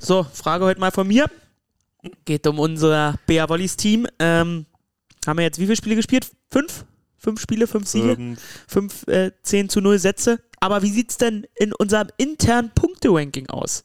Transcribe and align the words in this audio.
So, 0.00 0.24
Frage 0.32 0.64
heute 0.64 0.80
mal 0.80 0.92
von 0.92 1.06
mir. 1.08 1.26
Geht 2.24 2.46
um 2.46 2.58
unser 2.58 3.18
Bea 3.26 3.48
Wollis 3.48 3.76
Team. 3.76 4.06
Ähm, 4.18 4.66
haben 5.26 5.38
wir 5.38 5.44
jetzt 5.44 5.58
wie 5.58 5.64
viele 5.64 5.76
Spiele 5.76 5.96
gespielt? 5.96 6.30
Fünf? 6.50 6.84
Fünf 7.16 7.40
Spiele, 7.40 7.66
fünf 7.66 7.88
Siege, 7.88 8.12
Ähm, 8.12 8.36
fünf 8.68 9.06
äh, 9.08 9.32
10 9.42 9.68
zu 9.68 9.80
0 9.80 9.98
Sätze. 9.98 10.40
Aber 10.60 10.82
wie 10.82 10.90
sieht 10.90 11.10
es 11.10 11.16
denn 11.16 11.46
in 11.56 11.72
unserem 11.72 12.08
internen 12.16 12.70
Punkte-Ranking 12.70 13.48
aus? 13.48 13.82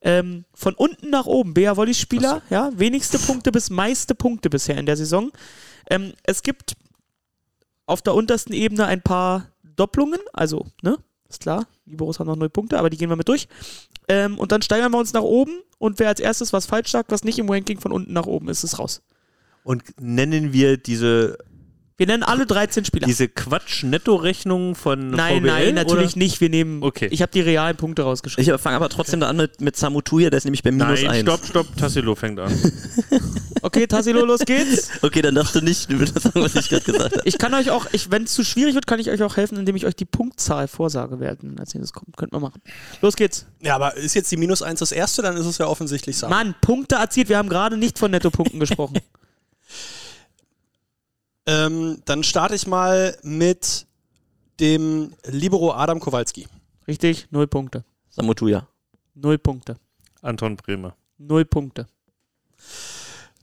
Ähm, 0.00 0.44
von 0.54 0.74
unten 0.74 1.10
nach 1.10 1.26
oben, 1.26 1.54
Bea 1.54 1.76
Wollis 1.76 1.98
Spieler, 1.98 2.42
ja, 2.50 2.70
wenigste 2.76 3.18
Punkte 3.18 3.50
bis 3.50 3.68
meiste 3.68 4.14
Punkte 4.14 4.48
bisher 4.48 4.78
in 4.78 4.86
der 4.86 4.96
Saison. 4.96 5.32
Ähm, 5.90 6.12
es 6.22 6.42
gibt 6.42 6.74
auf 7.86 8.00
der 8.00 8.14
untersten 8.14 8.52
Ebene 8.52 8.86
ein 8.86 9.02
paar 9.02 9.50
Doppelungen, 9.64 10.20
also, 10.32 10.66
ne, 10.82 10.98
ist 11.28 11.40
klar, 11.40 11.66
die 11.86 11.96
Boros 11.96 12.18
haben 12.18 12.26
noch 12.26 12.36
null 12.36 12.48
Punkte, 12.48 12.78
aber 12.78 12.90
die 12.90 12.96
gehen 12.96 13.10
wir 13.10 13.16
mit 13.16 13.28
durch. 13.28 13.48
Ähm, 14.08 14.38
und 14.38 14.52
dann 14.52 14.62
steigern 14.62 14.92
wir 14.92 14.98
uns 14.98 15.12
nach 15.12 15.22
oben 15.22 15.60
und 15.78 15.98
wer 15.98 16.08
als 16.08 16.20
erstes 16.20 16.52
was 16.52 16.66
falsch 16.66 16.90
sagt, 16.90 17.10
was 17.10 17.24
nicht 17.24 17.38
im 17.38 17.50
Ranking 17.50 17.78
von 17.78 17.92
unten 17.92 18.12
nach 18.12 18.26
oben 18.26 18.48
ist, 18.48 18.64
ist 18.64 18.78
raus. 18.78 19.02
Und 19.64 19.82
nennen 20.00 20.52
wir 20.52 20.78
diese, 20.78 21.38
Wir 21.98 22.06
nennen 22.06 22.22
alle 22.22 22.46
13 22.46 22.84
Spieler. 22.84 23.08
diese 23.08 23.26
Quatsch-Netto-Rechnung 23.26 24.76
von 24.76 25.10
nein, 25.10 25.38
VBL, 25.40 25.46
nein, 25.46 25.74
natürlich 25.74 26.10
oder? 26.12 26.18
nicht. 26.18 26.40
Wir 26.40 26.48
nehmen, 26.48 26.80
Okay. 26.80 27.08
ich 27.10 27.22
habe 27.22 27.32
die 27.32 27.40
realen 27.40 27.76
Punkte 27.76 28.02
rausgeschrieben. 28.02 28.54
Ich 28.54 28.60
fange 28.60 28.76
aber 28.76 28.88
trotzdem 28.88 29.18
da 29.18 29.28
an 29.28 29.36
mit, 29.36 29.60
mit 29.60 29.76
Samutuya, 29.76 30.30
der 30.30 30.38
ist 30.38 30.44
nämlich 30.44 30.62
bei 30.62 30.70
minus 30.70 31.02
Nein, 31.02 31.10
1. 31.10 31.20
stopp, 31.22 31.44
stopp, 31.44 31.76
Tassilo 31.76 32.14
fängt 32.14 32.38
an. 32.38 32.52
Okay, 33.60 33.88
Tassilo, 33.88 34.24
los 34.24 34.38
geht's. 34.46 34.88
Okay, 35.02 35.20
dann 35.20 35.34
darfst 35.34 35.56
du 35.56 35.60
nicht 35.60 35.90
sagen, 35.90 36.30
was 36.34 36.54
ich 36.54 36.68
gerade 36.68 36.84
gesagt 36.84 37.16
habe. 37.16 37.22
Ich 37.24 37.38
kann 37.38 37.52
euch 37.54 37.70
auch, 37.70 37.86
wenn 38.08 38.22
es 38.22 38.32
zu 38.32 38.44
schwierig 38.44 38.76
wird, 38.76 38.86
kann 38.86 39.00
ich 39.00 39.10
euch 39.10 39.20
auch 39.24 39.36
helfen, 39.36 39.58
indem 39.58 39.74
ich 39.74 39.84
euch 39.84 39.96
die 39.96 40.04
Punktzahl 40.04 40.68
vorsage, 40.68 41.18
wer 41.18 41.34
denn 41.34 41.58
als 41.58 41.74
nächstes 41.74 41.92
kommt. 41.92 42.16
Könnt 42.16 42.32
wir 42.32 42.38
machen. 42.38 42.62
Los 43.02 43.16
geht's. 43.16 43.46
Ja, 43.60 43.74
aber 43.74 43.96
ist 43.96 44.14
jetzt 44.14 44.30
die 44.30 44.36
minus 44.36 44.62
1 44.62 44.78
das 44.78 44.92
erste, 44.92 45.22
dann 45.22 45.36
ist 45.36 45.44
es 45.46 45.58
ja 45.58 45.66
offensichtlich 45.66 46.16
Sam. 46.16 46.30
Mann, 46.30 46.54
Punkte 46.60 46.94
erzielt. 46.94 47.28
Wir 47.28 47.36
haben 47.36 47.48
gerade 47.48 47.76
nicht 47.76 47.98
von 47.98 48.12
Nettopunkten 48.12 48.60
gesprochen. 48.60 49.00
Ähm, 51.48 52.02
dann 52.04 52.22
starte 52.24 52.54
ich 52.54 52.66
mal 52.66 53.16
mit 53.22 53.86
dem 54.60 55.14
Libero 55.24 55.72
Adam 55.72 55.98
Kowalski. 55.98 56.46
Richtig, 56.86 57.26
null 57.30 57.46
Punkte. 57.46 57.84
Samutuya. 58.10 58.68
Null 59.14 59.38
Punkte. 59.38 59.76
Anton 60.20 60.56
Bremer. 60.56 60.94
Null 61.16 61.46
Punkte. 61.46 61.86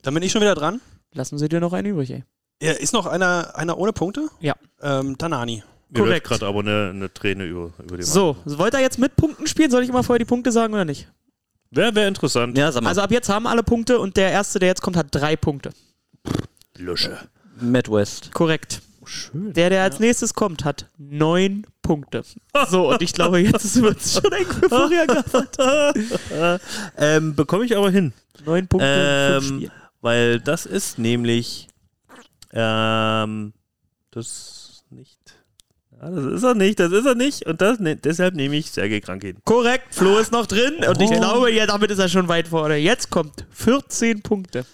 Dann 0.03 0.13
bin 0.13 0.21
ich 0.21 0.31
schon 0.31 0.41
wieder 0.41 0.53
dran. 0.53 0.81
Lassen 1.13 1.39
Sie 1.39 1.49
dir 1.49 1.59
noch 1.59 1.73
einen 1.73 1.87
übrig, 1.87 2.11
ey. 2.11 2.23
Ja, 2.61 2.73
ist 2.73 2.93
noch 2.93 3.07
einer, 3.07 3.55
einer 3.55 3.75
ohne 3.77 3.91
Punkte? 3.91 4.29
Ja. 4.39 4.53
Ähm, 4.81 5.17
Tanani. 5.17 5.63
Mir 5.89 5.99
läuft 5.99 6.07
Korrekt. 6.09 6.27
gerade 6.27 6.45
aber 6.45 6.59
eine, 6.59 6.91
eine 6.93 7.11
Träne 7.11 7.45
über, 7.45 7.71
über 7.83 7.97
die 7.97 8.03
So, 8.03 8.37
wollt 8.45 8.75
ihr 8.75 8.81
jetzt 8.81 8.99
mit 8.99 9.15
Punkten 9.15 9.47
spielen? 9.47 9.71
Soll 9.71 9.81
ich 9.83 9.89
immer 9.89 10.03
vorher 10.03 10.19
die 10.19 10.25
Punkte 10.25 10.51
sagen 10.51 10.73
oder 10.73 10.85
nicht? 10.85 11.11
Wäre 11.71 11.95
wär 11.95 12.07
interessant. 12.07 12.55
Ja, 12.55 12.71
sag 12.71 12.83
mal. 12.83 12.89
Also 12.89 13.01
ab 13.01 13.11
jetzt 13.11 13.29
haben 13.29 13.47
alle 13.47 13.63
Punkte 13.63 13.99
und 13.99 14.15
der 14.15 14.31
Erste, 14.31 14.59
der 14.59 14.69
jetzt 14.69 14.81
kommt, 14.81 14.95
hat 14.95 15.07
drei 15.09 15.35
Punkte. 15.35 15.71
Lösche. 16.77 17.17
Matt 17.59 17.89
West. 17.91 18.31
Korrekt. 18.33 18.81
Schön. 19.05 19.53
Der, 19.53 19.69
der 19.69 19.83
als 19.83 19.99
nächstes 19.99 20.33
kommt, 20.33 20.65
hat 20.65 20.87
neun 20.97 21.67
Punkte. 21.83 22.23
So, 22.69 22.89
und 22.89 23.01
ich 23.03 23.13
glaube, 23.13 23.39
jetzt 23.39 23.75
wird 23.81 23.99
es 24.01 24.13
schon 24.19 24.31
eng 24.31 24.45
für 24.47 24.67
Florian. 24.67 25.23
Ähm, 26.97 27.35
bekomme 27.35 27.65
ich 27.65 27.77
aber 27.77 27.91
hin. 27.91 28.13
Neun 28.45 28.67
Punkte 28.67 29.39
Ähm, 29.43 29.69
weil 30.01 30.39
das 30.39 30.65
ist 30.65 30.97
nämlich 30.97 31.67
ähm, 32.51 33.53
das 34.11 34.83
nicht. 34.89 35.19
Ja, 35.91 36.09
das 36.09 36.25
ist 36.25 36.43
er 36.43 36.55
nicht, 36.55 36.79
das 36.79 36.91
ist 36.91 37.05
er 37.05 37.15
nicht. 37.15 37.45
Und 37.45 37.61
das, 37.61 37.79
ne, 37.79 37.95
deshalb 37.95 38.35
nehme 38.35 38.55
ich 38.55 38.71
Sergei 38.71 38.99
Krankin. 39.01 39.37
Korrekt, 39.45 39.93
Flo 39.95 40.17
ist 40.17 40.31
noch 40.31 40.45
drin 40.45 40.83
und 40.87 41.01
ich 41.01 41.11
Oh. 41.11 41.15
glaube, 41.15 41.51
ja, 41.51 41.65
damit 41.65 41.91
ist 41.91 41.99
er 41.99 42.09
schon 42.09 42.27
weit 42.27 42.47
vorne. 42.49 42.75
Jetzt 42.77 43.09
kommt 43.11 43.45
14 43.51 44.21
Punkte. 44.21 44.65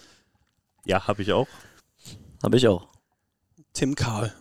Ja, 0.84 1.06
habe 1.06 1.22
ich 1.22 1.32
auch. 1.32 1.48
Habe 2.42 2.56
ich 2.56 2.66
auch. 2.68 2.88
Tim 3.72 3.94
Karl. 3.94 4.32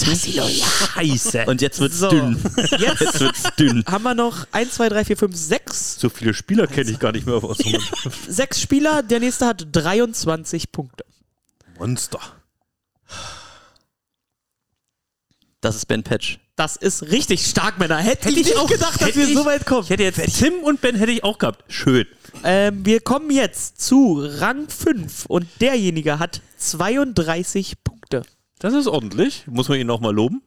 Scheiße. 0.00 1.44
Und 1.46 1.60
jetzt 1.60 1.78
wird's 1.80 1.98
So. 1.98 2.08
dünn. 2.08 2.42
Jetzt 2.56 2.80
Jetzt 2.80 3.20
wird's 3.20 3.42
dünn. 3.58 3.84
haben 3.86 4.02
wir 4.04 4.14
noch 4.14 4.46
1, 4.52 4.72
2, 4.74 4.88
3, 4.88 5.04
4, 5.04 5.16
5, 5.18 5.36
6. 5.36 5.96
so 6.00 6.08
viele 6.08 6.32
Spieler 6.32 6.66
kenne 6.66 6.90
ich 6.90 6.98
gar 6.98 7.12
nicht 7.12 7.26
mehr 7.26 7.34
auf 7.36 7.42
Mannschaft. 7.42 7.92
Sechs 8.28 8.60
Spieler, 8.62 9.02
der 9.02 9.20
nächste 9.20 9.46
hat 9.46 9.66
23 9.70 10.72
Punkte. 10.72 11.04
Monster. 11.78 12.20
Das 15.60 15.76
ist 15.76 15.86
Ben 15.86 16.02
Patch. 16.02 16.38
Das 16.56 16.76
ist 16.76 17.02
richtig 17.04 17.44
stark, 17.46 17.78
Männer. 17.78 17.96
Hätte, 17.98 18.28
ich 18.30 18.36
nicht 18.36 18.54
gedacht, 18.68 19.00
dass 19.00 19.06
hätte 19.08 19.18
wir 19.18 19.28
ich- 19.28 19.34
so 19.34 19.44
weit 19.44 19.66
kommen. 19.66 19.82
Ich 19.82 19.90
hätte 19.90 20.04
jetzt 20.04 20.38
Tim 20.38 20.54
und 20.62 20.80
Ben 20.80 20.94
hätte 20.96 21.10
ich 21.12 21.24
auch 21.24 21.38
gehabt. 21.38 21.64
Schön. 21.72 22.06
Ähm, 22.42 22.84
wir 22.84 23.00
kommen 23.00 23.30
jetzt 23.30 23.80
zu 23.80 24.20
Rang 24.22 24.68
5 24.68 25.26
und 25.26 25.46
derjenige 25.60 26.18
hat 26.18 26.42
32 26.58 27.82
Punkte. 27.84 28.22
Das 28.58 28.74
ist 28.74 28.86
ordentlich. 28.86 29.44
Muss 29.46 29.68
man 29.68 29.78
ihn 29.78 29.86
noch 29.86 30.00
mal 30.00 30.14
loben. 30.14 30.42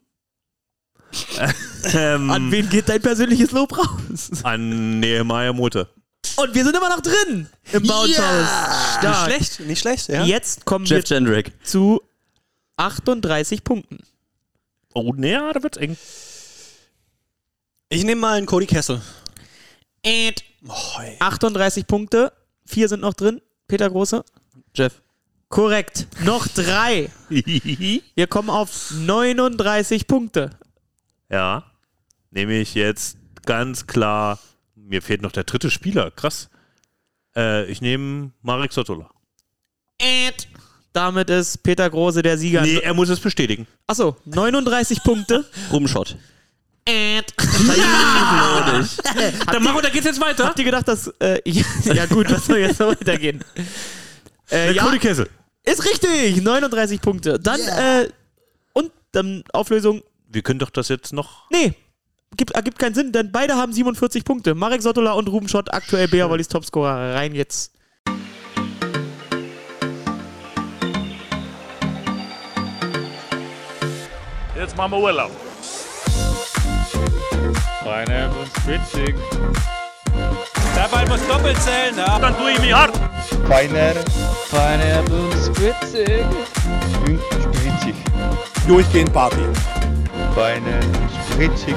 ähm, 1.93 2.29
An 2.29 2.51
wen 2.51 2.69
geht 2.69 2.89
dein 2.89 3.01
persönliches 3.01 3.51
Lob 3.51 3.77
raus? 3.77 4.29
an 4.43 4.99
Nehemiah 4.99 5.53
Mutter. 5.53 5.87
Und 6.35 6.53
wir 6.53 6.63
sind 6.65 6.75
immer 6.75 6.89
noch 6.89 6.99
drin 7.01 7.47
im 7.71 7.83
Bounce 7.83 8.07
Nicht 8.09 8.17
Stark. 8.99 9.25
schlecht, 9.25 9.59
nicht 9.61 9.79
schlecht, 9.79 10.09
ja. 10.09 10.23
Jetzt 10.25 10.65
kommen 10.65 10.85
Jeff 10.85 11.09
wir 11.09 11.15
Jendrick. 11.17 11.51
zu 11.65 12.01
38 12.75 13.63
Punkten. 13.63 13.99
Oh, 14.93 15.13
nee, 15.15 15.31
ja, 15.31 15.51
da 15.53 15.63
wird's 15.63 15.77
eng. 15.77 15.95
Ich 17.89 18.03
nehme 18.03 18.21
mal 18.21 18.37
einen 18.37 18.45
Cody 18.45 18.65
Kessel. 18.65 19.01
Und 20.05 20.33
Oh, 20.68 21.00
ey. 21.01 21.18
38 21.19 21.88
Punkte. 21.88 22.31
Vier 22.66 22.88
sind 22.90 23.01
noch 23.01 23.13
drin. 23.13 23.41
Peter 23.68 23.90
Große. 23.90 24.23
Jeff. 24.73 25.01
Korrekt. 25.50 26.07
Noch 26.23 26.47
drei. 26.47 27.09
Wir 27.29 28.28
kommen 28.28 28.50
auf 28.50 28.91
39 28.91 30.07
Punkte. 30.07 30.51
ja. 31.29 31.63
Nehme 32.29 32.56
ich 32.59 32.75
jetzt 32.75 33.18
ganz 33.45 33.88
klar. 33.88 34.38
Mir 34.75 35.01
fehlt 35.01 35.22
noch 35.22 35.31
der 35.31 35.45
dritte 35.45 35.72
Spieler. 35.72 36.12
Krass. 36.12 36.50
Äh, 37.35 37.66
ich 37.72 37.79
nehme 37.81 38.31
Marek 38.41 38.74
Sotola. 38.74 39.09
Und 40.01 40.47
damit 40.91 41.29
ist 41.29 41.63
Peter 41.63 41.89
Große 41.89 42.22
der 42.22 42.38
Sieger. 42.38 42.62
Nee, 42.63 42.79
er 42.79 42.94
muss 42.94 43.07
es 43.09 43.22
bestätigen. 43.22 43.66
Achso, 43.88 44.18
39 44.25 45.01
Punkte. 45.03 45.45
Rumschott. 45.72 46.18
Dann 49.51 49.63
machen 49.63 49.75
wir, 49.75 49.81
da 49.81 49.89
geht's 49.89 50.05
jetzt 50.05 50.21
weiter. 50.21 50.45
Habt 50.45 50.57
ihr 50.59 50.65
gedacht, 50.65 50.87
dass. 50.87 51.07
Äh, 51.19 51.41
ja, 51.45 51.63
ja, 51.93 52.05
gut, 52.05 52.31
was 52.31 52.45
soll 52.45 52.59
jetzt 52.59 52.79
noch 52.79 52.89
weitergehen? 52.89 53.43
Äh, 54.49 54.71
ja, 54.71 54.89
Kessel. 54.97 55.29
ist 55.65 55.83
richtig! 55.83 56.41
39 56.41 57.01
Punkte. 57.01 57.37
Dann, 57.37 57.59
äh, 57.59 58.07
und 58.71 58.93
dann 59.11 59.43
Auflösung. 59.51 60.03
Wir 60.25 60.41
können 60.41 60.59
doch 60.59 60.69
das 60.69 60.87
jetzt 60.87 61.11
noch. 61.11 61.51
Nee, 61.51 61.73
gibt, 62.37 62.51
ergibt 62.51 62.79
keinen 62.79 62.95
Sinn, 62.95 63.11
denn 63.11 63.33
beide 63.33 63.57
haben 63.57 63.73
47 63.73 64.23
Punkte. 64.23 64.55
Marek 64.55 64.81
Sottola 64.81 65.11
und 65.11 65.27
Ruben 65.27 65.49
Schott, 65.49 65.73
aktuell 65.73 66.07
Bea 66.07 66.29
Wollis 66.29 66.47
Topscorer. 66.47 67.15
Rein 67.15 67.35
jetzt. 67.35 67.73
Jetzt 74.55 74.77
machen 74.77 74.93
wir 74.93 74.99
Urlaub. 74.99 75.46
Spritzig. 77.87 79.15
Der 80.75 80.89
Ball 80.91 81.07
muss 81.07 81.25
doppelt 81.25 81.57
zählen, 81.61 81.97
ja. 81.97 82.19
Dann 82.19 82.37
tue 82.37 82.51
ich 82.51 82.59
mich 82.59 82.73
hart. 82.73 82.99
Feiner. 83.47 83.93
Spritzig. 85.45 86.25
Und 87.05 87.21
spritzig. 87.41 87.95
Durchgehend 88.67 89.13
Party. 89.13 89.39
Feiner 90.35 90.81
Spritzig. 91.31 91.75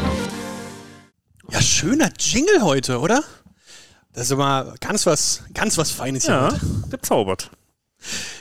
Ja, 1.52 1.62
schöner 1.62 2.10
Jingle 2.18 2.60
heute, 2.62 2.98
oder? 2.98 3.22
Das 4.12 4.24
ist 4.24 4.32
immer 4.32 4.74
ganz 4.80 5.06
was, 5.06 5.44
ganz 5.54 5.78
was 5.78 5.92
Feines 5.92 6.24
hier. 6.24 6.34
Ja, 6.34 6.52
heute. 6.52 6.88
gezaubert. 6.90 7.50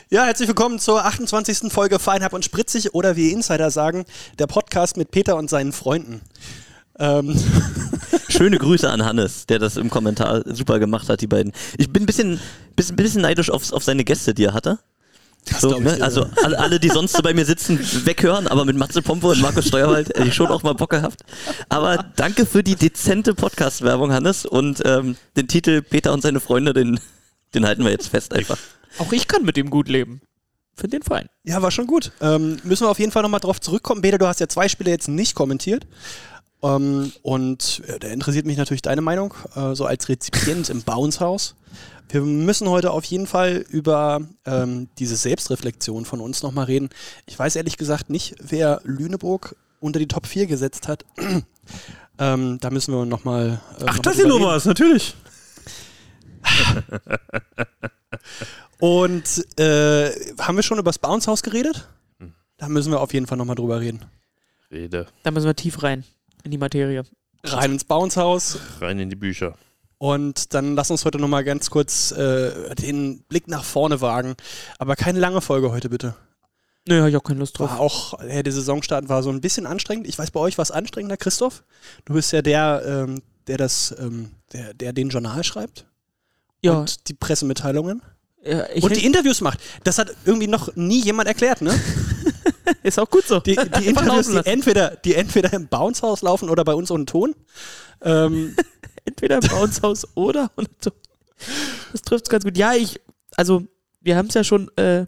Ja, 0.10 0.26
herzlich 0.26 0.48
willkommen 0.48 0.80
zur 0.80 1.06
28. 1.06 1.72
Folge 1.72 2.00
Feinhab 2.00 2.34
und 2.34 2.44
Spritzig 2.44 2.96
oder 2.96 3.16
wie 3.16 3.32
Insider 3.32 3.70
sagen, 3.70 4.06
der 4.40 4.48
Podcast 4.48 4.98
mit 4.98 5.12
Peter 5.12 5.36
und 5.36 5.52
seinen 5.52 5.72
Freunden. 5.72 6.22
Ähm, 7.00 7.36
Schöne 8.30 8.58
Grüße 8.58 8.90
an 8.90 9.04
Hannes, 9.04 9.48
der 9.48 9.60
das 9.60 9.78
im 9.78 9.90
Kommentar 9.90 10.44
super 10.46 10.80
gemacht 10.80 11.10
hat, 11.10 11.22
die 11.22 11.28
beiden. 11.28 11.52
Ich 11.78 11.92
bin 11.92 12.04
ein 12.04 12.06
bisschen, 12.06 12.40
bisschen, 12.76 12.96
bisschen 12.96 13.22
neidisch 13.22 13.50
auf, 13.50 13.72
auf 13.74 13.84
seine 13.84 14.04
Gäste, 14.04 14.34
die 14.34 14.46
er 14.46 14.54
hatte. 14.54 14.80
So, 15.60 15.80
ne? 15.80 15.98
Also 16.02 16.28
alle, 16.44 16.60
alle, 16.60 16.80
die 16.80 16.90
sonst 16.90 17.16
so 17.16 17.24
bei 17.24 17.34
mir 17.34 17.46
sitzen, 17.46 17.80
weghören, 18.06 18.48
aber 18.48 18.66
mit 18.66 18.78
Matze 18.78 19.02
Pompe 19.02 19.28
und 19.28 19.42
Markus 19.42 19.68
Steuerwald 19.68 20.10
hätte 20.10 20.28
ich 20.28 20.36
schon 20.36 20.48
auch 20.48 20.64
mal 20.64 20.74
Bock 20.74 20.92
gehabt. 20.92 21.22
Aber 21.70 22.06
danke 22.16 22.46
für 22.46 22.62
die 22.62 22.76
dezente 22.76 23.34
Podcast-Werbung, 23.34 24.12
Hannes. 24.12 24.46
Und 24.46 24.82
ähm, 24.86 25.16
den 25.38 25.48
Titel 25.48 25.82
Peter 25.82 26.14
und 26.14 26.22
seine 26.22 26.40
Freunde, 26.40 26.74
den, 26.74 27.00
den 27.56 27.66
halten 27.66 27.84
wir 27.84 27.92
jetzt 27.92 28.10
fest 28.10 28.34
einfach. 28.34 28.58
Auch 29.00 29.12
ich 29.12 29.28
kann 29.28 29.44
mit 29.44 29.58
dem 29.58 29.70
gut 29.70 29.88
leben. 29.88 30.22
Finde 30.76 31.00
den 31.00 31.04
fein. 31.04 31.28
ja, 31.44 31.62
war 31.62 31.72
schon 31.72 31.88
gut. 31.88 32.12
Ähm, 32.22 32.58
müssen 32.64 32.86
wir 32.86 32.90
auf 32.90 33.00
jeden 33.00 33.12
Fall 33.12 33.24
nochmal 33.24 33.42
drauf 33.42 33.60
zurückkommen. 33.60 34.02
Peter, 34.02 34.18
du 34.18 34.28
hast 34.28 34.40
ja 34.40 34.48
zwei 34.48 34.70
Spiele 34.70 34.92
jetzt 34.92 35.10
nicht 35.10 35.36
kommentiert. 35.36 35.86
Ähm, 36.62 37.12
und 37.22 37.82
äh, 37.88 38.00
da 38.00 38.08
interessiert 38.10 38.46
mich 38.46 38.58
natürlich 38.58 38.82
deine 38.82 39.02
Meinung, 39.02 39.34
äh, 39.56 39.76
so 39.76 39.86
als 39.86 40.10
Rezipient 40.10 40.70
im 40.70 40.82
Bounce-Haus. 40.82 41.56
Wir 42.10 42.22
müssen 42.22 42.68
heute 42.68 42.92
auf 42.92 43.06
jeden 43.06 43.28
Fall 43.28 43.64
über 43.70 44.22
ähm, 44.46 44.90
diese 44.98 45.16
Selbstreflexion 45.16 46.06
von 46.06 46.20
uns 46.22 46.42
nochmal 46.42 46.66
reden. 46.66 46.90
Ich 47.28 47.38
weiß 47.38 47.56
ehrlich 47.56 47.78
gesagt 47.78 48.10
nicht, 48.10 48.36
wer 48.42 48.82
Lüneburg 48.84 49.56
unter 49.80 50.00
die 50.00 50.08
Top 50.08 50.26
4 50.26 50.48
gesetzt 50.48 50.88
hat. 50.88 51.06
ähm, 52.20 52.58
da 52.60 52.70
müssen 52.72 52.94
wir 52.94 53.06
nochmal. 53.06 53.62
Äh, 53.80 53.84
Ach, 53.86 53.96
noch 53.96 54.02
das 54.02 54.16
hier 54.16 54.28
nur 54.28 54.42
was, 54.42 54.66
natürlich. 54.66 55.16
Und 58.80 59.60
äh, 59.60 60.10
haben 60.40 60.56
wir 60.56 60.64
schon 60.64 60.80
über 60.80 60.90
das 60.90 61.00
Bounce-Haus 61.00 61.44
geredet? 61.44 61.88
Da 62.58 62.68
müssen 62.68 62.92
wir 62.92 63.02
auf 63.02 63.14
jeden 63.14 63.28
Fall 63.28 63.38
nochmal 63.38 63.56
drüber 63.56 63.80
reden. 63.80 64.04
Rede. 64.72 65.08
Da 65.24 65.32
müssen 65.32 65.46
wir 65.46 65.56
tief 65.56 65.84
rein 65.84 66.04
in 66.44 66.52
die 66.52 66.58
Materie. 66.58 67.04
Rein 67.44 67.74
ins 67.74 67.84
Bounce-Haus. 67.84 68.60
Rein 68.82 69.00
in 69.00 69.10
die 69.10 69.16
Bücher. 69.16 69.56
Und 69.98 70.54
dann 70.54 70.76
lass 70.76 70.92
uns 70.92 71.04
heute 71.04 71.20
nochmal 71.20 71.44
ganz 71.44 71.70
kurz 71.70 72.12
äh, 72.12 72.74
den 72.76 73.24
Blick 73.24 73.48
nach 73.48 73.64
vorne 73.64 74.02
wagen. 74.02 74.36
Aber 74.78 74.96
keine 74.96 75.20
lange 75.20 75.42
Folge 75.42 75.72
heute, 75.72 75.90
bitte. 75.90 76.16
Nö, 76.88 77.02
hab 77.02 77.10
ich 77.10 77.18
auch 77.18 77.24
keine 77.24 77.40
Lust 77.40 77.60
drauf. 77.60 77.72
War 77.72 77.80
auch, 77.80 78.24
ja, 78.24 78.42
der 78.42 78.54
Saisonstart 78.54 79.10
war 79.10 79.24
so 79.24 79.30
ein 79.30 79.42
bisschen 79.42 79.68
anstrengend. 79.68 80.08
Ich 80.08 80.18
weiß, 80.18 80.32
bei 80.32 80.40
euch 80.40 80.58
war 80.58 80.64
es 80.64 80.72
anstrengender, 80.72 81.18
Christoph. 81.18 81.64
Du 82.06 82.14
bist 82.14 82.32
ja 82.32 82.42
der, 82.42 82.82
ähm, 82.86 83.22
der 83.48 83.58
das, 83.58 83.94
ähm, 84.00 84.32
der, 84.54 84.74
der 84.74 84.94
den 84.94 85.10
Journal 85.10 85.44
schreibt 85.44 85.86
Ja, 86.62 86.80
und 86.80 87.10
die 87.10 87.14
Pressemitteilungen 87.14 88.02
ja 88.44 88.66
ich 88.74 88.84
und 88.84 88.96
die 88.96 89.06
Interviews 89.06 89.42
macht. 89.42 89.60
Das 89.84 89.98
hat 89.98 90.16
irgendwie 90.26 90.48
noch 90.48 90.76
nie 90.76 91.02
jemand 91.02 91.28
erklärt, 91.28 91.62
ne? 91.62 91.78
ist 92.84 93.00
auch 93.00 93.10
gut 93.10 93.26
so. 93.26 93.40
Die, 93.40 93.56
die 93.56 93.88
Interviews, 93.90 94.28
die 94.28 94.46
entweder, 94.46 94.96
die 94.98 95.16
entweder 95.16 95.54
im 95.54 95.68
Bounce-Haus 95.68 96.22
laufen 96.22 96.50
oder 96.50 96.64
bei 96.64 96.74
uns 96.74 96.92
ohne 96.92 97.06
Ton. 97.06 97.36
Ähm, 98.02 98.56
Entweder 99.06 99.42
im 99.42 99.48
Bounce-Haus 99.50 100.08
oder 100.16 100.52
und 100.56 100.70
so. 100.82 100.92
Das 101.92 102.02
trifft 102.02 102.26
es 102.26 102.30
ganz 102.30 102.44
gut. 102.44 102.58
Ja, 102.58 102.74
ich, 102.74 103.00
also, 103.36 103.64
wir 104.02 104.16
haben 104.18 104.28
es 104.28 104.36
ja 104.36 104.44
schon 104.44 104.70
äh, 104.78 105.06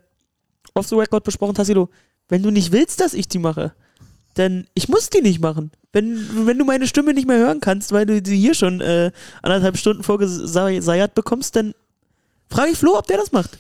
off 0.74 0.88
the 0.88 0.96
record 0.96 1.24
besprochen, 1.24 1.56
Tassilo. 1.56 1.90
Wenn 2.28 2.42
du 2.42 2.50
nicht 2.50 2.72
willst, 2.72 3.00
dass 3.02 3.14
ich 3.14 3.28
die 3.28 3.40
mache, 3.40 3.74
dann 4.36 4.66
ich 4.74 4.88
muss 4.88 5.10
die 5.10 5.22
nicht 5.22 5.42
machen. 5.42 5.72
Wenn, 5.92 6.48
wenn 6.48 6.58
du 6.58 6.66
meine 6.66 6.88
Stimme 6.88 7.14
nicht 7.14 7.28
mehr 7.28 7.38
hören 7.38 7.60
kannst, 7.60 7.92
weil 7.92 8.06
du 8.06 8.22
sie 8.24 8.40
hier 8.40 8.54
schon 8.54 8.80
äh, 8.80 9.12
anderthalb 9.42 9.78
Stunden 9.78 10.04
vorgeseiert 10.04 11.14
bekommst, 11.14 11.56
dann 11.58 11.74
frage 12.50 12.72
ich 12.72 12.78
Flo, 12.78 12.98
ob 12.98 13.08
der 13.08 13.18
das 13.18 13.34
macht. 13.34 13.58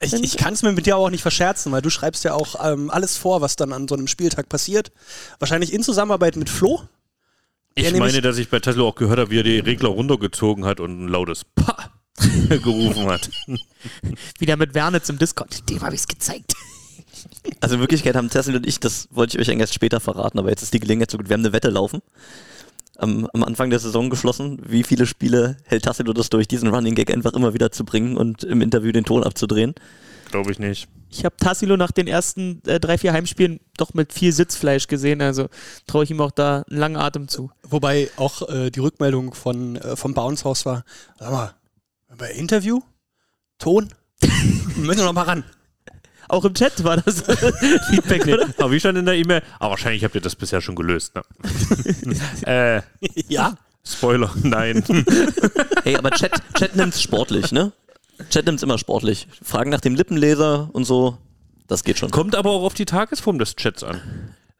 Ich 0.00 0.12
ich 0.12 0.36
kann 0.36 0.54
es 0.54 0.62
mir 0.62 0.72
mit 0.72 0.86
dir 0.86 0.96
auch 0.96 1.10
nicht 1.10 1.22
verscherzen, 1.22 1.72
weil 1.72 1.82
du 1.82 1.90
schreibst 1.90 2.24
ja 2.24 2.34
auch 2.34 2.56
ähm, 2.62 2.90
alles 2.90 3.16
vor, 3.16 3.40
was 3.40 3.56
dann 3.56 3.72
an 3.72 3.88
so 3.88 3.94
einem 3.94 4.08
Spieltag 4.08 4.48
passiert. 4.48 4.92
Wahrscheinlich 5.38 5.72
in 5.72 5.82
Zusammenarbeit 5.82 6.36
mit 6.36 6.50
Flo. 6.50 6.82
Ich 7.74 7.92
meine, 7.92 8.22
dass 8.22 8.38
ich 8.38 8.48
bei 8.48 8.58
Tesla 8.58 8.84
auch 8.84 8.94
gehört 8.94 9.18
habe, 9.18 9.30
wie 9.30 9.40
er 9.40 9.42
die 9.42 9.58
Regler 9.58 9.90
runtergezogen 9.90 10.64
hat 10.64 10.80
und 10.80 11.04
ein 11.04 11.08
lautes 11.08 11.44
Pa 11.44 11.90
gerufen 12.48 13.06
hat. 13.06 13.30
Wieder 14.38 14.56
mit 14.56 14.74
Wernitz 14.74 15.08
im 15.08 15.18
Discord. 15.18 15.68
Dem 15.68 15.82
habe 15.82 15.94
ich 15.94 16.00
es 16.00 16.08
gezeigt. 16.08 16.54
Also 17.60 17.74
in 17.74 17.80
Wirklichkeit 17.80 18.16
haben 18.16 18.30
Tesla 18.30 18.56
und 18.56 18.66
ich, 18.66 18.80
das 18.80 19.08
wollte 19.10 19.36
ich 19.36 19.42
euch 19.42 19.50
eigentlich 19.50 19.62
erst 19.62 19.74
später 19.74 20.00
verraten, 20.00 20.38
aber 20.38 20.50
jetzt 20.50 20.62
ist 20.62 20.74
die 20.74 20.80
Gelegenheit 20.80 21.10
so 21.10 21.18
gut. 21.18 21.28
Wir 21.28 21.34
haben 21.34 21.42
eine 21.42 21.52
Wette 21.52 21.70
laufen. 21.70 22.02
Am, 22.98 23.28
am 23.32 23.44
Anfang 23.44 23.70
der 23.70 23.78
Saison 23.78 24.10
geschlossen. 24.10 24.58
Wie 24.66 24.82
viele 24.82 25.06
Spiele 25.06 25.56
hält 25.64 25.84
Tassilo 25.84 26.12
das 26.12 26.30
durch, 26.30 26.48
diesen 26.48 26.68
Running 26.68 26.94
Gag 26.94 27.12
einfach 27.12 27.34
immer 27.34 27.52
wieder 27.54 27.70
zu 27.70 27.84
bringen 27.84 28.16
und 28.16 28.42
im 28.44 28.62
Interview 28.62 28.92
den 28.92 29.04
Ton 29.04 29.22
abzudrehen? 29.22 29.74
Glaube 30.30 30.50
ich 30.50 30.58
nicht. 30.58 30.88
Ich 31.10 31.24
habe 31.24 31.36
Tassilo 31.36 31.76
nach 31.76 31.92
den 31.92 32.08
ersten 32.08 32.60
äh, 32.66 32.80
drei, 32.80 32.98
vier 32.98 33.12
Heimspielen 33.12 33.60
doch 33.76 33.94
mit 33.94 34.12
viel 34.12 34.32
Sitzfleisch 34.32 34.86
gesehen, 34.86 35.22
also 35.22 35.48
traue 35.86 36.04
ich 36.04 36.10
ihm 36.10 36.20
auch 36.20 36.30
da 36.32 36.64
einen 36.68 36.78
langen 36.78 36.96
Atem 36.96 37.28
zu. 37.28 37.50
Wobei 37.62 38.10
auch 38.16 38.48
äh, 38.48 38.70
die 38.70 38.80
Rückmeldung 38.80 39.34
von, 39.34 39.76
äh, 39.76 39.96
vom 39.96 40.14
Bounce-Haus 40.14 40.66
war, 40.66 40.84
sag 41.18 41.30
mal, 41.30 41.54
bei 42.18 42.30
Interview? 42.32 42.80
Ton? 43.58 43.88
Wir 44.20 44.84
müssen 44.84 45.04
noch 45.04 45.12
mal 45.12 45.22
ran. 45.22 45.44
Auch 46.28 46.44
im 46.44 46.54
Chat 46.54 46.82
war 46.84 46.96
das 46.96 47.22
Feedback, 47.90 48.26
oder? 48.26 48.46
Aber 48.58 48.70
wie 48.70 48.80
stand 48.80 48.98
in 48.98 49.06
der 49.06 49.14
E-Mail? 49.14 49.42
Ah, 49.58 49.70
wahrscheinlich 49.70 50.04
habt 50.04 50.14
ihr 50.14 50.20
das 50.20 50.36
bisher 50.36 50.60
schon 50.60 50.74
gelöst. 50.74 51.14
Ne? 51.14 51.22
äh, 52.46 52.82
ja. 53.28 53.56
Spoiler, 53.84 54.32
nein. 54.42 54.82
Hey, 55.84 55.94
aber 55.96 56.10
Chat, 56.10 56.32
Chat 56.54 56.74
nimmt's 56.74 57.00
sportlich, 57.00 57.52
ne? 57.52 57.72
Chat 58.30 58.44
nimmt's 58.46 58.64
immer 58.64 58.76
sportlich. 58.76 59.28
Fragen 59.40 59.70
nach 59.70 59.80
dem 59.80 59.94
Lippenleser 59.94 60.68
und 60.72 60.84
so, 60.84 61.16
das 61.68 61.84
geht 61.84 61.98
schon. 61.98 62.10
Kommt 62.10 62.34
aber 62.34 62.50
auch 62.50 62.64
auf 62.64 62.74
die 62.74 62.86
Tagesform 62.86 63.38
des 63.38 63.54
Chats 63.54 63.84
an. 63.84 64.00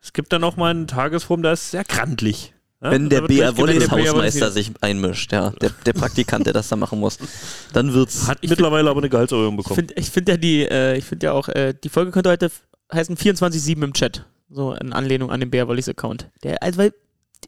Es 0.00 0.12
gibt 0.12 0.32
dann 0.32 0.44
auch 0.44 0.56
mal 0.56 0.70
eine 0.70 0.86
Tagesform, 0.86 1.42
da 1.42 1.50
ist 1.50 1.72
sehr 1.72 1.82
grantlich. 1.82 2.54
Ja? 2.82 2.90
Wenn 2.90 3.08
der 3.08 3.22
Da 3.22 3.26
BR 3.26 3.52
genannt, 3.52 3.80
der 3.80 3.88
BR 3.88 4.12
Hausmeister 4.12 4.50
sich 4.50 4.72
einmischt, 4.80 5.32
ja, 5.32 5.50
der, 5.50 5.70
der 5.86 5.92
Praktikant, 5.94 6.46
der 6.46 6.52
das 6.52 6.68
da 6.68 6.76
machen 6.76 7.00
muss, 7.00 7.18
dann 7.72 7.92
wird's. 7.94 8.28
Hat 8.28 8.38
mittlerweile 8.42 8.90
aber 8.90 9.00
eine 9.00 9.08
Gehaltserhöhung 9.08 9.56
bekommen. 9.56 9.76
finde 9.76 9.94
ich 9.96 10.10
find 10.10 10.28
ja 10.28 10.36
die, 10.36 10.62
äh, 10.62 10.96
ich 10.96 11.04
finde 11.04 11.26
ja 11.26 11.32
auch, 11.32 11.48
äh, 11.48 11.72
die 11.72 11.88
Folge 11.88 12.10
könnte 12.10 12.30
heute 12.30 12.50
heißen 12.92 13.16
24-7 13.16 13.82
im 13.82 13.92
Chat. 13.92 14.26
So 14.50 14.74
in 14.74 14.92
Anlehnung 14.92 15.30
an 15.30 15.40
den 15.40 15.50
Bear 15.50 15.68
Wallis 15.68 15.88
Account. 15.88 16.30
Der, 16.42 16.62
also 16.62 16.78
weil, 16.78 16.92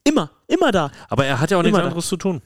immer, 0.05 0.31
immer 0.49 0.73
da. 0.73 0.91
Aber 1.09 1.27
er 1.27 1.41
hat 1.41 1.51
ja 1.51 1.59
auch 1.59 1.63
nichts 1.63 1.77
Immer 1.77 1.83
da. 1.83 1.89
anderes 1.89 2.09
zu 2.09 2.17
tun. 2.17 2.43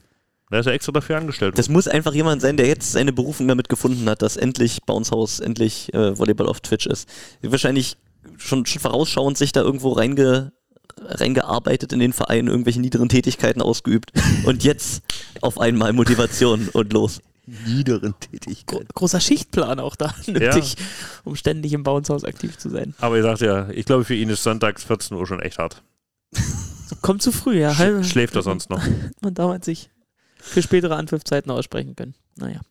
Da 0.49 0.59
ist 0.59 0.67
er 0.67 0.73
extra 0.73 0.91
dafür 0.91 1.17
angestellt. 1.17 1.57
Das 1.57 1.69
muss 1.69 1.87
einfach 1.87 2.13
jemand 2.13 2.41
sein, 2.41 2.57
der 2.57 2.67
jetzt 2.67 2.91
seine 2.91 3.11
Berufung 3.11 3.47
damit 3.47 3.69
gefunden 3.69 4.07
hat, 4.07 4.21
dass 4.21 4.37
endlich 4.37 4.83
Bounce 4.83 5.09
House, 5.09 5.39
endlich 5.39 5.91
äh, 5.95 6.17
Volleyball 6.17 6.47
auf 6.47 6.59
Twitch 6.59 6.85
ist. 6.85 7.09
Wahrscheinlich 7.41 7.97
schon, 8.37 8.65
schon 8.67 8.81
vorausschauend 8.81 9.37
sich 9.37 9.51
da 9.51 9.61
irgendwo 9.61 9.93
reinge, 9.93 10.53
reingearbeitet 11.01 11.93
in 11.93 11.99
den 11.99 12.13
Verein, 12.13 12.47
irgendwelche 12.47 12.79
niederen 12.79 13.09
Tätigkeiten 13.09 13.61
ausgeübt 13.61 14.11
und 14.45 14.63
jetzt 14.63 15.03
auf 15.41 15.59
einmal 15.59 15.93
Motivation 15.93 16.69
und 16.69 16.93
los. 16.93 17.21
Niederen 17.67 18.13
Tätigkeiten. 18.21 18.87
großer 18.93 19.19
Schichtplan 19.19 19.79
auch 19.81 19.97
da 19.97 20.13
nötig, 20.27 20.77
um 21.25 21.35
ständig 21.35 21.73
im 21.73 21.83
Bounce-Haus 21.83 22.23
aktiv 22.23 22.57
zu 22.57 22.69
sein. 22.69 22.93
aber 22.99 23.17
ihr 23.17 23.23
sagt 23.23 23.41
ja, 23.41 23.69
ich 23.69 23.85
glaube, 23.85 24.05
für 24.05 24.15
ihn 24.15 24.29
ist 24.29 24.43
sonntags 24.43 24.85
14 24.85 25.17
Uhr 25.17 25.27
schon 25.27 25.41
echt 25.41 25.57
hart. 25.59 25.83
Kommt 27.01 27.21
zu 27.21 27.31
früh, 27.33 27.59
ja. 27.59 27.77
Halb- 27.77 28.05
Schläft 28.05 28.35
er 28.35 28.43
sonst 28.43 28.69
noch? 28.69 28.81
Man 29.21 29.33
damals 29.33 29.65
sich 29.65 29.89
für 30.37 30.61
spätere 30.61 30.95
Anpfiffzeiten 30.95 31.51
aussprechen 31.51 31.95
können. 31.97 32.15
Naja. 32.37 32.61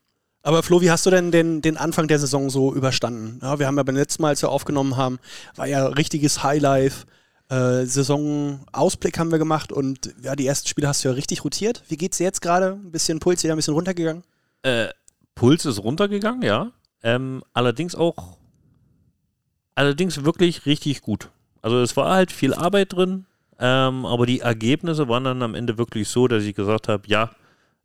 Aber 0.43 0.63
Flo, 0.63 0.81
wie 0.81 0.91
hast 0.91 1.05
du 1.07 1.11
denn 1.11 1.31
den, 1.33 1.61
den 1.63 1.77
Anfang 1.77 2.09
der 2.09 2.19
Saison 2.19 2.49
so 2.51 2.75
überstanden? 2.75 3.39
Ja, 3.43 3.59
wir 3.59 3.67
haben 3.67 3.77
ja 3.77 3.83
beim 3.83 3.95
letzten 3.97 4.23
Mal, 4.23 4.29
als 4.31 4.43
wir 4.43 4.49
aufgenommen 4.49 4.97
haben, 4.97 5.19
war 5.55 5.67
ja 5.67 5.87
richtiges 5.87 6.43
Highlife. 6.43 7.05
Äh, 7.53 7.85
Saisonausblick 7.85 9.19
haben 9.19 9.31
wir 9.31 9.39
gemacht 9.39 9.73
und 9.73 10.15
ja, 10.23 10.35
die 10.35 10.47
ersten 10.47 10.69
Spiele 10.69 10.89
hast 10.89 11.05
du 11.05 11.09
ja 11.09 11.15
richtig 11.15 11.45
rotiert. 11.45 11.83
Wie 11.89 11.99
geht's 11.99 12.17
dir 12.17 12.25
jetzt 12.25 12.41
gerade? 12.41 12.79
Ein 12.83 12.91
bisschen 12.91 13.19
Puls 13.21 13.43
wieder 13.45 13.53
ein 13.53 13.57
bisschen 13.57 13.75
runtergegangen? 13.75 14.23
Äh, 14.63 14.89
Puls 15.35 15.67
ist 15.67 15.83
runtergegangen, 15.83 16.41
ja. 16.41 16.73
Ähm, 17.03 17.43
allerdings 17.53 17.94
auch, 17.94 18.39
allerdings 19.75 20.25
wirklich 20.25 20.65
richtig 20.65 21.03
gut. 21.03 21.29
Also 21.61 21.82
es 21.82 21.94
war 21.94 22.15
halt 22.15 22.32
viel 22.32 22.55
Arbeit 22.55 22.94
drin, 22.94 23.27
ähm, 23.59 24.06
aber 24.06 24.25
die 24.25 24.41
Ergebnisse 24.41 25.09
waren 25.09 25.25
dann 25.25 25.43
am 25.43 25.55
Ende 25.55 25.77
wirklich 25.77 26.09
so, 26.09 26.29
dass 26.29 26.44
ich 26.44 26.55
gesagt 26.55 26.89
habe, 26.89 27.03
ja, 27.06 27.32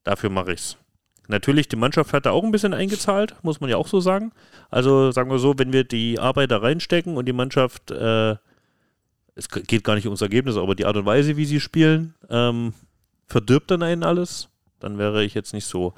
dafür 0.06 0.30
mache 0.30 0.54
ich's. 0.54 0.78
Natürlich, 1.28 1.68
die 1.68 1.76
Mannschaft 1.76 2.14
hat 2.14 2.26
da 2.26 2.32
auch 2.32 2.46
ein 2.46 2.52
bisschen 2.52 2.74
eingezahlt, 2.74 3.36
muss 3.42 3.60
man 3.60 3.70
ja 3.70 3.76
auch 3.76 3.90
so 3.90 4.00
sagen. 4.00 4.32
Also 4.70 5.12
sagen 5.12 5.30
wir 5.30 5.40
so, 5.40 5.56
wenn 5.58 5.74
wir 5.74 5.84
die 5.84 6.20
Arbeit 6.20 6.52
da 6.52 6.60
reinstecken 6.60 7.18
und 7.18 7.26
die 7.26 7.34
Mannschaft, 7.34 7.92
äh, 7.92 8.38
es 9.38 9.48
geht 9.50 9.84
gar 9.84 9.96
nicht 9.96 10.06
ums 10.06 10.22
Ergebnis, 10.22 10.58
aber 10.58 10.74
die 10.76 10.86
Art 10.86 10.98
und 10.98 11.06
Weise, 11.06 11.38
wie 11.38 11.46
sie 11.46 11.60
spielen, 11.60 12.16
ähm, 12.30 12.74
verdirbt 13.28 13.70
dann 13.72 13.84
einen 13.84 14.04
alles, 14.04 14.50
dann 14.80 14.98
wäre 14.98 15.24
ich 15.24 15.34
jetzt 15.36 15.54
nicht 15.54 15.66
so 15.66 15.94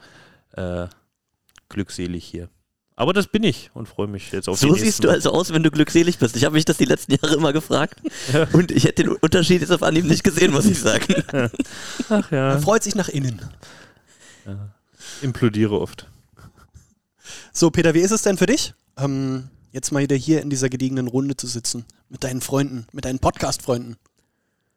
äh, 0.53 0.88
glückselig 1.69 2.25
hier. 2.25 2.50
Aber 2.96 3.13
das 3.13 3.27
bin 3.27 3.43
ich 3.43 3.72
und 3.74 3.88
freue 3.88 4.08
mich 4.08 4.29
jetzt 4.34 4.50
auf 4.50 4.60
So 4.60 4.67
die 4.67 4.74
siehst 4.74 4.84
nächsten. 4.84 5.03
du 5.03 5.10
also 5.10 5.31
aus, 5.31 5.53
wenn 5.53 5.63
du 5.63 5.72
glückselig 5.72 6.17
bist. 6.17 6.36
Ich 6.36 6.43
habe 6.43 6.55
mich 6.55 6.65
das 6.65 6.75
die 6.77 6.84
letzten 6.86 7.13
Jahre 7.13 7.36
immer 7.36 7.53
gefragt 7.53 8.01
und 8.51 8.72
ich 8.72 8.84
hätte 8.84 9.03
den 9.03 9.13
Unterschied 9.13 9.62
jetzt 9.62 9.72
auf 9.72 9.84
Anhieb 9.84 10.03
nicht 10.03 10.24
gesehen, 10.25 10.51
muss 10.51 10.65
ich 10.65 10.79
sagen. 10.79 11.13
Ach 12.10 12.29
ja, 12.31 12.51
Er 12.51 12.60
freut 12.60 12.84
sich 12.84 12.96
nach 12.96 13.08
innen. 13.08 13.39
implodiere 15.22 15.79
oft. 15.79 16.08
So, 17.53 17.72
Peter, 17.72 17.93
wie 17.93 18.00
ist 18.00 18.12
es 18.12 18.22
denn 18.22 18.38
für 18.38 18.48
dich, 18.48 18.74
ähm, 18.98 19.50
jetzt 19.72 19.92
mal 19.92 20.04
wieder 20.04 20.16
hier 20.16 20.42
in 20.42 20.50
dieser 20.50 20.70
gediegenen 20.70 21.08
Runde 21.08 21.36
zu 21.38 21.48
sitzen? 21.48 21.86
Mit 22.10 22.24
deinen 22.24 22.42
Freunden, 22.42 22.88
mit 22.92 23.06
deinen 23.06 23.20
Podcast-Freunden? 23.20 23.98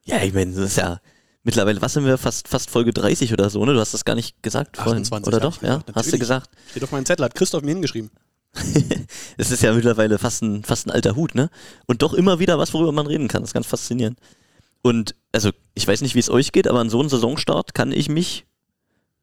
Ja, 0.04 0.22
ich 0.22 0.34
meine, 0.34 0.52
das 0.52 0.64
ist 0.64 0.76
ja 0.76 1.00
mittlerweile, 1.44 1.80
was 1.80 1.92
sind 1.94 2.04
wir, 2.04 2.18
fast, 2.18 2.48
fast 2.48 2.70
Folge 2.70 2.92
30 2.92 3.32
oder 3.32 3.50
so, 3.50 3.64
ne? 3.64 3.72
Du 3.72 3.80
hast 3.80 3.94
das 3.94 4.04
gar 4.04 4.14
nicht 4.14 4.42
gesagt 4.42 4.76
vorhin, 4.76 5.02
28 5.02 5.26
oder 5.28 5.36
hab 5.36 5.42
doch? 5.42 5.62
Ja, 5.62 5.68
gesagt, 5.76 5.86
hast 5.86 5.94
du 5.94 5.98
natürlich. 5.98 6.20
gesagt. 6.20 6.50
Steht 6.70 6.84
auf 6.84 6.92
meinem 6.92 7.06
Zettel, 7.06 7.24
hat 7.24 7.34
Christoph 7.34 7.62
mir 7.62 7.72
hingeschrieben. 7.72 8.10
Es 9.38 9.50
ist 9.50 9.62
ja 9.62 9.72
mittlerweile 9.72 10.18
fast 10.18 10.42
ein, 10.42 10.62
fast 10.62 10.86
ein 10.86 10.90
alter 10.90 11.16
Hut, 11.16 11.34
ne? 11.34 11.48
Und 11.86 12.02
doch 12.02 12.12
immer 12.12 12.38
wieder 12.38 12.58
was, 12.58 12.74
worüber 12.74 12.92
man 12.92 13.06
reden 13.06 13.28
kann. 13.28 13.42
Das 13.42 13.50
ist 13.50 13.54
ganz 13.54 13.66
faszinierend. 13.66 14.18
Und, 14.82 15.14
also, 15.32 15.50
ich 15.74 15.86
weiß 15.86 16.02
nicht, 16.02 16.14
wie 16.14 16.18
es 16.18 16.28
euch 16.28 16.52
geht, 16.52 16.68
aber 16.68 16.80
an 16.80 16.90
so 16.90 17.00
einen 17.00 17.08
Saisonstart 17.08 17.74
kann 17.74 17.92
ich 17.92 18.08
mich 18.08 18.44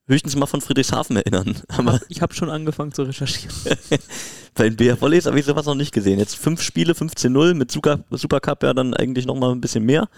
höchstens 0.10 0.36
mal 0.36 0.48
von 0.48 0.60
Friedrichshafen 0.60 1.16
erinnern. 1.16 1.56
Aber 1.70 2.00
Ich 2.10 2.22
habe 2.22 2.34
schon 2.34 2.50
angefangen 2.50 2.92
zu 2.92 3.04
recherchieren. 3.04 3.56
bei 4.56 4.64
den 4.64 4.76
BR 4.76 5.00
Volleys 5.00 5.28
habe 5.28 5.40
ich 5.40 5.46
sowas 5.46 5.66
noch 5.66 5.76
nicht 5.76 5.94
gesehen. 5.94 6.20
Jetzt 6.20 6.36
fünf 6.36 6.62
Spiele, 6.62 6.94
15-0, 6.94 7.54
mit 7.54 7.72
Super, 7.72 8.04
Supercup 8.10 8.64
ja 8.64 8.74
dann 8.74 8.94
eigentlich 8.94 9.26
nochmal 9.26 9.52
ein 9.52 9.62
bisschen 9.62 9.86
mehr. 9.86 10.10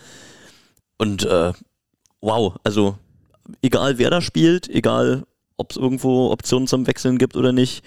Und 0.98 1.26
äh, 1.26 1.52
wow, 2.22 2.56
also 2.64 2.98
egal 3.62 3.98
wer 3.98 4.10
da 4.10 4.22
spielt, 4.22 4.70
egal 4.70 5.26
ob 5.58 5.72
es 5.72 5.78
irgendwo 5.78 6.32
Optionen 6.32 6.68
zum 6.68 6.88
Wechseln 6.88 7.18
gibt 7.18 7.36
oder 7.36 7.52
nicht, 7.52 7.84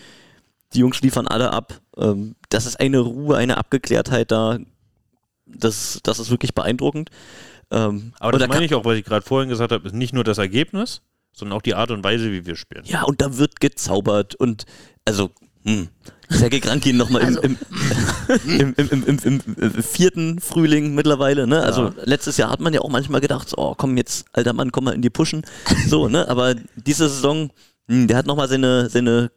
die 0.74 0.80
Jungs 0.80 1.00
liefern 1.00 1.26
alle 1.26 1.52
ab. 1.52 1.80
Ähm, 1.96 2.36
das 2.50 2.66
ist 2.66 2.78
eine 2.78 2.98
Ruhe, 2.98 3.36
eine 3.36 3.56
Abgeklärtheit 3.56 4.30
da. 4.30 4.58
Das, 5.46 6.00
das 6.02 6.18
ist 6.18 6.30
wirklich 6.30 6.54
beeindruckend. 6.54 7.10
Ähm, 7.70 8.12
Aber 8.18 8.38
das 8.38 8.48
meine 8.48 8.64
ich 8.64 8.74
auch, 8.74 8.84
was 8.84 8.96
ich 8.96 9.04
gerade 9.04 9.24
vorhin 9.24 9.48
gesagt 9.48 9.72
habe, 9.72 9.86
ist 9.86 9.94
nicht 9.94 10.12
nur 10.12 10.24
das 10.24 10.38
Ergebnis, 10.38 11.00
sondern 11.34 11.58
auch 11.58 11.62
die 11.62 11.74
Art 11.74 11.90
und 11.90 12.02
Weise, 12.02 12.32
wie 12.32 12.46
wir 12.46 12.56
spielen. 12.56 12.84
Ja, 12.86 13.02
und 13.02 13.20
da 13.20 13.36
wird 13.36 13.60
gezaubert 13.60 14.34
und 14.34 14.64
also, 15.04 15.30
hm, 15.64 15.88
Sergei 16.28 16.60
Krankin 16.60 16.96
nochmal 16.96 17.22
im, 17.22 17.58
im, 18.46 18.74
im, 18.76 18.88
im, 18.90 19.04
im, 19.06 19.18
im, 19.24 19.40
im 19.56 19.82
vierten 19.82 20.40
Frühling 20.40 20.94
mittlerweile, 20.94 21.46
ne? 21.46 21.62
Also 21.62 21.92
letztes 22.04 22.36
Jahr 22.38 22.50
hat 22.50 22.60
man 22.60 22.72
ja 22.72 22.80
auch 22.80 22.88
manchmal 22.88 23.20
gedacht, 23.20 23.48
so, 23.48 23.58
oh 23.58 23.74
komm 23.76 23.96
jetzt, 23.96 24.26
alter 24.32 24.52
Mann, 24.52 24.72
komm 24.72 24.84
mal 24.84 24.94
in 24.94 25.02
die 25.02 25.10
Pushen. 25.10 25.42
So, 25.86 26.08
ne? 26.08 26.26
Aber 26.28 26.54
diese 26.76 27.08
Saison, 27.08 27.50
hm, 27.88 28.06
der 28.06 28.16
hat 28.16 28.26
nochmal 28.26 28.48
seine, 28.48 28.88
seine 28.88 29.30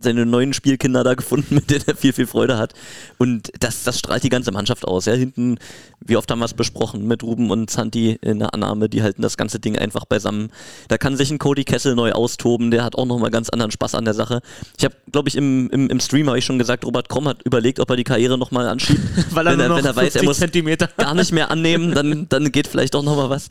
seine 0.00 0.26
neuen 0.26 0.52
Spielkinder 0.52 1.04
da 1.04 1.14
gefunden, 1.14 1.54
mit 1.54 1.70
denen 1.70 1.84
er 1.86 1.96
viel, 1.96 2.12
viel 2.12 2.26
Freude 2.26 2.58
hat. 2.58 2.74
Und 3.18 3.50
das, 3.60 3.84
das 3.84 3.98
strahlt 3.98 4.22
die 4.22 4.28
ganze 4.28 4.52
Mannschaft 4.52 4.86
aus. 4.86 5.04
Ja, 5.06 5.14
hinten, 5.14 5.58
wie 6.00 6.16
oft 6.16 6.30
haben 6.30 6.40
wir 6.40 6.46
es 6.46 6.54
besprochen, 6.54 7.06
mit 7.06 7.22
Ruben 7.22 7.50
und 7.50 7.70
Santi 7.70 8.18
in 8.20 8.40
der 8.40 8.54
Annahme, 8.54 8.88
die 8.88 9.02
halten 9.02 9.22
das 9.22 9.36
ganze 9.36 9.60
Ding 9.60 9.78
einfach 9.78 10.04
beisammen. 10.04 10.50
Da 10.88 10.98
kann 10.98 11.16
sich 11.16 11.30
ein 11.30 11.38
Cody 11.38 11.64
Kessel 11.64 11.94
neu 11.94 12.12
austoben, 12.12 12.70
der 12.70 12.84
hat 12.84 12.96
auch 12.96 13.06
nochmal 13.06 13.30
ganz 13.30 13.48
anderen 13.50 13.70
Spaß 13.70 13.94
an 13.94 14.04
der 14.04 14.14
Sache. 14.14 14.40
Ich 14.76 14.84
habe, 14.84 14.94
glaube 15.10 15.28
ich, 15.28 15.36
im, 15.36 15.70
im, 15.70 15.88
im 15.88 16.00
Stream 16.00 16.28
habe 16.28 16.38
ich 16.38 16.44
schon 16.44 16.58
gesagt, 16.58 16.84
Robert 16.84 17.08
Kromm 17.08 17.28
hat 17.28 17.42
überlegt, 17.42 17.80
ob 17.80 17.90
er 17.90 17.96
die 17.96 18.04
Karriere 18.04 18.38
nochmal 18.38 18.68
anschiebt. 18.68 19.00
Weil 19.30 19.46
er 19.46 19.52
wenn 19.52 19.60
er, 19.60 19.68
noch 19.68 19.76
wenn 19.76 19.84
er 19.84 19.96
weiß, 19.96 20.14
er 20.14 20.22
50 20.22 20.24
muss 20.24 20.38
Zentimeter. 20.38 20.88
gar 20.96 21.14
nicht 21.14 21.32
mehr 21.32 21.50
annehmen, 21.50 21.94
dann, 21.94 22.28
dann 22.28 22.50
geht 22.50 22.66
vielleicht 22.66 22.94
doch 22.94 23.02
nochmal 23.02 23.30
was. 23.30 23.48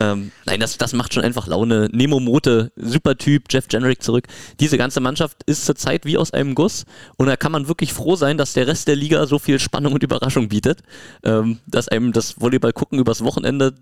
Ähm, 0.00 0.32
nein, 0.46 0.58
das, 0.58 0.78
das 0.78 0.92
macht 0.94 1.14
schon 1.14 1.22
einfach 1.22 1.46
Laune. 1.46 1.88
Nemo 1.92 2.18
Mote, 2.18 2.72
super 2.76 3.16
Typ, 3.16 3.44
Jeff 3.50 3.68
Generick 3.68 4.02
zurück. 4.02 4.26
Diese 4.58 4.78
ganze 4.78 5.00
Mannschaft 5.00 5.42
ist 5.46 5.64
zurzeit 5.64 5.81
wie 6.04 6.18
aus 6.18 6.32
einem 6.32 6.54
Guss 6.54 6.84
und 7.16 7.26
da 7.26 7.36
kann 7.36 7.52
man 7.52 7.68
wirklich 7.68 7.92
froh 7.92 8.16
sein, 8.16 8.38
dass 8.38 8.52
der 8.52 8.66
Rest 8.66 8.88
der 8.88 8.96
Liga 8.96 9.26
so 9.26 9.38
viel 9.38 9.58
Spannung 9.58 9.92
und 9.92 10.02
Überraschung 10.02 10.48
bietet, 10.48 10.82
ähm, 11.24 11.58
dass 11.66 11.88
einem 11.88 12.12
das 12.12 12.40
Volleyball 12.40 12.72
gucken 12.72 12.98
übers 12.98 13.22
Wochenende 13.24 13.74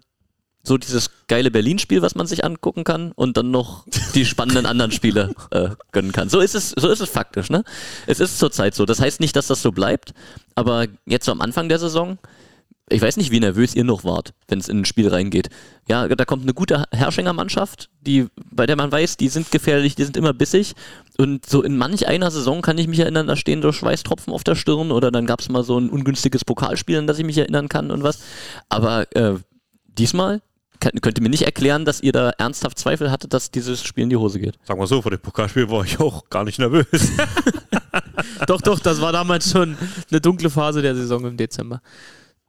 so 0.62 0.76
dieses 0.76 1.11
geile 1.26 1.50
Berlin-Spiel, 1.50 2.02
was 2.02 2.14
man 2.14 2.26
sich 2.26 2.45
angucken 2.45 2.85
kann 2.85 3.12
und 3.12 3.37
dann 3.37 3.50
noch 3.50 3.87
die 4.14 4.26
spannenden 4.26 4.66
anderen 4.66 4.92
Spiele 4.92 5.35
äh, 5.50 5.71
gönnen 5.92 6.12
kann. 6.12 6.28
So 6.28 6.40
ist 6.40 6.54
es, 6.54 6.71
so 6.71 6.88
ist 6.90 7.00
es 7.00 7.09
faktisch, 7.09 7.50
ne? 7.50 7.64
Es 8.07 8.21
ist 8.21 8.38
zurzeit 8.38 8.75
so. 8.75 8.85
Das 8.85 9.00
heißt 9.00 9.21
nicht, 9.21 9.37
dass 9.37 9.47
das 9.47 9.62
so 9.62 9.73
bleibt, 9.73 10.12
aber 10.54 10.87
jetzt 11.07 11.25
so 11.25 11.33
am 11.33 11.40
Anfang 11.40 11.69
der 11.69 11.78
Saison, 11.78 12.19
ich 12.91 13.01
weiß 13.01 13.17
nicht, 13.17 13.31
wie 13.31 13.41
nervös 13.41 13.75
ihr 13.75 13.85
noch 13.85 14.05
wart, 14.05 14.35
wenn 14.49 14.59
es 14.59 14.69
in 14.69 14.81
ein 14.81 14.85
Spiel 14.85 15.09
reingeht. 15.09 15.49
Ja, 15.89 16.09
da 16.09 16.25
kommt 16.25 16.43
eine 16.43 16.55
gute 16.55 16.85
Herrschinger 16.93 17.33
Mannschaft, 17.33 17.89
die, 18.01 18.27
bei 18.51 18.67
der 18.67 18.77
man 18.77 18.91
weiß, 18.91 19.17
die 19.17 19.29
sind 19.29 19.51
gefährlich, 19.51 19.95
die 19.95 20.05
sind 20.05 20.17
immer 20.17 20.33
bissig. 20.33 20.75
Und 21.17 21.47
so 21.47 21.63
in 21.63 21.77
manch 21.77 22.07
einer 22.09 22.31
Saison 22.31 22.63
kann 22.63 22.79
ich 22.79 22.89
mich 22.89 22.99
erinnern, 22.99 23.27
da 23.27 23.37
stehen 23.37 23.63
so 23.63 23.73
Schweißtropfen 23.73 24.33
auf 24.33 24.45
der 24.45 24.55
Stirn 24.55 24.91
oder 24.91 25.11
dann 25.11 25.27
gab 25.27 25.41
es 25.41 25.49
mal 25.49 25.63
so 25.63 25.79
ein 25.79 25.89
ungünstiges 25.89 26.45
Pokalspiel, 26.45 26.99
an 26.99 27.07
das 27.07 27.19
ich 27.19 27.25
mich 27.25 27.39
erinnern 27.39 27.69
kann 27.69 27.91
und 27.91 28.03
was. 28.03 28.21
Aber 28.69 29.07
äh, 29.17 29.35
diesmal 29.87 30.43
kann, 30.81 30.93
könnt 31.01 31.19
ihr 31.19 31.23
mir 31.23 31.31
nicht 31.31 31.45
erklären, 31.45 31.85
dass 31.85 32.01
ihr 32.01 32.13
da 32.13 32.31
ernsthaft 32.31 32.79
Zweifel 32.79 33.11
hattet, 33.11 33.33
dass 33.33 33.51
dieses 33.51 33.83
Spiel 33.83 34.05
in 34.05 34.11
die 34.11 34.17
Hose 34.17 34.41
geht. 34.41 34.59
Sagen 34.65 34.81
wir 34.81 34.87
so, 34.87 35.03
vor 35.03 35.11
dem 35.11 35.21
Pokalspiel 35.21 35.71
war 35.71 35.85
ich 35.85 36.01
auch 36.01 36.29
gar 36.31 36.45
nicht 36.45 36.59
nervös. 36.59 36.87
Doch, 38.47 38.61
doch, 38.61 38.81
das 38.81 39.01
war 39.01 39.13
damals 39.13 39.51
schon 39.51 39.77
eine 40.11 40.21
dunkle 40.21 40.51
Phase 40.51 40.83
der 40.83 40.95
Saison 40.95 41.25
im 41.27 41.37
Dezember. 41.37 41.83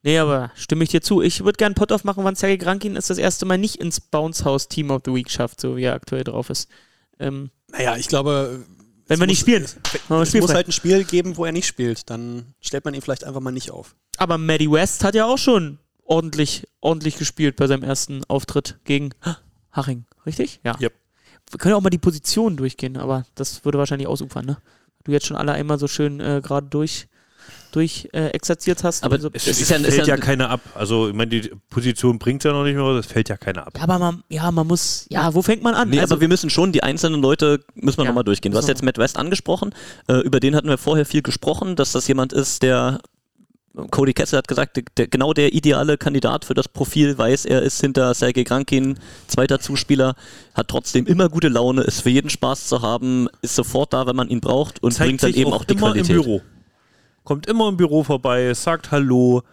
Nee, 0.03 0.17
aber 0.17 0.51
stimme 0.55 0.83
ich 0.83 0.89
dir 0.89 1.01
zu. 1.01 1.21
Ich 1.21 1.43
würde 1.43 1.57
gerne 1.57 1.75
Pot 1.75 1.91
aufmachen, 1.91 2.23
wann 2.23 2.35
Sergei 2.35 2.57
Krankin 2.57 2.95
es 2.95 3.07
das 3.07 3.17
erste 3.19 3.45
Mal 3.45 3.57
nicht 3.57 3.75
ins 3.75 3.99
Bounce 3.99 4.43
House 4.45 4.67
Team 4.67 4.89
of 4.89 5.01
the 5.05 5.13
Week 5.13 5.29
schafft, 5.29 5.61
so 5.61 5.77
wie 5.77 5.83
er 5.83 5.93
aktuell 5.93 6.23
drauf 6.23 6.49
ist. 6.49 6.69
Ähm, 7.19 7.51
Naja, 7.71 7.95
ich 7.97 8.07
glaube. 8.07 8.65
Wenn 9.07 9.19
wir 9.19 9.27
nicht 9.27 9.41
spielen. 9.41 9.63
Es, 9.63 9.75
wir 10.07 10.21
es 10.21 10.33
muss 10.33 10.53
halt 10.53 10.67
ein 10.69 10.71
Spiel 10.71 11.03
geben, 11.03 11.35
wo 11.37 11.45
er 11.45 11.51
nicht 11.51 11.67
spielt. 11.67 12.09
Dann 12.09 12.53
stellt 12.61 12.85
man 12.85 12.93
ihn 12.93 13.01
vielleicht 13.01 13.25
einfach 13.25 13.41
mal 13.41 13.51
nicht 13.51 13.69
auf. 13.71 13.95
aber 14.17 14.37
Maddie 14.37 14.71
West 14.71 15.03
hat 15.03 15.15
ja 15.15 15.25
auch 15.25 15.37
schon 15.37 15.79
ordentlich, 16.03 16.65
ordentlich 16.79 17.17
gespielt 17.17 17.57
bei 17.57 17.67
seinem 17.67 17.83
ersten 17.83 18.23
Auftritt 18.25 18.79
gegen 18.85 19.11
Haching, 19.71 20.05
richtig? 20.25 20.61
Ja. 20.63 20.77
Yep. 20.79 20.93
Wir 21.51 21.57
können 21.59 21.71
ja 21.71 21.77
auch 21.77 21.81
mal 21.81 21.89
die 21.89 21.97
Positionen 21.97 22.55
durchgehen, 22.55 22.95
aber 22.97 23.25
das 23.35 23.65
würde 23.65 23.77
wahrscheinlich 23.77 24.07
ausufern, 24.07 24.45
ne? 24.45 24.57
Du 25.03 25.11
jetzt 25.11 25.25
schon 25.25 25.37
alle 25.37 25.51
einmal 25.53 25.77
so 25.79 25.87
schön 25.87 26.19
äh, 26.21 26.41
gerade 26.43 26.67
durch, 26.67 27.07
durch 27.71 28.09
äh, 28.13 28.27
exerziert 28.27 28.83
hast. 28.83 29.03
Aber 29.03 29.15
Also, 29.15 29.29
es 29.33 29.47
Es 29.47 29.61
ist 29.61 29.69
ja- 29.69 29.77
fällt 29.77 29.87
ist 29.87 29.97
ja, 29.97 30.05
ja- 30.05 30.17
keiner 30.17 30.49
ab. 30.49 30.61
Also, 30.75 31.09
ich 31.09 31.15
meine, 31.15 31.29
die 31.29 31.51
Position 31.69 32.19
bringt 32.19 32.43
ja 32.43 32.51
noch 32.51 32.63
nicht 32.63 32.75
mehr, 32.75 32.93
das 32.93 33.05
fällt 33.07 33.29
ja 33.29 33.37
keiner 33.37 33.67
ab. 33.67 33.73
Ja, 33.77 33.83
aber 33.83 33.99
man, 33.99 34.23
ja, 34.29 34.51
man 34.51 34.67
muss, 34.67 35.05
ja, 35.09 35.33
wo 35.33 35.41
fängt 35.41 35.63
man 35.63 35.73
an? 35.73 35.89
Nee, 35.89 35.99
also, 35.99 36.15
aber 36.15 36.21
wir 36.21 36.27
müssen 36.27 36.49
schon 36.49 36.71
die 36.71 36.83
einzelnen 36.83 37.21
Leute, 37.21 37.63
müssen 37.75 37.97
wir 37.97 38.03
Ja, 38.05 38.09
nochmal 38.11 38.23
durchgehen. 38.23 38.51
Du 38.51 38.57
hast 38.57 38.67
jetzt 38.67 38.83
Matt 38.83 38.97
West 38.97 39.17
angesprochen, 39.17 39.73
äh, 40.07 40.15
über 40.19 40.39
den 40.39 40.55
hatten 40.55 40.67
wir 40.69 40.77
vorher 40.77 41.05
viel 41.05 41.21
gesprochen, 41.21 41.75
dass 41.75 41.91
das 41.91 42.07
jemand 42.07 42.33
ist, 42.33 42.61
der 42.63 42.99
Cody 43.89 44.11
Kessel 44.13 44.37
hat 44.37 44.49
gesagt, 44.49 44.75
der, 44.75 44.83
der, 44.97 45.07
genau 45.07 45.31
der 45.31 45.53
ideale 45.53 45.97
Kandidat 45.97 46.43
für 46.43 46.53
das 46.53 46.67
Profil, 46.67 47.17
weiß, 47.17 47.45
er 47.45 47.61
ist 47.61 47.79
hinter 47.79 48.13
Sergei 48.13 48.43
Krankin, 48.43 48.99
zweiter 49.27 49.61
Zuspieler, 49.61 50.15
hat 50.53 50.67
trotzdem 50.67 51.05
immer 51.05 51.29
gute 51.29 51.47
Laune, 51.47 51.81
ist 51.83 52.01
für 52.01 52.09
jeden 52.09 52.29
Spaß 52.29 52.67
zu 52.67 52.81
haben, 52.81 53.29
ist 53.41 53.55
sofort 53.55 53.93
da, 53.93 54.05
wenn 54.07 54.15
man 54.17 54.27
ihn 54.27 54.41
braucht 54.41 54.83
und 54.83 54.97
bringt 54.97 55.23
dann 55.23 55.33
eben 55.33 55.53
auch 55.53 55.63
die 55.63 55.75
immer 55.75 55.91
Qualität. 55.93 56.09
im 56.09 56.21
Büro. 56.21 56.41
Kommt 57.23 57.45
immer 57.47 57.69
im 57.69 57.77
Büro 57.77 58.03
vorbei, 58.03 58.53
sagt 58.53 58.91
Hallo. 58.91 59.43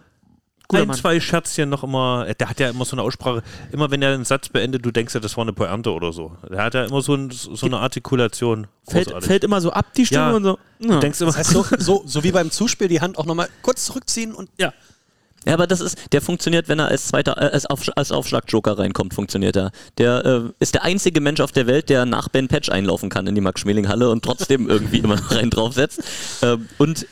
Guter 0.70 0.82
ein, 0.82 0.88
Mann. 0.88 0.96
zwei 0.98 1.18
Scherzchen 1.18 1.70
noch 1.70 1.82
immer. 1.82 2.26
äh, 2.28 2.34
Der 2.34 2.50
hat 2.50 2.60
ja 2.60 2.68
immer 2.68 2.84
so 2.84 2.94
eine 2.94 3.02
Aussprache. 3.02 3.42
Immer 3.72 3.90
wenn 3.90 4.02
er 4.02 4.12
einen 4.12 4.24
Satz 4.26 4.50
beendet, 4.50 4.84
du 4.84 4.90
denkst 4.90 5.14
ja, 5.14 5.20
das 5.20 5.36
war 5.36 5.42
eine 5.44 5.54
Pointe 5.54 5.90
oder 5.92 6.12
so. 6.12 6.32
Der 6.50 6.62
hat 6.62 6.74
ja 6.74 6.84
immer 6.84 7.00
so, 7.00 7.14
ein, 7.14 7.30
so 7.30 7.64
eine 7.66 7.78
Artikulation. 7.78 8.66
fällt, 8.86 9.12
fällt 9.24 9.44
immer 9.44 9.60
so 9.62 9.70
ab, 9.72 9.86
die 9.96 10.04
Stimme 10.04 10.22
Ja. 10.30 10.36
und 10.36 10.42
so. 10.44 10.58
Ja. 10.80 10.88
Du 10.94 11.00
denkst 11.00 11.20
immer, 11.22 11.30
Das 11.30 11.38
heißt, 11.38 11.50
so, 11.50 11.64
so, 11.78 12.02
so 12.04 12.22
wie 12.22 12.32
beim 12.32 12.50
Zuspiel 12.50 12.88
die 12.88 13.00
Hand 13.00 13.16
auch 13.18 13.24
nochmal 13.24 13.48
kurz 13.62 13.86
zurückziehen 13.86 14.34
und 14.34 14.50
ja. 14.58 14.72
Ja, 15.46 15.54
aber 15.54 15.66
das 15.68 15.80
ist, 15.80 15.96
der 16.12 16.20
funktioniert, 16.20 16.68
wenn 16.68 16.80
er 16.80 16.88
als 16.88 17.06
zweiter, 17.06 17.38
äh, 17.40 17.46
als, 17.52 17.64
Auf, 17.64 17.80
als 17.96 18.12
Aufschlag-Joker 18.12 18.76
reinkommt, 18.76 19.14
funktioniert 19.14 19.56
er. 19.56 19.70
Der 19.96 20.24
äh, 20.26 20.40
ist 20.58 20.74
der 20.74 20.82
einzige 20.84 21.20
Mensch 21.22 21.40
auf 21.40 21.52
der 21.52 21.66
Welt, 21.66 21.88
der 21.88 22.04
nach 22.04 22.28
Ben 22.28 22.48
Patch 22.48 22.68
einlaufen 22.68 23.08
kann 23.08 23.26
in 23.26 23.34
die 23.34 23.40
Max-Schmeling-Halle 23.40 24.10
und 24.10 24.22
trotzdem 24.22 24.68
irgendwie 24.68 24.98
immer 24.98 25.16
noch 25.16 25.30
rein 25.30 25.48
draufsetzt. 25.48 26.02
Ähm, 26.42 26.68
und 26.76 27.06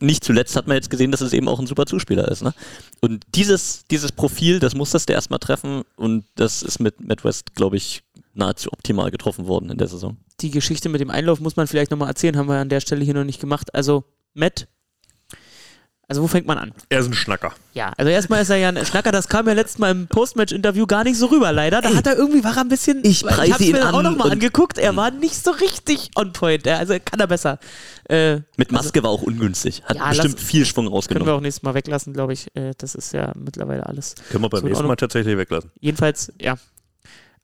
nicht 0.00 0.24
zuletzt 0.24 0.56
hat 0.56 0.66
man 0.66 0.76
jetzt 0.76 0.90
gesehen, 0.90 1.10
dass 1.10 1.20
es 1.20 1.32
eben 1.32 1.48
auch 1.48 1.58
ein 1.58 1.66
super 1.66 1.86
Zuspieler 1.86 2.28
ist. 2.28 2.42
Ne? 2.42 2.54
Und 3.00 3.24
dieses, 3.34 3.84
dieses 3.90 4.12
Profil, 4.12 4.58
das 4.58 4.74
musstest 4.74 5.08
du 5.08 5.12
erstmal 5.12 5.38
treffen 5.38 5.82
und 5.96 6.24
das 6.34 6.62
ist 6.62 6.80
mit 6.80 7.00
Matt 7.06 7.24
West, 7.24 7.54
glaube 7.54 7.76
ich, 7.76 8.02
nahezu 8.34 8.72
optimal 8.72 9.10
getroffen 9.10 9.46
worden 9.46 9.70
in 9.70 9.78
der 9.78 9.88
Saison. 9.88 10.16
die 10.40 10.50
Geschichte 10.50 10.88
mit 10.88 11.00
dem 11.00 11.10
Einlauf 11.10 11.40
muss 11.40 11.56
man 11.56 11.66
vielleicht 11.66 11.90
nochmal 11.90 12.08
erzählen, 12.08 12.36
haben 12.36 12.48
wir 12.48 12.56
an 12.56 12.68
der 12.68 12.80
Stelle 12.80 13.04
hier 13.04 13.14
noch 13.14 13.24
nicht 13.24 13.40
gemacht. 13.40 13.74
Also, 13.74 14.04
Matt, 14.34 14.66
also 16.08 16.22
wo 16.22 16.26
fängt 16.26 16.46
man 16.46 16.58
an? 16.58 16.72
Er 16.88 17.00
ist 17.00 17.06
ein 17.06 17.14
Schnacker. 17.14 17.52
Ja, 17.72 17.92
also 17.96 18.10
erstmal 18.10 18.42
ist 18.42 18.50
er 18.50 18.56
ja 18.56 18.68
ein 18.68 18.84
Schnacker, 18.86 19.10
das 19.12 19.28
kam 19.28 19.46
ja 19.46 19.52
letztes 19.54 19.78
Mal 19.78 19.90
im 19.90 20.06
Postmatch-Interview 20.06 20.86
gar 20.86 21.04
nicht 21.04 21.16
so 21.18 21.26
rüber, 21.26 21.50
leider. 21.52 21.80
Da 21.80 21.94
hat 21.94 22.06
er 22.06 22.16
irgendwie, 22.16 22.44
war 22.44 22.56
er 22.56 22.60
ein 22.62 22.68
bisschen, 22.68 23.00
ich 23.04 23.24
hab's 23.24 23.60
ihn 23.60 23.72
mir 23.72 23.92
auch 23.94 24.02
nochmal 24.02 24.30
angeguckt, 24.32 24.78
er 24.78 24.94
war 24.96 25.10
nicht 25.10 25.34
so 25.42 25.50
richtig 25.50 26.10
on 26.16 26.32
point, 26.32 26.66
also 26.68 26.94
kann 27.04 27.20
er 27.20 27.26
besser. 27.26 27.58
Äh, 28.08 28.40
Mit 28.56 28.70
Maske 28.70 29.02
war 29.02 29.10
auch 29.10 29.22
ungünstig. 29.22 29.82
Hat 29.86 29.96
Ja, 29.96 30.08
bestimmt 30.10 30.34
lass- 30.34 30.44
viel 30.44 30.66
Schwung 30.66 30.84
können 30.84 30.92
wir 30.92 30.96
rausgenommen. 30.96 31.34
auch 31.34 31.40
nächstes 31.40 31.62
Mal 31.62 31.74
weglassen, 31.74 32.12
glaube 32.12 32.34
ich. 32.34 32.48
Äh, 32.54 32.72
das 32.76 32.94
ist 32.94 33.12
ja 33.14 33.32
mittlerweile 33.34 33.86
alles. 33.86 34.14
Können 34.30 34.44
wir 34.44 34.50
beim 34.50 34.60
So 34.60 34.66
nächsten 34.66 34.86
Mal 34.86 34.96
tatsächlich 34.96 35.36
weglassen. 35.38 35.70
Jedenfalls, 35.80 36.32
ja. 36.40 36.56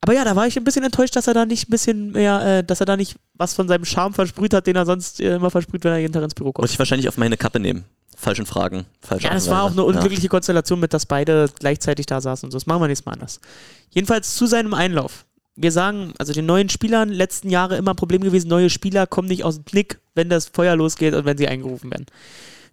Aber 0.01 0.13
ja, 0.13 0.25
da 0.25 0.35
war 0.35 0.47
ich 0.47 0.57
ein 0.57 0.63
bisschen 0.63 0.83
enttäuscht, 0.83 1.15
dass 1.15 1.27
er 1.27 1.35
da 1.35 1.45
nicht 1.45 1.67
ein 1.67 1.71
bisschen 1.71 2.11
mehr, 2.11 2.59
äh, 2.59 2.63
dass 2.63 2.79
er 2.79 2.87
da 2.87 2.97
nicht 2.97 3.17
was 3.35 3.53
von 3.53 3.67
seinem 3.67 3.85
Charme 3.85 4.13
versprüht 4.13 4.53
hat, 4.53 4.65
den 4.65 4.75
er 4.75 4.85
sonst 4.85 5.19
äh, 5.19 5.35
immer 5.35 5.51
versprüht, 5.51 5.83
wenn 5.83 5.91
er 5.91 5.99
jeden 5.99 6.13
Tag 6.13 6.23
ins 6.23 6.33
Büro 6.33 6.51
kommt. 6.51 6.63
Muss 6.63 6.71
ich 6.71 6.79
wahrscheinlich 6.79 7.07
auf 7.07 7.17
meine 7.17 7.37
Kappe 7.37 7.59
nehmen. 7.59 7.85
Falschen 8.17 8.45
Fragen. 8.45 8.85
Falsche 8.99 9.27
Ja, 9.27 9.33
das 9.33 9.49
war 9.49 9.63
auch 9.63 9.71
eine 9.71 9.83
unglückliche 9.83 10.27
Konstellation 10.27 10.79
mit, 10.79 10.93
dass 10.93 11.05
beide 11.05 11.49
gleichzeitig 11.59 12.05
da 12.05 12.21
saßen 12.21 12.47
und 12.47 12.51
so. 12.51 12.57
Das 12.57 12.65
machen 12.65 12.81
wir 12.81 12.87
nächstes 12.87 13.05
Mal 13.05 13.13
anders. 13.13 13.39
Jedenfalls 13.89 14.35
zu 14.35 14.47
seinem 14.47 14.73
Einlauf. 14.73 15.25
Wir 15.55 15.71
sagen, 15.71 16.13
also 16.17 16.31
den 16.33 16.45
neuen 16.45 16.69
Spielern 16.69 17.09
letzten 17.09 17.49
Jahre 17.49 17.77
immer 17.77 17.91
ein 17.91 17.97
Problem 17.97 18.21
gewesen, 18.21 18.47
neue 18.47 18.69
Spieler 18.69 19.05
kommen 19.05 19.27
nicht 19.27 19.43
aus 19.43 19.55
dem 19.55 19.65
Knick, 19.65 19.99
wenn 20.15 20.29
das 20.29 20.47
Feuer 20.47 20.75
losgeht 20.75 21.13
und 21.13 21.25
wenn 21.25 21.37
sie 21.37 21.47
eingerufen 21.47 21.91
werden. 21.91 22.05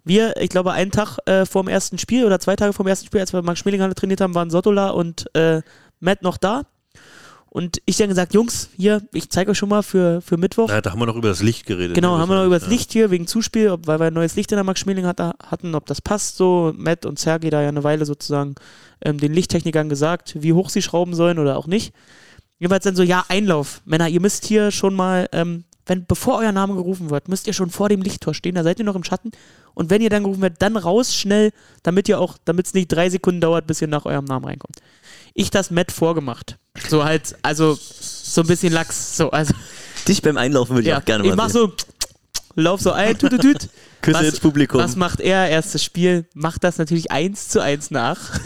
Wir, 0.03 0.37
ich 0.37 0.49
glaube, 0.49 0.71
einen 0.71 0.91
Tag 0.91 1.17
äh, 1.25 1.45
vor 1.45 1.63
dem 1.63 1.67
ersten 1.67 1.97
Spiel 1.97 2.25
oder 2.25 2.39
zwei 2.39 2.55
Tage 2.55 2.73
vor 2.73 2.85
dem 2.85 2.89
ersten 2.89 3.07
Spiel, 3.07 3.19
als 3.19 3.33
wir 3.33 3.41
Max 3.41 3.59
Schmelinghalle 3.59 3.95
trainiert 3.95 4.21
haben, 4.21 4.33
waren 4.33 4.49
Sottola 4.49 4.89
und 4.91 5.25
äh, 5.35 5.61
Matt 5.99 6.21
noch 6.21 6.37
da. 6.37 6.63
Und 7.51 7.81
ich 7.85 7.97
dann 7.97 8.09
gesagt, 8.09 8.35
Jungs, 8.35 8.69
hier, 8.77 9.01
ich 9.11 9.29
zeige 9.29 9.51
euch 9.51 9.57
schon 9.57 9.69
mal 9.69 9.81
für, 9.81 10.21
für 10.21 10.37
Mittwoch. 10.37 10.67
Na, 10.69 10.81
da 10.81 10.91
haben 10.91 10.99
wir 10.99 11.07
noch 11.07 11.15
über 11.15 11.29
das 11.29 11.41
Licht 11.41 11.65
geredet. 11.65 11.95
Genau, 11.95 12.15
ne? 12.15 12.21
haben 12.21 12.29
wir 12.29 12.35
noch 12.35 12.45
über 12.45 12.59
das 12.59 12.69
Licht 12.69 12.93
hier 12.93 13.09
wegen 13.09 13.25
Zuspiel, 13.25 13.71
ob, 13.71 13.87
weil 13.87 13.99
wir 13.99 14.05
ein 14.05 14.13
neues 14.13 14.35
Licht 14.35 14.51
in 14.51 14.57
der 14.57 14.63
Max 14.63 14.81
Schmeling 14.81 15.07
hat, 15.07 15.19
hatten, 15.19 15.73
ob 15.73 15.87
das 15.87 15.99
passt 15.99 16.37
so. 16.37 16.73
Matt 16.77 17.07
und 17.07 17.17
Sergei 17.17 17.49
da 17.49 17.61
ja 17.61 17.69
eine 17.69 17.83
Weile 17.83 18.05
sozusagen 18.05 18.53
ähm, 19.01 19.17
den 19.17 19.33
Lichttechnikern 19.33 19.89
gesagt, 19.89 20.35
wie 20.39 20.53
hoch 20.53 20.69
sie 20.69 20.83
schrauben 20.83 21.15
sollen 21.15 21.39
oder 21.39 21.57
auch 21.57 21.65
nicht. 21.65 21.93
Jedenfalls 22.59 22.83
dann 22.83 22.95
so, 22.95 23.03
ja, 23.03 23.25
Einlauf. 23.29 23.81
Männer, 23.85 24.09
ihr 24.09 24.21
müsst 24.21 24.45
hier 24.45 24.69
schon 24.69 24.93
mal 24.93 25.27
ähm, 25.31 25.63
wenn, 25.89 26.05
bevor 26.05 26.37
euer 26.39 26.51
Name 26.51 26.75
gerufen 26.75 27.09
wird, 27.09 27.27
müsst 27.27 27.47
ihr 27.47 27.53
schon 27.53 27.71
vor 27.71 27.89
dem 27.89 28.01
Lichttor 28.01 28.33
stehen, 28.33 28.55
da 28.55 28.63
seid 28.63 28.79
ihr 28.79 28.85
noch 28.85 28.95
im 28.95 29.03
Schatten. 29.03 29.31
Und 29.73 29.89
wenn 29.89 30.01
ihr 30.01 30.09
dann 30.09 30.23
gerufen 30.23 30.41
werdet, 30.41 30.61
dann 30.61 30.77
raus 30.77 31.15
schnell, 31.15 31.51
damit 31.83 32.07
ihr 32.07 32.19
auch, 32.19 32.37
damit 32.45 32.67
es 32.67 32.73
nicht 32.73 32.87
drei 32.87 33.09
Sekunden 33.09 33.41
dauert, 33.41 33.65
bis 33.65 33.81
ihr 33.81 33.87
nach 33.87 34.05
eurem 34.05 34.25
Namen 34.25 34.45
reinkommt. 34.45 34.77
Ich 35.33 35.49
das 35.49 35.71
Matt 35.71 35.91
vorgemacht. 35.91 36.57
So 36.87 37.03
halt, 37.03 37.35
also 37.41 37.77
so 37.79 38.41
ein 38.41 38.47
bisschen 38.47 38.71
Lachs. 38.71 39.17
So, 39.17 39.31
also, 39.31 39.53
Dich 40.07 40.21
beim 40.21 40.37
Einlaufen 40.37 40.75
würde 40.75 40.83
ich 40.83 40.89
ja, 40.89 40.99
auch 40.99 41.05
gerne 41.05 41.23
ich 41.23 41.29
mal 41.29 41.35
mach 41.35 41.49
sehen. 41.49 41.71
so, 41.77 42.61
lauf 42.61 42.81
so 42.81 42.91
ein, 42.91 43.17
tut, 43.17 43.31
tut, 43.31 43.41
tut. 43.41 43.69
Küsse 44.01 44.27
ins 44.27 44.39
Publikum. 44.39 44.79
Was 44.79 44.95
macht 44.95 45.19
er? 45.19 45.49
Erstes 45.49 45.83
Spiel, 45.83 46.25
macht 46.33 46.63
das 46.63 46.77
natürlich 46.77 47.11
eins 47.11 47.49
zu 47.49 47.61
eins 47.61 47.91
nach. 47.91 48.19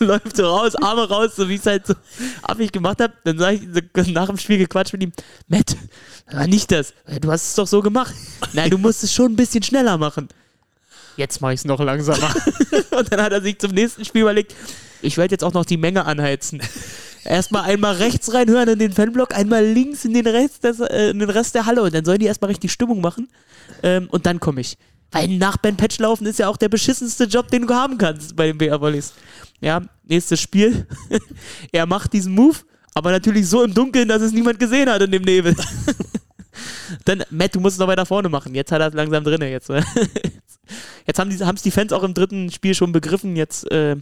Läuft 0.06 0.36
so 0.36 0.46
raus, 0.46 0.74
Arme 0.76 1.08
raus, 1.08 1.36
so 1.36 1.48
wie 1.48 1.54
ich 1.54 1.60
es 1.60 1.66
halt 1.66 1.86
so 1.86 1.94
affig 2.42 2.72
gemacht 2.72 3.00
habe. 3.00 3.12
Dann 3.24 3.38
sage 3.38 3.56
ich 3.56 4.06
so 4.06 4.10
nach 4.12 4.26
dem 4.26 4.38
Spiel 4.38 4.58
gequatscht 4.58 4.94
mit 4.94 5.02
ihm, 5.02 5.12
Matt, 5.46 5.76
war 6.30 6.46
nicht 6.46 6.72
das. 6.72 6.94
Du 7.20 7.30
hast 7.30 7.48
es 7.48 7.54
doch 7.54 7.66
so 7.66 7.82
gemacht. 7.82 8.14
Nein, 8.54 8.70
du 8.70 8.78
musst 8.78 9.04
es 9.04 9.12
schon 9.12 9.32
ein 9.32 9.36
bisschen 9.36 9.62
schneller 9.62 9.98
machen. 9.98 10.28
Jetzt 11.16 11.42
mache 11.42 11.52
ich 11.52 11.60
es 11.60 11.64
noch 11.66 11.80
langsamer. 11.80 12.34
Und 12.96 13.12
dann 13.12 13.22
hat 13.22 13.32
er 13.32 13.42
sich 13.42 13.58
zum 13.58 13.72
nächsten 13.72 14.04
Spiel 14.04 14.22
überlegt, 14.22 14.54
ich 15.02 15.16
werde 15.18 15.32
jetzt 15.32 15.44
auch 15.44 15.52
noch 15.52 15.64
die 15.64 15.76
Menge 15.76 16.06
anheizen. 16.06 16.62
Erstmal 17.24 17.64
einmal 17.64 17.96
rechts 17.96 18.32
reinhören 18.32 18.70
in 18.70 18.78
den 18.78 18.92
Fanblock, 18.92 19.34
einmal 19.34 19.64
links 19.64 20.06
in 20.06 20.14
den 20.14 20.26
Rest, 20.26 20.64
des, 20.64 20.80
äh, 20.80 21.10
in 21.10 21.18
den 21.18 21.28
Rest 21.28 21.54
der 21.54 21.66
Halle 21.66 21.82
und 21.82 21.94
dann 21.94 22.04
sollen 22.04 22.18
die 22.18 22.26
erstmal 22.26 22.50
richtig 22.50 22.72
Stimmung 22.72 23.02
machen. 23.02 23.28
Ähm, 23.82 24.08
und 24.10 24.24
dann 24.24 24.40
komme 24.40 24.62
ich. 24.62 24.78
Weil 25.12 25.28
nach 25.28 25.56
Ben 25.56 25.76
Patch 25.76 25.98
laufen 25.98 26.26
ist 26.26 26.38
ja 26.38 26.48
auch 26.48 26.56
der 26.56 26.68
beschissenste 26.68 27.24
Job, 27.24 27.50
den 27.50 27.66
du 27.66 27.74
haben 27.74 27.98
kannst 27.98 28.36
bei 28.36 28.46
den 28.46 28.58
BR 28.58 28.80
Volleys. 28.80 29.12
Ja, 29.60 29.82
nächstes 30.04 30.40
Spiel. 30.40 30.86
er 31.72 31.86
macht 31.86 32.12
diesen 32.12 32.34
Move, 32.34 32.56
aber 32.94 33.10
natürlich 33.10 33.48
so 33.48 33.62
im 33.62 33.74
Dunkeln, 33.74 34.08
dass 34.08 34.22
es 34.22 34.32
niemand 34.32 34.58
gesehen 34.58 34.88
hat 34.88 35.02
in 35.02 35.10
dem 35.10 35.22
Nebel. 35.22 35.54
dann, 37.04 37.24
Matt, 37.30 37.54
du 37.54 37.60
musst 37.60 37.74
es 37.74 37.80
noch 37.80 37.88
weiter 37.88 38.06
vorne 38.06 38.28
machen. 38.28 38.54
Jetzt 38.54 38.72
hat 38.72 38.80
er 38.80 38.88
es 38.88 38.94
langsam 38.94 39.24
drin. 39.24 39.42
Jetzt, 39.42 39.70
äh, 39.70 39.82
jetzt 41.06 41.18
haben 41.18 41.30
es 41.30 41.62
die, 41.62 41.68
die 41.68 41.70
Fans 41.70 41.92
auch 41.92 42.02
im 42.02 42.14
dritten 42.14 42.50
Spiel 42.50 42.74
schon 42.74 42.92
begriffen. 42.92 43.36
Jetzt 43.36 43.70
äh, 43.70 43.96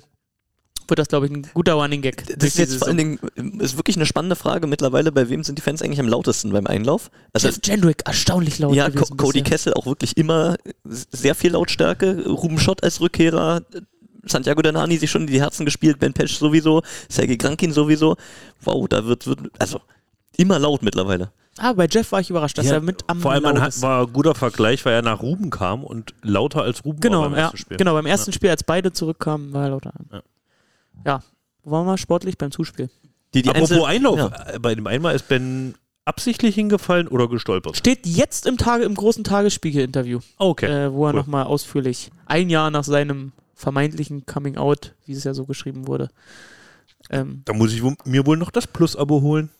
wird 0.88 0.98
das, 0.98 1.08
glaube 1.08 1.26
ich, 1.26 1.32
ein 1.32 1.46
guter 1.52 1.74
Running 1.74 2.02
Gag. 2.02 2.24
Das 2.38 2.48
ist 2.48 2.58
jetzt 2.58 2.76
vor 2.76 2.88
allen 2.88 2.96
Dingen 2.96 3.18
ist 3.60 3.76
wirklich 3.76 3.96
eine 3.96 4.06
spannende 4.06 4.36
Frage 4.36 4.66
mittlerweile, 4.66 5.12
bei 5.12 5.28
wem 5.28 5.44
sind 5.44 5.58
die 5.58 5.62
Fans 5.62 5.82
eigentlich 5.82 6.00
am 6.00 6.08
lautesten 6.08 6.50
beim 6.50 6.66
Einlauf? 6.66 7.10
Also 7.32 7.48
Jeff 7.48 7.58
Jendrick, 7.62 8.02
erstaunlich 8.06 8.58
laut. 8.58 8.74
ja, 8.74 8.90
Co 8.90 9.04
Cody. 9.16 9.42
Kessel 9.42 9.74
auch 9.74 9.86
wirklich 9.86 10.16
immer 10.16 10.56
sehr 10.84 11.34
viel 11.34 11.52
Lautstärke, 11.52 12.26
Ruben 12.26 12.58
Schott 12.58 12.82
als 12.82 13.00
Rückkehrer, 13.00 13.62
Santiago 14.28 14.62
Danani 14.62 14.96
sich 14.96 15.10
schon 15.10 15.22
in 15.22 15.26
die 15.28 15.40
Herzen 15.40 15.64
gespielt, 15.64 15.98
Ben 15.98 16.12
Pesch 16.12 16.38
sowieso, 16.38 16.82
Sergei 17.08 17.36
Grankin 17.36 17.72
sowieso. 17.72 18.16
Wow, 18.62 18.88
da 18.88 19.04
wird, 19.04 19.26
wird 19.26 19.40
also 19.58 19.80
immer 20.36 20.58
laut 20.58 20.82
mittlerweile. 20.82 21.30
Ah, 21.60 21.72
bei 21.72 21.88
Jeff 21.90 22.12
war 22.12 22.20
ich 22.20 22.30
überrascht, 22.30 22.56
dass 22.56 22.66
Ja, 22.66 22.74
er 22.74 22.80
mit 22.80 23.02
am 23.08 23.20
Vor 23.20 23.32
allem 23.32 23.42
man 23.42 23.60
hat, 23.60 23.82
war 23.82 24.06
ein 24.06 24.12
guter 24.12 24.36
Vergleich, 24.36 24.84
weil 24.84 24.92
er 24.94 25.02
nach 25.02 25.20
Ruben 25.22 25.50
kam 25.50 25.82
und 25.82 26.14
lauter 26.22 26.62
als 26.62 26.84
Ruben 26.84 26.98
war 26.98 27.10
Genau, 27.10 27.22
beim 27.22 27.32
ja, 27.32 27.38
ersten 27.38 27.56
Spiel. 27.56 27.76
genau, 27.76 27.94
beim 27.94 28.06
ersten 28.06 28.32
Spiel, 28.32 28.50
als 28.50 28.62
beide 28.62 28.92
zurückkamen, 28.92 29.52
war 29.52 29.64
er 29.64 29.70
lauter. 29.70 29.92
Ja. 30.12 30.22
Ja. 31.04 31.22
Wo 31.64 31.72
waren 31.72 31.86
wir 31.86 31.98
sportlich 31.98 32.38
beim 32.38 32.52
Zuspiel? 32.52 32.88
Die, 33.34 33.42
die 33.42 33.48
Apropos 33.50 33.72
Einzel- 33.72 33.84
Einlauf, 33.86 34.18
Ja. 34.18 34.30
äh, 34.54 34.58
bei 34.60 34.74
dem 34.74 34.86
einmal 34.86 35.16
ist 35.16 35.26
Ben 35.28 35.74
absichtlich 36.04 36.54
hingefallen 36.54 37.08
oder 37.08 37.28
gestolpert? 37.28 37.76
Steht 37.76 38.06
jetzt 38.06 38.46
im, 38.46 38.56
Tage, 38.56 38.84
im 38.84 38.94
großen 38.94 39.24
Tagesspiegel-Interview, 39.24 40.20
Okay. 40.38 40.66
äh, 40.66 40.92
wo 40.92 41.06
er 41.06 41.10
cool. 41.12 41.18
nochmal 41.20 41.44
ausführlich, 41.44 42.10
ein 42.26 42.48
Jahr 42.50 42.70
nach 42.70 42.84
seinem 42.84 43.32
vermeintlichen 43.58 44.24
Coming-out, 44.24 44.94
wie 45.04 45.12
es 45.12 45.24
ja 45.24 45.34
so 45.34 45.44
geschrieben 45.44 45.86
wurde, 45.88 46.08
ähm, 47.10 47.42
da 47.44 47.52
muss 47.52 47.72
ich 47.72 47.82
mir 48.04 48.24
wohl 48.26 48.36
noch 48.36 48.50
das 48.50 48.66
Plus-Abo 48.66 49.20
holen. 49.20 49.50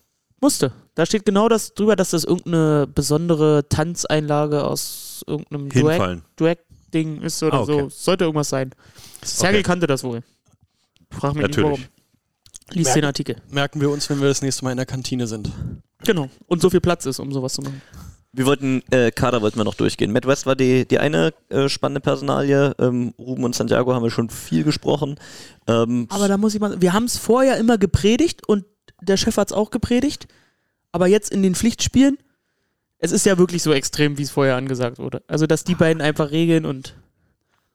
musste. 0.40 0.70
Da 0.94 1.04
steht 1.04 1.24
genau 1.26 1.48
das 1.48 1.74
drüber, 1.74 1.96
dass 1.96 2.10
das 2.10 2.22
irgendeine 2.22 2.86
besondere 2.86 3.68
Tanzeinlage 3.68 4.62
aus 4.64 5.24
irgendeinem 5.26 5.68
Drag- 5.68 5.90
Hinfallen. 5.90 6.22
Drag-Ding 6.36 7.22
ist 7.22 7.42
oder 7.42 7.54
Ah, 7.58 7.60
okay. 7.62 7.80
so. 7.80 7.88
Sollte 7.88 8.24
irgendwas 8.24 8.48
sein. 8.48 8.70
Sergei 9.24 9.56
Okay. 9.58 9.62
kannte 9.64 9.86
das 9.88 10.04
wohl. 10.04 10.22
Frag 11.10 11.34
mich 11.34 11.44
nicht 11.48 11.56
warum. 11.58 11.72
Natürlich. 11.72 11.90
Lies 12.70 12.92
den 12.92 13.04
Artikel. 13.04 13.36
Merken 13.50 13.80
wir 13.80 13.90
uns, 13.90 14.08
wenn 14.10 14.20
wir 14.20 14.28
das 14.28 14.40
nächste 14.42 14.62
Mal 14.64 14.70
in 14.70 14.76
der 14.76 14.86
Kantine 14.86 15.26
sind. 15.26 15.50
Genau. 16.04 16.28
Und 16.46 16.60
so 16.62 16.70
viel 16.70 16.80
Platz 16.80 17.04
ist, 17.06 17.18
um 17.18 17.32
sowas 17.32 17.54
zu 17.54 17.62
machen. 17.62 17.80
Wir 18.38 18.46
wollten, 18.46 18.84
äh, 18.92 19.10
Kader 19.10 19.42
wollten 19.42 19.58
wir 19.58 19.64
noch 19.64 19.74
durchgehen. 19.74 20.12
Matt 20.12 20.24
West 20.24 20.46
war 20.46 20.54
die, 20.54 20.86
die 20.86 21.00
eine 21.00 21.34
äh, 21.48 21.68
spannende 21.68 22.00
Personalie. 22.00 22.72
Ähm, 22.78 23.12
Ruben 23.18 23.42
und 23.42 23.56
Santiago 23.56 23.92
haben 23.92 24.04
wir 24.04 24.12
schon 24.12 24.30
viel 24.30 24.62
gesprochen. 24.62 25.18
Ähm, 25.66 26.06
Aber 26.08 26.28
da 26.28 26.36
muss 26.36 26.54
ich 26.54 26.60
mal, 26.60 26.80
wir 26.80 26.92
haben 26.92 27.06
es 27.06 27.18
vorher 27.18 27.56
immer 27.56 27.78
gepredigt 27.78 28.48
und 28.48 28.64
der 29.02 29.16
Chef 29.16 29.36
hat 29.38 29.50
es 29.50 29.52
auch 29.52 29.70
gepredigt. 29.70 30.28
Aber 30.92 31.08
jetzt 31.08 31.32
in 31.32 31.42
den 31.42 31.56
Pflichtspielen, 31.56 32.16
es 32.98 33.10
ist 33.10 33.26
ja 33.26 33.38
wirklich 33.38 33.64
so 33.64 33.72
extrem, 33.72 34.18
wie 34.18 34.22
es 34.22 34.30
vorher 34.30 34.54
angesagt 34.54 35.00
wurde. 35.00 35.20
Also, 35.26 35.48
dass 35.48 35.64
die 35.64 35.74
beiden 35.74 36.00
einfach 36.00 36.30
regeln 36.30 36.64
und 36.64 36.94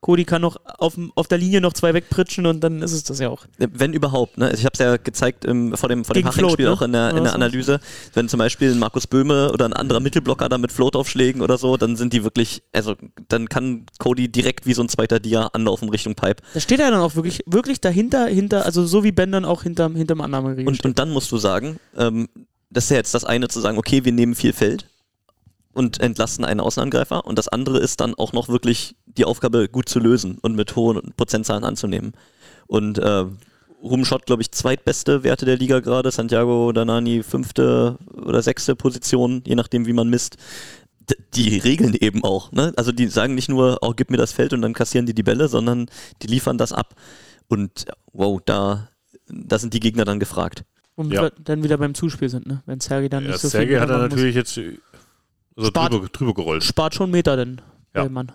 Cody 0.04 0.26
kann 0.26 0.42
noch 0.42 0.58
auf, 0.66 0.98
auf 1.16 1.28
der 1.28 1.38
Linie 1.38 1.62
noch 1.62 1.72
zwei 1.72 1.94
wegpritschen 1.94 2.46
und 2.46 2.60
dann 2.60 2.82
ist 2.82 2.92
es 2.92 3.06
das 3.06 3.20
ja 3.20 3.30
auch. 3.30 3.46
Wenn 3.58 3.94
überhaupt, 3.94 4.38
ne? 4.38 4.52
Ich 4.54 4.66
habe 4.66 4.74
es 4.74 4.80
ja 4.80 4.98
gezeigt 4.98 5.46
im, 5.46 5.78
vor 5.78 5.88
dem, 5.88 6.04
vor 6.04 6.14
dem 6.14 6.26
Haching-Spiel 6.26 6.66
Float, 6.66 6.78
auch 6.78 6.82
in 6.82 6.92
der, 6.92 7.12
in 7.16 7.24
der. 7.24 7.34
Analyse. 7.34 7.80
Wenn 8.14 8.28
zum 8.28 8.38
Beispiel 8.38 8.72
ein 8.72 8.80
Markus 8.80 9.08
Böhme 9.08 9.52
oder 9.54 9.64
ein 9.66 9.72
anderer 9.72 10.02
Mittelblocker 10.02 10.50
da 10.50 10.58
mit 10.58 10.74
Float-Aufschlägen 10.74 11.42
oder 11.42 11.58
so, 11.58 11.78
dann 11.78 11.96
sind 11.96 12.12
die 12.12 12.26
wirklich, 12.26 12.64
also 12.74 12.96
dann 13.30 13.48
kann 13.48 13.86
Cody 13.98 14.28
direkt 14.28 14.66
wie 14.66 14.74
so 14.74 14.84
ein 14.84 14.90
zweiter 14.90 15.22
Dia 15.22 15.48
anlaufen 15.48 15.88
Richtung 15.88 16.16
Pipe. 16.16 16.44
Da 16.54 16.60
steht 16.60 16.82
er 16.82 16.92
dann 16.92 17.00
auch 17.00 17.16
wirklich, 17.16 17.42
wirklich 17.46 17.80
dahinter, 17.80 18.26
hinter, 18.26 18.66
also 18.66 18.86
so 18.86 19.06
wie 19.06 19.14
Ben 19.14 19.32
dann 19.32 19.46
auch 19.46 19.64
hinterm, 19.64 19.96
hinterm 19.96 20.20
Annahmeregel 20.20 20.68
Und, 20.68 20.76
steht. 20.76 20.86
und 20.86 21.00
dann 21.00 21.12
musst 21.12 21.32
du 21.32 21.38
sagen, 21.38 21.80
ähm, 21.98 22.28
das 22.70 22.86
ist 22.86 22.90
ja 22.90 22.98
jetzt 22.98 23.14
das 23.14 23.24
eine 23.24 23.48
zu 23.48 23.62
sagen, 23.62 23.78
okay, 23.78 24.04
wir 24.04 24.12
nehmen 24.12 24.36
viel 24.36 24.52
Feld 24.52 24.86
und 25.74 26.00
entlasten 26.00 26.46
einen 26.46 26.60
Außenangreifer. 26.60 27.26
Und 27.26 27.38
das 27.38 27.48
andere 27.48 27.80
ist 27.80 28.00
dann 28.00 28.14
auch 28.16 28.34
noch 28.34 28.48
wirklich 28.50 28.96
die 29.06 29.26
Aufgabe 29.26 29.68
gut 29.68 29.90
zu 29.90 30.00
lösen 30.00 30.38
und 30.42 30.56
mit 30.56 30.76
hohen 30.76 31.14
Prozentzahlen 31.18 31.64
anzunehmen. 31.64 32.14
Und 32.68 32.98
äh, 33.00 33.26
Ruben 33.82 34.06
Schott, 34.06 34.26
glaube 34.26 34.42
ich, 34.42 34.52
zweitbeste 34.52 35.24
Werte 35.24 35.46
der 35.46 35.58
Liga 35.58 35.80
gerade. 35.82 36.10
Santiago 36.10 36.72
Danani 36.72 37.22
fünfte 37.22 37.98
oder 38.14 38.42
sechste 38.42 38.76
Position, 38.76 39.44
je 39.46 39.56
nachdem, 39.56 39.86
wie 39.86 39.94
man 39.94 40.10
misst. 40.10 40.38
D 41.10 41.16
die 41.36 41.58
regeln 41.58 41.94
eben 41.96 42.24
auch. 42.24 42.54
Ne? 42.54 42.72
Also 42.78 42.94
die 42.94 43.08
sagen 43.08 43.36
nicht 43.36 43.50
nur, 43.50 43.80
oh, 43.82 43.92
gib 43.94 44.10
mir 44.10 44.16
das 44.18 44.32
Feld 44.32 44.54
und 44.54 44.62
dann 44.62 44.72
kassieren 44.74 45.06
die 45.06 45.14
die 45.14 45.24
Bälle, 45.24 45.50
sondern 45.50 45.88
die 46.22 46.28
liefern 46.28 46.58
das 46.58 46.72
ab. 46.72 46.96
Und 47.50 47.86
wow, 48.14 48.40
da, 48.46 48.88
da 49.28 49.60
sind 49.60 49.74
die 49.74 49.82
Gegner 49.82 50.06
dann 50.06 50.20
gefragt. 50.22 50.64
Womit 50.96 51.14
Ja. 51.14 51.30
dann 51.44 51.62
wieder 51.64 51.78
beim 51.78 51.94
Zuspiel 51.94 52.30
sind, 52.30 52.46
ne? 52.48 52.64
Wenn 52.66 52.80
Sergei 52.80 53.10
dann 53.10 53.24
Ja, 53.26 53.32
nicht 53.32 53.42
so 53.42 53.50
Sergei 53.50 53.68
viel 53.74 53.80
hat 53.82 53.90
er 53.90 53.98
machen 53.98 54.04
muss. 54.04 54.12
natürlich 54.12 54.36
jetzt 54.36 54.58
äh, 55.58 55.62
so 55.62 55.68
Spart. 55.68 55.94
drüber, 55.94 56.08
drüber 56.10 56.34
gerollt. 56.34 56.64
Spart 56.64 56.96
schon 56.96 57.12
Meter 57.12 57.36
denn, 57.38 57.62
Ja. 57.96 58.02
der 58.04 58.10
Mann. 58.10 58.32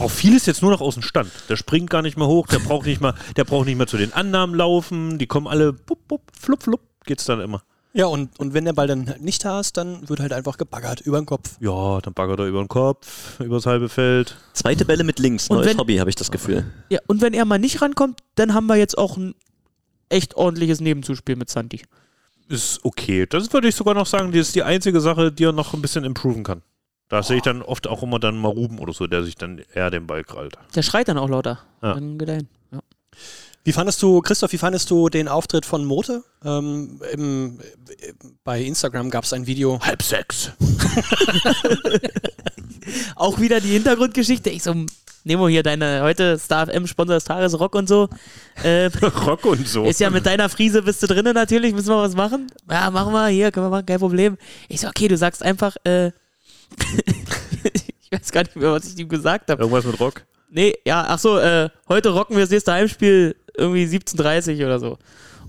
Auch 0.00 0.10
vieles 0.10 0.46
jetzt 0.46 0.60
nur 0.62 0.72
noch 0.72 0.80
aus 0.80 0.94
dem 0.94 1.02
Stand. 1.04 1.30
Der 1.48 1.56
springt 1.56 1.88
gar 1.88 2.02
nicht 2.02 2.16
mehr 2.16 2.26
hoch, 2.26 2.48
der 2.48 2.58
braucht 2.58 2.86
nicht 2.86 3.00
mal, 3.00 3.14
der 3.36 3.44
braucht 3.44 3.66
nicht 3.66 3.76
mehr 3.78 3.86
zu 3.86 3.96
den 3.96 4.12
Annahmen 4.12 4.56
laufen, 4.56 5.18
die 5.18 5.26
kommen 5.28 5.46
alle 5.46 5.72
bup, 5.72 6.08
bup, 6.08 6.22
flup, 6.38 6.62
flup, 6.64 6.80
geht's 7.04 7.24
dann 7.26 7.40
immer. 7.40 7.62
Ja, 7.94 8.06
und, 8.06 8.38
und 8.38 8.54
wenn 8.54 8.64
der 8.64 8.72
Ball 8.74 8.86
dann 8.86 9.08
halt 9.08 9.22
nicht 9.22 9.44
da 9.44 9.60
ist, 9.60 9.76
dann 9.76 10.08
wird 10.08 10.20
halt 10.20 10.32
einfach 10.32 10.58
gebaggert 10.58 11.00
über 11.00 11.18
den 11.20 11.26
Kopf. 11.26 11.56
Ja, 11.60 12.00
dann 12.00 12.12
baggert 12.12 12.40
er 12.40 12.46
über 12.46 12.58
den 12.62 12.68
Kopf, 12.68 13.38
übers 13.40 13.66
halbe 13.66 13.88
Feld. 13.88 14.36
Zweite 14.52 14.84
Bälle 14.84 15.04
mit 15.04 15.18
links, 15.20 15.48
Und 15.48 15.56
neues 15.58 15.68
wenn- 15.68 15.78
Hobby, 15.78 15.96
habe 15.96 16.10
ich 16.10 16.16
das 16.16 16.30
Gefühl. 16.30 16.66
Ja, 16.90 16.98
und 17.06 17.22
wenn 17.22 17.32
er 17.32 17.44
mal 17.44 17.58
nicht 17.58 17.80
rankommt, 17.80 18.20
dann 18.34 18.54
haben 18.54 18.66
wir 18.66 18.76
jetzt 18.76 18.98
auch 18.98 19.16
ein 19.16 19.34
echt 20.10 20.34
ordentliches 20.36 20.80
Nebenzuspiel 20.80 21.36
mit 21.36 21.50
Santi. 21.50 21.82
Ist 22.48 22.80
okay. 22.82 23.26
Das 23.26 23.52
würde 23.52 23.68
ich 23.68 23.74
sogar 23.74 23.94
noch 23.94 24.06
sagen, 24.06 24.32
die 24.32 24.38
ist 24.38 24.54
die 24.54 24.62
einzige 24.62 25.00
Sache, 25.00 25.30
die 25.30 25.44
er 25.44 25.52
noch 25.52 25.74
ein 25.74 25.82
bisschen 25.82 26.04
improven 26.04 26.44
kann. 26.44 26.62
Da 27.08 27.22
sehe 27.22 27.38
ich 27.38 27.42
dann 27.42 27.62
oft 27.62 27.86
auch 27.86 28.02
immer 28.02 28.18
dann 28.18 28.36
mal 28.36 28.48
Ruben 28.48 28.78
oder 28.78 28.92
so, 28.92 29.06
der 29.06 29.24
sich 29.24 29.34
dann 29.34 29.62
eher 29.74 29.90
den 29.90 30.06
Ball 30.06 30.24
krallt. 30.24 30.58
Der 30.74 30.82
schreit 30.82 31.08
dann 31.08 31.18
auch 31.18 31.28
lauter. 31.28 31.60
Ja. 31.82 31.94
Dann 31.94 32.18
geht 32.18 32.28
er 32.28 32.36
hin. 32.36 32.48
Ja. 32.70 32.80
Wie 33.64 33.72
fandest 33.72 34.02
du, 34.02 34.20
Christoph, 34.20 34.52
wie 34.52 34.58
fandest 34.58 34.90
du 34.90 35.08
den 35.08 35.28
Auftritt 35.28 35.66
von 35.66 35.84
Mote? 35.84 36.22
Ähm, 36.44 37.00
im, 37.12 37.60
bei 38.44 38.62
Instagram 38.62 39.10
gab 39.10 39.24
es 39.24 39.32
ein 39.32 39.46
Video. 39.46 39.80
Halb 39.80 40.02
sechs. 40.02 40.52
Auch 43.16 43.40
wieder 43.40 43.60
die 43.60 43.68
Hintergrundgeschichte. 43.68 44.50
Ich 44.50 44.62
so, 44.62 44.74
Nemo 45.28 45.46
hier, 45.46 45.62
deine 45.62 46.00
heute 46.02 46.38
Star 46.38 46.68
FM 46.68 46.86
Sponsor 46.86 47.16
des 47.16 47.24
Tages 47.24 47.60
Rock 47.60 47.74
und 47.74 47.86
so. 47.86 48.08
Äh, 48.62 48.86
Rock 49.26 49.44
und 49.44 49.68
so. 49.68 49.84
ist 49.84 50.00
ja 50.00 50.08
mit 50.08 50.24
deiner 50.24 50.48
Friese 50.48 50.80
bist 50.80 51.02
du 51.02 51.06
drinnen 51.06 51.34
natürlich, 51.34 51.74
müssen 51.74 51.90
wir 51.90 51.98
was 51.98 52.16
machen. 52.16 52.50
Ja, 52.68 52.90
machen 52.90 53.12
wir, 53.12 53.28
hier, 53.28 53.52
können 53.52 53.66
wir 53.66 53.70
machen, 53.70 53.84
kein 53.84 53.98
Problem. 53.98 54.38
Ich 54.68 54.80
so, 54.80 54.88
okay, 54.88 55.06
du 55.06 55.18
sagst 55.18 55.42
einfach, 55.42 55.76
äh, 55.84 56.06
ich 58.00 58.10
weiß 58.10 58.32
gar 58.32 58.44
nicht 58.44 58.56
mehr, 58.56 58.72
was 58.72 58.86
ich 58.86 58.98
ihm 58.98 59.10
gesagt 59.10 59.50
habe. 59.50 59.62
Irgendwas 59.62 59.84
mit 59.84 60.00
Rock? 60.00 60.22
Nee, 60.48 60.74
ja, 60.86 61.04
ach 61.06 61.18
so, 61.18 61.38
äh, 61.38 61.68
heute 61.90 62.08
rocken 62.08 62.34
wir 62.34 62.44
das 62.44 62.50
nächste 62.50 62.72
Heimspiel 62.72 63.36
irgendwie 63.54 63.84
17.30 63.84 64.64
oder 64.64 64.80
so. 64.80 64.96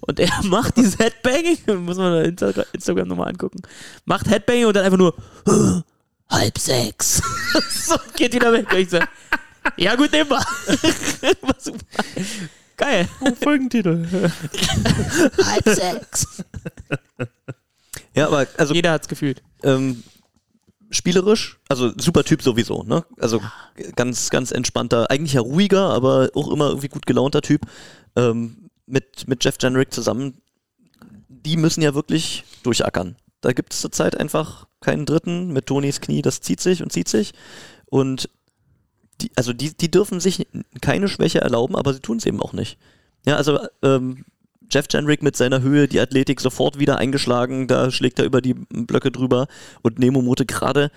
Und 0.01 0.19
er 0.19 0.29
macht 0.43 0.75
dieses 0.75 0.99
Headbanging, 0.99 1.85
muss 1.85 1.95
man 1.95 2.25
Insta 2.25 2.51
Instagram 2.73 3.07
nochmal 3.07 3.29
angucken, 3.29 3.61
macht 4.03 4.29
Headbanging 4.29 4.65
und 4.65 4.75
dann 4.75 4.83
einfach 4.83 4.97
nur 4.97 5.15
halb 6.29 6.57
sechs. 6.57 7.21
so, 7.69 7.95
geht 8.17 8.33
wieder 8.33 8.51
weg. 8.51 8.69
Und 8.69 8.77
ich 8.77 8.89
so, 8.89 8.99
ja 9.77 9.95
gut, 9.95 10.11
nehmen 10.11 10.29
wir. 10.29 10.37
War 10.37 11.55
super. 11.59 11.85
Geil. 12.77 13.07
Folgentitel. 13.41 14.07
halb 15.43 15.69
sechs. 15.69 16.43
Ja, 18.15 18.27
aber 18.27 18.47
also 18.57 18.73
Jeder 18.73 18.91
hat's 18.91 19.07
gefühlt. 19.07 19.41
ähm, 19.63 20.03
spielerisch, 20.89 21.59
also 21.67 21.91
super 21.97 22.23
Typ 22.23 22.41
sowieso, 22.41 22.83
ne? 22.83 23.05
Also 23.19 23.41
ganz, 23.95 24.29
ganz 24.29 24.51
entspannter, 24.51 25.11
eigentlich 25.11 25.33
ja 25.33 25.41
ruhiger, 25.41 25.89
aber 25.89 26.29
auch 26.35 26.51
immer 26.51 26.69
irgendwie 26.69 26.87
gut 26.87 27.05
gelaunter 27.05 27.41
Typ. 27.41 27.61
Ähm, 28.15 28.69
mit, 28.85 29.27
mit 29.27 29.43
Jeff 29.43 29.57
Jenrick 29.61 29.93
zusammen, 29.93 30.41
die 31.27 31.57
müssen 31.57 31.81
ja 31.81 31.93
wirklich 31.93 32.43
durchackern. 32.63 33.15
Da 33.41 33.53
gibt 33.53 33.73
es 33.73 33.81
zurzeit 33.81 34.17
einfach 34.17 34.67
keinen 34.81 35.05
Dritten 35.05 35.53
mit 35.53 35.67
Tonys 35.67 36.01
Knie, 36.01 36.21
das 36.21 36.41
zieht 36.41 36.59
sich 36.59 36.81
und 36.81 36.91
zieht 36.91 37.07
sich. 37.07 37.33
Und 37.85 38.29
die, 39.21 39.31
also 39.35 39.53
die, 39.53 39.75
die 39.75 39.91
dürfen 39.91 40.19
sich 40.19 40.47
keine 40.81 41.07
Schwäche 41.07 41.41
erlauben, 41.41 41.75
aber 41.75 41.93
sie 41.93 41.99
tun 41.99 42.17
es 42.17 42.25
eben 42.25 42.41
auch 42.41 42.53
nicht. 42.53 42.77
Ja, 43.25 43.35
also 43.35 43.59
ähm, 43.83 44.25
Jeff 44.71 44.85
Jenrick 44.89 45.23
mit 45.23 45.35
seiner 45.35 45.61
Höhe, 45.61 45.87
die 45.87 45.99
Athletik 45.99 46.39
sofort 46.41 46.79
wieder 46.79 46.97
eingeschlagen, 46.97 47.67
da 47.67 47.91
schlägt 47.91 48.19
er 48.19 48.25
über 48.25 48.41
die 48.41 48.53
Blöcke 48.53 49.11
drüber 49.11 49.47
und 49.81 49.99
Nemo 49.99 50.21
Mote 50.21 50.45
gerade 50.45 50.91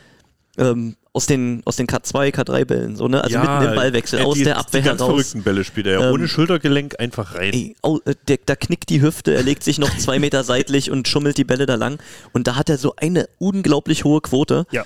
ähm, 0.59 0.97
aus 1.15 1.27
den, 1.27 1.63
aus 1.67 1.77
den 1.77 1.87
K2, 1.87 2.35
K3-Bällen, 2.35 2.97
so, 2.97 3.07
ne? 3.07 3.23
Also 3.23 3.39
mitten 3.39 3.69
im 3.69 3.75
Ballwechsel, 3.75 4.21
äh, 4.21 4.23
aus 4.23 4.35
die, 4.35 4.45
der 4.45 4.59
Abwehr 4.59 4.81
die 4.81 4.89
ganz 4.89 5.01
heraus. 5.01 5.15
verrückten 5.15 5.43
Bälle 5.43 5.65
spielt 5.65 5.87
er 5.87 6.01
ja. 6.01 6.07
Ähm, 6.09 6.15
ohne 6.15 6.29
Schultergelenk 6.29 6.99
einfach 7.01 7.35
rein. 7.35 7.53
Ey, 7.53 7.77
äh, 7.83 8.15
der, 8.29 8.39
da 8.45 8.57
knickt 8.57 8.89
die 8.89 9.03
Hüfte, 9.03 9.35
er 9.35 9.43
legt 9.43 9.63
sich 9.63 9.79
noch 9.79 9.95
zwei 9.99 10.19
Meter 10.19 10.43
seitlich 10.45 10.91
und 10.91 11.09
schummelt 11.09 11.37
die 11.37 11.45
Bälle 11.45 11.67
da 11.67 11.75
lang. 11.75 11.99
Und 12.33 12.47
da 12.47 12.57
hat 12.57 12.71
er 12.71 12.79
so 12.79 12.95
eine 12.97 13.29
unglaublich 13.39 14.05
hohe 14.05 14.21
Quote. 14.21 14.67
Ja. 14.71 14.85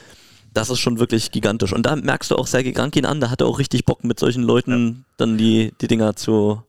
Das 0.57 0.71
ist 0.71 0.79
schon 0.79 0.99
wirklich 0.99 1.33
gigantisch. 1.33 1.75
Und 1.75 1.85
da 1.85 1.95
merkst 1.95 2.31
du 2.31 2.37
auch 2.37 2.47
Sergei 2.47 2.71
Grankin 2.71 3.05
an, 3.05 3.21
da 3.21 3.29
hat 3.29 3.43
er 3.43 3.47
auch 3.47 3.59
richtig 3.59 3.85
Bock, 3.85 4.05
mit 4.05 4.19
solchen 4.19 4.43
Leuten 4.43 5.05
dann 5.19 5.37
die, 5.37 5.75
die 5.83 5.87
Dinger 5.87 6.17
zu, 6.17 6.63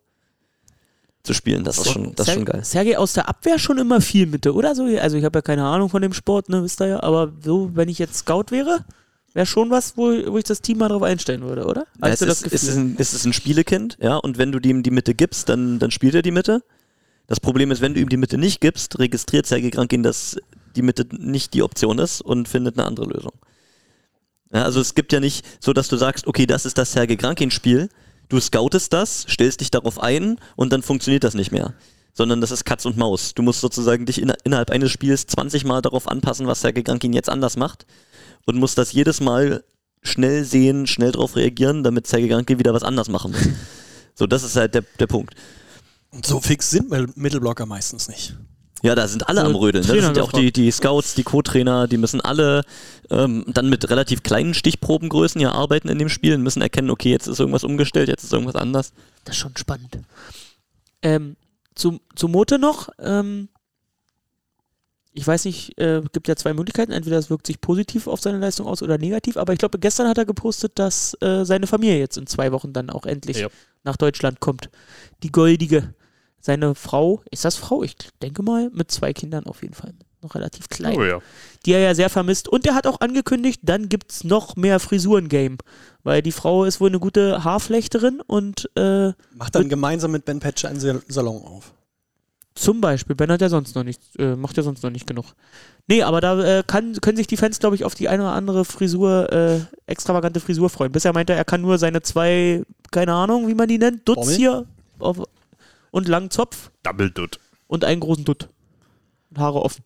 zu 1.23 1.33
spielen. 1.33 1.63
Das 1.63 1.77
ist 1.77 1.91
schon, 1.91 2.13
das 2.13 2.27
ist 2.27 2.33
schon 2.33 2.43
geil. 2.43 2.65
Sergei 2.65 2.97
aus 2.97 3.13
der 3.13 3.29
Abwehr 3.29 3.57
schon 3.57 3.77
immer 3.77 4.01
viel 4.01 4.25
Mitte, 4.25 4.53
oder 4.53 4.75
so? 4.75 4.83
Also 4.83 5.15
ich 5.15 5.23
habe 5.23 5.37
ja 5.37 5.41
keine 5.41 5.63
Ahnung 5.63 5.87
von 5.87 6.01
dem 6.01 6.11
Sport, 6.11 6.49
ne, 6.49 6.61
wisst 6.63 6.81
ihr 6.81 6.87
ja. 6.87 7.01
Aber 7.01 7.31
so, 7.41 7.71
wenn 7.75 7.87
ich 7.87 7.97
jetzt 7.97 8.15
Scout 8.17 8.47
wäre, 8.49 8.83
wäre 9.33 9.45
schon 9.45 9.69
was, 9.69 9.95
wo, 9.95 10.07
wo 10.33 10.37
ich 10.37 10.43
das 10.43 10.61
Team 10.61 10.79
mal 10.79 10.89
drauf 10.89 11.03
einstellen 11.03 11.43
würde, 11.43 11.65
oder? 11.65 11.87
Ja, 12.03 12.09
es, 12.09 12.19
du 12.19 12.25
das 12.25 12.41
ist, 12.41 12.53
es, 12.53 12.63
ist 12.63 12.75
ein, 12.75 12.97
es 12.99 13.13
ist 13.13 13.23
ein 13.23 13.31
Spielekind, 13.31 13.97
ja, 14.01 14.17
und 14.17 14.37
wenn 14.37 14.51
du 14.51 14.59
ihm 14.59 14.83
die 14.83 14.91
Mitte 14.91 15.15
gibst, 15.15 15.47
dann, 15.47 15.79
dann 15.79 15.91
spielt 15.91 16.13
er 16.13 16.23
die 16.23 16.31
Mitte. 16.31 16.61
Das 17.27 17.39
Problem 17.39 17.71
ist, 17.71 17.79
wenn 17.79 17.93
du 17.93 18.01
ihm 18.01 18.09
die 18.09 18.17
Mitte 18.17 18.37
nicht 18.37 18.59
gibst, 18.59 18.99
registriert 18.99 19.45
Sergei 19.45 19.69
Grankin, 19.69 20.03
dass 20.03 20.35
die 20.75 20.81
Mitte 20.81 21.07
nicht 21.17 21.53
die 21.53 21.63
Option 21.63 21.99
ist 21.99 22.19
und 22.19 22.49
findet 22.49 22.77
eine 22.77 22.85
andere 22.85 23.05
Lösung. 23.05 23.31
Ja, 24.53 24.63
also 24.63 24.79
es 24.79 24.95
gibt 24.95 25.11
ja 25.13 25.19
nicht 25.19 25.45
so, 25.59 25.73
dass 25.73 25.87
du 25.87 25.97
sagst, 25.97 26.27
okay, 26.27 26.45
das 26.45 26.65
ist 26.65 26.77
das 26.77 26.91
Sergei 26.91 27.15
Grankin-Spiel, 27.15 27.89
du 28.29 28.39
scoutest 28.39 28.93
das, 28.93 29.25
stellst 29.29 29.61
dich 29.61 29.71
darauf 29.71 29.99
ein 29.99 30.39
und 30.55 30.71
dann 30.71 30.81
funktioniert 30.81 31.23
das 31.23 31.33
nicht 31.33 31.51
mehr. 31.51 31.73
Sondern 32.13 32.41
das 32.41 32.49
ist 32.49 32.65
Katz 32.65 32.85
und 32.85 32.97
Maus. 32.97 33.35
Du 33.35 33.43
musst 33.43 33.61
sozusagen 33.61 34.05
dich 34.05 34.19
in, 34.19 34.33
innerhalb 34.43 34.71
eines 34.71 34.91
Spiels 34.91 35.27
20 35.27 35.65
Mal 35.65 35.81
darauf 35.81 36.07
anpassen, 36.07 36.47
was 36.47 36.61
Sergei 36.61 36.81
Grankin 36.81 37.13
jetzt 37.13 37.29
anders 37.29 37.57
macht 37.57 37.85
und 38.45 38.57
musst 38.57 38.77
das 38.77 38.91
jedes 38.91 39.21
Mal 39.21 39.63
schnell 40.01 40.43
sehen, 40.43 40.87
schnell 40.87 41.11
darauf 41.11 41.35
reagieren, 41.35 41.83
damit 41.83 42.07
Sergei 42.07 42.27
Grankin 42.27 42.59
wieder 42.59 42.73
was 42.73 42.83
anders 42.83 43.09
machen 43.09 43.31
muss. 43.33 43.47
So, 44.15 44.25
das 44.25 44.41
ist 44.41 44.55
halt 44.55 44.73
der, 44.73 44.83
der 44.99 45.05
Punkt. 45.05 45.35
Und 46.09 46.25
so 46.25 46.41
fix 46.41 46.71
sind 46.71 46.89
Mittelblocker 47.17 47.67
meistens 47.67 48.07
nicht. 48.07 48.35
Ja, 48.83 48.93
da 48.95 49.07
sind 49.07 49.27
alle 49.27 49.41
So 49.41 49.47
am 49.47 49.55
Rödeln. 49.55 49.85
ne? 49.85 49.95
Das 49.95 50.05
sind 50.05 50.17
ja 50.17 50.23
auch 50.23 50.31
die, 50.31 50.51
die 50.51 50.69
Scouts, 50.71 51.15
die 51.15 51.23
Co-Trainer, 51.23 51.87
die 51.87 51.97
müssen 51.97 52.21
alle 52.21 52.63
ähm, 53.09 53.43
dann 53.47 53.69
mit 53.69 53.89
relativ 53.89 54.21
kleinen 54.23 54.53
Stichprobengrößen 54.53 55.41
ja 55.41 55.51
arbeiten 55.51 55.89
in 55.89 55.97
dem 55.97 56.09
Spiel 56.09 56.35
und 56.35 56.43
müssen 56.43 56.61
erkennen, 56.61 56.89
okay, 56.91 57.09
jetzt 57.09 57.27
ist 57.27 57.39
irgendwas 57.39 57.63
umgestellt, 57.63 58.07
jetzt 58.07 58.23
ist 58.23 58.33
irgendwas 58.33 58.55
anders. 58.55 58.93
Das 59.25 59.35
ist 59.35 59.41
schon 59.41 59.57
spannend. 59.57 59.99
Ähm, 61.01 61.35
zu, 61.75 61.99
zu 62.15 62.27
Mote 62.27 62.59
noch. 62.59 62.89
Ähm, 62.99 63.49
ich 65.13 65.25
weiß 65.25 65.45
nicht, 65.45 65.77
äh, 65.79 66.03
gibt 66.13 66.27
ja 66.27 66.35
zwei 66.35 66.53
Möglichkeiten. 66.53 66.91
Entweder 66.91 67.17
es 67.17 67.31
wirkt 67.31 67.47
sich 67.47 67.59
positiv 67.59 68.05
auf 68.05 68.21
seine 68.21 68.37
Leistung 68.37 68.67
aus 68.67 68.83
oder 68.83 68.99
negativ. 68.99 69.37
Aber 69.37 69.51
ich 69.53 69.59
glaube, 69.59 69.79
gestern 69.79 70.07
hat 70.07 70.19
er 70.19 70.25
gepostet, 70.25 70.73
dass 70.75 71.15
äh, 71.21 71.43
seine 71.43 71.65
Familie 71.65 71.97
jetzt 71.97 72.17
in 72.17 72.27
zwei 72.27 72.51
Wochen 72.51 72.71
dann 72.73 72.91
auch 72.91 73.05
endlich 73.07 73.37
Ja. 73.39 73.47
nach 73.83 73.97
Deutschland 73.97 74.39
kommt. 74.39 74.69
Die 75.23 75.31
goldige. 75.31 75.95
Seine 76.39 76.75
Frau, 76.75 77.21
ist 77.31 77.43
das 77.45 77.55
Frau? 77.55 77.83
Ich 77.83 77.95
denke 78.21 78.41
mal, 78.43 78.69
mit 78.73 78.91
zwei 78.91 79.13
Kindern 79.13 79.45
auf 79.47 79.61
jeden 79.63 79.73
Fall. 79.73 79.93
Noch 80.21 80.33
relativ 80.35 80.67
klein. 80.69 80.97
Oh 80.97 81.03
ja. 81.03 81.19
die 81.65 81.73
er 81.73 81.79
ja 81.79 81.93
sehr 81.93 82.09
vermisst. 82.09 82.47
Und 82.47 82.65
er 82.65 82.73
hat 82.73 82.87
auch 82.87 83.01
angekündigt, 83.01 83.59
dann 83.63 83.87
gibt 83.89 84.11
es 84.11 84.23
noch 84.23 84.55
mehr 84.55 84.79
Frisuren-Game. 84.79 85.57
Weil 86.03 86.21
die 86.21 86.31
Frau 86.31 86.63
ist 86.63 86.79
wohl 86.81 86.89
eine 86.89 86.99
gute 86.99 87.43
Haarflechterin 87.43 88.21
und 88.25 88.69
äh, 88.75 89.11
Macht 89.35 89.53
dann 89.55 89.69
gemeinsam 89.69 90.11
mit 90.11 90.25
Ben 90.25 90.39
Patcher 90.39 90.69
einen 90.69 90.79
Sal- 90.79 91.03
Salon 91.07 91.43
auf. 91.43 91.71
zum 92.55 92.81
Beispiel, 92.81 93.15
Ben 93.15 93.31
hat 93.31 93.41
ja 93.41 93.49
sonst 93.49 93.75
noch 93.75 93.83
nicht, 93.83 94.01
äh, 94.17 94.35
macht 94.35 94.57
ja 94.57 94.63
sonst 94.63 94.81
noch 94.81 94.89
nicht 94.89 95.05
genug. 95.05 95.25
Nee, 95.87 96.01
aber 96.01 96.19
da 96.19 96.41
äh, 96.59 96.63
kann, 96.65 96.93
können 97.01 97.17
sich 97.17 97.27
die 97.27 97.37
Fans, 97.37 97.59
glaube 97.59 97.75
ich, 97.75 97.83
auf 97.85 97.93
die 97.93 98.09
eine 98.09 98.23
oder 98.23 98.31
andere 98.33 98.65
Frisur, 98.65 99.31
äh, 99.31 99.59
extravagante 99.85 100.39
Frisur 100.39 100.69
freuen. 100.71 100.91
Bisher 100.91 101.13
meinte 101.13 101.33
er, 101.33 101.37
er 101.37 101.45
kann 101.45 101.61
nur 101.61 101.77
seine 101.77 102.01
zwei, 102.01 102.63
keine 102.91 103.13
Ahnung, 103.13 103.47
wie 103.47 103.53
man 103.55 103.67
die 103.67 103.77
nennt, 103.77 104.07
Dutz 104.07 104.15
Bommel? 104.21 104.35
hier 104.35 104.65
auf, 104.99 105.21
und 105.97 106.07
langen 106.07 106.29
Zopf 106.31 106.69
Double 106.83 107.09
Dutt. 107.11 107.39
und 107.67 107.83
einen 107.83 107.99
großen 108.01 108.23
Dutt. 108.23 108.49
Und 109.31 109.39
Haare 109.39 109.61
offen. 109.61 109.83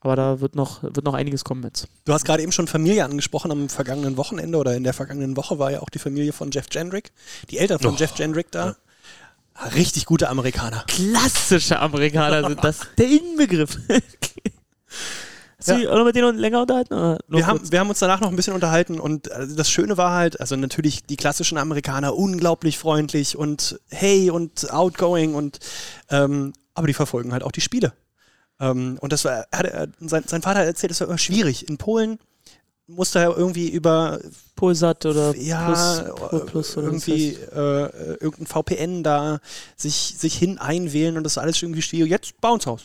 Aber 0.00 0.16
da 0.16 0.40
wird 0.40 0.54
noch, 0.54 0.82
wird 0.82 1.04
noch 1.04 1.14
einiges 1.14 1.44
kommen 1.44 1.62
jetzt. 1.62 1.88
Du 2.04 2.12
hast 2.12 2.24
gerade 2.24 2.42
eben 2.42 2.52
schon 2.52 2.66
Familie 2.66 3.04
angesprochen. 3.04 3.50
Am 3.50 3.68
vergangenen 3.68 4.16
Wochenende 4.18 4.58
oder 4.58 4.74
in 4.74 4.84
der 4.84 4.92
vergangenen 4.92 5.36
Woche 5.36 5.58
war 5.58 5.70
ja 5.70 5.80
auch 5.80 5.88
die 5.88 5.98
Familie 5.98 6.32
von 6.32 6.50
Jeff 6.50 6.66
Jendrick. 6.70 7.12
Die 7.50 7.58
Eltern 7.58 7.78
von 7.78 7.94
Oh. 7.94 7.96
Jeff 7.96 8.14
Jendrick 8.18 8.50
da. 8.50 8.76
Richtig 9.74 10.04
gute 10.06 10.28
Amerikaner. 10.28 10.84
klassische 10.88 11.78
Amerikaner 11.78 12.46
sind 12.48 12.62
das. 12.64 12.80
Der 12.98 13.08
Inbegriff. 13.08 13.78
Dich 15.64 15.88
auch 15.88 15.96
noch 15.96 16.04
mit 16.04 16.16
denen 16.16 16.36
länger 16.36 16.62
unterhalten? 16.62 16.94
Oder 16.94 17.18
Wir 17.28 17.46
haben, 17.46 17.72
wir 17.72 17.80
haben 17.80 17.88
uns 17.88 17.98
danach 17.98 18.20
noch 18.20 18.28
ein 18.28 18.36
bisschen 18.36 18.54
unterhalten 18.54 19.00
und 19.00 19.28
äh, 19.28 19.46
das 19.54 19.70
Schöne 19.70 19.96
war 19.96 20.12
halt, 20.12 20.40
also 20.40 20.56
natürlich 20.56 21.04
die 21.04 21.16
klassischen 21.16 21.58
Amerikaner 21.58 22.14
unglaublich 22.14 22.78
freundlich 22.78 23.36
und 23.36 23.80
hey 23.90 24.30
und 24.30 24.70
outgoing 24.72 25.34
und 25.34 25.58
ähm, 26.10 26.52
aber 26.74 26.86
die 26.86 26.94
verfolgen 26.94 27.32
halt 27.32 27.42
auch 27.42 27.52
die 27.52 27.60
Spiele. 27.60 27.92
Ähm, 28.60 28.98
und 29.00 29.12
das 29.12 29.24
war, 29.24 29.46
er 29.50 29.58
hat, 29.58 29.66
er, 29.66 29.88
sein, 30.00 30.24
sein 30.26 30.42
Vater 30.42 30.60
erzählt, 30.60 30.90
es 30.90 31.00
war 31.00 31.08
immer 31.08 31.18
schwierig. 31.18 31.68
In 31.68 31.78
Polen 31.78 32.18
musste 32.86 33.20
er 33.20 33.36
irgendwie 33.36 33.68
über 33.70 34.20
Polsat 34.56 35.06
oder 35.06 35.34
ja, 35.36 35.66
Plus, 35.66 36.32
äh, 36.32 36.46
Plus 36.46 36.76
oder 36.76 36.86
irgendwie 36.86 37.30
äh, 37.30 37.84
äh, 37.84 38.16
irgendein 38.20 38.46
VPN 38.46 39.02
da 39.02 39.40
sich, 39.76 40.14
sich 40.18 40.36
hin 40.36 40.58
einwählen 40.58 41.16
und 41.16 41.24
das 41.24 41.34
ist 41.34 41.38
alles 41.38 41.62
irgendwie 41.62 41.82
schwierig. 41.82 42.10
Jetzt 42.10 42.40
Bounce 42.40 42.70
House. 42.70 42.82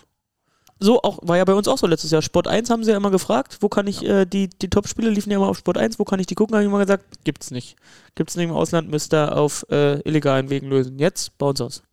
So 0.79 1.01
auch, 1.01 1.19
war 1.21 1.35
ja 1.35 1.43
bei 1.43 1.53
uns 1.53 1.67
auch 1.67 1.77
so 1.77 1.87
letztes 1.87 2.11
Jahr. 2.11 2.21
Sport 2.21 2.47
1 2.47 2.69
haben 2.69 2.83
sie 2.83 2.91
ja 2.91 2.97
immer 2.97 3.11
gefragt, 3.11 3.57
wo 3.59 3.67
kann 3.67 3.85
ich, 3.87 4.03
äh, 4.05 4.25
die, 4.25 4.49
die 4.49 4.69
Top-Spiele 4.69 5.09
liefen 5.09 5.29
ja 5.29 5.37
immer 5.37 5.49
auf 5.49 5.57
Sport 5.57 5.77
1, 5.77 5.99
wo 5.99 6.05
kann 6.05 6.19
ich 6.19 6.27
die 6.27 6.35
gucken? 6.35 6.55
Habe 6.55 6.63
ich 6.63 6.69
immer 6.69 6.79
gesagt, 6.79 7.03
gibt's 7.25 7.51
nicht. 7.51 7.75
Gibt's 8.15 8.35
nicht 8.37 8.45
im 8.45 8.55
Ausland, 8.55 8.89
müsst 8.89 9.13
ihr 9.13 9.35
auf 9.35 9.65
äh, 9.69 9.99
illegalen 10.01 10.49
Wegen 10.49 10.67
lösen. 10.67 10.97
Jetzt 10.97 11.37
bei 11.37 11.47
uns 11.47 11.59
aus. 11.59 11.83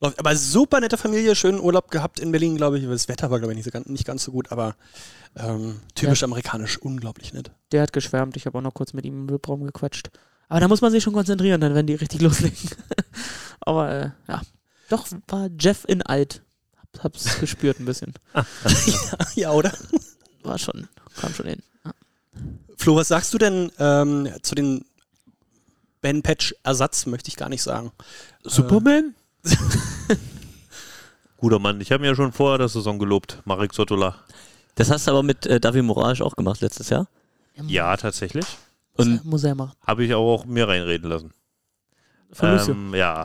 Aber 0.00 0.36
super 0.36 0.80
nette 0.80 0.98
Familie, 0.98 1.34
schönen 1.34 1.60
Urlaub 1.60 1.90
gehabt 1.90 2.20
in 2.20 2.30
Berlin, 2.30 2.56
glaube 2.56 2.78
ich. 2.78 2.86
Das 2.86 3.08
Wetter 3.08 3.30
war, 3.30 3.38
glaube 3.38 3.52
ich, 3.52 3.56
nicht, 3.56 3.64
so 3.64 3.70
ganz, 3.70 3.86
nicht 3.86 4.04
ganz 4.04 4.24
so 4.24 4.32
gut, 4.32 4.52
aber 4.52 4.76
ähm, 5.36 5.80
typisch 5.94 6.22
amerikanisch, 6.22 6.78
unglaublich 6.78 7.32
nett. 7.32 7.50
Der 7.72 7.82
hat 7.82 7.92
geschwärmt, 7.92 8.36
ich 8.36 8.46
habe 8.46 8.58
auch 8.58 8.62
noch 8.62 8.74
kurz 8.74 8.92
mit 8.92 9.04
ihm 9.06 9.22
im 9.22 9.30
Webraum 9.30 9.64
gequatscht. 9.64 10.10
Aber 10.48 10.60
da 10.60 10.68
muss 10.68 10.82
man 10.82 10.92
sich 10.92 11.02
schon 11.02 11.14
konzentrieren, 11.14 11.60
dann 11.60 11.74
werden 11.74 11.86
die 11.86 11.94
richtig 11.94 12.20
loslegen. 12.20 12.70
Aber 13.60 13.90
äh, 13.90 14.10
ja, 14.28 14.42
doch 14.90 15.06
war 15.28 15.48
Jeff 15.58 15.84
in 15.88 16.02
alt. 16.02 16.42
Hab, 16.98 17.04
hab's 17.04 17.38
gespürt 17.40 17.80
ein 17.80 17.84
bisschen. 17.84 18.14
ja, 19.34 19.52
oder? 19.52 19.72
War 20.42 20.58
schon, 20.58 20.88
kam 21.16 21.32
schon 21.32 21.46
hin. 21.46 21.62
Ja. 21.84 21.92
Flo, 22.76 22.96
was 22.96 23.08
sagst 23.08 23.32
du 23.32 23.38
denn 23.38 23.72
ähm, 23.78 24.28
zu 24.42 24.54
den 24.54 24.84
Ben 26.00 26.22
Patch-Ersatz, 26.22 27.06
möchte 27.06 27.28
ich 27.28 27.36
gar 27.36 27.48
nicht 27.48 27.62
sagen. 27.62 27.92
Superman? 28.42 29.14
Guter 31.38 31.58
Mann. 31.58 31.80
Ich 31.80 31.92
habe 31.92 32.02
mir 32.02 32.08
ja 32.08 32.14
schon 32.14 32.32
vorher 32.32 32.58
der 32.58 32.68
Saison 32.68 32.98
gelobt. 32.98 33.40
Marek 33.46 33.72
Sotola. 33.72 34.16
Das 34.74 34.90
hast 34.90 35.06
du 35.06 35.12
aber 35.12 35.22
mit 35.22 35.46
äh, 35.46 35.60
David 35.60 35.84
Moraes 35.84 36.20
auch 36.20 36.36
gemacht 36.36 36.60
letztes 36.60 36.90
Jahr. 36.90 37.06
Ja, 37.66 37.96
tatsächlich. 37.96 38.44
Und 38.96 39.24
muss 39.24 39.44
er 39.44 39.54
machen. 39.54 39.72
Habe 39.86 40.04
ich 40.04 40.14
auch 40.14 40.44
mir 40.44 40.68
reinreden 40.68 41.08
lassen. 41.08 41.32
Ähm, 42.40 42.94
ja. 42.94 43.24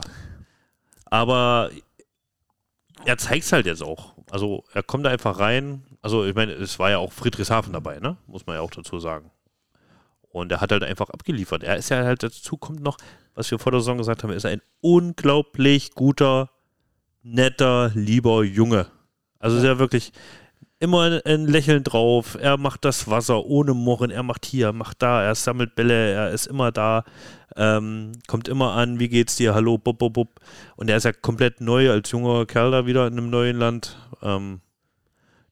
Aber 1.06 1.70
er 3.04 3.18
zeigt 3.18 3.44
es 3.44 3.52
halt 3.52 3.66
jetzt 3.66 3.82
auch. 3.82 4.14
Also 4.30 4.64
er 4.72 4.82
kommt 4.82 5.06
da 5.06 5.10
einfach 5.10 5.38
rein. 5.38 5.82
Also 6.02 6.24
ich 6.24 6.34
meine, 6.34 6.52
es 6.52 6.78
war 6.78 6.90
ja 6.90 6.98
auch 6.98 7.12
Friedrichshafen 7.12 7.72
dabei, 7.72 7.98
ne? 7.98 8.16
Muss 8.26 8.46
man 8.46 8.56
ja 8.56 8.62
auch 8.62 8.70
dazu 8.70 8.98
sagen. 8.98 9.30
Und 10.30 10.52
er 10.52 10.60
hat 10.60 10.70
halt 10.70 10.84
einfach 10.84 11.10
abgeliefert. 11.10 11.64
Er 11.64 11.76
ist 11.76 11.88
ja 11.88 12.04
halt 12.04 12.22
dazu 12.22 12.56
kommt 12.56 12.82
noch, 12.82 12.98
was 13.34 13.50
wir 13.50 13.58
vor 13.58 13.72
der 13.72 13.80
Saison 13.80 13.98
gesagt 13.98 14.22
haben, 14.22 14.30
er 14.30 14.36
ist 14.36 14.46
ein 14.46 14.62
unglaublich 14.80 15.94
guter, 15.94 16.50
netter, 17.22 17.90
lieber 17.94 18.44
Junge. 18.44 18.86
Also 19.38 19.56
ist 19.56 19.64
ja 19.64 19.78
wirklich 19.78 20.12
immer 20.80 21.02
ein, 21.02 21.20
ein 21.24 21.46
Lächeln 21.46 21.84
drauf. 21.84 22.36
Er 22.40 22.56
macht 22.56 22.84
das 22.84 23.08
Wasser 23.08 23.44
ohne 23.44 23.74
Murren. 23.74 24.10
Er 24.10 24.22
macht 24.22 24.46
hier, 24.46 24.72
macht 24.72 25.02
da. 25.02 25.22
Er 25.22 25.34
sammelt 25.34 25.74
Bälle. 25.74 26.12
Er 26.12 26.30
ist 26.30 26.46
immer 26.46 26.72
da. 26.72 27.04
Ähm, 27.54 28.12
kommt 28.26 28.48
immer 28.48 28.72
an. 28.72 28.98
Wie 28.98 29.08
geht's 29.08 29.36
dir? 29.36 29.54
Hallo, 29.54 29.78
bub, 29.78 29.98
bub, 29.98 30.14
bub. 30.14 30.40
Und 30.76 30.88
er 30.88 30.96
ist 30.96 31.04
ja 31.04 31.12
komplett 31.12 31.60
neu 31.60 31.90
als 31.90 32.10
junger 32.10 32.46
Kerl 32.46 32.70
da 32.70 32.86
wieder 32.86 33.06
in 33.06 33.12
einem 33.12 33.30
neuen 33.30 33.58
Land. 33.58 33.96
Ähm, 34.22 34.60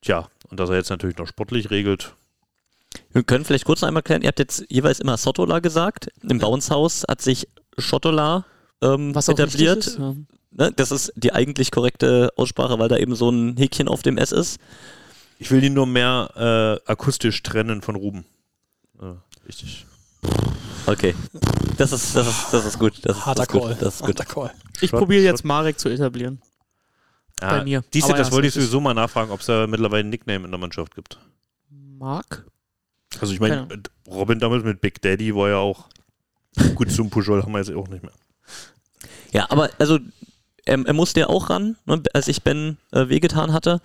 tja, 0.00 0.28
Und 0.48 0.58
dass 0.58 0.70
er 0.70 0.76
jetzt 0.76 0.90
natürlich 0.90 1.18
noch 1.18 1.28
sportlich 1.28 1.70
regelt. 1.70 2.14
Wir 3.12 3.22
können 3.22 3.44
vielleicht 3.44 3.66
kurz 3.66 3.82
noch 3.82 3.88
einmal 3.88 4.02
klären, 4.02 4.22
ihr 4.22 4.28
habt 4.28 4.38
jetzt 4.38 4.64
jeweils 4.70 4.98
immer 4.98 5.18
Sottola 5.18 5.58
gesagt. 5.58 6.08
Im 6.22 6.38
Bounce-Haus 6.38 7.04
hat 7.06 7.20
sich 7.20 7.48
Schottola 7.76 8.46
ähm, 8.80 9.14
Was 9.14 9.28
etabliert. 9.28 9.86
ist. 9.86 9.98
Ja. 9.98 10.14
Ne? 10.52 10.72
Das 10.74 10.90
ist 10.90 11.12
die 11.14 11.32
eigentlich 11.32 11.70
korrekte 11.70 12.30
Aussprache, 12.36 12.78
weil 12.78 12.88
da 12.88 12.96
eben 12.96 13.14
so 13.14 13.30
ein 13.30 13.56
Häkchen 13.58 13.88
auf 13.88 14.02
dem 14.02 14.16
S 14.16 14.32
ist. 14.32 14.58
Ich 15.38 15.50
will 15.50 15.62
ihn 15.62 15.74
nur 15.74 15.86
mehr 15.86 16.80
äh, 16.86 16.90
akustisch 16.90 17.42
trennen 17.42 17.82
von 17.82 17.94
Ruben. 17.94 18.24
Äh, 19.00 19.14
richtig. 19.46 19.86
Okay. 20.86 21.14
Das 21.76 21.92
ist, 21.92 22.16
das 22.16 22.26
ist, 22.26 22.46
das 22.52 22.64
ist 22.64 22.78
gut. 22.78 22.94
Das 23.02 23.16
ist, 23.16 23.26
Harter 23.26 23.42
das 23.42 23.48
Call. 23.48 23.60
gut. 23.60 23.82
Das 23.82 23.94
ist 23.94 24.00
gut. 24.00 24.18
Harter 24.18 24.24
Call. 24.24 24.54
Ich 24.80 24.90
probiere 24.90 25.22
jetzt 25.22 25.44
Marek 25.44 25.78
zu 25.78 25.88
etablieren. 25.88 26.40
Bei 27.40 27.62
mir. 27.62 27.84
Diese, 27.92 28.12
das 28.14 28.28
ja, 28.28 28.32
wollte 28.32 28.48
ich 28.48 28.54
sowieso 28.54 28.80
mal 28.80 28.94
nachfragen, 28.94 29.30
ob 29.30 29.40
es 29.40 29.46
da 29.46 29.66
mittlerweile 29.66 30.00
einen 30.00 30.10
Nickname 30.10 30.44
in 30.44 30.50
der 30.50 30.58
Mannschaft 30.58 30.94
gibt. 30.94 31.18
Mark? 31.70 32.44
Also 33.20 33.32
ich 33.32 33.40
meine, 33.40 33.66
Keine 33.66 33.82
Robin 34.08 34.38
damals 34.38 34.64
mit 34.64 34.80
Big 34.80 35.00
Daddy 35.00 35.34
war 35.34 35.48
ja 35.48 35.56
auch 35.56 35.88
gut 36.74 36.90
zum 36.90 37.10
Pujol 37.10 37.42
haben 37.42 37.52
wir 37.52 37.58
jetzt 37.58 37.72
auch 37.72 37.88
nicht 37.88 38.02
mehr. 38.02 38.12
Ja, 39.32 39.46
aber 39.50 39.70
also 39.78 39.98
er, 40.64 40.84
er 40.84 40.92
musste 40.92 41.20
ja 41.20 41.26
auch 41.28 41.50
ran, 41.50 41.76
ne, 41.86 42.02
als 42.12 42.28
ich 42.28 42.42
Ben 42.42 42.76
äh, 42.92 43.08
wehgetan 43.08 43.52
hatte. 43.52 43.80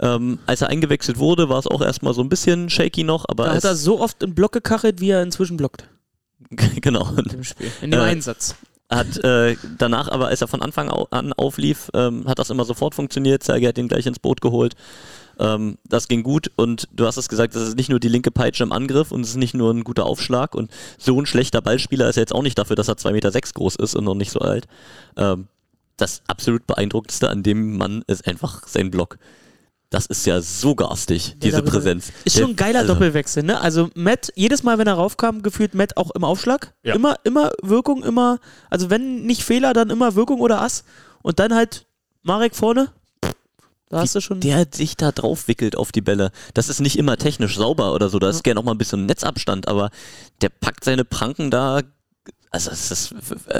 Ähm, 0.00 0.38
als 0.46 0.62
er 0.62 0.68
eingewechselt 0.68 1.18
wurde, 1.18 1.48
war 1.48 1.58
es 1.58 1.66
auch 1.66 1.82
erstmal 1.82 2.14
so 2.14 2.22
ein 2.22 2.28
bisschen 2.30 2.70
shaky 2.70 3.04
noch, 3.04 3.26
aber 3.28 3.44
Da 3.44 3.54
hat 3.54 3.64
er 3.64 3.76
so 3.76 4.00
oft 4.00 4.22
einen 4.24 4.34
Block 4.34 4.52
gekachelt, 4.52 5.00
wie 5.00 5.10
er 5.10 5.22
inzwischen 5.22 5.56
blockt. 5.56 5.88
genau. 6.80 7.08
In 7.16 7.24
dem 7.24 7.44
Spiel. 7.44 7.70
In 7.82 7.90
dem 7.90 8.00
Äh, 8.00 8.04
Einsatz. 8.04 8.54
Hat 8.88 9.22
äh, 9.22 9.56
danach 9.78 10.08
aber, 10.08 10.28
als 10.28 10.40
er 10.40 10.48
von 10.48 10.62
Anfang 10.62 10.88
an 10.90 11.32
auflief, 11.34 11.90
ähm, 11.94 12.26
hat 12.26 12.38
das 12.40 12.50
immer 12.50 12.64
sofort 12.64 12.94
funktioniert. 12.94 13.44
Sergei 13.44 13.68
hat 13.68 13.78
ihn 13.78 13.86
gleich 13.86 14.06
ins 14.06 14.18
Boot 14.18 14.40
geholt. 14.40 14.74
Ähm, 15.38 15.78
das 15.84 16.08
ging 16.08 16.22
gut 16.24 16.50
und 16.56 16.88
du 16.92 17.06
hast 17.06 17.16
es 17.16 17.28
gesagt, 17.28 17.54
das 17.54 17.62
ist 17.68 17.76
nicht 17.76 17.88
nur 17.88 18.00
die 18.00 18.08
linke 18.08 18.30
Peitsche 18.32 18.64
im 18.64 18.72
Angriff 18.72 19.12
und 19.12 19.20
es 19.20 19.30
ist 19.30 19.36
nicht 19.36 19.54
nur 19.54 19.72
ein 19.72 19.84
guter 19.84 20.06
Aufschlag 20.06 20.54
und 20.56 20.70
so 20.98 21.18
ein 21.20 21.26
schlechter 21.26 21.62
Ballspieler 21.62 22.08
ist 22.08 22.16
er 22.16 22.22
jetzt 22.22 22.34
auch 22.34 22.42
nicht 22.42 22.58
dafür, 22.58 22.74
dass 22.74 22.88
er 22.88 22.96
2,6 22.96 23.12
Meter 23.12 23.30
sechs 23.30 23.54
groß 23.54 23.76
ist 23.76 23.94
und 23.94 24.04
noch 24.04 24.14
nicht 24.16 24.32
so 24.32 24.40
alt. 24.40 24.66
Ähm, 25.16 25.46
das 25.96 26.22
absolut 26.26 26.66
beeindruckendste 26.66 27.30
an 27.30 27.42
dem 27.42 27.76
Mann 27.76 28.02
ist 28.06 28.26
einfach 28.26 28.66
sein 28.66 28.90
Block. 28.90 29.18
Das 29.90 30.06
ist 30.06 30.24
ja 30.24 30.40
so 30.40 30.76
garstig, 30.76 31.34
diese 31.38 31.62
Präsenz. 31.64 32.12
Ist 32.24 32.38
schon 32.38 32.50
ein 32.50 32.56
geiler 32.56 32.80
also, 32.80 32.94
Doppelwechsel, 32.94 33.42
ne? 33.42 33.60
Also 33.60 33.90
Matt, 33.94 34.32
jedes 34.36 34.62
Mal, 34.62 34.78
wenn 34.78 34.86
er 34.86 34.94
raufkam, 34.94 35.42
gefühlt 35.42 35.74
Matt 35.74 35.96
auch 35.96 36.12
im 36.12 36.22
Aufschlag. 36.22 36.72
Ja. 36.84 36.94
Immer, 36.94 37.16
immer 37.24 37.50
Wirkung, 37.60 38.04
immer, 38.04 38.38
also 38.70 38.88
wenn 38.88 39.26
nicht 39.26 39.42
Fehler, 39.42 39.72
dann 39.72 39.90
immer 39.90 40.14
Wirkung 40.14 40.40
oder 40.40 40.62
Ass. 40.62 40.84
Und 41.22 41.40
dann 41.40 41.52
halt 41.52 41.86
Marek 42.22 42.54
vorne. 42.54 42.92
Da 43.88 44.02
hast 44.02 44.14
du 44.14 44.20
schon. 44.20 44.38
der 44.38 44.68
sich 44.72 44.96
da 44.96 45.10
drauf 45.10 45.48
wickelt 45.48 45.74
auf 45.74 45.90
die 45.90 46.00
Bälle. 46.00 46.30
Das 46.54 46.68
ist 46.68 46.80
nicht 46.80 46.96
immer 46.96 47.16
technisch 47.16 47.56
sauber 47.56 47.92
oder 47.92 48.08
so, 48.08 48.20
da 48.20 48.30
ist 48.30 48.44
gerne 48.44 48.60
noch 48.60 48.64
mal 48.64 48.72
ein 48.72 48.78
bisschen 48.78 49.06
Netzabstand, 49.06 49.66
aber 49.66 49.90
der 50.40 50.50
packt 50.50 50.84
seine 50.84 51.04
Pranken 51.04 51.50
da, 51.50 51.80
also 52.52 52.70
es 52.70 52.92
ist 52.92 53.14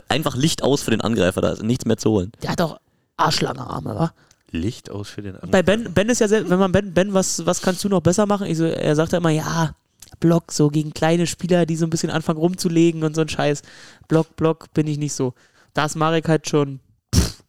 einfach 0.08 0.36
Licht 0.36 0.62
aus 0.62 0.82
für 0.82 0.92
den 0.92 1.00
Angreifer, 1.00 1.40
da 1.40 1.50
ist 1.50 1.64
nichts 1.64 1.84
mehr 1.84 1.96
zu 1.96 2.10
holen. 2.10 2.30
Der 2.44 2.50
hat 2.50 2.60
auch 2.60 2.78
arschlange 3.16 3.66
Arme, 3.66 3.96
wa? 3.96 4.12
Licht 4.52 4.90
aus 4.90 5.08
für 5.08 5.22
den 5.22 5.34
anderen. 5.34 5.50
Bei 5.50 5.62
Ben, 5.62 5.92
Ben 5.92 6.08
ist 6.08 6.20
ja, 6.20 6.28
sehr, 6.28 6.48
wenn 6.48 6.58
man 6.58 6.72
Ben, 6.72 6.92
Ben, 6.92 7.14
was, 7.14 7.44
was 7.46 7.62
kannst 7.62 7.84
du 7.84 7.88
noch 7.88 8.00
besser 8.00 8.26
machen? 8.26 8.46
Ich 8.46 8.58
so, 8.58 8.64
er 8.64 8.96
sagt 8.96 9.12
ja 9.12 9.18
immer, 9.18 9.30
ja, 9.30 9.74
Block, 10.18 10.52
so 10.52 10.68
gegen 10.68 10.92
kleine 10.92 11.26
Spieler, 11.26 11.66
die 11.66 11.76
so 11.76 11.86
ein 11.86 11.90
bisschen 11.90 12.10
anfangen 12.10 12.38
rumzulegen 12.38 13.04
und 13.04 13.14
so 13.14 13.20
ein 13.20 13.28
Scheiß. 13.28 13.62
Block, 14.08 14.36
Block, 14.36 14.72
bin 14.74 14.86
ich 14.86 14.98
nicht 14.98 15.12
so. 15.12 15.34
Da 15.72 15.84
ist 15.84 15.96
Marek 15.96 16.28
halt 16.28 16.48
schon. 16.48 16.80
Pff. 17.14 17.42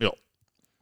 Ja. 0.00 0.10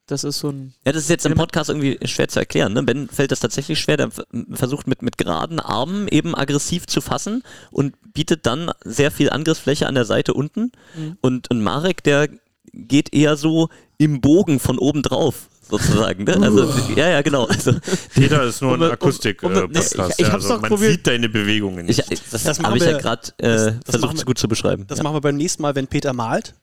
Das 0.06 0.24
ist 0.24 0.38
so 0.38 0.48
ein. 0.48 0.74
Ja, 0.84 0.92
das 0.92 1.02
ist 1.02 1.10
jetzt 1.10 1.26
im 1.26 1.34
Podcast 1.34 1.70
irgendwie 1.70 1.98
schwer 2.08 2.28
zu 2.28 2.40
erklären. 2.40 2.72
Ne? 2.72 2.82
Ben 2.82 3.08
fällt 3.08 3.30
das 3.30 3.40
tatsächlich 3.40 3.78
schwer, 3.78 3.98
der 3.98 4.10
versucht 4.52 4.86
mit, 4.86 5.02
mit 5.02 5.18
geraden 5.18 5.60
Armen 5.60 6.08
eben 6.08 6.34
aggressiv 6.34 6.86
zu 6.86 7.00
fassen 7.00 7.42
und 7.70 7.94
bietet 8.12 8.46
dann 8.46 8.72
sehr 8.82 9.10
viel 9.10 9.30
Angriffsfläche 9.30 9.86
an 9.86 9.94
der 9.94 10.06
Seite 10.06 10.34
unten. 10.34 10.72
Mhm. 10.96 11.18
Und, 11.20 11.50
und 11.50 11.62
Marek, 11.62 12.02
der 12.02 12.28
geht 12.72 13.12
eher 13.12 13.36
so 13.36 13.68
im 14.00 14.20
Bogen 14.22 14.58
von 14.60 14.78
oben 14.78 15.02
drauf, 15.02 15.48
sozusagen. 15.68 16.24
Ne? 16.24 16.38
Also, 16.40 16.72
ja, 16.96 17.10
ja, 17.10 17.20
genau. 17.22 17.44
Also, 17.44 17.74
Peter 18.14 18.44
ist 18.44 18.62
nur 18.62 18.72
ein 18.72 18.80
Um- 18.80 18.86
um- 18.86 18.92
Akustik 18.92 19.42
um- 19.42 19.52
äh, 19.52 19.66
ich- 19.72 19.78
ich 19.92 19.94
ja, 19.94 20.04
hab's 20.32 20.44
also 20.46 20.58
man 20.58 20.70
probiert. 20.70 20.92
sieht 20.92 21.06
deine 21.06 21.28
Bewegungen 21.28 21.86
ich, 21.86 21.98
nicht. 22.08 22.32
das 22.32 22.44
Das 22.44 22.60
habe 22.60 22.78
ich 22.78 22.84
ja 22.84 22.96
gerade 22.96 23.28
äh, 23.38 23.74
versucht, 23.84 24.16
wir- 24.16 24.24
gut 24.24 24.38
zu 24.38 24.48
beschreiben. 24.48 24.86
Das 24.86 24.98
ja. 24.98 25.04
machen 25.04 25.16
wir 25.16 25.20
beim 25.20 25.36
nächsten 25.36 25.60
Mal, 25.60 25.74
wenn 25.74 25.86
Peter 25.86 26.14
malt. 26.14 26.54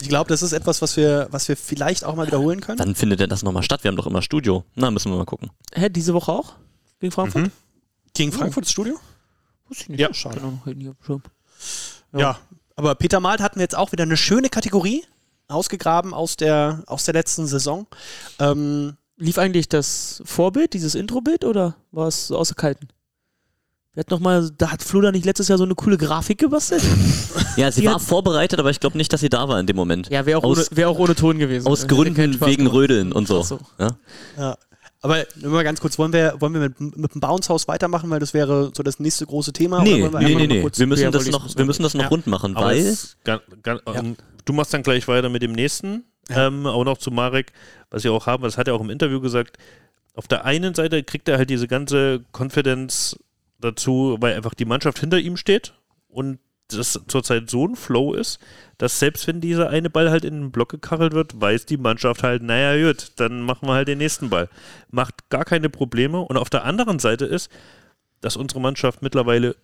Ich 0.00 0.08
glaube, 0.08 0.28
das 0.28 0.42
ist 0.42 0.52
etwas, 0.52 0.80
was 0.80 0.96
wir, 0.96 1.28
was 1.30 1.48
wir 1.48 1.56
vielleicht 1.56 2.04
auch 2.04 2.16
mal 2.16 2.26
wiederholen 2.26 2.60
können. 2.62 2.78
Wann 2.78 2.94
findet 2.94 3.20
denn 3.20 3.28
das 3.28 3.42
nochmal 3.42 3.62
statt? 3.62 3.84
Wir 3.84 3.90
haben 3.90 3.96
doch 3.96 4.06
immer 4.06 4.22
Studio. 4.22 4.64
Na, 4.74 4.90
müssen 4.90 5.12
wir 5.12 5.18
mal 5.18 5.24
gucken. 5.26 5.50
Hä, 5.74 5.90
diese 5.90 6.14
Woche 6.14 6.32
auch? 6.32 6.54
Gegen 7.00 7.12
Frankfurt? 7.12 7.42
Mhm. 7.44 7.50
Gegen 8.14 8.32
Frankfurt 8.32 8.64
das 8.64 8.72
Studio? 8.72 8.98
Wusste 9.68 9.84
ich 9.84 9.88
nicht. 9.90 10.00
Ja, 10.00 10.12
schade. 10.14 10.40
Genau, 10.40 10.94
Schirm. 11.04 11.22
Ja. 12.16 12.38
Aber 12.74 12.94
Peter 12.94 13.20
Malt 13.20 13.40
hatten 13.40 13.56
wir 13.56 13.62
jetzt 13.64 13.76
auch 13.76 13.92
wieder 13.92 14.04
eine 14.04 14.16
schöne 14.16 14.48
Kategorie 14.48 15.04
ausgegraben 15.48 16.14
aus 16.14 16.36
der, 16.36 16.82
aus 16.86 17.04
der 17.04 17.14
letzten 17.14 17.46
Saison. 17.46 17.86
Ähm, 18.38 18.96
Lief 19.18 19.38
eigentlich 19.38 19.68
das 19.70 20.20
Vorbild, 20.26 20.74
dieses 20.74 20.94
Introbild, 20.94 21.44
oder 21.44 21.74
war 21.90 22.08
es 22.08 22.26
so 22.26 22.36
aus 22.36 22.48
der 22.48 22.56
Kalten? 22.56 22.88
Wir 23.94 24.00
hatten 24.02 24.12
noch 24.12 24.20
mal, 24.20 24.50
da 24.58 24.70
hat 24.72 24.82
Flo 24.82 25.00
da 25.00 25.10
nicht 25.10 25.24
letztes 25.24 25.48
Jahr 25.48 25.56
so 25.56 25.64
eine 25.64 25.74
coole 25.74 25.96
Grafik 25.96 26.38
gebastelt? 26.38 26.82
Ja, 27.56 27.72
sie 27.72 27.80
Die 27.80 27.86
war 27.86 27.98
vorbereitet, 27.98 28.60
aber 28.60 28.68
ich 28.68 28.80
glaube 28.80 28.98
nicht, 28.98 29.10
dass 29.14 29.22
sie 29.22 29.30
da 29.30 29.48
war 29.48 29.58
in 29.58 29.66
dem 29.66 29.76
Moment. 29.76 30.10
Ja, 30.10 30.26
wäre 30.26 30.38
auch, 30.40 30.44
Aus- 30.44 30.68
ohne, 30.68 30.76
wär 30.76 30.90
auch 30.90 30.98
ohne 30.98 31.14
Ton 31.14 31.38
gewesen. 31.38 31.66
Aus 31.66 31.86
keinen 31.88 32.12
Gründen 32.14 32.40
wegen. 32.44 32.66
Rödeln 32.66 33.12
und 33.14 33.26
so. 33.26 33.42
So. 33.42 33.58
Ja? 33.78 33.96
ja. 34.36 34.58
Aber 35.00 35.24
nur 35.36 35.52
mal 35.52 35.64
ganz 35.64 35.80
kurz, 35.80 35.98
wollen 35.98 36.12
wir, 36.12 36.34
wollen 36.40 36.52
wir 36.52 36.60
mit, 36.60 36.78
mit 36.98 37.14
dem 37.14 37.20
Bounce-Haus 37.22 37.66
weitermachen, 37.66 38.10
weil 38.10 38.20
das 38.20 38.34
wäre 38.34 38.70
so 38.76 38.82
das 38.82 39.00
nächste 39.00 39.24
große 39.24 39.54
Thema? 39.54 39.82
Nee, 39.82 40.02
Oder 40.02 40.12
wollen 40.12 40.26
wir 40.26 40.36
nee, 40.36 40.46
nee, 40.46 40.62
nee. 40.62 40.70
Wir 40.74 40.86
müssen, 40.86 41.02
Ja, 41.04 41.10
das 41.10 41.26
noch, 41.30 41.56
wir 41.56 41.64
müssen 41.64 41.82
das 41.82 41.94
noch 41.94 42.02
Ja. 42.02 42.08
rund 42.08 42.26
machen, 42.26 42.54
Aber 42.56 42.66
weil. 42.66 42.84
ganz, 43.24 43.42
ganz, 43.62 43.80
ähm, 43.94 44.16
du 44.46 44.54
machst 44.54 44.72
dann 44.72 44.82
gleich 44.82 45.06
weiter 45.06 45.28
mit 45.28 45.42
dem 45.42 45.52
nächsten, 45.52 46.04
ähm, 46.30 46.66
auch 46.66 46.84
noch 46.84 46.96
zu 46.96 47.10
Marek, 47.10 47.52
was 47.90 48.02
wir 48.04 48.12
auch 48.12 48.26
haben, 48.26 48.42
das 48.42 48.56
hat 48.56 48.68
er 48.68 48.74
auch 48.74 48.80
im 48.80 48.90
Interview 48.90 49.20
gesagt. 49.20 49.58
Auf 50.14 50.26
der 50.26 50.46
einen 50.46 50.74
Seite 50.74 51.02
kriegt 51.02 51.28
er 51.28 51.36
halt 51.36 51.50
diese 51.50 51.68
ganze 51.68 52.24
Confidence 52.32 53.18
dazu, 53.60 54.16
weil 54.20 54.34
einfach 54.34 54.54
die 54.54 54.64
Mannschaft 54.64 54.98
hinter 54.98 55.18
ihm 55.18 55.36
steht 55.36 55.74
und 56.08 56.38
das 56.68 57.00
zurzeit 57.06 57.48
so 57.48 57.66
ein 57.66 57.76
Flow 57.76 58.14
ist, 58.14 58.40
dass 58.78 58.98
selbst 58.98 59.26
wenn 59.26 59.40
dieser 59.40 59.70
eine 59.70 59.90
Ball 59.90 60.10
halt 60.10 60.24
in 60.24 60.34
den 60.34 60.50
Block 60.50 60.70
gekachelt 60.70 61.12
wird, 61.12 61.40
weiß 61.40 61.66
die 61.66 61.76
Mannschaft 61.76 62.22
halt, 62.22 62.42
naja, 62.42 62.88
gut, 62.88 63.12
dann 63.16 63.42
machen 63.42 63.68
wir 63.68 63.74
halt 63.74 63.88
den 63.88 63.98
nächsten 63.98 64.30
Ball. 64.30 64.48
Macht 64.90 65.28
gar 65.30 65.44
keine 65.44 65.68
Probleme. 65.68 66.20
Und 66.20 66.36
auf 66.36 66.50
der 66.50 66.64
anderen 66.64 66.98
Seite 66.98 67.24
ist, 67.24 67.50
dass 68.20 68.36
unsere 68.36 68.60
Mannschaft 68.60 69.02
mittlerweile 69.02 69.54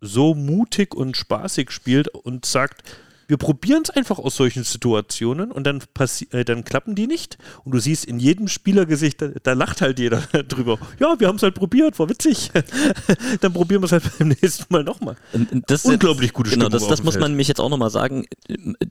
so 0.00 0.34
mutig 0.34 0.94
und 0.94 1.16
spaßig 1.16 1.70
spielt 1.70 2.08
und 2.08 2.44
sagt, 2.44 2.82
wir 3.26 3.36
probieren 3.36 3.82
es 3.84 3.90
einfach 3.90 4.18
aus 4.18 4.36
solchen 4.36 4.64
Situationen 4.64 5.50
und 5.50 5.66
dann, 5.66 5.82
äh, 6.30 6.44
dann 6.44 6.64
klappen 6.64 6.94
die 6.94 7.06
nicht. 7.06 7.38
Und 7.64 7.72
du 7.72 7.78
siehst 7.78 8.04
in 8.04 8.18
jedem 8.18 8.48
Spielergesicht, 8.48 9.20
da, 9.22 9.28
da 9.42 9.52
lacht 9.52 9.80
halt 9.80 9.98
jeder 9.98 10.18
drüber. 10.48 10.78
Ja, 10.98 11.18
wir 11.18 11.28
haben 11.28 11.36
es 11.36 11.42
halt 11.42 11.54
probiert, 11.54 11.98
war 11.98 12.08
witzig. 12.08 12.50
dann 13.40 13.52
probieren 13.52 13.82
wir 13.82 13.86
es 13.86 13.92
halt 13.92 14.04
beim 14.18 14.28
nächsten 14.28 14.72
Mal 14.72 14.84
nochmal. 14.84 15.16
Das 15.66 15.84
ist 15.84 15.90
Unglaublich 15.90 16.28
jetzt, 16.28 16.34
gute 16.34 16.50
Genau, 16.50 16.66
Stimmung 16.66 16.72
das, 16.72 16.82
auf 16.82 16.88
das 16.88 17.00
dem 17.00 17.04
muss 17.04 17.14
Feld. 17.14 17.22
man 17.22 17.32
nämlich 17.32 17.48
jetzt 17.48 17.60
auch 17.60 17.70
nochmal 17.70 17.90
sagen. 17.90 18.26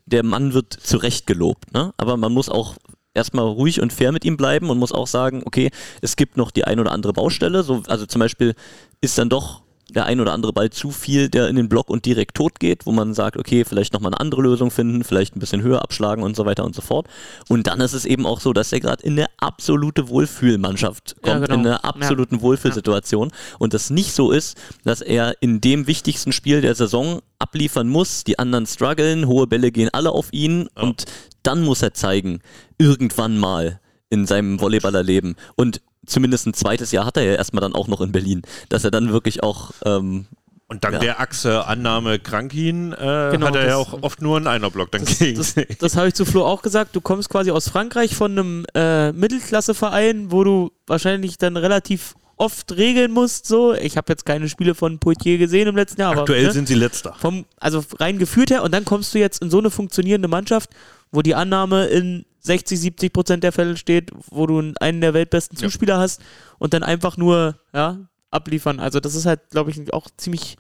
Der 0.06 0.24
Mann 0.24 0.54
wird 0.54 0.74
zu 0.74 0.98
Recht 0.98 1.28
gelobt, 1.28 1.74
ne? 1.74 1.94
aber 1.98 2.18
man 2.18 2.32
muss 2.32 2.50
auch 2.50 2.78
erstmal 3.14 3.46
ruhig 3.46 3.82
und 3.82 3.94
fair 3.94 4.12
mit 4.12 4.26
ihm 4.26 4.38
bleiben 4.38 4.70
und 4.70 4.78
muss 4.78 4.92
auch 4.92 5.08
sagen, 5.08 5.44
okay, 5.46 5.70
es 6.02 6.16
gibt 6.16 6.38
noch 6.38 6.52
die 6.52 6.64
ein 6.66 6.80
oder 6.80 6.92
andere 6.92 7.14
Baustelle. 7.14 7.64
So, 7.64 7.84
also 7.88 8.06
zum 8.06 8.20
Beispiel 8.20 8.56
ist 9.02 9.18
dann 9.18 9.30
doch 9.30 9.63
der 9.96 10.06
ein 10.06 10.20
oder 10.20 10.34
andere 10.34 10.54
Ball 10.54 10.70
zu 10.70 10.92
viel, 10.92 11.30
der 11.30 11.48
in 11.48 11.56
den 11.56 11.70
Block 11.70 11.90
und 11.90 12.06
direkt 12.06 12.36
tot 12.36 12.60
geht, 12.60 12.86
wo 12.86 12.92
man 12.92 13.14
sagt, 13.14 13.38
okay, 13.38 13.64
vielleicht 13.66 13.94
nochmal 13.94 14.12
eine 14.14 14.20
andere 14.20 14.42
Lösung 14.42 14.72
finden, 14.72 15.04
vielleicht 15.04 15.36
ein 15.36 15.40
bisschen 15.40 15.62
höher 15.62 15.82
abschlagen 15.82 16.24
und 16.24 16.36
so 16.36 16.46
weiter 16.46 16.66
und 16.66 16.76
so 16.76 16.82
fort. 16.82 17.08
Und 17.50 17.68
dann 17.68 17.80
ist 17.82 17.94
es 17.94 18.06
eben 18.06 18.26
auch 18.26 18.40
so, 18.40 18.54
dass 18.54 18.72
er 18.74 18.80
gerade 18.80 19.04
in 19.04 19.14
eine 19.14 19.28
absolute 19.38 20.10
Wohlfühlmannschaft 20.10 21.16
Ja, 21.26 21.34
kommt, 21.34 21.46
genau. 21.48 21.60
in 21.60 21.68
einer 21.68 21.76
Ja. 21.76 21.84
absoluten 21.84 22.42
Wohlfühlsituation 22.42 23.32
und 23.60 23.74
das 23.74 23.90
nicht 23.90 24.14
so 24.14 24.32
ist, 24.32 24.58
dass 24.84 25.02
er 25.02 25.36
in 25.42 25.62
dem 25.62 25.88
wichtigsten 25.88 26.32
Spiel 26.32 26.62
der 26.62 26.76
Saison 26.76 27.22
abliefern 27.40 27.88
muss, 27.88 28.24
die 28.24 28.40
anderen 28.40 28.66
strugglen, 28.66 29.28
hohe 29.28 29.48
Bälle 29.48 29.72
gehen 29.72 29.90
alle 29.94 30.12
auf 30.12 30.28
ihn 30.32 30.68
und 30.76 31.06
dann 31.44 31.64
muss 31.64 31.82
er 31.82 31.94
zeigen, 31.94 32.40
irgendwann 32.78 33.38
mal 33.38 33.80
in 34.10 34.26
seinem 34.26 34.60
Volleyballerleben 34.60 35.36
und 35.56 35.82
zumindest 36.06 36.46
ein 36.48 36.54
zweites 36.54 36.92
Jahr 36.92 37.06
hat 37.06 37.18
er 37.18 37.24
ja 37.24 37.34
erstmal 37.36 37.62
dann 37.62 37.74
auch 37.76 37.88
noch 37.88 38.02
in 38.02 38.12
Berlin, 38.12 38.42
dass 38.70 38.84
er 38.84 38.92
dann 38.92 39.12
wirklich 39.12 39.44
auch 39.44 39.72
ähm, 39.86 40.26
Und 40.68 40.84
dank 40.84 40.96
Ja. 40.96 41.00
der 41.00 41.20
Achse 41.20 41.66
Annahme 41.68 42.20
Krankin 42.20 42.94
äh, 42.94 43.30
Genau, 43.32 43.48
hat 43.48 43.56
er 43.56 43.62
ja 43.64 43.68
das- 43.70 43.76
auch 43.78 44.02
oft 44.02 44.22
nur 44.22 44.38
einen 44.38 44.48
Einerblock 44.48 44.92
dann 44.92 45.06
Das, 45.06 45.20
gegen. 45.20 45.38
das, 45.38 45.56
das 45.80 45.96
habe 45.98 46.08
ich 46.08 46.14
zu 46.14 46.26
Flo 46.26 46.46
auch 46.46 46.62
gesagt. 46.62 46.96
Du 46.96 47.02
kommst 47.02 47.30
quasi 47.30 47.52
aus 47.52 47.70
Frankreich 47.70 48.16
von 48.16 48.32
einem 48.32 48.66
äh, 48.74 49.12
Mittelklasseverein, 49.54 50.32
wo 50.32 50.44
du 50.44 50.72
wahrscheinlich 50.88 51.38
dann 51.38 51.58
relativ 51.58 52.16
oft 52.38 52.72
regeln 52.76 53.12
musst. 53.12 53.46
So, 53.46 53.74
ich 53.74 53.96
habe 53.98 54.12
jetzt 54.12 54.26
keine 54.26 54.50
Spiele 54.50 54.74
von 54.76 54.98
Poitier 55.00 55.38
gesehen 55.38 55.68
im 55.68 55.76
letzten 55.76 56.02
Jahr, 56.02 56.12
aber 56.12 56.22
Aktuell 56.22 56.46
ne, 56.48 56.52
sind 56.52 56.68
sie 56.68 56.74
letzter. 56.74 57.14
vom, 57.20 57.46
also 57.60 57.84
rein 58.00 58.18
geführt 58.18 58.50
her. 58.50 58.64
Und 58.64 58.74
dann 58.74 58.86
kommst 58.86 59.14
du 59.14 59.20
jetzt 59.20 59.42
in 59.42 59.52
so 59.52 59.60
eine 59.60 59.70
funktionierende 59.70 60.28
Mannschaft, 60.28 60.70
wo 61.14 61.22
die 61.22 61.36
Annahme 61.36 61.86
in 61.86 62.26
60, 62.40 62.78
70 62.78 63.14
Prozent 63.14 63.44
der 63.44 63.54
Fälle 63.54 63.78
steht, 63.78 64.12
wo 64.30 64.46
du 64.46 64.74
einen 64.82 65.00
der 65.00 65.14
weltbesten 65.14 65.58
Zuspieler 65.58 65.98
hast 65.98 66.22
und 66.60 66.74
dann 66.74 66.84
einfach 66.84 67.16
nur 67.16 67.56
ja, 67.74 68.00
abliefern. 68.32 68.82
Also 68.82 69.00
das 69.00 69.16
ist 69.16 69.26
halt, 69.26 69.50
glaube 69.52 69.72
ich, 69.72 69.94
auch 69.94 70.08
ziemlich 70.18 70.58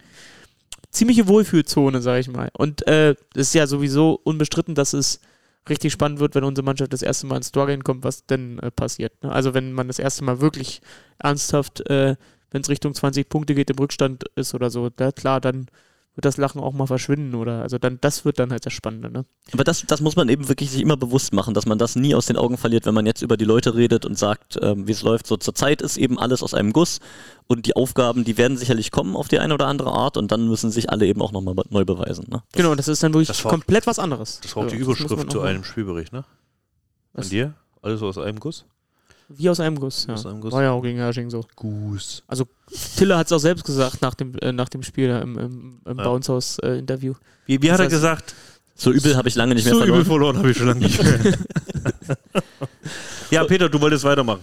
ziemliche 0.91 1.27
Wohlfühlzone, 1.27 2.01
sage 2.01 2.19
ich 2.19 2.29
mal. 2.29 2.49
Und 2.53 2.87
äh, 2.87 3.15
es 3.33 3.47
ist 3.47 3.55
ja 3.55 3.67
sowieso 3.67 4.19
unbestritten, 4.23 4.75
dass 4.75 4.93
es 4.93 5.19
richtig 5.67 5.91
spannend 5.91 6.19
wird, 6.19 6.35
wenn 6.35 6.43
unsere 6.43 6.63
Mannschaft 6.63 6.93
das 6.93 7.01
erste 7.01 7.25
Mal 7.25 7.37
ins 7.37 7.49
Struggeln 7.49 7.83
kommt, 7.83 8.03
was 8.03 8.25
denn 8.25 8.59
äh, 8.59 8.69
passiert. 8.69 9.23
Ne? 9.23 9.31
Also 9.31 9.53
wenn 9.53 9.73
man 9.73 9.87
das 9.87 9.99
erste 9.99 10.23
Mal 10.23 10.39
wirklich 10.39 10.81
ernsthaft, 11.17 11.89
äh, 11.89 12.15
wenn 12.51 12.61
es 12.61 12.69
Richtung 12.69 12.93
20 12.93 13.27
Punkte 13.27 13.55
geht, 13.55 13.71
im 13.71 13.79
Rückstand 13.79 14.25
ist 14.35 14.53
oder 14.53 14.69
so, 14.69 14.89
da, 14.89 15.11
klar, 15.11 15.41
dann 15.41 15.67
wird 16.15 16.25
das 16.25 16.37
Lachen 16.37 16.61
auch 16.61 16.73
mal 16.73 16.85
verschwinden 16.85 17.33
oder 17.33 17.63
also 17.63 17.79
dann 17.79 17.97
das 18.01 18.23
wird 18.23 18.37
dann 18.37 18.51
halt 18.51 18.65
das 18.65 18.73
Spannende, 18.73 19.09
ne? 19.09 19.25
Aber 19.51 19.63
das, 19.63 19.83
das 19.87 19.99
muss 19.99 20.15
man 20.15 20.29
eben 20.29 20.47
wirklich 20.47 20.69
sich 20.69 20.81
immer 20.81 20.95
bewusst 20.95 21.33
machen, 21.33 21.53
dass 21.55 21.65
man 21.65 21.77
das 21.79 21.95
nie 21.95 22.13
aus 22.13 22.27
den 22.27 22.37
Augen 22.37 22.57
verliert, 22.57 22.85
wenn 22.85 22.93
man 22.93 23.05
jetzt 23.07 23.21
über 23.23 23.35
die 23.35 23.45
Leute 23.45 23.73
redet 23.75 24.05
und 24.05 24.17
sagt, 24.17 24.59
ähm, 24.61 24.87
wie 24.87 24.91
es 24.91 25.01
läuft. 25.01 25.25
So 25.25 25.37
zur 25.37 25.55
Zeit 25.55 25.81
ist 25.81 25.97
eben 25.97 26.19
alles 26.19 26.43
aus 26.43 26.53
einem 26.53 26.71
Guss 26.71 26.99
und 27.47 27.65
die 27.65 27.75
Aufgaben, 27.75 28.23
die 28.23 28.37
werden 28.37 28.57
sicherlich 28.57 28.91
kommen 28.91 29.15
auf 29.15 29.27
die 29.27 29.39
eine 29.39 29.53
oder 29.55 29.67
andere 29.67 29.91
Art 29.91 30.17
und 30.17 30.31
dann 30.31 30.47
müssen 30.47 30.69
sich 30.69 30.89
alle 30.91 31.07
eben 31.07 31.21
auch 31.21 31.31
nochmal 31.31 31.55
neu 31.69 31.83
beweisen. 31.83 32.27
Ne? 32.29 32.43
Genau, 32.51 32.75
das 32.75 32.87
ist 32.87 33.01
dann 33.01 33.13
wirklich 33.13 33.31
auch- 33.45 33.49
komplett 33.49 33.87
was 33.87 33.97
anderes. 33.97 34.39
Das 34.41 34.55
war 34.55 34.63
auch 34.65 34.67
die 34.67 34.75
Überschrift 34.75 35.31
zu 35.31 35.41
einem 35.41 35.63
Spielbericht, 35.63 36.13
ne? 36.13 36.23
Von 37.13 37.21
Was? 37.23 37.29
dir? 37.29 37.53
Alles 37.81 38.01
aus 38.03 38.17
einem 38.17 38.39
Guss? 38.39 38.65
Wie 39.29 39.49
aus 39.49 39.59
einem 39.59 39.79
Guss, 39.79 40.05
ja. 40.07 40.13
Aus 40.13 40.25
einem 40.25 40.41
Guss. 40.41 40.51
War 40.51 40.63
ja 40.63 40.71
auch 40.71 40.81
gegen 40.81 40.97
Hersching 40.97 41.29
so. 41.29 41.45
Guss. 41.55 42.23
Also 42.27 42.45
Tille 42.97 43.17
hat 43.17 43.27
es 43.27 43.31
auch 43.31 43.39
selbst 43.39 43.65
gesagt 43.65 44.01
nach 44.01 44.13
dem, 44.13 44.35
äh, 44.39 44.51
nach 44.51 44.69
dem 44.69 44.83
Spiel 44.83 45.09
im, 45.09 45.37
im, 45.37 45.81
im 45.85 45.97
Ja. 45.97 46.03
Bounce-House-Interview. 46.03 47.13
Wie, 47.45 47.61
wie 47.61 47.71
hat 47.71 47.79
er 47.79 47.87
heißt- 47.87 47.89
gesagt? 47.89 48.35
So 48.75 48.91
übel 48.91 49.15
habe 49.15 49.27
ich 49.27 49.35
lange 49.35 49.55
nicht 49.55 49.65
mehr 49.65 49.73
so 49.75 49.79
verloren. 49.81 49.99
übel 50.01 50.05
verloren 50.09 50.37
habe 50.37 50.51
ich 50.51 50.57
schon 50.57 50.67
lange 50.67 50.79
nicht 50.81 51.01
mehr. 51.01 51.19
ja, 53.31 53.43
Peter, 53.45 53.69
du 53.69 53.79
wolltest 53.81 54.03
weitermachen. 54.03 54.41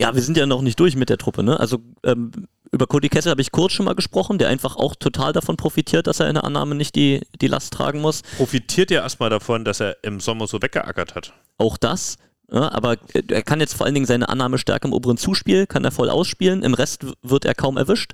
Ja, 0.00 0.14
wir 0.14 0.20
sind 0.20 0.36
ja 0.36 0.44
noch 0.44 0.60
nicht 0.60 0.78
durch 0.78 0.94
mit 0.94 1.08
der 1.08 1.16
Truppe, 1.16 1.42
ne? 1.42 1.58
Also 1.58 1.78
ähm, 2.04 2.30
über 2.70 2.86
Cody 2.86 3.08
Kessel 3.08 3.30
habe 3.30 3.40
ich 3.40 3.50
kurz 3.50 3.72
schon 3.72 3.86
mal 3.86 3.94
gesprochen, 3.94 4.36
der 4.36 4.48
einfach 4.48 4.76
auch 4.76 4.94
total 4.94 5.32
davon 5.32 5.56
profitiert, 5.56 6.06
dass 6.06 6.20
er 6.20 6.28
in 6.28 6.34
der 6.34 6.44
Annahme 6.44 6.74
nicht 6.74 6.94
die, 6.96 7.22
die 7.40 7.46
Last 7.46 7.72
tragen 7.72 8.02
muss. 8.02 8.20
Profitiert 8.36 8.90
er 8.90 9.02
erstmal 9.02 9.30
davon, 9.30 9.64
dass 9.64 9.80
er 9.80 9.96
im 10.02 10.20
Sommer 10.20 10.46
so 10.46 10.60
weggeackert 10.60 11.14
hat? 11.14 11.32
Auch 11.56 11.78
das. 11.78 12.18
Ja, 12.50 12.70
aber 12.72 12.92
äh, 13.12 13.22
er 13.28 13.42
kann 13.42 13.60
jetzt 13.60 13.74
vor 13.74 13.86
allen 13.86 13.94
Dingen 13.94 14.06
seine 14.06 14.28
Annahmestärke 14.28 14.86
im 14.86 14.92
oberen 14.94 15.16
Zuspiel, 15.16 15.66
kann 15.66 15.84
er 15.84 15.90
voll 15.90 16.10
ausspielen. 16.10 16.62
Im 16.62 16.74
Rest 16.74 17.06
wird 17.22 17.44
er 17.44 17.54
kaum 17.54 17.76
erwischt. 17.76 18.12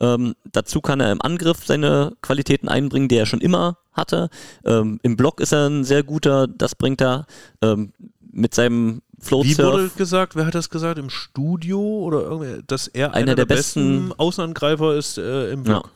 Ähm, 0.00 0.34
dazu 0.52 0.80
kann 0.80 1.00
er 1.00 1.12
im 1.12 1.22
Angriff 1.22 1.64
seine 1.64 2.12
Qualitäten 2.20 2.68
einbringen, 2.68 3.08
die 3.08 3.16
er 3.16 3.26
schon 3.26 3.40
immer 3.40 3.78
hatte. 3.92 4.28
Ähm, 4.64 4.98
Im 5.02 5.16
Block 5.16 5.40
ist 5.40 5.52
er 5.52 5.68
ein 5.68 5.84
sehr 5.84 6.02
guter, 6.02 6.48
das 6.48 6.74
bringt 6.74 7.00
er. 7.00 7.26
Ähm, 7.62 7.92
mit 8.32 8.54
seinem 8.54 9.00
Float 9.20 9.46
Wie 9.46 9.56
wurde 9.56 9.88
gesagt, 9.96 10.34
wer 10.34 10.44
hat 10.46 10.56
das 10.56 10.68
gesagt? 10.68 10.98
Im 10.98 11.08
Studio 11.08 11.80
oder 11.80 12.22
irgendwie, 12.22 12.62
dass 12.66 12.88
er 12.88 13.14
einer, 13.14 13.26
der 13.26 13.46
der, 13.46 13.46
besten, 13.46 14.08
besten- 14.08 14.20
Außenangreifer 14.20 14.96
ist 14.96 15.18
äh, 15.18 15.52
im. 15.52 15.62
Block? 15.62 15.84
Ja, 15.84 15.90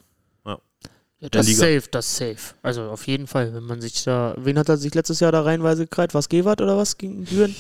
Der 1.21 1.31
das 1.31 1.47
Liga. 1.49 1.59
safe, 1.61 1.83
das 1.91 2.17
safe. 2.17 2.55
Also 2.63 2.83
auf 2.91 3.07
jeden 3.09 3.27
Fall, 3.27 3.53
wenn 3.53 3.65
man 3.65 3.81
sich 3.81 4.05
da. 4.05 4.35
Wen 4.39 4.59
hat 4.59 4.69
er 4.69 4.77
sich 4.77 4.95
letztes 4.95 5.19
Jahr 5.21 5.33
da 5.33 5.43
reihenweise 5.43 5.85
gekreit? 5.85 6.15
Was 6.15 6.29
Gewart 6.29 6.61
oder 6.61 6.77
was 6.77 6.97
gegen 6.97 7.25
Büren? 7.25 7.55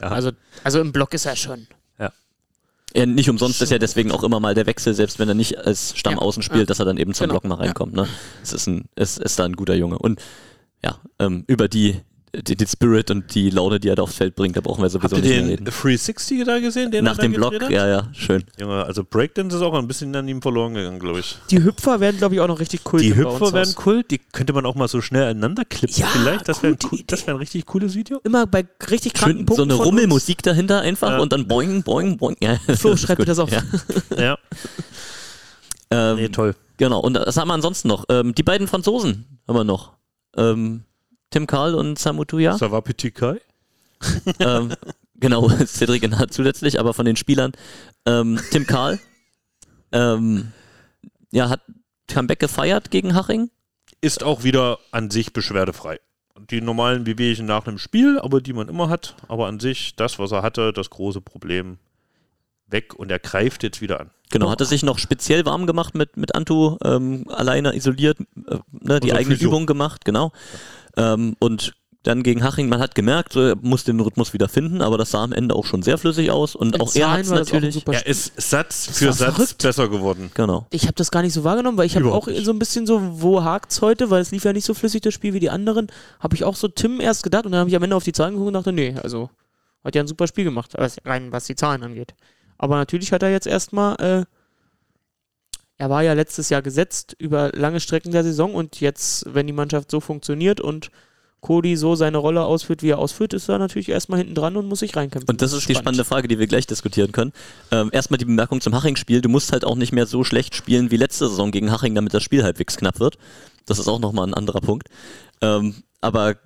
Ja. 0.00 0.08
Also, 0.08 0.32
also 0.64 0.80
im 0.80 0.92
Block 0.92 1.14
ist 1.14 1.24
er 1.26 1.36
schon. 1.36 1.66
Ja, 2.94 3.04
nicht 3.04 3.28
umsonst 3.28 3.60
ist 3.60 3.70
ja 3.70 3.78
deswegen 3.78 4.10
auch 4.10 4.22
immer 4.22 4.40
mal 4.40 4.54
der 4.54 4.64
Wechsel, 4.64 4.94
selbst 4.94 5.18
wenn 5.18 5.28
er 5.28 5.34
nicht 5.34 5.58
als 5.58 5.94
Stammaußen 5.98 6.40
Ja. 6.40 6.46
spielt, 6.46 6.70
dass 6.70 6.78
er 6.78 6.86
dann 6.86 6.96
eben 6.96 7.12
zum 7.12 7.24
Genau. 7.24 7.34
Block 7.40 7.44
mal 7.44 7.56
reinkommt. 7.56 7.92
Ne? 7.92 8.08
Es 8.42 8.54
ist, 8.54 8.66
ein, 8.68 8.86
es 8.94 9.18
ist 9.18 9.38
da 9.38 9.44
ein 9.44 9.52
guter 9.54 9.74
Junge. 9.74 9.98
Und 9.98 10.18
ja, 10.82 10.98
ähm, 11.18 11.44
über 11.46 11.68
die, 11.68 12.00
die, 12.42 12.56
die 12.56 12.66
Spirit 12.66 13.10
und 13.10 13.34
die 13.34 13.50
Laune, 13.50 13.78
die 13.80 13.88
er 13.88 13.96
da 13.96 14.02
aufs 14.02 14.16
Feld 14.16 14.34
bringt, 14.34 14.56
da 14.56 14.60
brauchen 14.60 14.78
wir 14.82 14.90
Habt 14.90 14.92
sowieso 14.92 15.16
ihr 15.16 15.22
nicht 15.22 15.30
mehr 15.30 15.40
den 15.42 15.48
reden. 15.50 15.64
360 15.64 16.44
da 16.44 16.58
gesehen? 16.58 16.90
Den 16.90 17.04
Nach 17.04 17.16
er 17.18 17.22
dem 17.22 17.32
da 17.32 17.36
Block, 17.38 17.52
gedreht 17.52 17.68
hat? 17.68 17.74
ja, 17.74 17.86
ja, 17.88 18.08
schön. 18.12 18.44
Junge, 18.60 18.84
also 18.84 19.04
Breakdance 19.04 19.56
ist 19.56 19.62
auch 19.62 19.74
ein 19.74 19.86
bisschen 19.88 20.14
an 20.16 20.26
ihm 20.28 20.42
verloren 20.42 20.74
gegangen, 20.74 20.98
glaube 20.98 21.20
ich. 21.20 21.36
Die 21.50 21.62
Hüpfer 21.62 22.00
werden, 22.00 22.16
glaube 22.18 22.34
ich, 22.34 22.40
auch 22.40 22.48
noch 22.48 22.60
richtig 22.60 22.80
cool. 22.92 23.00
Die 23.00 23.16
Hüpfer 23.16 23.52
werden 23.52 23.74
Kult, 23.74 24.10
die 24.10 24.18
könnte 24.18 24.52
man 24.52 24.66
auch 24.66 24.74
mal 24.74 24.88
so 24.88 25.00
schnell 25.00 25.24
aneinander 25.24 25.64
klippen 25.64 25.96
Ja, 25.96 26.06
vielleicht. 26.06 26.48
Das 26.48 26.62
wäre 26.62 26.74
ein, 26.74 26.78
gute 26.78 26.94
cool, 26.96 27.02
das 27.06 27.26
wär 27.26 27.34
ein 27.34 27.38
richtig 27.38 27.66
cooles 27.66 27.94
Video. 27.94 28.20
Immer 28.24 28.46
bei 28.46 28.64
richtig 28.90 29.14
kranken 29.14 29.38
Schön, 29.38 29.46
Punkten. 29.46 29.56
so 29.56 29.62
eine 29.62 29.72
von 29.74 29.80
uns. 29.80 29.88
Rummelmusik 29.88 30.42
dahinter 30.42 30.80
einfach 30.80 31.10
Ja. 31.10 31.18
und 31.18 31.32
dann 31.32 31.46
boing, 31.48 31.82
boing, 31.82 32.16
boing. 32.16 32.36
Ja, 32.42 32.56
Flo, 32.76 32.92
ist 32.92 33.00
schreib 33.02 33.16
dir 33.18 33.24
gut. 33.24 33.28
das 33.28 33.38
auf. 33.38 33.50
Ja. 33.50 33.62
Ja, 34.18 34.38
Ähm, 35.90 36.16
nee, 36.16 36.28
toll. 36.28 36.54
Genau, 36.78 37.00
und 37.00 37.14
was 37.14 37.36
haben 37.36 37.48
wir 37.48 37.54
ansonsten 37.54 37.88
noch? 37.88 38.04
Ähm, 38.10 38.34
die 38.34 38.42
beiden 38.42 38.66
Franzosen 38.66 39.38
haben 39.46 39.56
wir 39.56 39.64
noch. 39.64 39.92
Ähm, 40.36 40.82
Tim 41.30 41.46
Karl 41.46 41.74
und 41.74 41.98
Samu 41.98 42.24
Tuya. 42.24 42.56
Ça 42.56 42.70
va, 42.70 42.80
Petit 42.80 43.12
Kai? 43.12 43.40
ähm, 44.40 44.74
genau, 45.16 45.48
Cedric 45.66 46.02
Enat 46.02 46.32
zusätzlich, 46.32 46.78
aber 46.78 46.94
von 46.94 47.06
den 47.06 47.16
Spielern. 47.16 47.52
Ähm, 48.04 48.40
Tim 48.50 48.66
Karl 48.66 48.98
ähm, 49.92 50.52
ja, 51.30 51.48
hat 51.48 51.60
Comeback 52.08 52.38
gefeiert 52.38 52.90
gegen 52.90 53.14
Haching. 53.14 53.50
Ist 54.00 54.22
auch 54.22 54.44
wieder 54.44 54.78
an 54.90 55.10
sich 55.10 55.32
beschwerdefrei. 55.32 56.00
Die 56.50 56.60
normalen 56.60 57.06
Wehwehchen 57.06 57.46
nach 57.46 57.66
einem 57.66 57.78
Spiel, 57.78 58.18
aber 58.18 58.40
die 58.40 58.52
man 58.52 58.68
immer 58.68 58.88
hat. 58.88 59.16
Aber 59.26 59.46
an 59.46 59.58
sich, 59.58 59.96
das, 59.96 60.18
was 60.18 60.32
er 60.32 60.42
hatte, 60.42 60.72
das 60.72 60.90
große 60.90 61.20
Problem 61.20 61.78
weg 62.68 62.94
und 62.94 63.10
er 63.10 63.18
greift 63.18 63.62
jetzt 63.62 63.80
wieder 63.80 64.00
an. 64.00 64.10
Genau, 64.30 64.50
hatte 64.50 64.64
sich 64.64 64.82
noch 64.82 64.98
speziell 64.98 65.46
warm 65.46 65.66
gemacht 65.66 65.94
mit, 65.94 66.16
mit 66.16 66.34
Antu, 66.34 66.76
ähm, 66.84 67.24
alleine 67.28 67.74
isoliert, 67.76 68.18
äh, 68.20 68.58
ne, 68.72 69.00
die 69.00 69.12
eigene 69.12 69.36
Physio. 69.36 69.50
Übung 69.50 69.66
gemacht, 69.66 70.04
genau. 70.04 70.32
Ähm, 70.96 71.36
und 71.38 71.74
dann 72.02 72.22
gegen 72.22 72.44
Haching, 72.44 72.68
man 72.68 72.78
hat 72.78 72.94
gemerkt, 72.94 73.32
so, 73.32 73.40
er 73.40 73.56
muss 73.62 73.82
den 73.82 73.98
Rhythmus 73.98 74.32
wieder 74.32 74.48
finden, 74.48 74.80
aber 74.80 74.96
das 74.96 75.10
sah 75.10 75.24
am 75.24 75.32
Ende 75.32 75.56
auch 75.56 75.64
schon 75.64 75.82
sehr 75.82 75.98
flüssig 75.98 76.30
aus 76.30 76.54
und 76.54 76.76
In 76.76 76.80
auch 76.80 76.94
er 76.94 77.10
hat 77.10 77.26
natürlich. 77.26 77.74
super 77.74 77.94
Er 77.94 78.06
ist 78.06 78.40
Satz 78.40 78.86
für 78.92 79.12
Satz 79.12 79.34
verrückt. 79.34 79.58
besser 79.62 79.88
geworden. 79.88 80.30
Genau. 80.34 80.66
Ich 80.70 80.84
habe 80.84 80.92
das 80.94 81.10
gar 81.10 81.22
nicht 81.22 81.32
so 81.32 81.42
wahrgenommen, 81.42 81.76
weil 81.76 81.86
ich 81.86 81.96
habe 81.96 82.12
auch 82.12 82.28
so 82.28 82.52
ein 82.52 82.60
bisschen 82.60 82.86
so, 82.86 83.00
wo 83.20 83.42
hakt's 83.42 83.82
heute, 83.82 84.08
weil 84.08 84.22
es 84.22 84.30
lief 84.30 84.44
ja 84.44 84.52
nicht 84.52 84.64
so 84.64 84.72
flüssig 84.72 85.00
das 85.02 85.14
Spiel 85.14 85.34
wie 85.34 85.40
die 85.40 85.50
anderen, 85.50 85.88
habe 86.20 86.36
ich 86.36 86.44
auch 86.44 86.54
so 86.54 86.68
Tim 86.68 87.00
erst 87.00 87.24
gedacht 87.24 87.44
und 87.44 87.50
dann 87.50 87.58
habe 87.60 87.70
ich 87.70 87.76
am 87.76 87.82
Ende 87.82 87.96
auf 87.96 88.04
die 88.04 88.12
Zahlen 88.12 88.34
geguckt 88.34 88.46
und 88.48 88.54
dachte, 88.54 88.72
nee, 88.72 88.94
also 89.02 89.28
hat 89.82 89.96
ja 89.96 90.00
ein 90.02 90.06
super 90.08 90.28
Spiel 90.28 90.44
gemacht, 90.44 90.74
was- 90.76 90.98
rein 91.04 91.32
was 91.32 91.46
die 91.46 91.56
Zahlen 91.56 91.82
angeht. 91.82 92.14
Aber 92.56 92.76
natürlich 92.76 93.10
hat 93.10 93.24
er 93.24 93.32
jetzt 93.32 93.48
erstmal, 93.48 93.96
äh, 93.96 94.24
er 95.78 95.90
war 95.90 96.02
ja 96.02 96.14
letztes 96.14 96.48
Jahr 96.48 96.62
gesetzt 96.62 97.16
über 97.18 97.50
lange 97.52 97.80
Strecken 97.80 98.12
der 98.12 98.24
Saison 98.24 98.54
und 98.54 98.80
jetzt, 98.80 99.24
wenn 99.32 99.46
die 99.46 99.52
Mannschaft 99.52 99.90
so 99.90 100.00
funktioniert 100.00 100.60
und 100.60 100.90
Cody 101.40 101.76
so 101.76 101.94
seine 101.94 102.18
Rolle 102.18 102.44
ausführt, 102.44 102.82
wie 102.82 102.90
er 102.90 102.98
ausführt, 102.98 103.32
ist 103.32 103.48
er 103.48 103.58
natürlich 103.58 103.90
erstmal 103.90 104.18
hinten 104.18 104.34
dran 104.34 104.56
und 104.56 104.66
muss 104.66 104.80
sich 104.80 104.96
reinkämpfen. 104.96 105.28
Und 105.28 105.42
das 105.42 105.52
ist 105.52 105.68
die 105.68 105.74
spannende 105.74 106.04
Frage, 106.04 106.28
die 106.28 106.38
wir 106.38 106.46
gleich 106.46 106.66
diskutieren 106.66 107.12
können. 107.12 107.32
Ähm, 107.70 107.90
erstmal 107.92 108.18
die 108.18 108.24
Bemerkung 108.24 108.60
zum 108.60 108.74
Haching-Spiel. 108.74 109.20
Du 109.20 109.28
musst 109.28 109.52
halt 109.52 109.64
auch 109.64 109.76
nicht 109.76 109.92
mehr 109.92 110.06
so 110.06 110.24
schlecht 110.24 110.56
spielen 110.56 110.90
wie 110.90 110.96
letzte 110.96 111.28
Saison 111.28 111.52
gegen 111.52 111.70
Haching, 111.70 111.94
damit 111.94 112.14
das 112.14 112.22
Spiel 112.22 112.42
halbwegs 112.42 112.76
knapp 112.76 112.98
wird. 112.98 113.18
Das 113.66 113.78
ist 113.78 113.86
auch 113.86 114.00
nochmal 114.00 114.26
ein 114.26 114.34
anderer 114.34 114.60
Punkt. 114.60 114.88
Ähm, 115.40 115.82
aber 116.00 116.36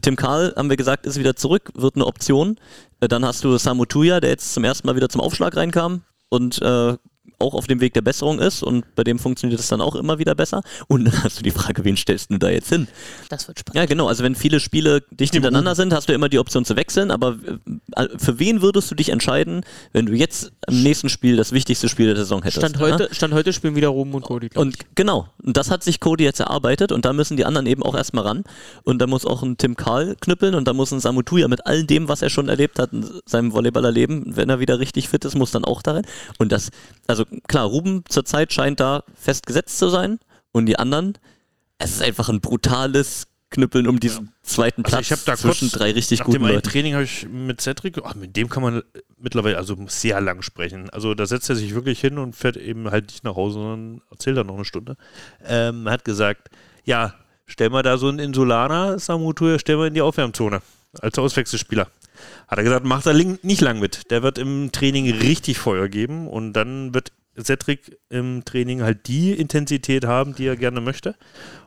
Tim 0.00 0.16
Karl, 0.16 0.54
haben 0.56 0.70
wir 0.70 0.76
gesagt, 0.76 1.04
ist 1.04 1.18
wieder 1.18 1.36
zurück, 1.36 1.70
wird 1.74 1.96
eine 1.96 2.06
Option. 2.06 2.58
Äh, 3.00 3.08
dann 3.08 3.24
hast 3.24 3.44
du 3.44 3.58
Samu 3.58 3.84
Tuya, 3.84 4.20
der 4.20 4.30
jetzt 4.30 4.54
zum 4.54 4.64
ersten 4.64 4.86
Mal 4.86 4.96
wieder 4.96 5.08
zum 5.08 5.20
Aufschlag 5.20 5.56
reinkam 5.56 6.02
und 6.30 6.62
äh, 6.62 6.96
auch 7.38 7.54
auf 7.54 7.66
dem 7.66 7.80
Weg 7.80 7.94
der 7.94 8.00
Besserung 8.00 8.38
ist 8.38 8.62
und 8.62 8.94
bei 8.94 9.04
dem 9.04 9.18
funktioniert 9.18 9.60
es 9.60 9.68
dann 9.68 9.80
auch 9.80 9.94
immer 9.94 10.18
wieder 10.18 10.34
besser. 10.34 10.62
Und 10.88 11.04
dann 11.04 11.24
hast 11.24 11.38
du 11.38 11.42
die 11.42 11.50
Frage, 11.50 11.84
wen 11.84 11.96
stellst 11.96 12.30
du 12.30 12.38
da 12.38 12.48
jetzt 12.48 12.68
hin? 12.68 12.88
Das 13.28 13.48
wird 13.48 13.58
spannend. 13.58 13.76
Ja, 13.76 13.86
genau. 13.86 14.08
Also 14.08 14.22
wenn 14.24 14.34
viele 14.34 14.60
Spiele 14.60 15.02
dicht 15.10 15.34
hintereinander 15.34 15.74
sind, 15.74 15.92
hast 15.92 16.08
du 16.08 16.12
immer 16.12 16.28
die 16.28 16.38
Option 16.38 16.64
zu 16.64 16.76
wechseln. 16.76 17.10
Aber 17.10 17.36
äh, 17.96 18.08
für 18.16 18.38
wen 18.38 18.62
würdest 18.62 18.90
du 18.90 18.94
dich 18.94 19.10
entscheiden, 19.10 19.64
wenn 19.92 20.06
du 20.06 20.14
jetzt 20.14 20.52
im 20.68 20.82
nächsten 20.82 21.08
Spiel 21.08 21.36
das 21.36 21.52
wichtigste 21.52 21.88
Spiel 21.88 22.06
der 22.06 22.16
Saison 22.16 22.42
hättest? 22.42 22.58
Stand 22.58 22.78
heute, 22.78 23.08
Stand 23.12 23.34
heute 23.34 23.52
spielen 23.52 23.74
wieder 23.76 23.88
Ruben 23.88 24.14
und 24.14 24.22
Cody. 24.22 24.48
Glaub 24.48 24.66
ich. 24.66 24.80
Und 24.80 24.94
genau, 24.94 25.28
und 25.42 25.56
das 25.56 25.70
hat 25.70 25.82
sich 25.82 26.00
Cody 26.00 26.24
jetzt 26.24 26.40
erarbeitet 26.40 26.92
und 26.92 27.04
da 27.04 27.12
müssen 27.12 27.36
die 27.36 27.44
anderen 27.44 27.66
eben 27.66 27.82
auch 27.82 27.94
erstmal 27.94 28.24
ran. 28.24 28.44
Und 28.84 29.00
da 29.00 29.06
muss 29.06 29.26
auch 29.26 29.42
ein 29.42 29.56
Tim 29.56 29.76
Karl 29.76 30.16
knüppeln 30.20 30.54
und 30.54 30.66
da 30.68 30.72
muss 30.72 30.92
ein 30.92 31.00
Samu 31.00 31.22
Tuya 31.22 31.48
mit 31.48 31.66
all 31.66 31.84
dem, 31.84 32.08
was 32.08 32.22
er 32.22 32.30
schon 32.30 32.48
erlebt 32.48 32.78
hat 32.78 32.92
in 32.92 33.04
seinem 33.26 33.52
Volleyballerleben, 33.52 34.36
wenn 34.36 34.48
er 34.48 34.60
wieder 34.60 34.78
richtig 34.78 35.08
fit 35.08 35.24
ist, 35.24 35.36
muss 35.36 35.50
dann 35.50 35.64
auch 35.64 35.82
da 35.82 35.92
rein. 35.92 36.06
Und 36.38 36.52
das, 36.52 36.70
also 37.12 37.26
klar, 37.46 37.66
Ruben 37.66 38.04
zurzeit 38.08 38.52
scheint 38.52 38.80
da 38.80 39.04
festgesetzt 39.14 39.78
zu 39.78 39.88
sein 39.88 40.18
und 40.50 40.66
die 40.66 40.78
anderen, 40.78 41.18
es 41.76 41.90
ist 41.92 42.02
einfach 42.02 42.30
ein 42.30 42.40
brutales 42.40 43.26
Knüppeln 43.50 43.86
um 43.86 44.00
diesen 44.00 44.32
zweiten 44.42 44.82
Also 44.82 44.96
Platz 44.96 45.06
ich 45.06 45.12
habe 45.12 45.22
da 45.26 45.36
zwischen 45.36 45.68
kurz, 45.68 45.78
drei 45.78 45.92
richtig 45.92 46.20
nach 46.20 46.26
guten 46.26 46.38
dem 46.38 46.48
Leuten. 46.48 46.62
Training 46.62 46.94
habe 46.94 47.04
ich 47.04 47.28
mit 47.28 47.60
Cedric, 47.60 48.00
ach, 48.02 48.14
mit 48.14 48.34
dem 48.34 48.48
kann 48.48 48.62
man 48.62 48.82
mittlerweile 49.18 49.58
also 49.58 49.76
sehr 49.88 50.22
lang 50.22 50.40
sprechen. 50.40 50.88
Also 50.88 51.14
da 51.14 51.26
setzt 51.26 51.50
er 51.50 51.56
sich 51.56 51.74
wirklich 51.74 52.00
hin 52.00 52.16
und 52.16 52.34
fährt 52.34 52.56
eben 52.56 52.90
halt 52.90 53.08
nicht 53.08 53.24
nach 53.24 53.36
Hause, 53.36 53.58
sondern 53.58 54.00
erzählt 54.10 54.38
dann 54.38 54.46
noch 54.46 54.54
eine 54.54 54.64
Stunde. 54.64 54.96
Ähm, 55.44 55.86
hat 55.88 56.06
gesagt, 56.06 56.48
ja, 56.84 57.14
stell 57.44 57.68
mal 57.68 57.82
da 57.82 57.98
so 57.98 58.08
einen 58.08 58.20
Insulana, 58.20 58.98
Samutur, 58.98 59.58
stell 59.58 59.76
mal 59.76 59.88
in 59.88 59.94
die 59.94 60.02
Aufwärmzone 60.02 60.62
als 61.00 61.18
Auswechselspieler. 61.18 61.88
Hat 62.52 62.58
er 62.58 62.64
gesagt, 62.64 62.84
macht 62.84 63.06
er 63.06 63.14
nicht 63.14 63.62
lang 63.62 63.80
mit. 63.80 64.10
Der 64.10 64.22
wird 64.22 64.36
im 64.36 64.72
Training 64.72 65.10
richtig 65.10 65.56
Feuer 65.56 65.88
geben 65.88 66.28
und 66.28 66.52
dann 66.52 66.92
wird 66.92 67.10
Cedric 67.40 67.98
im 68.10 68.44
Training 68.44 68.82
halt 68.82 69.08
die 69.08 69.32
Intensität 69.32 70.04
haben, 70.04 70.34
die 70.34 70.48
er 70.48 70.56
gerne 70.56 70.82
möchte. 70.82 71.14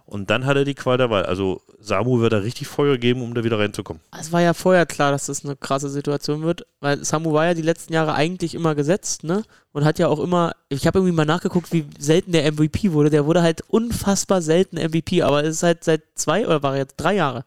Und 0.06 0.30
dann 0.30 0.46
hat 0.46 0.58
er 0.58 0.64
die 0.64 0.76
Qual 0.76 1.00
der 1.00 1.10
Wahl. 1.10 1.26
Also 1.26 1.64
Samu 1.80 2.20
wird 2.20 2.34
da 2.34 2.38
richtig 2.38 2.68
Feuer 2.68 3.00
geben, 3.00 3.24
um 3.24 3.34
da 3.34 3.44
wieder 3.44 3.58
reinzukommen. 3.58 4.00
Es 4.16 4.32
war 4.32 4.42
ja 4.42 4.54
vorher 4.54 4.86
klar, 4.86 5.12
dass 5.12 5.26
das 5.26 5.44
eine 5.44 5.56
krasse 5.56 5.90
Situation 5.90 6.44
wird, 6.44 6.68
weil 6.82 7.04
Samu 7.04 7.34
war 7.34 7.48
ja 7.48 7.56
die 7.56 7.64
letzten 7.64 7.92
Jahre 7.92 8.14
eigentlich 8.14 8.54
immer 8.54 8.76
gesetzt, 8.76 9.24
ne? 9.24 9.42
Und 9.72 9.86
hat 9.86 9.98
ja 9.98 10.08
auch 10.08 10.20
immer, 10.20 10.52
ich 10.70 10.86
habe 10.86 11.00
irgendwie 11.00 11.16
mal 11.16 11.26
nachgeguckt, 11.26 11.74
wie 11.74 11.88
selten 11.98 12.32
der 12.32 12.52
MVP 12.52 12.92
wurde. 12.92 13.10
Der 13.10 13.26
wurde 13.26 13.42
halt 13.42 13.64
unfassbar 13.70 14.44
selten 14.44 14.78
MVP, 14.78 15.24
aber 15.24 15.44
es 15.44 15.56
ist 15.56 15.64
halt 15.64 15.84
seit 15.84 16.04
zwei 16.14 16.46
oder 16.46 16.62
war 16.62 16.78
jetzt 16.78 16.98
drei 16.98 17.16
Jahre. 17.16 17.44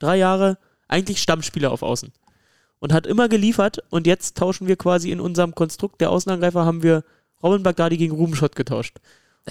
Drei 0.00 0.16
Jahre 0.16 0.58
eigentlich 0.88 1.22
Stammspieler 1.22 1.70
auf 1.70 1.84
Außen. 1.84 2.12
Und 2.82 2.92
hat 2.92 3.06
immer 3.06 3.28
geliefert 3.28 3.78
und 3.90 4.08
jetzt 4.08 4.36
tauschen 4.36 4.66
wir 4.66 4.74
quasi 4.74 5.12
in 5.12 5.20
unserem 5.20 5.54
Konstrukt 5.54 6.00
der 6.00 6.10
Außenangreifer 6.10 6.64
haben 6.64 6.82
wir 6.82 7.04
Robin 7.40 7.62
Bagdadi 7.62 7.96
gegen 7.96 8.12
Ruben 8.16 8.34
Schott 8.34 8.56
getauscht. 8.56 8.96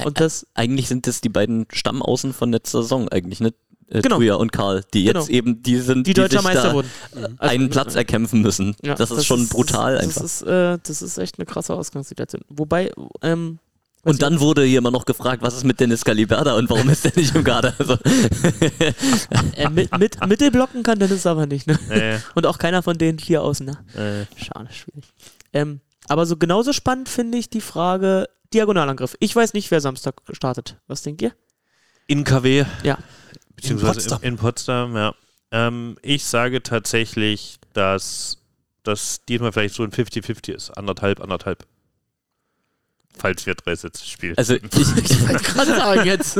Und 0.03 0.19
das, 0.19 0.45
Eigentlich 0.53 0.89
sind 0.89 1.07
das 1.07 1.21
die 1.21 1.29
beiden 1.29 1.65
Stammaußen 1.71 2.33
von 2.33 2.51
letzter 2.51 2.81
Saison 2.81 3.07
eigentlich, 3.07 3.39
ne? 3.39 3.53
Äh, 3.87 4.01
Genau. 4.01 4.17
Tuya 4.17 4.35
und 4.35 4.51
Karl, 4.51 4.83
die 4.93 5.05
jetzt 5.05 5.27
Genau. 5.27 5.37
eben 5.37 5.63
die 5.63 5.77
sind, 5.77 6.07
die 6.07 6.13
deutscher 6.13 6.39
sich 6.39 6.43
Meister 6.53 6.73
wurden. 6.73 6.89
Also- 7.13 7.35
einen 7.39 7.69
Platz 7.69 7.95
erkämpfen 7.95 8.41
müssen. 8.41 8.75
Ja, 8.83 8.95
das 8.95 9.11
ist 9.11 9.25
schon 9.25 9.47
brutal 9.47 9.95
das 9.95 10.03
einfach. 10.03 10.23
Ist, 10.23 10.41
äh, 10.43 10.77
das 10.85 11.01
ist 11.01 11.17
echt 11.17 11.39
eine 11.39 11.45
krasse 11.45 11.73
Ausgangssituation. 11.73 12.41
Wobei, 12.49 12.91
ähm, 13.21 13.59
und 14.03 14.21
dann 14.21 14.39
wurde 14.39 14.63
hier 14.63 14.79
immer 14.79 14.91
noch 14.91 15.05
gefragt, 15.05 15.41
was 15.41 15.55
ist 15.55 15.63
mit 15.63 15.79
Dennis 15.79 16.03
Caliberda 16.03 16.55
und 16.55 16.69
warum 16.69 16.89
ist 16.89 17.05
der 17.05 17.13
nicht 17.15 17.35
im 17.35 17.43
Kader? 17.43 17.73
Also, 17.77 17.93
äh, 19.55 19.69
mit, 19.69 19.97
mit, 19.97 20.27
Mittelblocken 20.27 20.83
kann 20.83 20.99
Dennis 20.99 21.25
aber 21.25 21.45
nicht, 21.45 21.67
ne? 21.67 21.79
Äh, 21.89 22.19
Und 22.35 22.45
auch 22.45 22.57
keiner 22.57 22.83
von 22.83 22.97
den 22.97 23.19
vier 23.19 23.41
außen, 23.41 23.65
ne? 23.65 24.27
äh, 24.37 24.43
Schade, 24.43 24.69
schwierig. 24.71 25.05
Ähm, 25.53 25.81
aber 26.07 26.25
so 26.25 26.37
genauso 26.37 26.73
spannend 26.73 27.09
finde 27.09 27.37
ich 27.37 27.49
die 27.49 27.61
Frage 27.61 28.27
Diagonalangriff. 28.53 29.15
Ich 29.19 29.35
weiß 29.35 29.53
nicht, 29.53 29.71
wer 29.71 29.81
Samstag 29.81 30.15
startet. 30.31 30.77
Was 30.87 31.03
denkt 31.03 31.21
ihr? 31.21 31.33
in 32.11 32.25
KW. 32.25 32.65
Ja. 32.83 32.97
Beziehungsweise 33.55 33.93
Potsdam. 33.93 34.19
in 34.21 34.35
Potsdam, 34.35 34.95
ja. 34.97 35.15
Ähm, 35.51 35.97
ich 36.01 36.25
sage 36.25 36.61
tatsächlich, 36.61 37.57
dass 37.73 38.37
das 38.83 39.23
diesmal 39.25 39.53
vielleicht 39.53 39.75
so 39.75 39.83
ein 39.83 39.91
50-50 39.91 40.53
ist. 40.53 40.71
Anderthalb, 40.71 41.21
anderthalb. 41.21 41.65
Falls 43.17 43.45
wir 43.45 43.55
drei 43.55 43.75
Sätze 43.75 44.05
spielen. 44.05 44.35
also 44.37 44.55
ich, 44.55 44.61
ich, 44.63 45.19
Gerade 45.27 45.75
sagen 45.75 46.05
jetzt. 46.05 46.37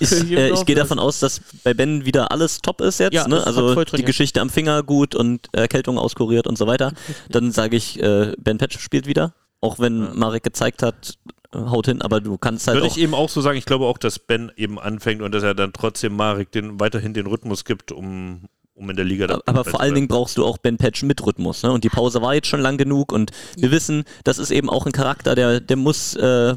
ich, 0.00 0.12
äh, 0.30 0.50
ich 0.50 0.64
gehe 0.64 0.74
davon 0.74 0.98
aus, 0.98 1.20
dass 1.20 1.40
bei 1.62 1.72
Ben 1.74 2.04
wieder 2.04 2.32
alles 2.32 2.60
top 2.62 2.80
ist 2.80 2.98
jetzt. 2.98 3.14
Ja, 3.14 3.28
ne? 3.28 3.46
Also 3.46 3.84
die. 3.84 4.02
Geschichte 4.02 4.40
am 4.40 4.50
Finger 4.50 4.82
gut 4.82 5.14
und 5.14 5.48
Erkältung 5.52 5.98
auskuriert 5.98 6.46
und 6.46 6.58
so 6.58 6.66
weiter. 6.66 6.92
Dann 7.28 7.52
sage 7.52 7.76
ich, 7.76 8.02
äh, 8.02 8.32
Ben 8.38 8.58
Patch 8.58 8.78
spielt 8.78 9.06
wieder. 9.06 9.34
Auch 9.60 9.78
wenn 9.78 10.16
Marek 10.18 10.42
gezeigt 10.42 10.82
hat, 10.82 11.18
äh, 11.52 11.58
haut 11.58 11.86
hin, 11.86 12.02
aber 12.02 12.20
du 12.20 12.38
kannst 12.38 12.66
halt 12.66 12.76
Würde 12.76 12.88
ich 12.88 12.98
eben 12.98 13.14
auch 13.14 13.28
so 13.28 13.40
sagen, 13.40 13.58
ich 13.58 13.64
glaube 13.64 13.86
auch, 13.86 13.98
dass 13.98 14.18
Ben 14.18 14.52
eben 14.56 14.78
anfängt 14.78 15.22
und 15.22 15.32
dass 15.32 15.42
er 15.42 15.54
dann 15.54 15.72
trotzdem 15.72 16.14
Marek 16.16 16.50
den, 16.52 16.80
weiterhin 16.80 17.14
den 17.14 17.26
Rhythmus 17.26 17.64
gibt, 17.64 17.92
um, 17.92 18.48
um 18.76 18.90
in 18.90 18.96
der 18.96 19.04
Liga 19.04 19.26
dann 19.26 19.40
Aber 19.46 19.58
dabei 19.58 19.70
vor 19.70 19.80
allen 19.80 19.94
Dingen 19.94 20.06
brauchst 20.08 20.36
du 20.36 20.44
auch 20.44 20.58
Ben 20.58 20.76
Patch 20.76 21.02
mit 21.02 21.24
Rhythmus. 21.24 21.62
Ne? 21.62 21.72
Und 21.72 21.82
die 21.82 21.88
Pause 21.88 22.20
war 22.22 22.34
jetzt 22.34 22.46
schon 22.46 22.60
lang 22.60 22.76
genug. 22.76 23.10
Und 23.10 23.32
wir 23.56 23.70
wissen, 23.70 24.04
das 24.22 24.38
ist 24.38 24.50
eben 24.50 24.68
auch 24.70 24.86
ein 24.86 24.92
Charakter, 24.92 25.34
der, 25.34 25.60
der 25.60 25.76
muss 25.76 26.14
äh, 26.14 26.54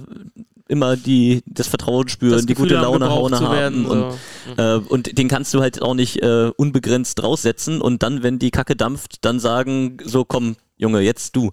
immer 0.68 0.98
die, 0.98 1.42
das 1.46 1.68
Vertrauen 1.68 2.10
spüren, 2.10 2.34
Das 2.34 2.46
die 2.46 2.54
Gefühl 2.54 2.70
gute 2.70 2.82
haben, 2.82 3.00
Laune 3.02 3.38
zu 3.38 3.46
haben. 3.48 3.56
werden, 3.56 3.86
und, 3.86 4.14
so. 4.58 4.62
äh, 4.62 4.76
und 4.78 5.18
den 5.18 5.28
kannst 5.28 5.54
du 5.54 5.62
halt 5.62 5.82
auch 5.82 5.96
nicht 5.96 6.22
äh, 6.22 6.52
unbegrenzt 6.56 7.20
draussetzen 7.20 7.82
und 7.82 8.04
dann, 8.04 8.22
wenn 8.22 8.38
die 8.38 8.52
Kacke 8.52 8.76
dampft, 8.76 9.26
dann 9.26 9.40
sagen, 9.40 9.98
so 10.04 10.26
komm, 10.26 10.58
Junge, 10.78 11.02
jetzt 11.02 11.36
du. 11.36 11.52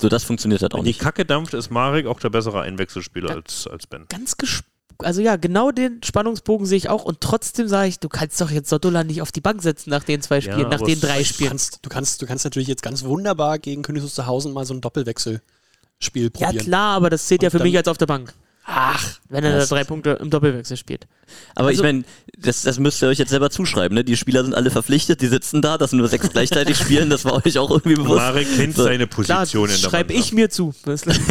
So, 0.00 0.08
das 0.08 0.24
funktioniert 0.24 0.62
halt 0.62 0.74
auch 0.74 0.78
Wenn 0.78 0.84
die 0.84 0.90
nicht. 0.90 1.00
Kacke 1.00 1.24
dampft, 1.24 1.54
ist 1.54 1.70
Marek 1.70 2.06
auch 2.06 2.20
der 2.20 2.30
bessere 2.30 2.60
Einwechselspieler 2.62 3.30
als, 3.30 3.66
als 3.66 3.86
Ben. 3.86 4.06
Ganz 4.08 4.36
gesp 4.36 4.64
also 4.98 5.20
ja, 5.20 5.36
genau 5.36 5.70
den 5.70 6.00
Spannungsbogen 6.04 6.66
sehe 6.66 6.76
ich 6.78 6.88
auch 6.88 7.04
und 7.04 7.20
trotzdem 7.20 7.68
sage 7.68 7.88
ich, 7.88 7.98
du 8.00 8.08
kannst 8.08 8.40
doch 8.40 8.50
jetzt 8.50 8.68
Sottola 8.68 9.04
nicht 9.04 9.22
auf 9.22 9.30
die 9.32 9.40
Bank 9.40 9.62
setzen 9.62 9.90
nach 9.90 10.02
den 10.04 10.22
zwei 10.22 10.40
Spielen, 10.40 10.68
nach 10.68 10.78
aber 10.80 10.86
den 10.86 11.00
drei 11.00 11.18
Du 11.18 11.24
Spielen. 11.24 11.50
kannst, 11.50 11.78
du, 11.82 11.88
kannst, 11.88 12.20
du 12.22 12.26
kannst 12.26 12.44
natürlich 12.44 12.68
jetzt 12.68 12.82
ganz 12.82 13.04
wunderbar 13.04 13.58
gegen 13.58 13.82
Königs 13.82 14.04
Wusterhausen 14.04 14.52
mal 14.52 14.64
so 14.66 14.74
ein 14.74 14.80
Doppelwechselspiel 14.80 16.24
Ja 16.24 16.30
probieren. 16.30 16.64
klar, 16.64 16.96
aber 16.96 17.10
das 17.10 17.26
zählt 17.26 17.42
ja 17.42 17.46
Und 17.48 17.52
für 17.52 17.58
dann- 17.58 17.66
mich 17.66 17.76
als 17.76 17.88
auf 17.88 17.98
der 17.98 18.06
Bank. 18.06 18.32
Ach, 18.70 19.18
Wenn 19.30 19.44
er 19.44 19.56
da 19.60 19.64
drei 19.64 19.82
Punkte 19.82 20.10
im 20.20 20.28
Doppelwechsel 20.28 20.76
spielt. 20.76 21.06
Aber 21.54 21.68
also- 21.68 21.80
ich 21.80 21.82
meine, 21.82 22.04
das, 22.36 22.60
das 22.62 22.78
müsst 22.78 23.00
ihr 23.00 23.08
euch 23.08 23.16
jetzt 23.18 23.30
selber 23.30 23.48
zuschreiben. 23.48 23.94
Ne? 23.94 24.04
Die 24.04 24.14
Spieler 24.14 24.44
sind 24.44 24.54
alle 24.54 24.70
verpflichtet, 24.70 25.22
die 25.22 25.26
sitzen 25.28 25.62
da, 25.62 25.78
dass 25.78 25.92
nur 25.92 26.06
sechs 26.08 26.28
gleichzeitig 26.28 26.76
spielen, 26.78 27.08
das 27.08 27.24
war 27.24 27.46
euch 27.46 27.56
auch 27.58 27.70
irgendwie 27.70 27.94
bewusst. 27.94 28.16
Marek 28.18 28.46
kennt 28.56 28.76
So. 28.76 28.82
seine 28.84 29.06
Klar, 29.06 29.38
Position 29.40 29.70
in 29.70 29.80
der 29.80 29.88
schreibe 29.88 30.12
ich 30.12 30.32
mir 30.34 30.50
zu. 30.50 30.74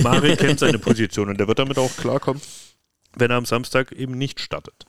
Marek 0.01 0.39
kennt 0.39 0.59
seine 0.59 0.79
Position 0.79 1.29
und 1.29 1.37
der 1.39 1.47
wird 1.47 1.59
damit 1.59 1.77
auch 1.77 1.95
klarkommen, 1.97 2.41
wenn 3.19 3.31
er 3.31 3.37
am 3.37 3.45
Samstag 3.45 3.91
eben 3.91 4.17
nicht 4.17 4.39
startet. 4.39 4.85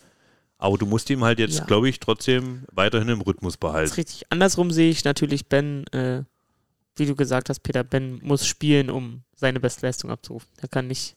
Aber 0.59 0.77
du 0.77 0.87
musst 0.87 1.09
ihm 1.11 1.23
halt 1.25 1.39
jetzt, 1.39 1.59
Ja. 1.59 1.65
glaube 1.65 1.89
ich, 1.89 2.01
trotzdem 2.01 2.65
weiterhin 2.73 3.09
im 3.09 3.21
Rhythmus 3.21 3.53
Das 3.53 3.57
ist 3.57 3.61
behalten. 3.61 3.95
richtig. 3.95 4.27
Andersrum 4.31 4.71
sehe 4.71 4.91
ich 4.91 5.05
natürlich 5.05 5.47
Ben, 5.49 5.87
äh, 5.89 6.25
wie 6.97 7.07
du 7.07 7.15
gesagt 7.15 7.49
hast, 7.49 7.61
Peter, 7.61 7.85
Ben 7.85 8.19
muss 8.25 8.45
spielen, 8.47 8.91
um 8.91 9.23
seine 9.37 9.61
Bestleistung 9.61 10.11
abzurufen. 10.11 10.49
Er 10.61 10.67
kann 10.69 10.89
nicht 10.89 11.17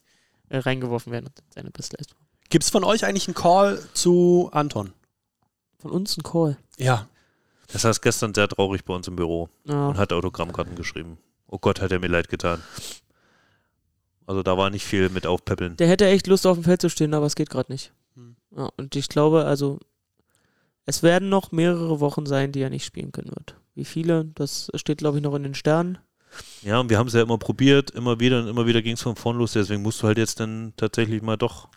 äh, 0.50 0.58
reingeworfen 0.58 1.12
werden 1.12 1.28
und 1.28 1.42
seine 1.54 1.72
Bestleistung. 1.72 2.18
Gibt 2.50 2.64
es 2.66 2.70
von 2.70 2.84
euch 2.84 3.06
eigentlich 3.06 3.28
einen 3.28 3.34
Call 3.36 3.82
zu 3.94 4.50
Anton? 4.52 4.94
Von 5.80 5.90
uns 5.92 6.18
ein 6.18 6.24
Call. 6.24 6.58
Ja. 6.78 7.08
Das 7.74 7.86
heißt 7.86 8.02
gestern 8.02 8.34
sehr 8.36 8.48
traurig 8.50 8.84
bei 8.86 8.94
uns 8.94 9.08
im 9.08 9.16
Büro 9.16 9.50
Ja. 9.66 9.88
und 9.88 9.98
hat 9.98 10.12
Autogrammkarten 10.14 10.76
geschrieben. 10.76 11.18
Oh 11.48 11.58
Gott, 11.58 11.82
hat 11.82 11.92
er 11.92 12.00
mir 12.00 12.08
leid 12.08 12.28
getan. 12.30 12.62
Also 14.32 14.44
da 14.44 14.58
war 14.58 14.70
nicht 14.70 14.86
viel 14.86 15.10
mit 15.10 15.28
aufpäppeln. 15.28 15.76
Der 15.76 15.90
hätte 15.90 16.06
echt 16.08 16.26
Lust 16.28 16.48
auf 16.48 16.56
dem 16.58 16.64
Feld 16.64 16.80
zu 16.80 16.90
stehen, 16.90 17.14
aber 17.14 17.26
es 17.26 17.36
geht 17.36 17.50
gerade 17.50 17.70
nicht. 17.70 17.92
Hm. 18.16 18.38
Ja, 18.56 18.70
und 18.78 18.96
ich 18.96 19.10
glaube, 19.10 19.44
also 19.44 19.78
es 20.86 21.04
werden 21.04 21.28
noch 21.28 21.52
mehrere 21.52 22.00
Wochen 22.00 22.26
sein, 22.26 22.54
die 22.54 22.62
er 22.62 22.70
nicht 22.70 22.86
spielen 22.86 23.12
können 23.12 23.30
wird. 23.32 23.56
Wie 23.76 23.84
viele, 23.84 24.24
das 24.36 24.72
steht, 24.76 25.00
glaube 25.00 25.18
ich, 25.18 25.24
noch 25.24 25.36
in 25.36 25.44
den 25.44 25.54
Sternen. 25.54 25.98
Ja, 26.62 26.80
und 26.80 26.90
wir 26.90 26.98
haben 26.98 27.08
es 27.08 27.14
ja 27.14 27.22
immer 27.22 27.38
probiert, 27.38 27.92
immer 27.92 28.22
wieder 28.22 28.40
und 28.40 28.48
immer 28.48 28.66
wieder 28.66 28.82
ging 28.82 28.94
es 28.94 29.02
von 29.02 29.18
vorn 29.18 29.38
los. 29.38 29.52
Deswegen 29.52 29.82
musst 29.82 30.02
du 30.02 30.08
halt 30.08 30.18
jetzt 30.18 30.40
dann 30.40 30.72
tatsächlich 30.78 31.22
mal 31.22 31.36
doch 31.36 31.68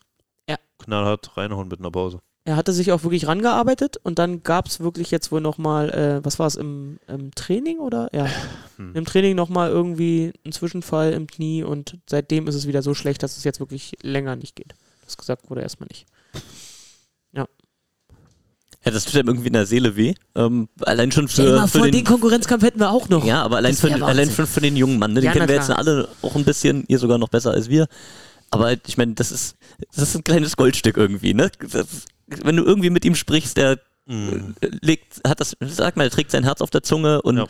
Ja. 0.48 0.56
knallhart 0.78 1.36
reinhauen 1.36 1.66
mit 1.66 1.80
einer 1.80 1.90
Pause. 1.90 2.20
Er 2.46 2.56
hatte 2.56 2.72
sich 2.74 2.92
auch 2.92 3.02
wirklich 3.04 3.26
rangearbeitet 3.26 3.96
und 4.02 4.18
dann 4.18 4.42
gab 4.42 4.66
es 4.66 4.80
wirklich 4.80 5.10
jetzt 5.10 5.32
wohl 5.32 5.40
nochmal, 5.40 5.90
äh, 5.90 6.24
was 6.24 6.38
war 6.38 6.46
es, 6.46 6.56
im, 6.56 6.98
im 7.08 7.34
Training 7.34 7.78
oder? 7.78 8.10
Ja, 8.12 8.26
Hm. 8.76 8.94
im 8.94 9.04
Training 9.06 9.34
nochmal 9.34 9.70
irgendwie 9.70 10.32
ein 10.44 10.52
Zwischenfall 10.52 11.12
im 11.12 11.26
Knie 11.26 11.62
und 11.62 11.96
seitdem 12.08 12.46
ist 12.46 12.54
es 12.54 12.66
wieder 12.66 12.82
so 12.82 12.92
schlecht, 12.92 13.22
dass 13.22 13.36
es 13.36 13.44
jetzt 13.44 13.60
wirklich 13.60 13.92
länger 14.02 14.36
nicht 14.36 14.56
geht. 14.56 14.74
Das 15.04 15.16
gesagt 15.16 15.48
wurde 15.48 15.62
erstmal 15.62 15.88
nicht. 15.88 16.06
Ja, 18.84 18.90
das 18.90 19.04
tut 19.06 19.16
einem 19.16 19.28
irgendwie 19.28 19.46
in 19.46 19.54
der 19.54 19.64
Seele 19.64 19.96
weh. 19.96 20.14
Ähm, 20.34 20.68
allein 20.82 21.10
schon 21.10 21.26
Stell 21.26 21.46
für, 21.46 21.56
mal 21.56 21.66
für 21.68 21.78
vor, 21.78 21.86
den, 21.86 21.92
den 21.92 22.04
Konkurrenzkampf 22.04 22.62
hätten 22.64 22.80
wir 22.80 22.90
auch 22.90 23.08
noch. 23.08 23.24
Ja, 23.24 23.42
aber 23.42 23.56
allein, 23.56 23.74
für, 23.74 23.86
allein 23.90 24.02
Wahnsinn. 24.02 24.30
für, 24.30 24.46
für 24.46 24.60
den 24.60 24.76
jungen 24.76 24.98
Mann, 24.98 25.14
ne? 25.14 25.20
den 25.20 25.26
Ja, 25.26 25.32
kennen 25.32 25.48
wir 25.48 25.54
jetzt 25.54 25.70
alle 25.70 26.08
auch 26.20 26.36
ein 26.36 26.44
bisschen, 26.44 26.84
ihr 26.88 26.98
sogar 26.98 27.16
noch 27.16 27.30
besser 27.30 27.52
als 27.52 27.70
wir. 27.70 27.86
Aber 28.50 28.72
ich 28.86 28.98
meine, 28.98 29.14
das 29.14 29.32
ist, 29.32 29.56
das 29.94 30.10
ist 30.10 30.16
ein 30.16 30.24
kleines 30.24 30.56
Goldstück 30.56 30.98
irgendwie, 30.98 31.32
ne? 31.32 31.50
Das, 31.70 31.86
wenn 32.26 32.56
du 32.56 32.64
irgendwie 32.64 32.90
mit 32.90 33.04
ihm 33.04 33.14
sprichst, 33.14 33.56
der 33.56 33.78
Mhm. 34.06 34.54
äh, 34.60 34.68
legt, 34.82 35.22
hat 35.26 35.40
das, 35.40 35.56
sag 35.60 35.96
mal, 35.96 36.04
er 36.04 36.10
trägt 36.10 36.30
sein 36.30 36.44
Herz 36.44 36.60
auf 36.60 36.68
der 36.68 36.82
Zunge 36.82 37.22
und 37.22 37.38
Ja. 37.38 37.46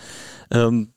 ähm, 0.52 0.92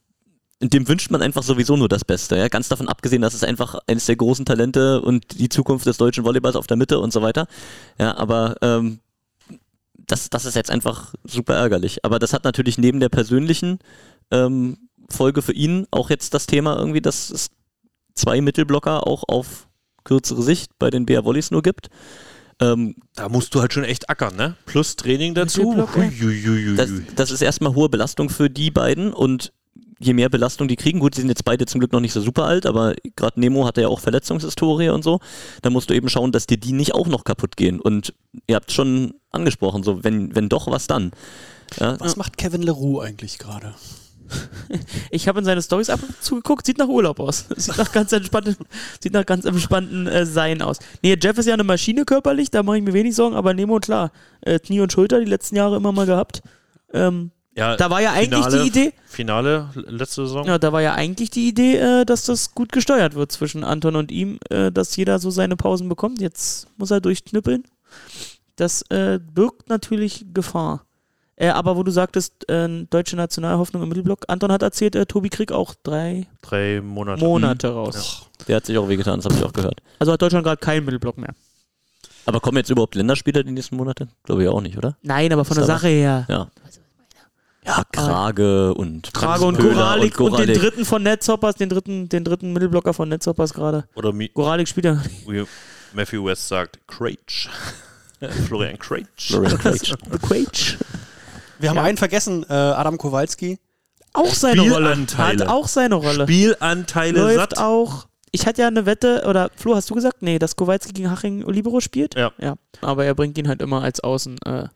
dem 0.61 0.88
wünscht 0.88 1.09
man 1.11 1.21
einfach 1.23 1.41
sowieso 1.43 1.75
nur 1.78 1.89
das 1.89 2.05
Beste. 2.05 2.36
Ja? 2.38 2.47
Ganz 2.47 2.67
davon 2.69 2.88
abgesehen, 2.88 3.21
dass 3.23 3.34
es 3.34 3.43
einfach 3.43 3.75
eines 3.88 4.05
der 4.05 4.15
großen 4.17 4.45
Talente 4.45 5.01
und 5.01 5.39
die 5.39 5.49
Zukunft 5.49 5.86
des 5.88 5.97
deutschen 5.97 6.23
Volleyballs 6.23 6.55
auf 6.55 6.67
der 6.67 6.78
Mitte 6.78 6.99
und 6.99 7.11
so 7.11 7.21
weiter. 7.23 7.47
Ja, 7.99 8.15
aber 8.17 8.55
ähm, 8.61 8.99
das, 10.07 10.30
das 10.30 10.45
ist 10.45 10.55
jetzt 10.55 10.69
einfach 10.71 11.13
super 11.23 11.55
ärgerlich. 11.55 12.05
Aber 12.05 12.19
das 12.19 12.34
hat 12.34 12.43
natürlich 12.43 12.78
neben 12.78 12.99
der 12.99 13.09
persönlichen 13.09 13.80
ähm, 14.32 14.78
Folge 15.09 15.41
für 15.41 15.53
ihn 15.53 15.88
auch 15.91 16.09
jetzt 16.09 16.34
das 16.34 16.45
Thema 16.47 16.78
irgendwie, 16.78 17.01
dass 17.01 17.30
es 17.30 17.49
zwei 18.13 18.41
Mittelblocker 18.41 19.05
auch 19.07 19.23
auf 19.28 19.67
kürzere 20.03 20.41
Sicht 20.41 20.71
bei 20.80 20.89
den 20.89 21.05
BR 21.05 21.25
Volleys 21.25 21.51
nur 21.51 21.61
gibt. 21.61 21.89
Ähm, 22.59 22.95
Da 23.15 23.29
musst 23.29 23.53
du 23.53 23.61
halt 23.61 23.73
schon 23.73 23.83
echt 23.83 24.09
ackern, 24.09 24.35
ne? 24.35 24.55
Plus 24.65 24.95
Training 24.95 25.33
dazu. 25.35 25.73
Das, 26.75 26.89
das 27.15 27.31
ist 27.31 27.41
erstmal 27.41 27.75
hohe 27.75 27.89
Belastung 27.89 28.29
für 28.29 28.49
die 28.49 28.71
beiden 28.71 29.13
und 29.13 29.53
je 29.99 30.13
mehr 30.13 30.29
Belastung 30.29 30.67
die 30.67 30.75
kriegen, 30.75 30.99
gut, 30.99 31.15
die 31.17 31.21
sind 31.21 31.29
jetzt 31.29 31.43
beide 31.45 31.65
zum 31.65 31.79
Glück 31.79 31.91
noch 31.91 31.99
nicht 31.99 32.13
so 32.13 32.21
super 32.21 32.45
alt, 32.45 32.65
aber 32.65 32.93
gerade 33.15 33.39
Nemo 33.39 33.65
hatte 33.65 33.81
ja 33.81 33.87
auch 33.87 33.99
Verletzungshistorie 33.99 34.89
und 34.89 35.03
so, 35.03 35.19
da 35.63 35.69
musst 35.71 35.89
du 35.89 35.95
eben 35.95 36.07
schauen, 36.09 36.31
dass 36.31 36.45
dir 36.45 36.57
die 36.57 36.71
nicht 36.73 36.93
auch 36.93 37.07
noch 37.07 37.23
kaputt 37.23 37.57
gehen 37.57 37.79
und 37.79 38.13
ihr 38.45 38.55
habt 38.55 38.71
schon 38.71 39.15
angesprochen, 39.31 39.83
so 39.83 40.03
wenn, 40.03 40.35
wenn 40.35 40.49
doch, 40.49 40.69
was 40.69 40.85
dann? 40.87 41.11
Ja, 41.79 41.99
Was 41.99 42.15
macht 42.15 42.37
Kevin 42.37 42.61
Leroux 42.61 42.99
eigentlich 43.01 43.39
gerade? 43.39 43.73
Ich 45.11 45.28
habe 45.28 45.39
in 45.39 45.45
seine 45.45 45.61
Stories 45.61 45.89
ab 45.89 45.99
und 46.01 46.21
zu 46.21 46.36
geguckt, 46.36 46.65
sieht 46.65 46.78
nach 46.78 46.88
Urlaub 46.88 47.19
aus. 47.19 47.45
Sieht 47.57 47.78
nach 47.78 47.91
ganz 47.91 48.11
entspannten, 48.11 48.55
sieht 49.01 49.13
nach 49.13 49.25
ganz 49.25 49.45
entspannten 49.45 50.07
äh, 50.07 50.25
Sein 50.25 50.61
aus. 50.61 50.80
Nee, 51.01 51.17
Jeff 51.21 51.38
ist 51.38 51.45
ja 51.45 51.53
eine 51.53 51.63
Maschine 51.63 52.05
körperlich, 52.05 52.51
da 52.51 52.63
mache 52.63 52.78
ich 52.78 52.84
mir 52.84 52.93
wenig 52.93 53.15
Sorgen, 53.15 53.36
aber 53.36 53.53
Nemo, 53.53 53.80
klar, 53.80 54.11
äh, 54.41 54.59
Knie 54.59 54.82
und 54.82 54.91
Schulter 54.91 55.19
die 55.19 55.25
letzten 55.25 55.55
Jahre 55.55 55.78
immer 55.78 55.91
mal 55.91 56.05
gehabt. 56.05 56.41
Ähm, 56.93 57.32
Ja, 57.55 57.75
Da 57.75 57.89
war 57.89 58.01
ja 58.01 58.11
eigentlich 58.11 58.43
Finale, 58.43 58.61
die 58.61 58.67
Idee, 58.67 58.93
Finale 59.07 59.69
letzte 59.75 60.28
Saison. 60.28 60.45
ja, 60.45 60.57
da 60.59 60.71
war 60.73 60.82
ja 60.82 60.93
eigentlich 60.93 61.30
die 61.32 61.47
Idee, 61.47 61.78
äh, 61.78 62.05
dass 62.05 62.23
das 62.25 62.53
gut 62.53 62.71
gesteuert 62.71 63.15
wird 63.15 63.32
zwischen 63.32 63.63
Anton 63.63 63.95
und 63.95 64.11
ihm, 64.11 64.39
äh, 64.49 64.71
dass 64.71 64.95
jeder 64.95 65.19
so 65.19 65.30
seine 65.32 65.55
Pausen 65.55 65.89
bekommt. 65.89 66.21
Jetzt 66.21 66.67
muss 66.78 66.91
er 66.91 67.01
durchknüppeln. 67.01 67.63
Das 68.57 68.82
äh, 68.89 69.19
birgt 69.19 69.69
natürlich 69.69 70.25
Gefahr. 70.34 70.84
Äh, 71.39 71.49
aber 71.49 71.77
wo 71.77 71.83
du 71.83 71.91
sagtest, 71.91 72.49
äh, 72.49 72.85
deutsche 72.89 73.15
Nationalhoffnung 73.15 73.83
im 73.83 73.89
Mittelblock, 73.89 74.25
Anton 74.27 74.51
hat 74.51 74.63
erzählt, 74.63 74.95
äh, 74.95 75.05
Tobi 75.05 75.29
Krieg 75.29 75.51
auch 75.51 75.75
drei 75.83 76.25
Drei 76.41 76.81
Monate. 76.81 77.23
Monate 77.23 77.69
raus. 77.69 78.23
Der 78.47 78.55
hat 78.57 78.65
sich 78.65 78.77
auch 78.77 78.89
wehgetan, 78.89 79.19
das 79.19 79.25
habe 79.25 79.35
ich 79.35 79.43
auch 79.43 79.53
gehört. 79.53 79.81
Also 79.99 80.11
hat 80.11 80.21
Deutschland 80.21 80.43
gerade 80.43 80.57
keinen 80.59 80.83
Mittelblock 80.85 81.17
mehr. 81.17 81.33
Aber 82.25 82.39
kommen 82.39 82.57
jetzt 82.57 82.71
überhaupt 82.71 82.95
Länderspieler 82.95 83.43
die 83.43 83.51
nächsten 83.51 83.77
Monate? 83.77 84.07
Glaube 84.23 84.43
ich 84.43 84.49
auch 84.49 84.61
nicht, 84.61 84.77
oder? 84.77 84.97
Nein, 85.03 85.31
aber 85.31 85.45
von 85.45 85.55
der 85.55 85.65
Sache 85.65 85.88
her. 85.88 86.25
Ja. 86.27 86.49
Ja, 87.65 87.83
Krage 87.91 88.73
und 88.73 89.13
Krage 89.13 89.43
und 89.43 89.59
Goralik 89.59 90.19
und, 90.21 90.31
den 90.31 90.45
Goralik. 90.47 90.57
dritten 90.57 90.85
von 90.85 91.03
Netzhoppers, 91.03 91.55
den 91.55 91.67
dritten, 91.67 92.07
den 92.07 92.23
dritten 92.23 92.53
Mittelblocker 92.53 92.93
von 92.93 93.09
Netzhoppers 93.09 93.53
gerade. 93.53 93.83
Oder 93.95 94.13
Mi 94.13 94.29
Goralik 94.29 94.67
spielt 94.69 94.85
ja. 94.85 95.01
Matthew 95.93 96.25
West 96.25 96.47
sagt 96.47 96.79
Craig. 96.88 97.19
Florian 98.47 98.79
Craig. 98.79 99.05
Florian 99.17 99.57
Craig. 99.57 99.81
The 99.83 100.17
Quage. 100.17 100.77
Wir 101.59 101.69
haben 101.69 101.77
Ja. 101.77 101.83
einen 101.83 101.97
vergessen, 101.97 102.45
äh, 102.49 102.53
Adam 102.53 102.97
Kowalski. 102.97 103.59
Auch 104.13 104.33
seine 104.33 104.61
Rolle. 104.61 104.73
Spielanteile. 104.91 105.43
Hat 105.43 105.49
auch 105.49 105.67
seine 105.67 105.95
Rolle. 105.95 106.23
Spielanteile 106.23 107.19
Läuft 107.19 107.37
satt. 107.51 107.57
auch. 107.59 108.07
Ich 108.31 108.45
hatte 108.45 108.61
ja 108.61 108.67
eine 108.67 108.85
Wette, 108.85 109.23
oder 109.27 109.49
Flo, 109.55 109.75
hast 109.75 109.89
du 109.89 109.95
gesagt? 109.95 110.21
Nee, 110.21 110.37
dass 110.39 110.55
Kowalski 110.55 110.91
gegen 110.93 111.09
Haching 111.11 111.47
Libero 111.49 111.79
spielt? 111.79 112.15
Ja. 112.15 112.31
Ja. 112.39 112.55
Aber 112.81 113.05
er 113.05 113.15
bringt 113.15 113.37
ihn 113.37 113.47
halt 113.47 113.61
immer 113.61 113.81
als 113.83 113.99
Außen 114.01 114.37
äh, 114.45 114.67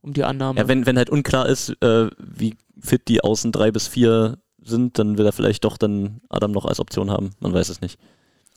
um 0.00 0.12
die 0.12 0.24
Annahme. 0.24 0.58
Ja, 0.60 0.68
wenn, 0.68 0.84
wenn 0.86 0.96
halt 0.96 1.10
unklar 1.10 1.46
ist, 1.48 1.70
äh, 1.82 2.08
wie 2.18 2.56
fit 2.80 3.08
die 3.08 3.22
Außen 3.22 3.52
drei 3.52 3.70
bis 3.70 3.86
vier 3.88 4.38
sind, 4.62 4.98
dann 4.98 5.16
will 5.18 5.26
er 5.26 5.32
vielleicht 5.32 5.64
doch 5.64 5.76
dann 5.76 6.20
Adam 6.28 6.52
noch 6.52 6.64
als 6.64 6.80
Option 6.80 7.10
haben. 7.10 7.30
Man 7.40 7.52
weiß 7.52 7.68
es 7.68 7.80
nicht. 7.80 7.98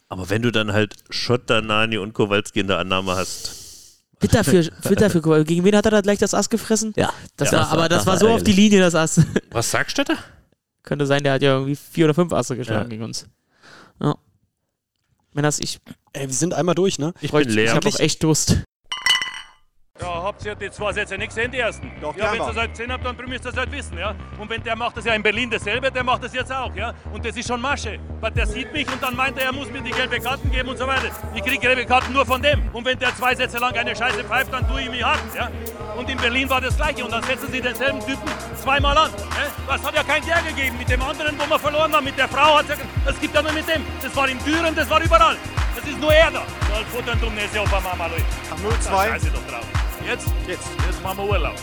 Aber 0.10 0.30
wenn 0.30 0.42
du 0.42 0.52
dann 0.52 0.74
halt 0.74 0.96
Schotter, 1.10 1.62
Nani 1.62 1.98
und 1.98 2.14
Kowalski 2.14 2.60
in 2.62 2.68
der 2.68 2.80
Annahme 2.80 3.16
hast. 3.16 3.61
Bitter 4.22 4.44
für, 4.44 4.70
bitter 4.88 5.10
für 5.10 5.22
Kowalski. 5.22 5.56
Gegen 5.56 5.66
wen 5.66 5.76
hat 5.76 5.86
er 5.86 5.92
da 5.92 6.02
gleich 6.02 6.20
das 6.20 6.34
Ass 6.34 6.50
gefressen? 6.50 6.94
Ja, 6.96 7.12
Das 7.38 7.52
ja, 7.52 7.60
war, 7.60 7.72
aber 7.72 7.90
das, 7.90 8.06
war 8.06 8.18
so 8.18 8.30
auf 8.30 8.44
die. 8.44 8.54
Linie, 8.54 8.80
das 8.80 8.96
Ass. 8.96 9.20
Was 9.52 9.72
sagst 9.72 9.98
du 9.98 10.04
da? 10.04 10.14
Könnte 10.84 11.06
sein, 11.06 11.24
der 11.24 11.34
hat 11.34 11.42
ja 11.42 11.54
irgendwie 11.54 11.76
vier 11.76 12.06
oder 12.06 12.14
fünf 12.14 12.32
Asse 12.34 12.56
geschlagen 12.56 12.84
Ja. 12.84 12.88
gegen 12.90 13.04
uns. 13.04 13.28
Ja. 14.02 14.16
Männers, 15.34 15.60
ich, 15.60 15.80
Ey, 16.14 16.28
wir 16.28 16.34
sind 16.34 16.54
einmal 16.54 16.76
durch, 16.76 17.00
ne? 17.00 17.14
Ich 17.22 17.32
bräuchte- 17.32 17.48
bin 17.48 17.56
leer. 17.56 17.66
ich 17.66 17.72
habe 17.74 17.88
auch 17.88 18.00
echt 18.00 18.22
Durst. 18.24 18.58
Ja, 20.02 20.24
habt 20.24 20.44
ihr 20.44 20.56
die 20.56 20.72
zwei 20.72 20.92
Sätze 20.94 21.16
nicht 21.16 21.30
gesehen, 21.30 21.52
die 21.52 21.60
ersten? 21.60 21.92
Doch, 22.02 22.16
ja, 22.18 22.32
wenn 22.32 22.42
ihr 22.42 22.48
das 22.48 22.58
halt 22.58 22.72
gesehen 22.72 22.92
habt, 22.92 23.06
dann 23.06 23.16
müsst 23.28 23.46
ihr 23.46 23.52
es 23.52 23.58
halt 23.58 23.72
wissen, 23.72 24.00
ja. 24.00 24.16
Und 24.40 24.50
wenn 24.50 24.64
der 24.64 24.76
macht 24.76 24.98
das 24.98 25.06
ja 25.06 25.14
in 25.14 25.22
Berlin 25.22 25.52
dasselbe, 25.52 25.92
der 25.92 26.04
macht 26.04 26.24
das 26.24 26.34
jetzt 26.34 26.52
auch, 26.52 26.74
ja. 26.76 26.92
Und 27.14 27.24
das 27.24 27.38
ist 27.38 27.48
schon 27.48 27.62
Masche. 27.62 28.00
Weil 28.20 28.32
der 28.32 28.48
sieht 28.48 28.74
mich 28.74 28.92
und 28.92 29.02
dann 29.02 29.16
meint 29.16 29.38
er, 29.38 29.46
er 29.46 29.54
muss 29.54 29.70
mir 29.70 29.82
die 29.82 29.92
gelbe 29.92 30.20
Karten 30.20 30.50
geben 30.50 30.70
und 30.70 30.78
so 30.78 30.88
weiter. 30.88 31.12
Ich 31.36 31.44
kriege 31.44 31.60
gelbe 31.60 31.86
Karten 31.86 32.14
nur 32.14 32.26
von 32.26 32.42
dem. 32.42 32.68
Und 32.74 32.84
wenn 32.84 32.98
der 32.98 33.16
zwei 33.16 33.36
Sätze 33.36 33.60
lang 33.60 33.76
eine 33.76 33.96
Scheiße 33.96 34.24
pfeift, 34.24 34.52
dann 34.52 34.68
tue 34.68 34.82
ich 34.82 34.90
mich 34.90 35.04
haken, 35.04 35.30
ja. 35.36 35.52
Und 35.96 36.10
in 36.10 36.18
Berlin 36.18 36.50
war 36.50 36.62
das 36.62 36.76
Gleiche. 36.76 37.06
Und 37.06 37.12
dann 37.12 37.22
setzen 37.22 37.52
sie 37.52 37.62
denselben 37.62 38.00
Typen 38.00 38.28
zweimal 38.56 38.98
an. 38.98 39.12
Ja? 39.12 39.76
Das 39.76 39.86
hat 39.86 39.94
ja 39.94 40.04
kein 40.04 40.26
Der 40.26 40.42
gegeben. 40.42 40.80
Mit 40.80 40.90
dem 40.90 41.02
anderen, 41.04 41.38
wo 41.38 41.48
wir 41.48 41.60
verloren 41.60 41.94
haben, 41.94 42.06
mit 42.06 42.18
der 42.18 42.28
Frau 42.28 42.58
hat 42.58 42.70
es 42.70 42.80
ja... 42.80 42.86
Es 43.06 43.20
gibt 43.20 43.36
ja 43.36 43.44
nur 43.44 43.52
mit 43.52 43.68
dem. 43.68 43.84
Das 44.02 44.16
war 44.16 44.28
in 44.28 44.40
Düren, 44.44 44.74
das 44.76 44.90
war 44.90 45.00
überall. 45.00 45.38
Das 45.76 45.86
ist 45.86 46.00
nur 46.00 46.12
er 46.12 46.32
da. 46.32 46.44
Soll 46.74 46.86
futtern, 46.86 47.20
dumm, 47.22 47.36
ne, 47.36 47.44
ist 47.44 47.54
ja 47.54 47.62
Opa 47.62 47.80
Mama, 47.80 48.08
Leute. 48.08 48.24
0-2. 48.62 49.10
Scheiße 49.10 49.28
doch 49.28 49.48
drauf. 49.48 49.66
Jetzt? 50.06 50.28
Jetzt. 50.48 50.68
Jetzt 50.86 51.04
machen 51.04 51.20
wir 51.20 51.30
Urlaub. 51.30 51.56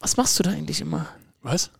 Was 0.00 0.16
machst 0.16 0.38
du 0.38 0.42
da 0.42 0.50
eigentlich 0.50 0.80
immer? 0.80 1.06
Was? 1.42 1.70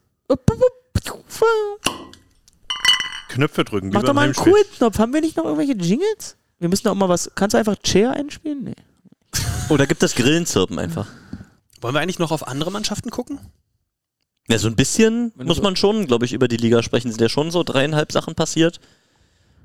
Knöpfe 3.29 3.65
drücken. 3.65 3.91
wie 3.91 3.95
Mach 3.95 4.03
doch 4.03 4.13
mal 4.13 4.23
einen 4.23 4.35
Heimspiel. 4.35 4.53
Cool-Knopf. 4.53 4.99
Haben 4.99 5.13
wir 5.15 5.21
nicht 5.21 5.37
noch 5.37 5.45
irgendwelche 5.45 5.73
Jingles? 5.73 6.37
Wir 6.59 6.69
müssen 6.69 6.85
doch 6.85 6.95
mal 6.95 7.09
was. 7.09 7.31
Kannst 7.35 7.55
du 7.55 7.59
einfach 7.59 7.77
Chair 7.83 8.13
einspielen? 8.13 8.63
Nee. 8.65 8.77
Oh, 9.69 9.77
da 9.77 9.87
gibt 9.87 10.03
es 10.03 10.15
Grillenzirpen 10.15 10.79
einfach. 10.79 11.09
Wollen 11.81 11.95
wir 11.95 12.01
eigentlich 12.01 12.19
noch 12.19 12.31
auf 12.31 12.47
andere 12.47 12.71
Mannschaften 12.71 13.11
gucken? 13.11 13.41
Ja, 14.49 14.59
so 14.59 14.69
ein 14.69 14.77
bisschen 14.77 15.33
muss 15.37 15.63
man 15.63 15.77
schon, 15.77 16.07
glaube 16.07 16.25
ich, 16.25 16.33
über 16.33 16.47
die 16.47 16.57
Liga 16.57 16.83
sprechen. 16.83 17.11
Sind 17.11 17.21
ja 17.21 17.29
schon 17.29 17.51
so 17.51 17.63
dreieinhalb 17.63 18.13
Sachen 18.13 18.35
passiert, 18.35 18.81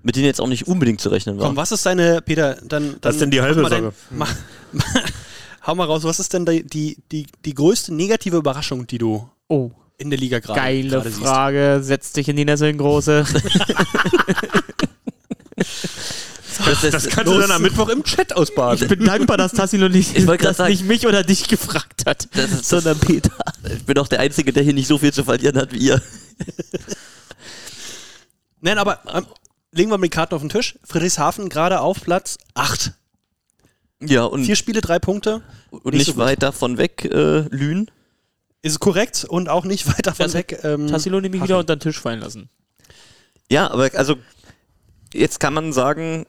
mit 0.03 0.15
denen 0.15 0.25
jetzt 0.25 0.39
auch 0.41 0.47
nicht 0.47 0.67
unbedingt 0.67 1.01
zu 1.01 1.09
rechnen 1.09 1.37
war. 1.37 1.47
Komm, 1.47 1.55
was 1.57 1.71
ist 1.71 1.85
deine, 1.85 2.21
Peter, 2.21 2.55
dann. 2.63 2.91
dann 2.91 2.97
Was 3.01 3.15
ist 3.15 3.21
denn 3.21 3.31
die 3.31 3.41
halbe 3.41 3.67
Sache? 3.67 3.93
Mach, 4.11 4.33
hau 5.67 5.75
mal 5.75 5.85
raus, 5.85 6.03
was 6.03 6.19
ist 6.19 6.33
denn 6.33 6.45
die, 6.45 6.63
die, 6.65 6.97
die, 7.11 7.27
die 7.45 7.53
größte 7.53 7.93
negative 7.93 8.37
Überraschung, 8.37 8.87
die 8.87 8.97
du 8.97 9.29
Oh, 9.49 9.71
in 9.97 10.09
der 10.09 10.19
Liga 10.19 10.39
gerade 10.39 10.59
geile 10.59 11.01
siehst? 11.03 11.19
Frage. 11.19 11.79
Setz 11.81 12.11
dich 12.13 12.27
in 12.29 12.35
die 12.35 12.45
Nesseln, 12.45 12.77
Große. 12.77 13.25
Das, 16.65 16.81
das, 16.81 16.91
Das 16.91 17.09
kannst 17.09 17.31
du 17.31 17.39
dann 17.39 17.51
am 17.51 17.61
Mittwoch 17.61 17.87
im 17.89 18.03
Chat 18.03 18.31
Ich 18.31 18.35
ausbaden. 18.35 18.87
bin 18.87 19.05
dankbar, 19.05 19.37
dass 19.37 19.51
Tassilo 19.51 19.89
nicht, 19.89 20.17
Ich 20.17 20.25
dass 20.25 20.57
sagen- 20.57 20.71
nicht 20.71 20.85
mich 20.85 21.05
oder 21.05 21.23
dich 21.23 21.47
gefragt 21.47 22.03
hat, 22.07 22.27
das 22.33 22.51
ist, 22.51 22.65
sondern 22.69 22.99
Peter. 22.99 23.31
ich 23.75 23.85
bin 23.85 23.97
auch 23.99 24.07
der 24.07 24.19
Einzige, 24.21 24.51
der 24.51 24.63
hier 24.63 24.73
nicht 24.73 24.87
so 24.87 24.97
viel 24.97 25.13
zu 25.13 25.23
verlieren 25.23 25.55
hat 25.57 25.71
wie 25.71 25.77
ihr. 25.77 26.01
Nein, 28.61 28.77
aber 28.79 28.99
ähm, 29.13 29.25
legen 29.71 29.89
wir 29.91 29.97
mal 29.97 30.05
die 30.05 30.09
Karten 30.09 30.35
auf 30.35 30.41
den 30.41 30.49
Tisch. 30.49 30.77
Friedrichshafen 30.83 31.49
gerade 31.49 31.81
auf 31.81 32.01
Platz 32.01 32.37
8. 32.53 32.93
Ja, 34.01 34.25
und, 34.25 34.45
Vier 34.45 34.55
Spiele, 34.55 34.81
drei 34.81 34.99
Punkte. 34.99 35.41
und 35.71 35.85
nicht 35.85 35.93
nicht 35.95 36.05
so 36.07 36.17
weit 36.17 36.43
davon 36.43 36.77
weg, 36.77 37.05
äh, 37.05 37.39
Lünen. 37.49 37.89
Ist 38.61 38.79
korrekt 38.79 39.25
und 39.27 39.49
auch 39.49 39.65
nicht 39.65 39.87
weit 39.97 40.05
davon 40.07 40.25
Das- 40.25 40.33
weg. 40.33 40.59
Ähm, 40.63 40.87
Tassilo 40.87 41.19
nämlich 41.19 41.41
wieder 41.43 41.57
unter 41.59 41.75
den 41.75 41.79
Tisch 41.79 41.99
fallen 41.99 42.19
lassen. 42.19 42.49
Ja, 43.49 43.71
aber 43.71 43.89
also 43.95 44.15
jetzt 45.13 45.39
kann 45.39 45.53
man 45.53 45.71
sagen, 45.73 46.25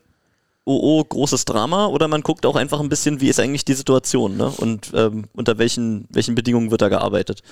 oh, 0.64 0.78
oh, 1.00 1.04
großes 1.04 1.44
Drama 1.44 1.86
oder 1.86 2.06
man 2.08 2.22
guckt 2.22 2.46
auch 2.46 2.56
einfach 2.56 2.80
ein 2.80 2.88
bisschen, 2.88 3.20
wie 3.20 3.28
ist 3.28 3.40
eigentlich 3.40 3.64
die 3.64 3.74
Situation 3.74 4.36
ne? 4.36 4.48
und 4.50 4.92
ähm, 4.94 5.24
unter 5.34 5.58
welchen, 5.58 6.06
welchen 6.10 6.34
Bedingungen 6.34 6.70
wird 6.70 6.80
da 6.82 6.88
gearbeitet. 6.88 7.42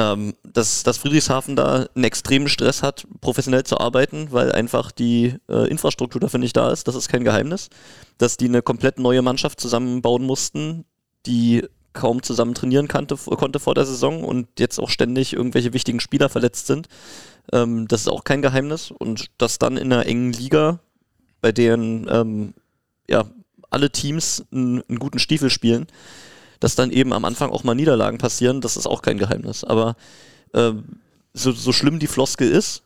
Ähm, 0.00 0.34
dass, 0.44 0.84
dass 0.84 0.98
Friedrichshafen 0.98 1.56
da 1.56 1.86
einen 1.94 2.04
extremen 2.04 2.48
Stress 2.48 2.84
hat, 2.84 3.04
professionell 3.20 3.64
zu 3.64 3.80
arbeiten, 3.80 4.28
weil 4.30 4.52
einfach 4.52 4.92
die 4.92 5.34
äh, 5.48 5.68
Infrastruktur 5.68 6.20
dafür 6.20 6.38
nicht 6.38 6.56
da 6.56 6.70
ist, 6.70 6.86
das 6.86 6.94
ist 6.94 7.08
kein 7.08 7.24
Geheimnis. 7.24 7.68
Dass 8.16 8.36
die 8.36 8.44
eine 8.44 8.62
komplett 8.62 9.00
neue 9.00 9.22
Mannschaft 9.22 9.60
zusammenbauen 9.60 10.22
mussten, 10.22 10.84
die 11.26 11.64
kaum 11.94 12.22
zusammen 12.22 12.54
trainieren 12.54 12.86
kannte, 12.86 13.16
konnte 13.16 13.58
vor 13.58 13.74
der 13.74 13.86
Saison 13.86 14.22
und 14.22 14.46
jetzt 14.60 14.78
auch 14.78 14.88
ständig 14.88 15.32
irgendwelche 15.32 15.72
wichtigen 15.72 15.98
Spieler 15.98 16.28
verletzt 16.28 16.68
sind. 16.68 16.86
Ähm, 17.52 17.88
das 17.88 18.02
ist 18.02 18.08
auch 18.08 18.22
kein 18.22 18.40
Geheimnis. 18.40 18.92
Und 18.92 19.26
das 19.38 19.58
dann 19.58 19.76
in 19.76 19.92
einer 19.92 20.06
engen 20.06 20.32
Liga, 20.32 20.78
bei 21.40 21.50
deren 21.50 22.06
ähm, 22.08 22.54
ja, 23.08 23.24
alle 23.70 23.90
Teams 23.90 24.44
einen, 24.52 24.82
einen 24.88 25.00
guten 25.00 25.18
Stiefel 25.18 25.50
spielen, 25.50 25.88
dass 26.60 26.74
dann 26.74 26.90
eben 26.90 27.12
am 27.12 27.24
Anfang 27.24 27.50
auch 27.50 27.64
mal 27.64 27.74
Niederlagen 27.74 28.18
passieren, 28.18 28.60
das 28.60 28.76
ist 28.76 28.86
auch 28.86 29.02
kein 29.02 29.18
Geheimnis. 29.18 29.64
Aber 29.64 29.96
ähm, 30.54 31.00
so, 31.32 31.52
so 31.52 31.72
schlimm 31.72 31.98
die 31.98 32.06
Floskel 32.06 32.50
ist 32.50 32.82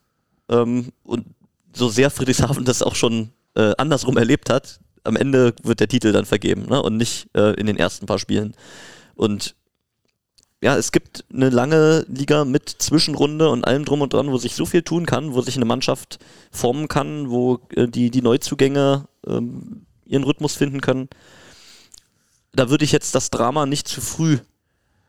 ähm, 0.49 0.93
und 1.05 1.27
so 1.75 1.89
sehr 1.89 2.11
Friedrichshafen 2.11 2.65
das 2.65 2.83
auch 2.83 2.95
schon 2.95 3.31
äh, 3.55 3.73
andersrum 3.79 4.17
erlebt 4.17 4.51
hat, 4.51 4.81
am 5.05 5.17
Ende 5.17 5.55
wird 5.63 5.81
der 5.81 5.89
Titel 5.89 6.13
dann 6.13 6.27
vergeben 6.27 6.67
ne? 6.69 6.83
und 6.83 6.97
nicht 6.97 7.29
äh, 7.35 7.55
in 7.55 7.67
den 7.67 7.77
ersten 7.77 8.07
paar 8.07 8.19
Spielen. 8.19 8.55
Und 9.15 9.55
ja, 10.63 10.77
es 10.77 10.93
gibt 10.93 11.25
eine 11.33 11.51
lange 11.51 12.07
Liga 12.09 12.45
mit 12.45 12.69
Zwischenrunde 12.69 13.51
und 13.51 13.67
allem 13.67 13.85
drum 13.85 14.01
und 14.01 14.13
dran, 14.13 14.31
wo 14.31 14.39
sich 14.39 14.55
so 14.55 14.65
viel 14.65 14.83
tun 14.83 15.07
kann, 15.07 15.35
wo 15.35 15.43
sich 15.43 15.57
eine 15.57 15.65
Mannschaft 15.65 16.21
formen 16.53 16.87
kann, 16.87 17.31
wo 17.31 17.59
äh, 17.75 17.89
die, 17.89 18.11
die 18.11 18.23
Neuzugänge 18.23 19.09
ähm, 19.27 19.87
ihren 20.07 20.23
Rhythmus 20.23 20.55
finden 20.55 20.81
können. 20.81 21.09
Da 22.53 22.69
würde 22.71 22.85
ich 22.85 22.93
jetzt 22.93 23.15
das 23.15 23.31
Drama 23.31 23.67
nicht 23.67 23.89
zu 23.89 24.01
früh 24.01 24.39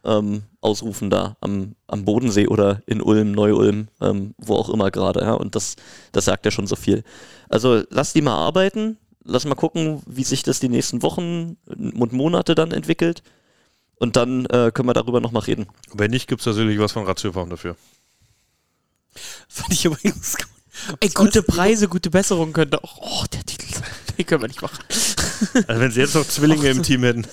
ähm, 0.03 0.43
ausrufen 0.61 1.09
da 1.09 1.37
am, 1.41 1.75
am 1.87 2.05
Bodensee 2.05 2.47
oder 2.47 2.81
in 2.85 3.01
Ulm, 3.01 3.31
Neu-Ulm, 3.31 3.87
ähm, 4.01 4.33
wo 4.37 4.55
auch 4.55 4.69
immer 4.69 4.91
gerade. 4.91 5.21
Ja? 5.21 5.33
Und 5.33 5.55
das, 5.55 5.75
das 6.11 6.25
sagt 6.25 6.45
ja 6.45 6.51
schon 6.51 6.67
so 6.67 6.75
viel. 6.75 7.03
Also 7.49 7.83
lass 7.89 8.13
die 8.13 8.21
mal 8.21 8.35
arbeiten, 8.35 8.97
lass 9.23 9.45
mal 9.45 9.55
gucken, 9.55 10.01
wie 10.05 10.23
sich 10.23 10.43
das 10.43 10.59
die 10.59 10.69
nächsten 10.69 11.01
Wochen 11.01 11.57
und 11.67 12.13
Monate 12.13 12.55
dann 12.55 12.71
entwickelt. 12.71 13.23
Und 13.95 14.15
dann 14.15 14.45
äh, 14.47 14.71
können 14.73 14.89
wir 14.89 14.93
darüber 14.93 15.21
nochmal 15.21 15.43
reden. 15.43 15.67
Wenn 15.93 16.11
nicht, 16.11 16.27
gibt 16.27 16.41
es 16.41 16.47
natürlich 16.47 16.79
was 16.79 16.91
von 16.91 17.05
Ratiofarm 17.05 17.49
dafür. 17.49 17.77
Fand 19.47 19.71
ich 19.71 19.85
übrigens 19.85 20.35
gut. 20.35 20.47
Ey, 20.99 21.09
gute 21.09 21.43
Preise, 21.43 21.87
gute 21.87 22.09
Besserung 22.09 22.51
könnte 22.51 22.83
auch. 22.83 22.97
Oh, 22.99 23.25
der 23.31 23.45
Titel. 23.45 23.67
Den 24.17 24.25
können 24.25 24.41
wir 24.41 24.47
nicht 24.47 24.61
machen. 24.61 24.83
Also 25.67 25.81
wenn 25.81 25.91
sie 25.91 25.99
jetzt 25.99 26.15
noch 26.15 26.25
Zwillinge 26.25 26.69
im 26.69 26.83
Team 26.83 27.03
hätten. 27.03 27.25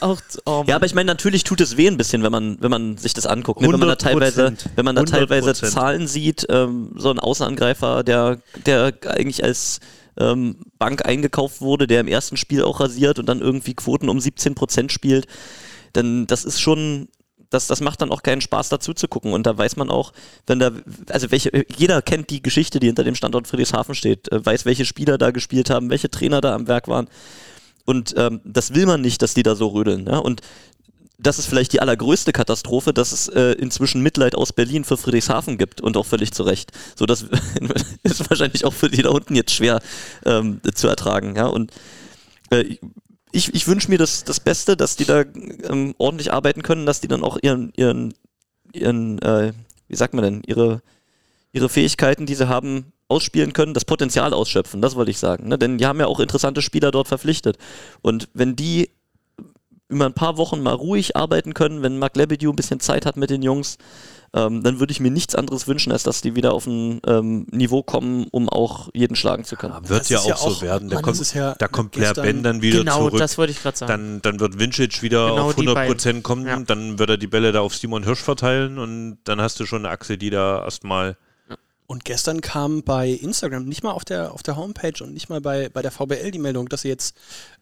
Auch, 0.00 0.18
oh, 0.44 0.64
Ja, 0.66 0.76
aber 0.76 0.84
ich 0.84 0.94
meine, 0.94 1.06
natürlich 1.06 1.44
tut 1.44 1.62
es 1.62 1.78
weh 1.78 1.86
ein 1.86 1.96
bisschen, 1.96 2.22
wenn 2.22 2.32
man, 2.32 2.58
wenn 2.60 2.70
man 2.70 2.98
sich 2.98 3.14
das 3.14 3.24
anguckt. 3.24 3.62
Ne? 3.62 3.72
Wenn 3.72 3.80
man 3.80 3.88
da 3.88 3.94
100%. 3.94 3.98
teilweise, 3.98 4.56
wenn 4.74 4.84
man 4.84 4.96
da 4.96 5.02
100%. 5.02 5.10
teilweise 5.10 5.54
Zahlen 5.54 6.08
sieht, 6.08 6.46
ähm, 6.50 6.90
so 6.94 7.10
ein 7.10 7.18
Außenangreifer, 7.18 8.04
der, 8.04 8.40
der 8.66 8.92
eigentlich 9.06 9.42
als 9.42 9.80
ähm, 10.18 10.56
Bank 10.78 11.06
eingekauft 11.06 11.60
wurde, 11.62 11.86
der 11.86 12.00
im 12.00 12.08
ersten 12.08 12.36
Spiel 12.36 12.62
auch 12.62 12.80
rasiert 12.80 13.18
und 13.18 13.26
dann 13.26 13.40
irgendwie 13.40 13.74
Quoten 13.74 14.08
um 14.08 14.18
17% 14.18 14.90
spielt, 14.90 15.26
dann 15.92 16.26
das 16.26 16.44
ist 16.44 16.60
schon, 16.60 17.08
das, 17.50 17.66
das 17.66 17.80
macht 17.80 18.00
dann 18.00 18.10
auch 18.10 18.22
keinen 18.22 18.40
Spaß 18.40 18.68
dazu 18.68 18.94
zu 18.94 19.08
gucken. 19.08 19.32
Und 19.32 19.46
da 19.46 19.56
weiß 19.56 19.76
man 19.76 19.90
auch, 19.90 20.12
wenn 20.46 20.58
da, 20.58 20.72
also 21.10 21.30
welche, 21.30 21.64
jeder 21.76 22.02
kennt 22.02 22.30
die 22.30 22.42
Geschichte, 22.42 22.80
die 22.80 22.86
hinter 22.86 23.04
dem 23.04 23.14
Standort 23.14 23.46
Friedrichshafen 23.46 23.94
steht, 23.94 24.30
äh, 24.32 24.44
weiß, 24.44 24.64
welche 24.64 24.84
Spieler 24.84 25.18
da 25.18 25.30
gespielt 25.30 25.70
haben, 25.70 25.90
welche 25.90 26.10
Trainer 26.10 26.40
da 26.40 26.54
am 26.54 26.68
Werk 26.68 26.88
waren. 26.88 27.08
Und 27.84 28.14
ähm, 28.16 28.40
das 28.44 28.74
will 28.74 28.86
man 28.86 29.00
nicht, 29.00 29.22
dass 29.22 29.34
die 29.34 29.42
da 29.42 29.54
so 29.54 29.68
rödeln. 29.68 30.06
Ja? 30.06 30.18
Und 30.18 30.42
das 31.18 31.38
ist 31.38 31.46
vielleicht 31.46 31.72
die 31.72 31.80
allergrößte 31.80 32.32
Katastrophe, 32.32 32.92
dass 32.92 33.12
es 33.12 33.28
äh, 33.28 33.52
inzwischen 33.52 34.02
Mitleid 34.02 34.34
aus 34.34 34.52
Berlin 34.52 34.84
für 34.84 34.96
Friedrichshafen 34.96 35.56
gibt 35.56 35.80
und 35.80 35.96
auch 35.96 36.04
völlig 36.04 36.32
zu 36.32 36.42
Recht. 36.42 36.72
So, 36.94 37.06
das 37.06 37.24
ist 38.02 38.28
wahrscheinlich 38.28 38.64
auch 38.64 38.74
für 38.74 38.90
die 38.90 39.02
da 39.02 39.10
unten 39.10 39.34
jetzt 39.34 39.52
schwer 39.52 39.80
ähm, 40.24 40.60
zu 40.74 40.88
ertragen. 40.88 41.36
Ja? 41.36 41.46
Und 41.46 41.72
äh, 42.50 42.76
ich, 43.36 43.54
ich 43.54 43.68
wünsche 43.68 43.90
mir 43.90 43.98
das, 43.98 44.24
das 44.24 44.40
Beste, 44.40 44.76
dass 44.76 44.96
die 44.96 45.04
da 45.04 45.24
ähm, 45.64 45.94
ordentlich 45.98 46.32
arbeiten 46.32 46.62
können, 46.62 46.86
dass 46.86 47.00
die 47.00 47.08
dann 47.08 47.22
auch 47.22 47.38
ihren, 47.42 47.72
ihren, 47.76 48.14
ihren 48.72 49.20
äh, 49.20 49.52
wie 49.88 49.96
sagt 49.96 50.14
man 50.14 50.24
denn, 50.24 50.42
ihre, 50.46 50.80
ihre 51.52 51.68
Fähigkeiten, 51.68 52.26
die 52.26 52.34
sie 52.34 52.48
haben, 52.48 52.92
ausspielen 53.08 53.52
können, 53.52 53.74
das 53.74 53.84
Potenzial 53.84 54.32
ausschöpfen, 54.32 54.82
das 54.82 54.96
wollte 54.96 55.12
ich 55.12 55.18
sagen. 55.18 55.48
Ne? 55.48 55.58
Denn 55.58 55.78
die 55.78 55.86
haben 55.86 56.00
ja 56.00 56.06
auch 56.06 56.18
interessante 56.18 56.60
Spieler 56.60 56.90
dort 56.90 57.06
verpflichtet. 57.06 57.56
Und 58.02 58.28
wenn 58.34 58.56
die 58.56 58.90
über 59.88 60.06
ein 60.06 60.14
paar 60.14 60.38
Wochen 60.38 60.60
mal 60.60 60.74
ruhig 60.74 61.14
arbeiten 61.14 61.54
können, 61.54 61.82
wenn 61.82 61.98
Mark 61.98 62.16
Lebedew 62.16 62.50
ein 62.50 62.56
bisschen 62.56 62.80
Zeit 62.80 63.06
hat 63.06 63.16
mit 63.16 63.30
den 63.30 63.42
Jungs, 63.42 63.78
ähm, 64.34 64.62
dann 64.62 64.80
würde 64.80 64.92
ich 64.92 65.00
mir 65.00 65.10
nichts 65.10 65.34
anderes 65.34 65.66
wünschen, 65.68 65.92
als 65.92 66.02
dass 66.02 66.20
die 66.20 66.34
wieder 66.36 66.52
auf 66.52 66.66
ein 66.66 67.00
ähm, 67.06 67.46
Niveau 67.50 67.82
kommen, 67.82 68.26
um 68.30 68.48
auch 68.48 68.88
jeden 68.94 69.16
schlagen 69.16 69.44
zu 69.44 69.56
können. 69.56 69.74
Wird 69.88 70.00
Das 70.00 70.08
ja 70.08 70.18
auch 70.18 70.26
ja 70.28 70.36
so 70.36 70.46
auch- 70.46 70.62
werden. 70.62 70.88
Da 70.88 71.00
kommt, 71.00 71.34
ja 71.34 71.54
da 71.58 71.68
kommt 71.68 71.92
Blair 71.92 72.14
Ben 72.14 72.42
dann 72.42 72.62
wieder 72.62 72.78
genau, 72.80 73.08
zurück. 73.08 73.18
das 73.18 73.38
wollte 73.38 73.52
ich 73.52 73.62
gerade 73.62 73.76
sagen. 73.78 73.90
Dann, 73.90 74.22
dann 74.22 74.40
wird 74.40 74.58
Vincic 74.58 75.02
wieder 75.02 75.30
Genau 75.30 75.46
auf 75.48 75.54
die 75.54 75.68
100% 75.68 76.22
kommen, 76.22 76.46
Ja. 76.46 76.58
dann 76.60 76.98
wird 76.98 77.10
er 77.10 77.16
die 77.18 77.26
Bälle 77.26 77.52
da 77.52 77.60
auf 77.60 77.74
Simon 77.74 78.04
Hirsch 78.04 78.20
verteilen 78.22 78.78
und 78.78 79.18
dann 79.24 79.40
hast 79.40 79.60
du 79.60 79.66
schon 79.66 79.84
eine 79.84 79.90
Achse, 79.94 80.18
die 80.18 80.30
da 80.30 80.62
erstmal. 80.64 81.16
Und 81.88 82.04
gestern 82.04 82.40
kam 82.40 82.82
bei 82.82 83.10
Instagram, 83.10 83.64
nicht 83.66 83.84
mal 83.84 83.92
auf 83.92 84.04
der, 84.04 84.32
auf 84.32 84.42
der 84.42 84.56
Homepage 84.56 85.04
und 85.04 85.14
nicht 85.14 85.28
mal 85.28 85.40
bei, 85.40 85.68
bei 85.68 85.82
der 85.82 85.92
VBL 85.92 86.32
die 86.32 86.40
Meldung, 86.40 86.68
dass 86.68 86.82
sie 86.82 86.88
jetzt 86.88 87.16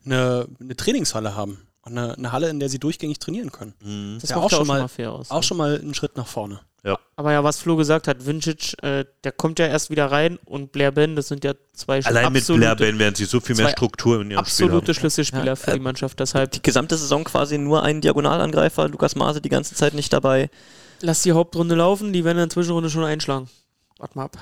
eine, 0.06 0.46
eine 0.60 0.74
Trainingshalle 0.74 1.36
haben. 1.36 1.58
Und 1.84 1.98
eine, 1.98 2.16
eine 2.16 2.32
Halle, 2.32 2.48
in 2.48 2.60
der 2.60 2.68
sie 2.68 2.78
durchgängig 2.78 3.18
trainieren 3.18 3.52
können. 3.52 3.74
Mhm. 3.82 4.18
das 4.20 4.30
ja 4.30 4.36
macht 4.36 4.46
auch 4.46 4.50
ja 4.52 4.56
schon 4.58 4.66
mal- 4.66 4.88
fair 4.88 5.12
aus. 5.12 5.30
Auch 5.30 5.36
ne? 5.36 5.42
schon 5.42 5.56
mal 5.58 5.78
einen 5.78 5.94
Schritt 5.94 6.16
nach 6.16 6.26
vorne. 6.26 6.60
Aber 7.16 7.32
ja, 7.32 7.42
was 7.44 7.58
Flo 7.60 7.76
gesagt 7.76 8.08
hat, 8.08 8.26
Vincic, 8.26 8.74
äh, 8.82 9.04
der 9.22 9.32
kommt 9.32 9.58
ja 9.58 9.66
erst 9.66 9.88
wieder 9.88 10.10
rein 10.10 10.38
und 10.44 10.72
Blair 10.72 10.90
Ben, 10.90 11.16
das 11.16 11.28
sind 11.28 11.42
ja 11.44 11.54
zwei 11.72 12.04
Allein 12.04 12.32
mit 12.32 12.42
absolute, 12.42 12.60
Blair 12.60 12.76
Ben 12.76 12.98
werden 12.98 13.14
sie 13.14 13.24
so 13.24 13.40
viel 13.40 13.56
mehr 13.56 13.68
Struktur 13.70 14.20
in 14.20 14.32
ihrem 14.32 14.44
Spiel 14.44 14.66
absolute. 14.66 14.92
Schlüsselspieler 14.94 15.44
Ja, 15.44 15.56
für 15.56 15.70
äh, 15.70 15.74
die 15.74 15.80
Mannschaft. 15.80 16.18
Deshalb 16.20 16.50
Die 16.50 16.60
gesamte 16.60 16.96
Saison 16.98 17.24
quasi 17.24 17.56
nur 17.56 17.84
ein 17.84 18.00
Diagonalangreifer, 18.00 18.88
Lukas 18.88 19.14
Maase 19.14 19.40
die 19.40 19.48
ganze 19.48 19.74
Zeit 19.76 19.94
nicht 19.94 20.12
dabei. 20.12 20.50
lass 21.00 21.22
die 21.22 21.32
Hauptrunde 21.32 21.74
laufen, 21.76 22.12
die 22.12 22.24
werden 22.24 22.38
in 22.38 22.48
der 22.48 22.50
Zwischenrunde 22.50 22.90
schon 22.90 23.04
einschlagen. 23.04 23.48
Warte 23.98 24.18
mal 24.18 24.24
ab. 24.24 24.36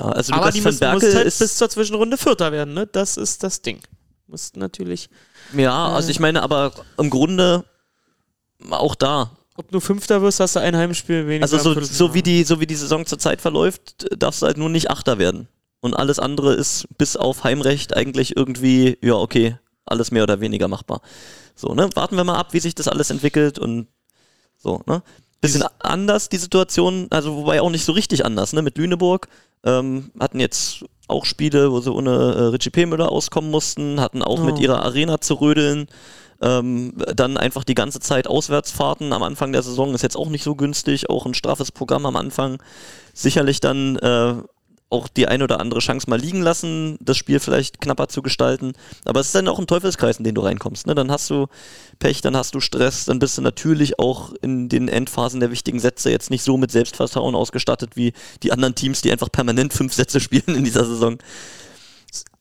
Ja, 0.00 0.06
also 0.08 0.32
Aber 0.32 0.40
Lukas 0.46 0.54
die 0.54 0.64
van 0.64 0.72
müssen, 0.72 0.92
muss 0.94 1.00
Berkel 1.02 1.16
halt 1.16 1.26
ist 1.26 1.38
bis 1.38 1.56
zur 1.58 1.68
Zwischenrunde 1.70 2.16
Vierter 2.16 2.50
werden, 2.50 2.74
ne? 2.74 2.86
Das 2.88 3.16
ist 3.18 3.42
das 3.44 3.60
Ding. 3.62 3.78
Muss 4.26 4.54
natürlich, 4.56 5.10
Ja, 5.52 5.88
also 5.88 6.10
ich 6.10 6.20
meine, 6.20 6.42
aber 6.42 6.72
im 6.98 7.10
Grunde 7.10 7.64
auch 8.70 8.94
da. 8.94 9.30
ob 9.56 9.70
du 9.70 9.80
Fünfter 9.80 10.22
wirst, 10.22 10.40
hast 10.40 10.56
du 10.56 10.60
ein 10.60 10.76
Heimspiel 10.76 11.26
weniger. 11.26 11.42
Also 11.42 11.58
so, 11.58 11.80
so, 11.80 12.14
wie 12.14 12.22
die, 12.22 12.44
so 12.44 12.60
wie 12.60 12.66
die 12.66 12.74
Saison 12.74 13.06
zurzeit 13.06 13.40
verläuft, 13.40 14.06
darfst 14.16 14.42
du 14.42 14.46
halt 14.46 14.56
nur 14.56 14.68
nicht 14.68 14.90
Achter 14.90 15.18
werden. 15.18 15.48
Und 15.80 15.94
alles 15.94 16.18
andere 16.18 16.54
ist 16.54 16.88
bis 16.96 17.16
auf 17.16 17.44
Heimrecht 17.44 17.96
eigentlich 17.96 18.36
irgendwie, 18.36 18.98
ja, 19.02 19.14
okay, 19.14 19.58
alles 19.84 20.10
mehr 20.10 20.22
oder 20.22 20.40
weniger 20.40 20.66
machbar. 20.66 21.02
So, 21.54 21.74
ne? 21.74 21.88
Warten 21.94 22.16
wir 22.16 22.24
mal 22.24 22.38
ab, 22.38 22.52
wie 22.52 22.60
sich 22.60 22.74
das 22.74 22.88
alles 22.88 23.10
entwickelt 23.10 23.58
und 23.58 23.86
so, 24.56 24.82
ne? 24.86 25.02
Bisschen 25.40 25.64
anders 25.80 26.30
die 26.30 26.38
Situation, 26.38 27.08
also 27.10 27.36
wobei 27.36 27.60
auch 27.60 27.68
nicht 27.68 27.84
so 27.84 27.92
richtig 27.92 28.24
anders, 28.24 28.54
ne? 28.54 28.62
Mit 28.62 28.78
Lüneburg 28.78 29.28
ähm, 29.64 30.10
hatten 30.20 30.40
jetzt 30.40 30.84
auch 31.08 31.24
Spiele, 31.24 31.70
wo 31.70 31.80
sie 31.80 31.92
ohne 31.92 32.10
äh, 32.10 32.42
Richie 32.44 32.70
P. 32.70 32.86
Müller 32.86 33.10
auskommen 33.12 33.50
mussten, 33.50 34.00
hatten 34.00 34.22
auch 34.22 34.42
mit 34.42 34.56
Oh. 34.56 34.60
ihrer 34.60 34.82
Arena 34.82 35.20
zu 35.20 35.34
rödeln. 35.34 35.86
Ähm, 36.42 36.94
dann 37.14 37.36
einfach 37.36 37.64
die 37.64 37.74
ganze 37.74 38.00
Zeit 38.00 38.26
Auswärtsfahrten 38.26 39.12
am 39.12 39.22
Anfang 39.22 39.52
der 39.52 39.62
Saison 39.62 39.94
ist 39.94 40.02
jetzt 40.02 40.16
auch 40.16 40.28
nicht 40.28 40.42
so 40.42 40.54
günstig, 40.56 41.08
auch 41.08 41.26
ein 41.26 41.34
straffes 41.34 41.70
Programm 41.72 42.06
am 42.06 42.16
Anfang. 42.16 42.58
Sicherlich 43.14 43.60
dann 43.60 43.96
äh, 43.96 44.34
auch 44.94 45.08
die 45.08 45.26
ein 45.26 45.42
oder 45.42 45.60
andere 45.60 45.80
Chance 45.80 46.08
mal 46.08 46.18
liegen 46.18 46.40
lassen, 46.40 46.96
das 47.00 47.16
Spiel 47.16 47.40
vielleicht 47.40 47.80
knapper 47.80 48.08
zu 48.08 48.22
gestalten. 48.22 48.72
Aber 49.04 49.20
es 49.20 49.26
ist 49.26 49.34
dann 49.34 49.48
auch 49.48 49.58
ein 49.58 49.66
Teufelskreis, 49.66 50.18
in 50.18 50.24
den 50.24 50.34
du 50.34 50.40
reinkommst. 50.42 50.86
Ne? 50.86 50.94
Dann 50.94 51.10
hast 51.10 51.28
du 51.28 51.46
Pech, 51.98 52.20
dann 52.20 52.36
hast 52.36 52.54
du 52.54 52.60
Stress, 52.60 53.04
dann 53.04 53.18
bist 53.18 53.36
du 53.36 53.42
natürlich 53.42 53.98
auch 53.98 54.32
in 54.40 54.68
den 54.68 54.88
Endphasen 54.88 55.40
der 55.40 55.50
wichtigen 55.50 55.80
Sätze 55.80 56.10
jetzt 56.10 56.30
nicht 56.30 56.42
so 56.42 56.56
mit 56.56 56.70
Selbstvertrauen 56.70 57.34
ausgestattet 57.34 57.96
wie 57.96 58.12
die 58.42 58.52
anderen 58.52 58.74
Teams, 58.74 59.02
die 59.02 59.12
einfach 59.12 59.30
permanent 59.30 59.72
fünf 59.72 59.92
Sätze 59.92 60.20
spielen 60.26 60.56
in 60.56 60.64
dieser 60.64 60.84
Saison. 60.84 61.18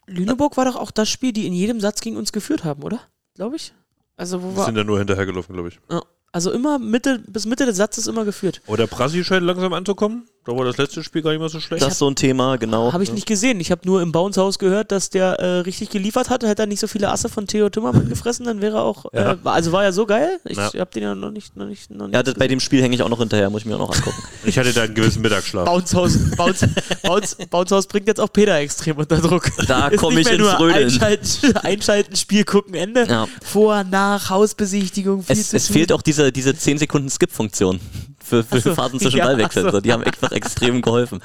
Lüneburg 0.06 0.58
war 0.58 0.66
doch 0.66 0.76
auch 0.76 0.91
das 0.91 1.10
Spiel, 1.10 1.34
die 1.34 1.47
in 1.47 1.54
jedem 1.54 1.80
Satz 1.80 2.01
gegen 2.01 2.18
uns 2.18 2.32
geführt 2.32 2.64
haben, 2.64 2.84
oder? 2.84 2.99
Glaube 3.36 3.56
ich. 3.56 3.74
Also 4.16 4.43
wo 4.43 4.49
Wir 4.51 4.58
war. 4.58 4.66
sind 4.66 4.76
da 4.76 4.84
nur 4.84 4.99
hinterhergelaufen, 4.99 5.54
glaube 5.54 5.70
ich. 5.70 5.80
Ja, 5.89 6.01
also 6.34 6.52
immer 6.52 6.80
Mitte, 6.80 7.20
bis 7.28 7.46
Mitte 7.46 7.66
des 7.66 7.78
Satzes 7.78 8.08
immer 8.08 8.26
geführt. 8.26 8.62
Aber 8.68 8.76
der 8.78 8.88
Prassi 8.88 9.24
scheint 9.24 9.46
langsam 9.46 9.72
anzukommen. 9.72 10.24
Da 10.46 10.52
war 10.52 10.66
das 10.66 10.76
letzte 10.76 11.02
Spiel 11.06 11.22
gar 11.22 11.30
nicht 11.32 11.40
mehr 11.40 11.48
so 11.48 11.62
schlecht. 11.62 11.82
Das 11.82 11.94
ist 11.94 12.00
so 12.00 12.08
ein 12.10 12.16
Thema, 12.18 12.58
genau. 12.58 12.92
Habe 12.92 13.04
ich 13.04 13.14
nicht 13.14 13.26
gesehen. 13.26 13.62
Ich 13.62 13.72
habe 13.72 13.84
nur 13.86 14.02
im 14.02 14.12
Bounce-Haus 14.12 14.60
gehört, 14.60 14.92
dass 14.92 15.10
der 15.10 15.40
äh, 15.40 15.60
richtig 15.60 15.90
geliefert 15.90 16.30
hat. 16.30 16.44
Hätte 16.44 16.64
er 16.64 16.66
nicht 16.66 16.82
so 16.82 16.88
viele 16.88 17.10
Asse 17.12 17.30
von 17.30 17.48
Theo 17.48 17.70
Timmermann 17.70 18.10
gefressen, 18.10 18.46
dann 18.46 18.60
wäre 18.60 18.80
er 18.80 18.84
auch. 18.84 19.06
Ja. 19.14 19.34
Äh, 19.34 19.38
also 19.46 19.72
war 19.72 19.86
er 19.86 19.94
so 19.94 20.06
geil. 20.06 20.40
Ich 20.44 20.58
Ja. 20.58 20.66
habe 20.74 20.92
den 20.94 21.04
ja 21.04 21.16
noch 21.16 21.32
nicht. 21.32 21.56
Noch 21.56 21.66
nicht, 21.68 21.90
noch 21.92 22.08
nicht 22.08 22.14
Ja, 22.16 22.24
das, 22.24 22.34
bei 22.34 22.50
dem 22.50 22.60
Spiel 22.60 22.82
hänge 22.82 22.94
ich 22.94 23.02
auch 23.04 23.08
noch 23.08 23.20
hinterher, 23.20 23.50
muss 23.50 23.62
ich 23.62 23.68
mir 23.68 23.76
auch 23.76 23.88
noch 23.88 23.96
angucken. 23.96 24.22
Ich 24.46 24.58
hatte 24.58 24.74
da 24.74 24.82
einen 24.82 24.94
gewissen 24.96 25.22
Mittagsschlaf. 25.22 25.64
Bounce-Haus 25.64 26.18
Bounce, 26.36 26.68
Bounce, 27.04 27.38
Bounce 27.50 27.88
bringt 27.88 28.08
jetzt 28.08 28.20
auch 28.20 28.34
Peter 28.34 28.58
extrem 28.58 28.98
unter 28.98 29.16
Druck. 29.18 29.50
Da 29.68 29.90
komme 29.92 30.20
ich 30.20 30.26
mehr 30.26 30.34
ins 30.34 30.44
nur 30.44 30.60
Rödeln. 30.60 30.84
Einschalten, 30.86 31.58
einschalten, 31.58 32.16
Spiel 32.18 32.44
gucken, 32.44 32.74
Ende. 32.74 33.06
Ja. 33.08 33.28
Vor, 33.46 33.86
nach, 33.86 34.30
Hausbesichtigung. 34.30 35.24
Viel 35.24 35.38
Es, 35.38 35.50
zu 35.50 35.56
es 35.56 35.68
fehlt 35.70 35.94
auch 35.94 36.02
diese, 36.02 36.23
diese 36.32 36.56
10 36.56 36.78
Sekunden 36.78 37.10
Skip-Funktion 37.10 37.80
für, 38.24 38.44
für 38.44 38.62
so, 38.62 38.76
Phasen 38.76 39.00
zwischen 39.00 39.18
ja, 39.18 39.26
Ballwechseln. 39.26 39.72
so. 39.72 39.82
Die 39.82 39.92
haben 39.92 40.04
einfach 40.04 40.32
extrem 40.32 40.82
geholfen. 40.82 41.22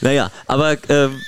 Naja, 0.00 0.30
aber 0.46 0.76
ähm, 0.88 1.20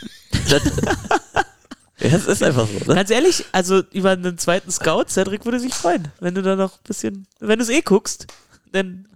das, 0.49 0.63
ja, 2.01 2.09
es 2.09 2.27
ist 2.27 2.43
einfach 2.43 2.67
so. 2.67 2.91
Ne? 2.91 2.95
Ganz 2.95 3.11
ehrlich, 3.11 3.45
also 3.53 3.83
über 3.93 4.11
einen 4.11 4.39
zweiten 4.39 4.71
Scout, 4.71 5.07
Cedric 5.09 5.45
würde 5.45 5.61
sich 5.61 5.75
freuen, 5.75 6.09
wenn 6.21 6.35
du 6.35 6.43
da 6.43 6.57
noch 6.57 6.75
ein 6.75 6.85
bisschen, 6.85 7.27
wenn 7.41 7.59
du 7.59 7.65
es 7.65 7.71
eh 7.71 7.81
guckst, 7.81 8.27
dann 8.73 9.07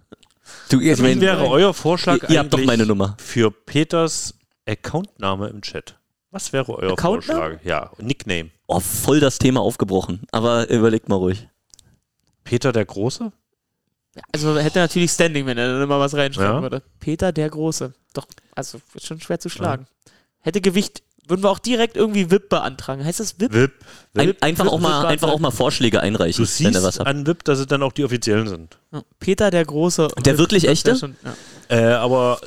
Du, 0.69 0.81
ich 0.81 0.97
Wie 0.97 1.01
mein, 1.01 1.21
wäre 1.21 1.47
euer 1.47 1.73
Vorschlag 1.73 2.23
ihr, 2.23 2.29
ihr 2.29 2.39
habt 2.39 2.53
doch 2.53 2.57
eigentlich 2.57 2.67
meine 2.67 2.85
Nummer. 2.85 3.15
für 3.19 3.51
Peters 3.51 4.33
Accountname 4.67 5.47
im 5.47 5.61
Chat? 5.61 5.97
Was 6.31 6.51
wäre 6.51 6.73
euer 6.73 6.93
Accountname? 6.93 7.39
Vorschlag? 7.39 7.65
Ja, 7.65 7.91
Nickname. 7.99 8.49
Oh, 8.67 8.81
voll 8.81 9.19
das 9.19 9.39
Thema 9.39 9.61
aufgebrochen. 9.61 10.23
Aber 10.31 10.69
überlegt 10.69 11.07
mal 11.07 11.15
ruhig. 11.15 11.47
Peter 12.43 12.71
der 12.73 12.85
Große? 12.85 13.31
Also 14.31 14.57
hätte 14.57 14.79
er 14.79 14.83
natürlich 14.83 15.11
Standing, 15.11 15.45
wenn 15.45 15.57
er 15.57 15.73
dann 15.73 15.81
immer 15.81 15.99
was 15.99 16.13
reinschreiben 16.13 16.55
Ja. 16.57 16.61
würde. 16.61 16.81
Peter 16.99 17.31
der 17.31 17.49
Große. 17.49 17.93
Doch, 18.13 18.25
also 18.55 18.79
ist 18.93 19.05
schon 19.05 19.19
schwer 19.21 19.39
zu 19.39 19.49
schlagen. 19.49 19.87
Hätte 20.41 20.61
Gewicht, 20.61 21.03
würden 21.27 21.43
wir 21.43 21.49
auch 21.49 21.59
direkt 21.59 21.97
irgendwie 21.97 22.31
VIP 22.31 22.49
beantragen. 22.49 23.03
Heißt 23.03 23.19
das 23.19 23.39
VIP? 23.39 23.53
VIP. 23.53 23.71
Ein, 24.15 24.27
Wip- 24.29 24.43
einfach, 24.43 24.65
Wip- 24.65 24.71
auch 24.71 24.79
mal, 24.79 25.01
Wip- 25.03 25.09
einfach 25.09 25.29
auch 25.29 25.39
mal 25.39 25.51
Vorschläge 25.51 25.99
einreichen, 26.01 26.43
Du 26.45 26.49
wenn 26.63 26.73
ihr 26.73 26.83
was 26.83 26.95
siehst 26.95 27.05
an 27.07 27.27
VIP, 27.27 27.43
dass 27.43 27.59
es 27.59 27.67
dann 27.67 27.83
auch 27.83 27.91
die 27.91 28.05
offiziellen 28.05 28.47
sind. 28.47 28.77
Ja. 28.91 29.01
Peter 29.19 29.51
der 29.51 29.65
Große. 29.65 30.07
Der 30.25 30.37
wirklich 30.37 30.63
Das 30.63 30.67
wär 30.67 30.71
echte? 30.73 30.95
Schon, 30.95 31.15
ja. 31.69 31.77
Äh, 31.77 31.93
aber 31.95 32.39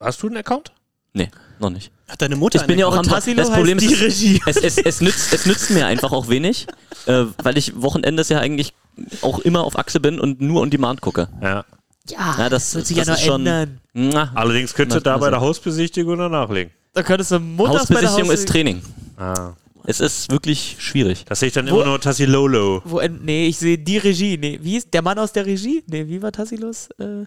hast 0.00 0.22
du 0.22 0.28
einen 0.28 0.36
Account? 0.36 0.72
Nee, 1.14 1.30
noch 1.58 1.70
nicht. 1.70 1.90
Hat 2.12 2.20
deine 2.22 2.36
Mutter 2.36 2.60
Ich 2.60 2.66
bin 2.66 2.78
ja 2.78 2.86
auch 2.86 2.94
am 2.96 3.04
Tassilo 3.04 3.38
Das 3.38 3.50
Problem 3.50 3.78
ist, 3.78 3.88
die 3.88 3.94
Regie. 3.94 4.40
es, 4.46 4.56
es, 4.58 4.76
es, 4.78 5.00
nützt, 5.00 5.32
es 5.32 5.46
nützt 5.46 5.70
mir 5.70 5.86
einfach 5.86 6.12
auch 6.12 6.28
wenig, 6.28 6.66
äh, 7.06 7.24
weil 7.42 7.56
ich 7.56 7.80
Wochenendes 7.80 8.28
ja 8.28 8.38
eigentlich 8.38 8.74
auch 9.22 9.38
immer 9.40 9.64
auf 9.64 9.78
Achse 9.78 9.98
bin 9.98 10.20
und 10.20 10.40
nur 10.42 10.60
on 10.60 10.68
Demand 10.70 11.00
gucke. 11.00 11.28
Ja. 11.40 11.64
Ja, 12.10 12.34
Ja, 12.38 12.48
das, 12.50 12.74
wird 12.74 12.86
sich 12.86 12.96
das 12.98 13.06
ja 13.06 13.12
noch 13.14 13.18
ist 13.20 13.26
schon. 13.26 13.40
ändern. 13.46 13.80
Na, 13.94 14.30
Allerdings 14.34 14.74
könntest 14.74 15.04
du 15.06 15.08
Na, 15.08 15.14
da 15.14 15.18
bei 15.18 15.26
also- 15.26 15.30
der 15.38 15.40
Hausbesichtigung 15.40 16.16
noch 16.18 16.28
nachlegen. 16.28 16.72
Da 16.92 17.02
könntest 17.02 17.30
du 17.30 17.38
montags 17.40 17.86
bei 17.86 18.00
der 18.00 18.10
Hausbesichtigung 18.10 18.30
ist 18.32 18.48
Training. 18.48 18.82
Ah. 19.16 19.52
Es 19.84 20.00
ist 20.00 20.30
wirklich 20.30 20.76
schwierig. 20.78 21.24
Das 21.24 21.40
sehe 21.40 21.48
ich 21.48 21.54
dann 21.54 21.68
Wo- 21.70 21.76
immer 21.76 21.86
nur 21.86 22.00
Tassilolo. 22.00 22.82
Wo, 22.84 22.98
en- 23.00 23.20
nee, 23.24 23.46
ich 23.48 23.56
sehe 23.56 23.78
die 23.78 23.96
Regie. 23.98 24.36
Nee, 24.36 24.58
wie 24.62 24.76
ist 24.76 24.92
der 24.92 25.00
Mann 25.02 25.18
aus 25.18 25.32
der 25.32 25.46
Regie? 25.46 25.82
Nee, 25.86 26.06
wie 26.08 26.20
war 26.20 26.30
Tassilos? 26.30 26.88
Äh, 26.98 27.24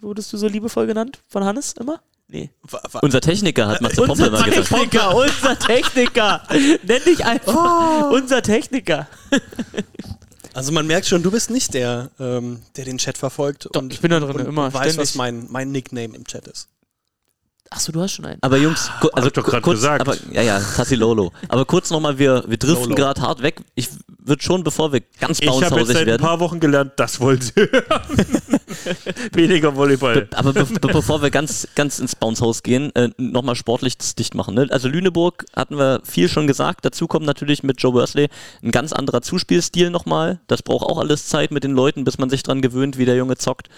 wurdest 0.00 0.32
du 0.32 0.36
so 0.36 0.46
liebevoll 0.48 0.86
genannt? 0.86 1.20
Von 1.28 1.44
Hannes 1.44 1.72
immer? 1.80 2.00
Nee. 2.28 2.50
Unser 3.02 3.20
Techniker 3.20 3.68
hat 3.68 3.82
Matze 3.82 3.96
Pompel 3.96 4.28
Unser 4.28 4.30
mal 4.30 4.50
gesagt. 4.50 4.68
Techniker, 4.68 5.14
unser 5.14 5.58
Techniker. 5.58 6.42
Nenn 6.82 7.02
dich 7.04 7.24
einfach 7.24 8.10
unser 8.10 8.42
Techniker. 8.42 9.06
Also 10.54 10.70
man 10.72 10.86
merkt 10.86 11.06
schon, 11.06 11.22
du 11.22 11.30
bist 11.30 11.50
nicht 11.50 11.72
der, 11.72 12.10
ähm, 12.20 12.60
der 12.76 12.84
den 12.84 12.98
Chat 12.98 13.16
verfolgt. 13.16 13.68
Doch, 13.72 13.82
ich 13.88 14.00
bin 14.00 14.10
da 14.10 14.20
drin, 14.20 14.36
und 14.36 14.46
immer, 14.46 14.66
und 14.66 14.74
weiß, 14.74 14.92
ständig. 14.92 14.98
was 14.98 15.14
mein, 15.14 15.46
mein 15.48 15.72
Nickname 15.72 16.14
im 16.14 16.26
Chat 16.26 16.46
ist. 16.46 16.68
Achso, 17.70 17.90
du 17.90 18.02
hast 18.02 18.12
schon 18.12 18.26
einen. 18.26 18.42
Aber 18.42 18.58
Jungs, 18.58 18.90
also 19.14 19.28
ich 19.28 19.32
doch 19.32 19.44
grad 19.44 19.62
kurz, 19.62 19.78
gesagt. 19.78 20.02
aber 20.02 20.14
ja, 20.30 20.42
ja, 20.42 20.60
Tassi 20.60 20.94
Lolo. 20.94 21.32
Aber 21.48 21.64
kurz 21.64 21.88
nochmal, 21.88 22.18
wir, 22.18 22.44
wir 22.46 22.58
driften 22.58 22.94
gerade 22.94 23.22
hart 23.22 23.40
weg. 23.40 23.62
Ich 23.74 23.88
würde 24.24 24.42
schon, 24.42 24.62
bevor 24.64 24.92
wir 24.92 25.00
ganz 25.20 25.40
Ich 25.40 25.48
habe 25.48 25.58
jetzt 25.58 25.70
bouncehausig 25.70 25.94
seit 25.94 26.02
ein 26.02 26.06
werden. 26.06 26.22
paar 26.22 26.40
Wochen 26.40 26.60
gelernt, 26.60 26.92
das 26.96 27.20
wollen 27.20 27.40
sie 27.40 27.52
hören. 27.56 28.02
Weniger 29.32 29.74
Volleyball. 29.74 30.28
Aber 30.34 30.52
be 30.52 30.64
be 30.64 30.88
bevor 30.88 31.22
wir 31.22 31.30
ganz, 31.30 31.68
ganz 31.74 31.98
ins 31.98 32.14
Bouncehaus 32.14 32.62
gehen, 32.62 32.94
äh, 32.94 33.10
nochmal 33.18 33.56
sportlich 33.56 33.98
das 33.98 34.14
dicht 34.14 34.34
machen. 34.34 34.54
Ne? 34.54 34.68
Also 34.70 34.88
Lüneburg 34.88 35.44
hatten 35.54 35.76
wir 35.76 36.00
viel 36.04 36.28
schon 36.28 36.46
gesagt. 36.46 36.84
Dazu 36.84 37.06
kommt 37.06 37.26
natürlich 37.26 37.62
mit 37.62 37.80
Joe 37.82 37.94
Worsley 37.94 38.28
ein 38.62 38.70
ganz 38.70 38.92
anderer 38.92 39.22
Zuspielstil 39.22 39.90
nochmal. 39.90 40.40
Das 40.46 40.62
braucht 40.62 40.86
auch 40.86 40.98
alles 40.98 41.26
Zeit 41.26 41.50
mit 41.50 41.64
den 41.64 41.72
Leuten, 41.72 42.04
bis 42.04 42.18
man 42.18 42.30
sich 42.30 42.42
dran 42.42 42.62
gewöhnt, 42.62 42.98
wie 42.98 43.04
der 43.04 43.16
Junge 43.16 43.36
zockt. 43.36 43.68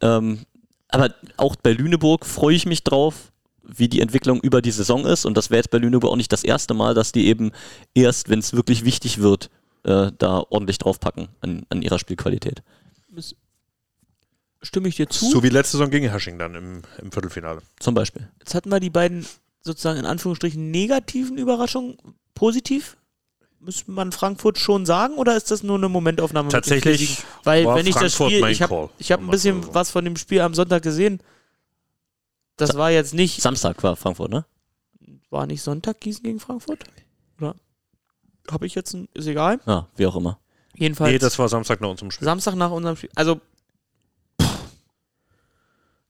Ähm, 0.00 0.40
aber 0.88 1.14
auch 1.36 1.56
bei 1.56 1.72
Lüneburg 1.72 2.26
freue 2.26 2.54
ich 2.54 2.66
mich 2.66 2.84
drauf, 2.84 3.32
wie 3.62 3.88
die 3.88 4.00
Entwicklung 4.00 4.40
über 4.40 4.60
die 4.62 4.70
Saison 4.70 5.06
ist. 5.06 5.24
Und 5.24 5.36
das 5.36 5.50
wäre 5.50 5.58
jetzt 5.58 5.70
bei 5.70 5.78
Lüneburg 5.78 6.12
auch 6.12 6.16
nicht 6.16 6.32
das 6.32 6.44
erste 6.44 6.74
Mal, 6.74 6.94
dass 6.94 7.12
die 7.12 7.26
eben 7.26 7.52
erst, 7.94 8.28
wenn 8.28 8.38
es 8.38 8.52
wirklich 8.52 8.84
wichtig 8.84 9.20
wird, 9.20 9.50
äh, 9.84 10.12
da 10.18 10.38
ordentlich 10.50 10.78
draufpacken 10.78 11.28
an, 11.40 11.66
an 11.68 11.82
ihrer 11.82 11.98
Spielqualität. 11.98 12.62
Stimme 14.62 14.88
ich 14.88 14.96
dir 14.96 15.08
zu? 15.08 15.30
So 15.30 15.42
wie 15.42 15.50
letzte 15.50 15.76
Saison 15.76 15.90
gegen 15.90 16.08
Hersching 16.08 16.38
dann 16.38 16.54
im, 16.54 16.82
im 17.00 17.12
Viertelfinale. 17.12 17.60
Zum 17.78 17.94
Beispiel. 17.94 18.28
Jetzt 18.38 18.54
hatten 18.54 18.70
wir 18.70 18.80
die 18.80 18.90
beiden 18.90 19.26
sozusagen 19.60 19.98
in 19.98 20.06
Anführungsstrichen 20.06 20.70
negativen 20.70 21.36
Überraschungen. 21.36 21.98
Positiv? 22.34 22.96
Muss 23.60 23.86
man 23.86 24.12
Frankfurt 24.12 24.58
schon 24.58 24.84
sagen 24.84 25.14
oder 25.14 25.36
ist 25.36 25.50
das 25.50 25.62
nur 25.62 25.76
eine 25.76 25.88
Momentaufnahme? 25.88 26.48
Tatsächlich? 26.48 27.22
Weil 27.44 27.64
war 27.64 27.76
wenn 27.76 27.86
ich 27.86 27.94
das 27.94 28.14
Frankfurt 28.14 28.30
Spiel, 28.30 28.40
mein 28.40 28.52
ich 28.52 28.62
habe 28.62 28.90
ich 28.98 29.12
hab 29.12 29.20
ein 29.20 29.28
bisschen 29.28 29.62
so. 29.62 29.74
was 29.74 29.90
von 29.90 30.04
dem 30.04 30.16
Spiel 30.16 30.40
am 30.40 30.54
Sonntag 30.54 30.82
gesehen. 30.82 31.20
Das 32.56 32.76
war 32.76 32.90
jetzt 32.90 33.14
nicht, 33.14 33.40
Samstag 33.40 33.82
war 33.82 33.96
Frankfurt, 33.96 34.30
ne? 34.30 34.44
war 35.30 35.46
nicht 35.46 35.62
Sonntag 35.62 36.00
Gießen 36.00 36.22
gegen 36.22 36.40
Frankfurt? 36.40 36.84
Habe 38.50 38.66
ich 38.66 38.74
jetzt 38.74 38.94
ein, 38.94 39.08
ist 39.14 39.26
egal. 39.26 39.60
Ja, 39.66 39.88
wie 39.96 40.06
auch 40.06 40.16
immer. 40.16 40.38
Jedenfalls 40.76 41.12
Nee, 41.12 41.18
das 41.18 41.38
war 41.38 41.48
Samstag 41.48 41.80
nach 41.80 41.88
unserem 41.88 42.10
Spiel. 42.10 42.24
Samstag 42.24 42.54
nach 42.56 42.70
unserem 42.70 42.96
Spiel. 42.96 43.10
Also 43.14 43.36
pff, 44.40 44.48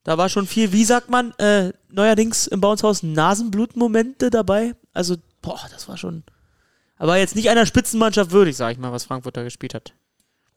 da 0.05 0.19
war 0.19 0.29
schon 0.29 0.47
viel, 0.47 0.73
wie 0.73 0.85
sagt 0.85 1.09
man, 1.11 1.33
äh, 1.39 1.73
neuerdings 1.91 2.47
im 2.47 2.61
Bouncehaus 2.61 3.03
Nasenblutmomente 3.03 4.31
dabei. 4.31 4.75
Also, 4.93 5.17
boah, 5.43 5.61
das 5.71 5.89
war 5.89 5.97
schon. 5.97 6.25
Aber 6.97 7.17
jetzt 7.17 7.37
nicht 7.37 7.49
einer 7.51 7.67
Spitzenmannschaft 7.67 8.31
würdig, 8.31 8.57
sag 8.57 8.73
ich 8.73 8.79
mal, 8.79 8.93
was 8.93 9.05
Frankfurt 9.05 9.37
da 9.37 9.43
gespielt 9.43 9.75
hat. 9.75 9.95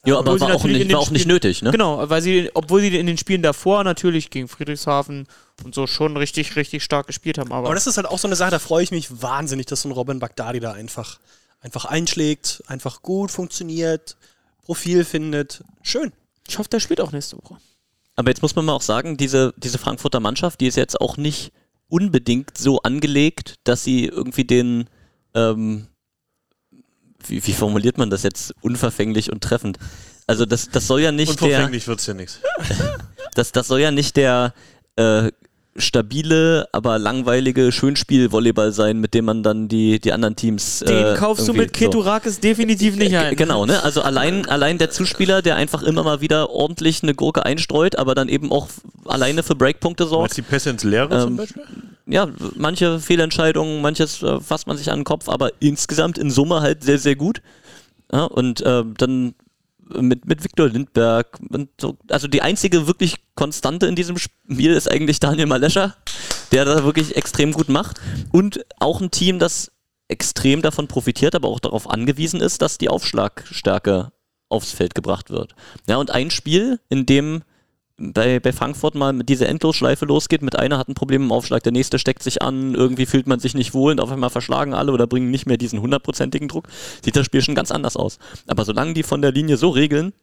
Ja, 0.06 0.20
Obwohl 0.20 0.36
aber 0.36 0.48
war 0.48 0.56
auch, 0.56 0.64
nicht, 0.64 0.92
war 0.92 1.00
auch 1.00 1.10
nicht 1.10 1.22
Spielen- 1.24 1.34
nötig, 1.36 1.62
ne? 1.64 1.72
Genau, 1.72 2.10
weil 2.10 2.22
sie, 2.22 2.52
obwohl 2.54 2.82
sie 2.82 2.96
in 2.98 3.08
den 3.08 3.18
Spielen 3.18 3.42
davor 3.42 3.84
natürlich 3.84 4.30
gegen 4.30 4.48
Friedrichshafen 4.48 5.28
und 5.64 5.74
so 5.76 5.88
schon 5.88 6.16
richtig, 6.16 6.56
richtig 6.56 6.84
stark 6.84 7.08
gespielt 7.08 7.38
haben. 7.40 7.52
Aber, 7.52 7.66
Aber 7.68 7.74
das 7.76 7.88
ist 7.88 7.98
halt 7.98 8.08
auch 8.08 8.20
so 8.20 8.28
eine 8.28 8.36
Sache, 8.36 8.52
da 8.52 8.60
freue 8.60 8.84
ich 8.84 8.92
mich 8.92 9.22
wahnsinnig, 9.22 9.66
dass 9.66 9.82
so 9.82 9.90
ein 9.90 9.92
Robin 9.92 10.20
Bagdadi 10.20 10.60
da 10.60 10.72
einfach, 10.74 11.20
einfach 11.68 11.86
einschlägt, 11.86 12.64
einfach 12.68 13.02
gut 13.02 13.30
funktioniert, 13.30 14.16
Profil 14.64 15.04
findet. 15.04 15.64
Schön. 15.82 16.14
ich 16.48 16.58
hoffe, 16.58 16.70
der 16.70 16.80
spielt 16.80 17.02
auch 17.02 17.12
nächste 17.12 17.38
Woche. 17.38 17.58
Aber 18.16 18.30
jetzt 18.30 18.42
muss 18.42 18.56
man 18.56 18.66
mal 18.66 18.74
auch 18.74 18.82
sagen, 18.82 19.18
diese, 19.18 19.54
diese 19.58 19.78
Frankfurter 19.78 20.22
Mannschaft, 20.22 20.62
die 20.62 20.68
ist 20.68 20.78
jetzt 20.78 21.00
auch 21.00 21.18
nicht 21.18 21.52
unbedingt 21.90 22.58
so 22.58 22.82
angelegt, 22.82 23.56
dass 23.66 23.84
sie 23.84 24.06
irgendwie 24.06 24.46
den, 24.46 24.90
ähm, 25.36 25.88
wie, 27.26 27.46
wie 27.46 27.54
formuliert 27.54 27.98
man 27.98 28.10
das 28.10 28.24
jetzt, 28.24 28.56
unverfänglich 28.62 29.32
und 29.32 29.44
treffend? 29.44 29.78
Also 30.26 30.46
das, 30.46 30.70
das 30.70 30.88
soll 30.88 31.02
ja 31.02 31.12
nicht 31.12 31.40
der, 31.42 31.48
Unverfänglich 31.48 31.88
wird's 31.88 32.06
ja 32.06 32.14
nichts. 32.14 32.40
das, 33.34 33.52
das 33.52 33.68
soll 33.68 33.82
ja 33.82 33.92
nicht 33.92 34.16
der 34.16 34.54
äh, 34.96 35.32
stabile, 35.78 36.68
aber 36.72 37.00
langweilige 37.00 37.72
Schönspiel-Volleyball 37.72 38.72
sein, 38.72 39.00
mit 39.00 39.14
dem 39.14 39.26
man 39.26 39.44
dann 39.44 39.68
die, 39.68 40.00
die 40.00 40.12
anderen 40.14 40.36
Teams. 40.36 40.80
Den 40.80 41.14
äh, 41.14 41.16
kaufst 41.18 41.48
du 41.48 41.54
mit 41.54 41.74
Keturakis 41.74 42.40
definitiv 42.40 42.96
nicht 42.96 43.14
Äh, 43.14 43.18
ein. 43.18 43.36
Genau, 43.36 43.66
ne? 43.66 43.82
Also 43.84 44.02
allein, 44.02 44.48
allein 44.48 44.78
der 44.78 44.90
Zuspieler, 44.90 45.42
der 45.42 45.56
einfach 45.56 45.84
immer 45.84 46.04
mal 46.04 46.22
wieder 46.22 46.50
ordentlich 46.50 47.04
eine 47.04 47.14
Gurke 47.14 47.46
einstreut, 47.46 47.96
aber 47.98 48.16
dann 48.16 48.30
eben 48.30 48.52
auch 48.52 48.68
alleine 49.06 49.44
für 49.44 49.56
Breakpunkte 49.56 50.04
Meinst 50.04 50.12
sorgt. 50.14 50.32
du 50.32 50.36
die 50.36 50.42
Pässe 50.44 50.70
ins 50.72 50.84
Leere 50.84 51.20
zum 51.22 51.30
Ähm, 51.32 51.38
Beispiel? 51.38 51.64
Ja, 52.10 52.28
manche 52.56 53.00
Fehlentscheidungen, 53.00 53.82
manches 53.82 54.24
äh, 54.24 54.40
fasst 54.40 54.68
man 54.68 54.78
sich 54.78 54.92
an 54.92 55.00
den 55.00 55.06
Kopf, 55.06 55.28
aber 55.30 55.52
insgesamt 55.60 56.18
in 56.18 56.32
Summe 56.32 56.62
halt 56.62 56.84
sehr, 56.84 57.00
sehr 57.00 57.16
gut. 57.16 57.42
Ja, 58.12 58.24
und 58.24 58.62
äh, 58.62 58.84
dann 58.98 59.34
mit, 59.90 60.26
mit 60.26 60.44
Viktor 60.44 60.68
Lindberg. 60.70 61.40
So, 61.80 61.98
also 62.10 62.28
die 62.28 62.42
einzige 62.42 62.88
wirklich 62.88 63.16
Konstante 63.36 63.88
in 63.88 63.96
diesem 63.96 64.18
Spiel 64.18 64.74
ist 64.74 64.90
eigentlich 64.90 65.20
Daniel 65.20 65.48
Malescher, 65.48 65.96
der 66.52 66.66
das 66.66 66.84
wirklich 66.84 67.16
extrem 67.16 67.52
gut 67.52 67.70
macht. 67.70 68.02
Und 68.32 68.66
auch 68.80 69.02
ein 69.02 69.12
Team, 69.12 69.40
das 69.40 69.72
extrem 70.08 70.62
davon 70.62 70.88
profitiert, 70.88 71.36
aber 71.36 71.48
auch 71.50 71.60
darauf 71.60 71.90
angewiesen 71.90 72.42
ist, 72.42 72.62
dass 72.62 72.78
die 72.78 72.90
Aufschlagstärke 72.90 74.12
aufs 74.50 74.72
Feld 74.72 74.96
gebracht 74.96 75.30
wird. 75.30 75.56
Ja, 75.88 75.98
und 75.98 76.12
ein 76.12 76.32
Spiel, 76.32 76.80
in 76.90 77.06
dem 77.06 77.44
bei, 78.00 78.40
bei 78.40 78.54
Frankfurt 78.54 78.94
mal 78.96 79.12
mit 79.14 79.28
dieser 79.30 79.48
Endlosschleife 79.50 80.06
losgeht, 80.06 80.42
mit 80.44 80.56
einer 80.56 80.78
hat 80.78 80.88
ein 80.88 80.94
Problem 80.94 81.24
im 81.24 81.32
Aufschlag, 81.32 81.64
der 81.64 81.72
nächste 81.72 81.98
steckt 81.98 82.22
sich 82.24 82.42
an, 82.42 82.76
irgendwie 82.76 83.06
fühlt 83.08 83.26
man 83.28 83.40
sich 83.40 83.56
nicht 83.56 83.74
wohl 83.74 83.92
und 83.94 84.00
auf 84.00 84.12
einmal 84.12 84.30
verschlagen 84.30 84.74
alle 84.74 84.92
oder 84.92 85.08
bringen 85.08 85.32
nicht 85.32 85.48
mehr 85.48 85.58
diesen 85.58 85.82
hundertprozentigen 85.82 86.48
Druck, 86.48 86.68
sieht 87.04 87.16
das 87.16 87.26
Spiel 87.26 87.42
schon 87.42 87.56
ganz 87.56 87.72
anders 87.72 87.96
aus. 87.98 88.20
Aber 88.48 88.66
solange 88.66 88.94
die 88.94 89.04
von 89.04 89.22
der 89.22 89.32
Linie 89.32 89.58
so 89.58 89.70
regeln, 89.70 90.14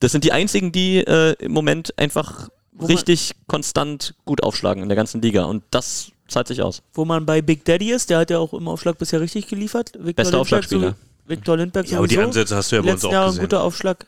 das 0.00 0.12
sind 0.12 0.24
die 0.24 0.32
einzigen, 0.32 0.70
die 0.72 0.98
äh, 0.98 1.32
im 1.38 1.52
Moment 1.52 1.98
einfach 1.98 2.48
man- 2.72 2.86
richtig 2.88 3.32
konstant 3.46 4.14
gut 4.26 4.42
aufschlagen 4.42 4.82
in 4.82 4.88
der 4.90 4.96
ganzen 4.96 5.22
Liga 5.22 5.44
und 5.44 5.62
das 5.70 6.10
zahlt 6.28 6.48
sich 6.48 6.60
aus. 6.62 6.82
Wo 6.92 7.04
man 7.06 7.24
bei 7.24 7.40
Big 7.40 7.64
Daddy 7.64 7.90
ist, 7.92 8.10
der 8.10 8.18
hat 8.18 8.30
ja 8.30 8.38
auch 8.38 8.52
im 8.52 8.68
Aufschlag 8.68 8.98
bisher 8.98 9.20
richtig 9.20 9.46
geliefert. 9.46 9.92
Viktor 9.94 10.02
Bester 10.02 10.22
Lindberg 10.24 10.40
Aufschlagspieler. 10.40 10.94
Viktor 11.26 11.56
Lindberg 11.56 11.88
Ja, 11.88 11.98
aber 11.98 12.06
die. 12.08 12.18
Ansätze 12.18 12.54
hast 12.56 12.70
du 12.72 12.76
ja 12.76 12.82
bei 12.82 12.92
uns 12.92 13.04
auch 13.04 13.12
Jahre 13.12 13.26
ein 13.26 13.30
gesehen. 13.30 13.44
guter 13.44 13.62
Aufschlag. 13.62 14.06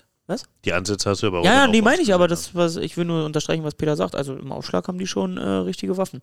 Die 0.65 0.73
Ansätze 0.73 1.09
hast 1.11 1.23
du 1.23 1.29
uns 1.29 1.45
Ja, 1.47 1.55
ja, 1.55 1.67
auch 1.69 1.73
die 1.73 1.83
meine 1.83 2.03
ich, 2.03 2.13
aber 2.13 2.27
das, 2.27 2.55
was 2.55 2.77
ich 2.77 2.97
will 2.97 3.05
nur 3.05 3.25
unterstreichen, 3.25 3.63
was 3.63 3.75
Peter 3.75 3.95
sagt. 3.97 4.15
Also 4.17 4.35
im 4.35 4.51
Aufschlag 4.51 4.89
haben 4.89 4.99
die 4.99 5.07
schon 5.07 5.37
äh, 5.39 5.47
richtige 5.49 5.97
Waffen. 5.97 6.21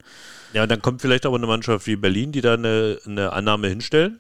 Ja, 0.52 0.64
und 0.64 0.70
dann 0.70 0.82
kommt 0.82 1.02
vielleicht 1.02 1.26
aber 1.26 1.38
eine 1.38 1.48
Mannschaft 1.48 1.88
wie 1.88 1.96
Berlin, 1.96 2.32
die 2.34 2.42
da 2.42 2.56
eine, 2.56 3.00
eine 3.06 3.32
Annahme 3.32 3.68
hinstellen. 3.70 4.20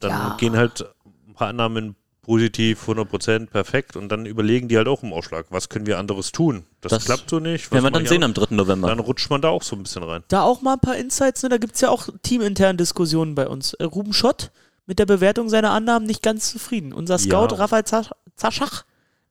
Dann 0.00 0.10
Ja. 0.10 0.36
gehen 0.38 0.56
halt 0.56 0.84
ein 1.28 1.34
paar 1.34 1.48
Annahmen 1.48 1.94
positiv, 2.22 2.86
100% 2.88 3.46
perfekt 3.46 3.96
und 3.96 4.10
dann 4.10 4.26
überlegen 4.26 4.68
die 4.68 4.76
halt 4.76 4.86
auch 4.86 5.02
im 5.02 5.14
Ausschlag, 5.14 5.46
was 5.48 5.70
können 5.70 5.86
wir 5.86 5.98
anderes 5.98 6.30
tun? 6.30 6.66
Das, 6.82 6.90
Das 6.90 7.04
klappt 7.06 7.30
so 7.30 7.38
nicht. 7.38 7.66
was 7.66 7.72
Werden 7.72 7.84
wir 7.84 7.90
dann 7.90 8.06
sehen 8.06 8.22
auch? 8.22 8.26
am 8.28 8.34
3. 8.34 8.54
November. 8.54 8.88
Dann 8.88 8.98
rutscht 8.98 9.30
man 9.30 9.40
da 9.40 9.48
auch 9.48 9.62
so 9.62 9.76
ein 9.76 9.82
bisschen 9.84 10.02
rein. 10.02 10.24
Da 10.28 10.42
auch 10.42 10.60
mal 10.60 10.74
ein 10.74 10.80
paar 10.80 10.96
Insights, 10.96 11.42
ne? 11.42 11.48
da 11.48 11.56
gibt 11.56 11.76
es 11.76 11.80
ja 11.80 11.88
auch 11.88 12.08
teaminterne 12.22 12.76
Diskussionen 12.76 13.34
bei 13.34 13.48
uns. 13.48 13.72
Äh, 13.74 13.84
Ruben 13.84 14.12
Schott 14.12 14.50
mit 14.88 14.98
der 14.98 15.06
Bewertung 15.06 15.48
seiner 15.48 15.70
Annahmen 15.70 16.06
nicht 16.06 16.22
ganz 16.22 16.50
zufrieden. 16.50 16.92
Unser 16.92 17.18
Scout 17.18 17.48
Ja. 17.52 17.58
Rafael 17.58 17.84
Zasch- 17.84 18.10
Zaschach 18.36 18.84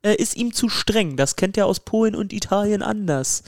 äh, 0.04 0.14
ist 0.16 0.36
ihm 0.38 0.54
zu 0.54 0.70
streng. 0.70 1.18
Das 1.18 1.36
kennt 1.36 1.58
er 1.58 1.66
aus 1.66 1.80
Polen 1.80 2.16
und 2.16 2.32
Italien 2.32 2.84
anders. 2.84 3.42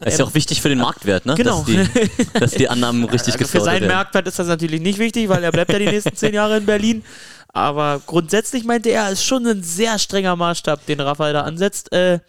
Das 0.00 0.14
ist 0.14 0.18
ja 0.20 0.24
auch 0.24 0.34
wichtig 0.34 0.62
für 0.62 0.68
den 0.68 0.78
Marktwert, 0.78 1.26
ne? 1.26 1.34
Genau. 1.34 1.64
Dass, 1.64 1.66
die, 1.66 2.28
dass 2.40 2.50
die 2.52 2.68
Annahmen 2.68 3.04
richtig 3.04 3.34
Also 3.34 3.46
für 3.46 3.60
seinen 3.60 3.82
werden. 3.82 3.94
Marktwert 3.94 4.28
ist 4.28 4.38
das 4.38 4.46
natürlich 4.46 4.80
nicht 4.80 4.98
wichtig, 4.98 5.28
weil 5.28 5.42
er 5.42 5.50
bleibt 5.50 5.72
ja 5.72 5.78
die 5.80 5.86
nächsten 5.86 6.14
zehn 6.14 6.32
Jahre 6.32 6.56
in 6.58 6.66
Berlin. 6.66 7.04
Aber 7.48 8.00
grundsätzlich 8.06 8.64
meinte 8.64 8.90
er, 8.90 9.10
ist 9.10 9.24
schon 9.24 9.44
ein 9.46 9.62
sehr 9.64 9.98
strenger 9.98 10.36
Maßstab, 10.36 10.86
den 10.86 11.00
Rafael 11.00 11.32
da 11.32 11.42
ansetzt. 11.42 11.90
Äh, 11.92 12.20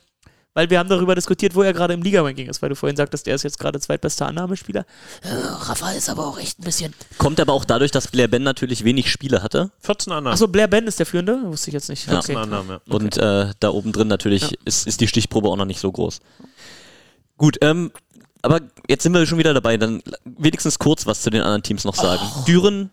weil 0.58 0.72
wir 0.72 0.80
haben 0.80 0.90
darüber 0.90 1.14
diskutiert, 1.14 1.54
wo 1.54 1.62
er 1.62 1.72
gerade 1.72 1.94
im 1.94 2.02
Liga-Ranking 2.02 2.48
ist, 2.50 2.64
weil 2.64 2.70
du 2.70 2.76
vorhin 2.76 2.96
sagtest, 2.98 3.28
er 3.28 3.36
ist 3.36 3.44
jetzt 3.44 3.60
gerade 3.60 3.80
zweitbester 3.80 4.26
Annahmespieler. 4.26 4.88
Äh, 5.22 5.28
Rafael 5.30 5.96
ist 5.96 6.10
aber 6.10 6.26
auch 6.26 6.40
echt 6.40 6.58
ein 6.58 6.64
bisschen. 6.64 6.96
Kommt 7.20 7.40
aber 7.40 7.54
auch 7.54 7.64
dadurch, 7.64 7.92
dass 7.92 8.08
Blair 8.08 8.28
Ben 8.28 8.42
natürlich 8.42 8.84
wenig 8.84 9.12
Spiele 9.12 9.44
hatte 9.44 9.70
14 9.82 10.12
Annahmen. 10.12 10.34
Achso, 10.34 10.48
Blair 10.48 10.68
Ben 10.68 10.88
ist 10.88 10.98
der 10.98 11.06
Führende? 11.06 11.40
Wusste 11.44 11.70
ich 11.70 11.76
jetzt 11.76 11.90
nicht. 11.90 12.06
14 12.06 12.36
Okay. 12.36 12.44
Annahmen, 12.44 12.80
ja. 12.88 12.96
und 12.96 13.18
äh, 13.18 13.52
da 13.60 13.70
oben 13.70 13.92
drin 13.92 14.08
natürlich 14.08 14.42
Ja. 14.42 14.58
ist, 14.66 14.88
ist 14.88 15.00
die 15.00 15.08
Stichprobe 15.08 15.48
auch 15.48 15.58
noch 15.58 15.66
nicht 15.66 15.80
so 15.80 15.92
groß. 15.92 16.22
Gut, 17.38 17.58
ähm, 17.62 17.92
aber 18.42 18.62
jetzt 18.90 19.04
sind 19.04 19.14
wir 19.14 19.24
schon 19.28 19.38
wieder 19.38 19.54
dabei. 19.54 19.78
Dann 19.78 20.02
wenigstens 20.26 20.80
kurz 20.80 21.06
was 21.06 21.22
zu 21.22 21.30
den 21.30 21.44
anderen 21.44 21.62
Teams 21.62 21.84
noch 21.86 21.94
sagen. 21.94 22.24
Düren, 22.48 22.90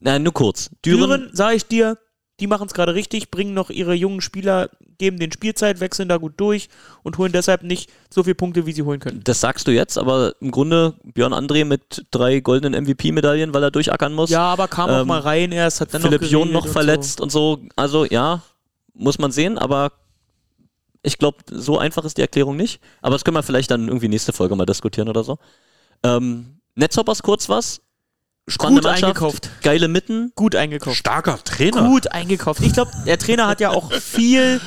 nein, 0.00 0.22
nur 0.22 0.32
kurz. 0.32 0.70
Düren, 0.86 1.00
Düren, 1.10 1.30
sage 1.34 1.56
ich 1.56 1.66
dir, 1.66 1.98
die 2.40 2.46
machen 2.46 2.66
es 2.66 2.74
gerade 2.74 2.94
richtig, 2.94 3.30
bringen 3.30 3.54
noch 3.54 3.70
ihre 3.70 3.94
jungen 3.94 4.20
Spieler, 4.20 4.70
geben 4.98 5.18
den 5.18 5.32
Spielzeit, 5.32 5.80
wechseln 5.80 6.08
da 6.08 6.16
gut 6.16 6.34
durch 6.38 6.68
und 7.02 7.18
holen 7.18 7.32
deshalb 7.32 7.62
nicht 7.62 7.90
so 8.10 8.22
viele 8.22 8.34
Punkte, 8.34 8.66
wie 8.66 8.72
sie 8.72 8.82
holen 8.82 9.00
können. 9.00 9.20
das 9.22 9.40
sagst 9.40 9.68
du 9.68 9.70
jetzt, 9.70 9.98
aber 9.98 10.34
im 10.40 10.50
Grunde 10.50 10.94
Björn 11.04 11.34
André 11.34 11.64
mit 11.64 12.06
drei 12.10 12.40
goldenen 12.40 12.84
MVP-Medaillen, 12.84 13.54
weil 13.54 13.62
er 13.62 13.70
durchackern 13.70 14.12
muss. 14.12 14.30
Ja, 14.30 14.44
aber 14.44 14.68
kam 14.68 14.90
auch 14.90 15.02
Ähm, 15.02 15.08
mal 15.08 15.20
rein 15.20 15.52
erst, 15.52 15.80
hat 15.80 15.94
dann 15.94 16.02
Philipp 16.02 16.22
noch 16.22 16.28
John 16.28 16.52
noch 16.52 16.64
und 16.64 16.72
verletzt 16.72 17.20
und 17.20 17.30
so. 17.30 17.60
Also 17.76 18.04
ja, 18.06 18.42
muss 18.94 19.18
man 19.18 19.30
sehen, 19.30 19.58
aber 19.58 19.92
ich 21.02 21.18
glaube, 21.18 21.38
so 21.50 21.78
einfach 21.78 22.04
ist 22.04 22.16
die 22.16 22.22
Erklärung 22.22 22.56
nicht. 22.56 22.80
Aber 23.00 23.14
das 23.14 23.24
können 23.24 23.36
wir 23.36 23.42
vielleicht 23.42 23.70
dann 23.70 23.88
irgendwie 23.88 24.08
nächste 24.08 24.32
Folge 24.32 24.56
mal 24.56 24.66
diskutieren 24.66 25.08
oder 25.08 25.24
so. 25.24 25.38
Ähm, 26.02 26.60
Netzhoppers 26.74 27.22
kurz 27.22 27.48
was. 27.48 27.80
Spannende 28.48 28.80
Gut 28.82 28.90
Mannschaft, 28.90 29.04
eingekauft. 29.04 29.50
geile 29.62 29.88
Mitten. 29.88 30.32
Gut 30.34 30.56
eingekauft. 30.56 30.96
Starker 30.96 31.38
Trainer. 31.44 31.84
Gut 31.88 32.10
eingekauft. 32.12 32.60
Ich 32.62 32.72
glaube, 32.72 32.90
der 33.06 33.18
Trainer 33.18 33.46
hat 33.46 33.60
ja 33.60 33.70
auch 33.70 33.92
viel 33.92 34.60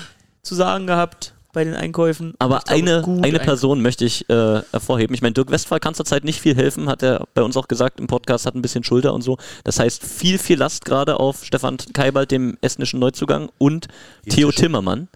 zu 0.44 0.56
sagen 0.56 0.88
gehabt 0.88 1.34
bei 1.52 1.64
den 1.64 1.74
Einkäufen. 1.74 2.34
Aber 2.40 2.60
glaube, 2.60 2.72
eine, 2.72 3.04
eine 3.24 3.40
ein- 3.40 3.46
Person 3.46 3.82
möchte 3.82 4.06
ich 4.06 4.30
äh, 4.30 4.62
hervorheben. 4.72 5.14
Ich 5.14 5.22
meine, 5.22 5.34
Dirk 5.34 5.52
Westphal 5.52 5.80
kann 5.80 5.94
zurzeit 5.94 6.24
nicht 6.24 6.40
viel 6.42 6.56
helfen, 6.56 6.88
hat 6.90 7.02
er 7.04 7.28
bei 7.34 7.42
uns 7.44 7.56
auch 7.58 7.68
gesagt 7.68 8.00
im 8.00 8.08
Podcast, 8.08 8.46
hat 8.46 8.56
ein 8.56 8.62
bisschen 8.62 8.84
Schulter 8.84 9.14
und 9.14 9.22
so. 9.22 9.38
Das 9.64 9.80
heißt, 9.80 10.04
viel, 10.04 10.38
viel 10.38 10.58
Last 10.58 10.86
gerade 10.86 11.20
auf 11.20 11.44
Stefan 11.46 11.78
Keibald, 11.94 12.32
dem 12.32 12.58
estnischen 12.62 13.00
Neuzugang, 13.00 13.50
und 13.58 13.88
Theo 14.30 14.52
Timmermann, 14.52 15.08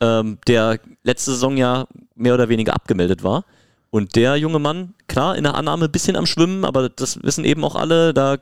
ähm, 0.00 0.38
der 0.46 0.78
letzte 1.04 1.32
Saison 1.32 1.56
ja 1.56 1.86
mehr 2.14 2.34
oder 2.34 2.48
weniger 2.48 2.74
abgemeldet 2.74 3.22
war. 3.22 3.44
Und 3.96 4.14
der 4.14 4.36
junge 4.36 4.58
Mann, 4.58 4.92
klar, 5.08 5.36
in 5.36 5.44
der 5.44 5.54
Annahme 5.54 5.86
ein 5.86 5.90
bisschen 5.90 6.16
am 6.16 6.26
Schwimmen, 6.26 6.66
aber 6.66 6.90
das 6.90 7.22
wissen 7.22 7.46
eben 7.46 7.64
auch 7.64 7.76
alle, 7.76 8.12
da 8.12 8.36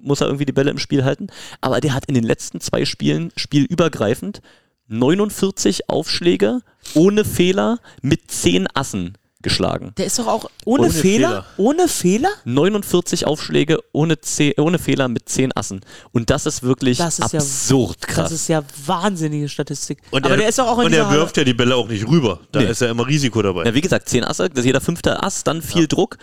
muss 0.00 0.22
er 0.22 0.28
irgendwie 0.28 0.46
die 0.46 0.52
Bälle 0.52 0.70
im 0.70 0.78
Spiel 0.78 1.04
halten. 1.04 1.26
Aber 1.60 1.82
der 1.82 1.92
hat 1.92 2.06
in 2.06 2.14
den 2.14 2.24
letzten 2.24 2.58
zwei 2.58 2.86
Spielen, 2.86 3.30
spielübergreifend, 3.36 4.40
49 4.88 5.90
Aufschläge 5.90 6.60
ohne 6.94 7.26
Fehler 7.26 7.80
mit 8.00 8.30
10 8.30 8.66
Assen 8.72 9.18
geschlagen. 9.44 9.92
Der 9.96 10.06
ist 10.06 10.18
doch 10.18 10.26
auch 10.26 10.50
ohne, 10.64 10.82
Ohne 10.84 10.90
Fehler? 10.90 11.28
Fehler. 11.28 11.44
Ohne 11.58 11.86
Fehler? 11.88 12.28
49 12.44 13.26
Aufschläge 13.26 13.78
ohne, 13.92 14.14
zeh- 14.14 14.58
ohne 14.60 14.80
Fehler 14.80 15.06
mit 15.06 15.28
10 15.28 15.52
Assen. 15.56 15.82
Und 16.10 16.30
das 16.30 16.46
ist 16.46 16.64
wirklich 16.64 16.98
Das 16.98 17.20
ist 17.20 17.32
ja- 17.32 17.38
absurd 17.38 18.00
krass. 18.00 18.24
Das 18.30 18.32
ist 18.32 18.48
ja 18.48 18.62
wahnsinnige 18.86 19.48
Statistik. 19.48 19.98
Und 20.10 20.24
Aber 20.24 20.34
er, 20.34 20.38
der 20.38 20.48
ist 20.48 20.58
doch 20.58 20.66
auch 20.66 20.80
in 20.80 20.86
Und 20.86 20.92
er 20.94 21.08
wirft 21.12 21.36
ja 21.36 21.44
die 21.44 21.54
Bälle 21.54 21.76
auch 21.76 21.86
nicht 21.88 22.08
rüber. 22.08 22.40
Da 22.50 22.60
Nee. 22.60 22.70
ist 22.70 22.80
ja 22.80 22.90
immer 22.90 23.06
Risiko 23.06 23.40
dabei. 23.42 23.64
ja, 23.64 23.74
wie 23.74 23.80
gesagt, 23.80 24.08
10 24.08 24.24
Asse, 24.24 24.48
das 24.48 24.58
ist 24.60 24.64
jeder 24.66 24.80
fünfte 24.80 25.22
Ass, 25.22 25.44
dann 25.44 25.62
viel 25.62 25.86
Druck 25.86 26.16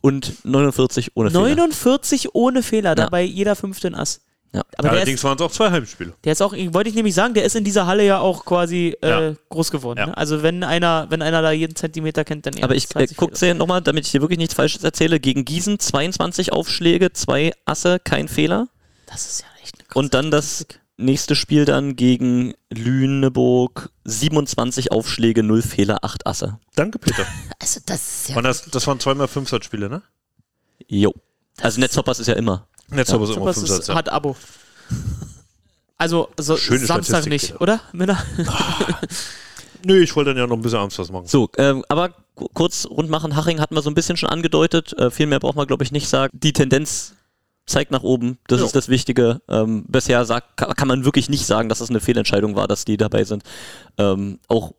und 0.00 0.34
49 0.44 1.12
ohne 1.14 1.30
Fehler. 1.30 1.40
49 1.44 2.34
ohne 2.34 2.62
Fehler, 2.62 2.90
Ja. 2.90 2.94
dabei 2.96 3.22
jeder 3.22 3.56
fünfte 3.56 3.86
ein 3.88 3.94
Ass. 3.94 4.20
Ja. 4.54 4.62
Allerdings 4.76 5.24
waren 5.24 5.34
es 5.36 5.42
auch 5.42 5.50
zwei 5.50 5.70
Heimspiele. 5.72 6.14
der 6.22 6.32
ist 6.32 6.40
auch, 6.40 6.52
wollte 6.52 6.88
ich 6.88 6.94
nämlich 6.94 7.14
sagen, 7.14 7.34
der 7.34 7.44
ist 7.44 7.56
in 7.56 7.64
dieser 7.64 7.86
Halle 7.86 8.06
ja 8.06 8.20
auch 8.20 8.44
quasi 8.44 8.96
äh, 9.02 9.08
Ja. 9.08 9.34
groß 9.48 9.72
geworden. 9.72 9.98
Ja. 9.98 10.06
Ne? 10.06 10.16
Also 10.16 10.44
wenn 10.44 10.62
einer, 10.62 11.06
wenn 11.10 11.22
einer 11.22 11.42
da 11.42 11.50
jeden 11.50 11.74
Zentimeter 11.74 12.24
kennt, 12.24 12.46
dann 12.46 12.54
er. 12.54 12.62
Aber 12.64 12.76
ich 12.76 12.84
äh, 12.84 12.88
20 12.88 13.16
guck's 13.16 13.40
Fehler. 13.40 13.54
dir 13.54 13.58
nochmal, 13.58 13.82
damit 13.82 14.06
ich 14.06 14.12
dir 14.12 14.20
wirklich 14.20 14.38
nichts 14.38 14.54
Falsches 14.54 14.84
erzähle. 14.84 15.18
Gegen 15.18 15.44
Gießen 15.44 15.80
22 15.80 16.52
Aufschläge, 16.52 17.12
zwei 17.12 17.52
Asse, 17.64 17.98
kein 17.98 18.28
Fehler. 18.28 18.68
Das 19.06 19.26
ist 19.26 19.40
ja 19.42 19.46
echt 19.62 19.74
eine 19.80 19.88
Und 19.94 20.14
dann 20.14 20.30
das 20.30 20.66
nächste 20.96 21.34
Spiel 21.34 21.64
dann 21.64 21.96
gegen 21.96 22.54
Lüneburg 22.70 23.90
27 24.04 24.92
Aufschläge, 24.92 25.42
0 25.42 25.62
Fehler, 25.62 25.98
8 26.02 26.26
Asse. 26.26 26.58
Danke, 26.76 26.98
Peter. 27.00 27.26
Also 27.60 27.80
das 27.86 27.96
ist 28.20 28.28
ja. 28.28 28.36
Und 28.36 28.44
das, 28.44 28.62
das 28.70 28.86
waren 28.86 29.00
zweimal 29.00 29.26
Fünfsatzspiele, 29.26 29.88
ne? 29.88 30.02
Jo. 30.86 31.12
Also 31.60 31.80
Netzhoppers 31.80 32.20
ist 32.20 32.26
ja 32.26 32.34
immer. 32.34 32.68
Jetzt 32.98 33.12
aber 33.12 33.26
so 33.26 33.34
immer 33.34 33.42
Sowas 33.52 33.56
ist, 33.56 33.62
Fünfsatz. 33.68 33.86
Ja. 33.88 33.94
hat 33.94 34.08
Abo. 34.08 34.36
Also 35.96 36.28
so 36.38 36.56
Samstag 36.56 37.26
nicht, 37.26 37.48
Peter. 37.52 37.60
oder? 37.60 37.80
Männer? 37.92 38.22
Nö, 39.84 40.02
ich 40.02 40.14
wollte 40.16 40.30
dann 40.30 40.38
ja 40.38 40.46
noch 40.46 40.56
ein 40.56 40.62
bisschen 40.62 40.78
abends 40.78 40.98
was 40.98 41.10
machen. 41.12 41.26
So, 41.26 41.48
ähm, 41.58 41.84
aber 41.88 42.10
ku- 42.34 42.48
kurz 42.54 42.86
rund 42.86 43.10
machen. 43.10 43.36
Haching 43.36 43.60
hatten 43.60 43.74
wir 43.74 43.82
so 43.82 43.90
ein 43.90 43.94
bisschen 43.94 44.16
schon 44.16 44.28
angedeutet. 44.30 44.92
Äh, 44.98 45.10
viel 45.10 45.26
mehr 45.26 45.40
braucht 45.40 45.56
man, 45.56 45.66
glaube 45.66 45.84
ich, 45.84 45.92
nicht 45.92 46.08
sagen. 46.08 46.36
Die 46.38 46.52
Tendenz 46.52 47.14
zeigt 47.66 47.90
nach 47.90 48.02
oben. 48.02 48.38
Das 48.48 48.60
Ja. 48.60 48.66
ist 48.66 48.74
das 48.74 48.88
Wichtige. 48.88 49.40
Ähm, 49.48 49.84
bisher 49.86 50.24
sagt, 50.24 50.56
kann, 50.56 50.74
kann 50.74 50.88
man 50.88 51.04
wirklich 51.04 51.28
nicht 51.28 51.46
sagen, 51.46 51.68
dass 51.68 51.80
es 51.80 51.90
eine 51.90 52.00
Fehlentscheidung 52.00 52.56
war, 52.56 52.66
dass 52.66 52.84
die 52.84 52.96
dabei 52.96 53.24
sind. 53.24 53.42
Ähm, 53.98 54.38
auch 54.48 54.72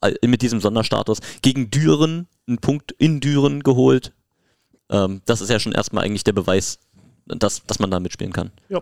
all- 0.00 0.16
mit 0.24 0.42
diesem 0.42 0.60
Sonderstatus. 0.60 1.18
Gegen 1.40 1.70
Düren, 1.70 2.28
einen 2.46 2.58
Punkt 2.58 2.92
in 2.92 3.20
Düren 3.20 3.62
geholt. 3.62 4.12
Ähm, 4.90 5.22
das 5.24 5.40
ist 5.40 5.48
ja 5.48 5.58
schon 5.60 5.72
erstmal 5.72 6.04
eigentlich 6.04 6.24
der 6.24 6.32
Beweis, 6.34 6.78
dass, 7.26 7.64
dass 7.66 7.78
man 7.78 7.90
da 7.90 8.00
mitspielen 8.00 8.32
kann. 8.32 8.50
Ja. 8.68 8.80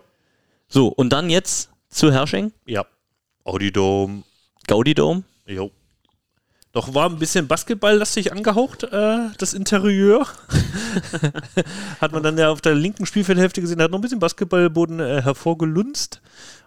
So, 0.67 0.87
und 0.87 1.09
dann 1.11 1.29
jetzt 1.29 1.69
zu 1.89 2.11
Hersching, 2.11 2.51
Ja. 2.65 2.85
Audi 3.43 3.71
Dome. 3.71 4.23
Gaudi 4.67 4.93
Dome. 4.93 5.23
Jo. 5.45 5.71
Doch 6.73 6.93
war 6.93 7.09
ein 7.09 7.19
bisschen 7.19 7.47
basketballlastig 7.47 8.31
angehaucht, 8.31 8.83
äh, 8.83 9.17
das 9.37 9.53
Interieur. 9.53 10.25
hat 11.99 12.11
man 12.13 12.23
dann 12.23 12.37
ja 12.37 12.49
auf 12.49 12.61
der 12.61 12.75
linken 12.75 13.05
Spielfeldhälfte 13.05 13.61
gesehen, 13.61 13.81
hat 13.81 13.91
noch 13.91 13.97
ein 13.97 14.01
bisschen 14.01 14.19
Basketballboden 14.19 14.99
äh, 14.99 15.21
hervorgelunzt. 15.21 16.21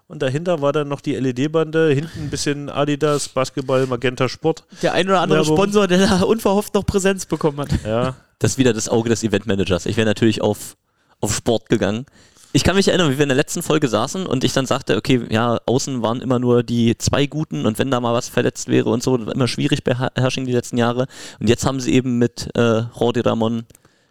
Und 0.07 0.21
dahinter 0.21 0.61
war 0.61 0.73
dann 0.73 0.89
noch 0.89 1.01
die 1.01 1.15
LED-Bande, 1.15 1.89
hinten 1.95 2.25
ein 2.25 2.31
bisschen 2.31 2.69
Adidas, 2.69 3.31
Basketball, 3.31 3.87
Magenta 3.87 4.29
Sport. 4.29 4.65
Der 4.83 4.93
ein 4.93 5.09
oder 5.09 5.21
andere 5.23 5.41
Werbung. 5.41 5.57
Sponsor, 5.57 5.87
der 5.89 6.07
da 6.07 6.23
unverhofft 6.25 6.75
noch 6.75 6.85
Präsenz 6.85 7.25
bekommen 7.25 7.59
hat. 7.61 7.71
Ja, 7.87 8.15
Das 8.39 8.53
ist 8.53 8.59
wieder 8.59 8.75
das 8.75 8.91
Auge 8.91 9.09
des 9.09 9.23
Eventmanagers. 9.23 9.87
Ich 9.87 9.97
wäre 9.97 10.07
natürlich 10.07 10.43
auf, 10.43 10.77
auf 11.25 11.35
Sport 11.35 11.69
gegangen. 11.69 12.07
Ich 12.53 12.63
kann 12.63 12.77
mich 12.77 12.87
erinnern, 12.87 13.11
wie 13.11 13.19
wir 13.19 13.25
in 13.25 13.31
der 13.31 13.37
letzten 13.37 13.65
Folge 13.65 13.89
saßen 13.89 14.27
und 14.27 14.45
ich 14.45 14.53
dann 14.53 14.65
sagte, 14.65 14.97
okay, 14.97 15.27
ja, 15.29 15.59
außen 15.67 16.03
waren 16.03 16.23
immer 16.23 16.39
nur 16.39 16.63
die 16.63 16.97
zwei 16.99 17.27
Guten 17.27 17.67
und 17.67 17.81
wenn 17.81 17.91
da 17.91 17.99
mal 17.99 18.15
was 18.15 18.29
verletzt 18.29 18.69
wäre 18.69 18.91
und 18.91 19.03
so, 19.03 19.17
immer 19.17 19.49
schwierig 19.49 19.83
bei 19.83 19.97
Her- 19.99 20.13
Hersching 20.15 20.47
die 20.47 20.53
letzten 20.53 20.79
Jahre. 20.79 21.09
Und 21.41 21.49
jetzt 21.49 21.67
haben 21.67 21.81
sie 21.81 21.93
eben 21.93 22.19
mit 22.19 22.49
äh, 22.57 22.83
Jordi 22.97 23.21
Ramon 23.21 23.65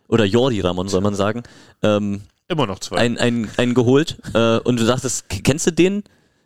oder 0.09 0.25
Jordi 0.25 0.59
Ramon, 0.59 0.89
soll 0.89 0.99
man 0.99 1.15
sagen, 1.15 1.43
ähm, 1.83 2.23
immer 2.49 2.67
noch 2.67 2.79
zwei. 2.79 2.97
einen, 2.97 3.17
einen, 3.17 3.49
einen 3.55 3.73
geholt. 3.73 4.17
Äh, 4.33 4.57
und 4.57 4.77
du 4.77 4.83
sagtest, 4.83 5.29
kennst 5.29 5.65
du 5.67 5.71
den? 5.71 6.03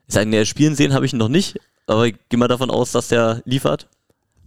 Ich 0.08 0.14
sage, 0.14 0.30
nee, 0.30 0.46
spielen 0.46 0.76
sehen 0.76 0.94
habe 0.94 1.08
ich 1.08 1.14
ihn 1.14 1.20
noch 1.20 1.30
nicht, 1.30 1.60
aber 1.88 2.06
ich 2.06 2.16
gehe 2.30 2.38
mal 2.38 2.48
davon 2.48 2.70
aus, 2.70 2.92
dass 2.92 3.08
der 3.08 3.42
liefert. 3.46 3.88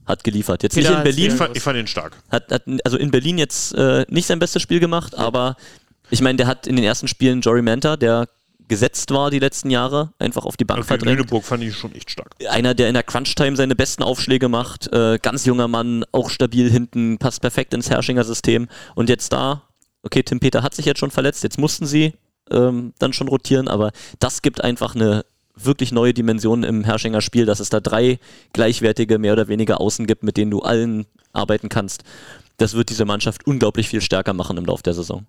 Hat 0.06 0.24
geliefert. 0.24 0.62
Jetzt 0.62 0.74
Peter 0.74 0.90
nicht 0.90 0.98
in 0.98 1.04
Berlin, 1.04 1.30
ich, 1.32 1.36
fand, 1.36 1.56
ich 1.56 1.62
fand 1.62 1.78
ihn 1.78 1.86
stark. 1.86 2.16
hat, 2.30 2.50
hat 2.50 2.62
also 2.84 2.96
in 2.96 3.10
Berlin 3.10 3.38
jetzt 3.38 3.74
äh, 3.74 4.04
nicht 4.08 4.26
sein 4.26 4.38
bestes 4.38 4.62
Spiel 4.62 4.80
gemacht, 4.80 5.14
aber 5.14 5.56
ich 6.10 6.20
meine, 6.20 6.36
der 6.36 6.46
hat 6.46 6.66
in 6.66 6.76
den 6.76 6.84
ersten 6.84 7.08
Spielen 7.08 7.40
Jory 7.40 7.62
Manta, 7.62 7.96
der 7.96 8.28
gesetzt 8.70 9.10
war 9.10 9.30
die 9.30 9.40
letzten 9.40 9.68
Jahre, 9.68 10.12
einfach 10.18 10.44
auf 10.44 10.56
die 10.56 10.64
Bank 10.64 10.78
Gegen 10.78 10.86
verdrängt. 10.86 11.18
Lüneburg 11.18 11.44
fand 11.44 11.62
ich 11.64 11.76
schon 11.76 11.92
echt 11.92 12.10
stark. 12.10 12.36
Einer, 12.48 12.72
der 12.72 12.88
in 12.88 12.94
der 12.94 13.02
Crunch-Time 13.02 13.56
seine 13.56 13.74
besten 13.74 14.04
Aufschläge 14.04 14.48
macht, 14.48 14.92
äh, 14.92 15.18
ganz 15.20 15.44
junger 15.44 15.66
Mann, 15.66 16.04
auch 16.12 16.30
stabil 16.30 16.70
hinten, 16.70 17.18
passt 17.18 17.40
perfekt 17.40 17.74
ins 17.74 17.90
Herrschinger 17.90 18.22
System. 18.22 18.68
Und 18.94 19.08
jetzt 19.08 19.32
da, 19.32 19.62
okay, 20.04 20.22
Tim 20.22 20.38
Peter 20.38 20.62
hat 20.62 20.74
sich 20.74 20.86
jetzt 20.86 21.00
schon 21.00 21.10
verletzt, 21.10 21.42
jetzt 21.42 21.58
mussten 21.58 21.84
sie 21.84 22.14
ähm, 22.50 22.94
dann 23.00 23.12
schon 23.12 23.26
rotieren, 23.26 23.66
aber 23.66 23.90
das 24.20 24.40
gibt 24.40 24.62
einfach 24.62 24.94
eine 24.94 25.24
wirklich 25.56 25.90
neue 25.90 26.14
Dimension 26.14 26.62
im 26.62 26.84
Herrschinger 26.84 27.20
Spiel, 27.20 27.46
dass 27.46 27.58
es 27.58 27.70
da 27.70 27.80
drei 27.80 28.18
gleichwertige, 28.52 29.18
mehr 29.18 29.32
oder 29.32 29.48
weniger 29.48 29.80
Außen 29.80 30.06
gibt, 30.06 30.22
mit 30.22 30.36
denen 30.36 30.52
du 30.52 30.60
allen 30.60 31.06
arbeiten 31.32 31.68
kannst. 31.68 32.04
Das 32.56 32.74
wird 32.74 32.90
diese 32.90 33.04
Mannschaft 33.04 33.46
unglaublich 33.46 33.88
viel 33.88 34.00
stärker 34.00 34.32
machen 34.32 34.56
im 34.56 34.64
Laufe 34.64 34.82
der 34.82 34.94
Saison. 34.94 35.26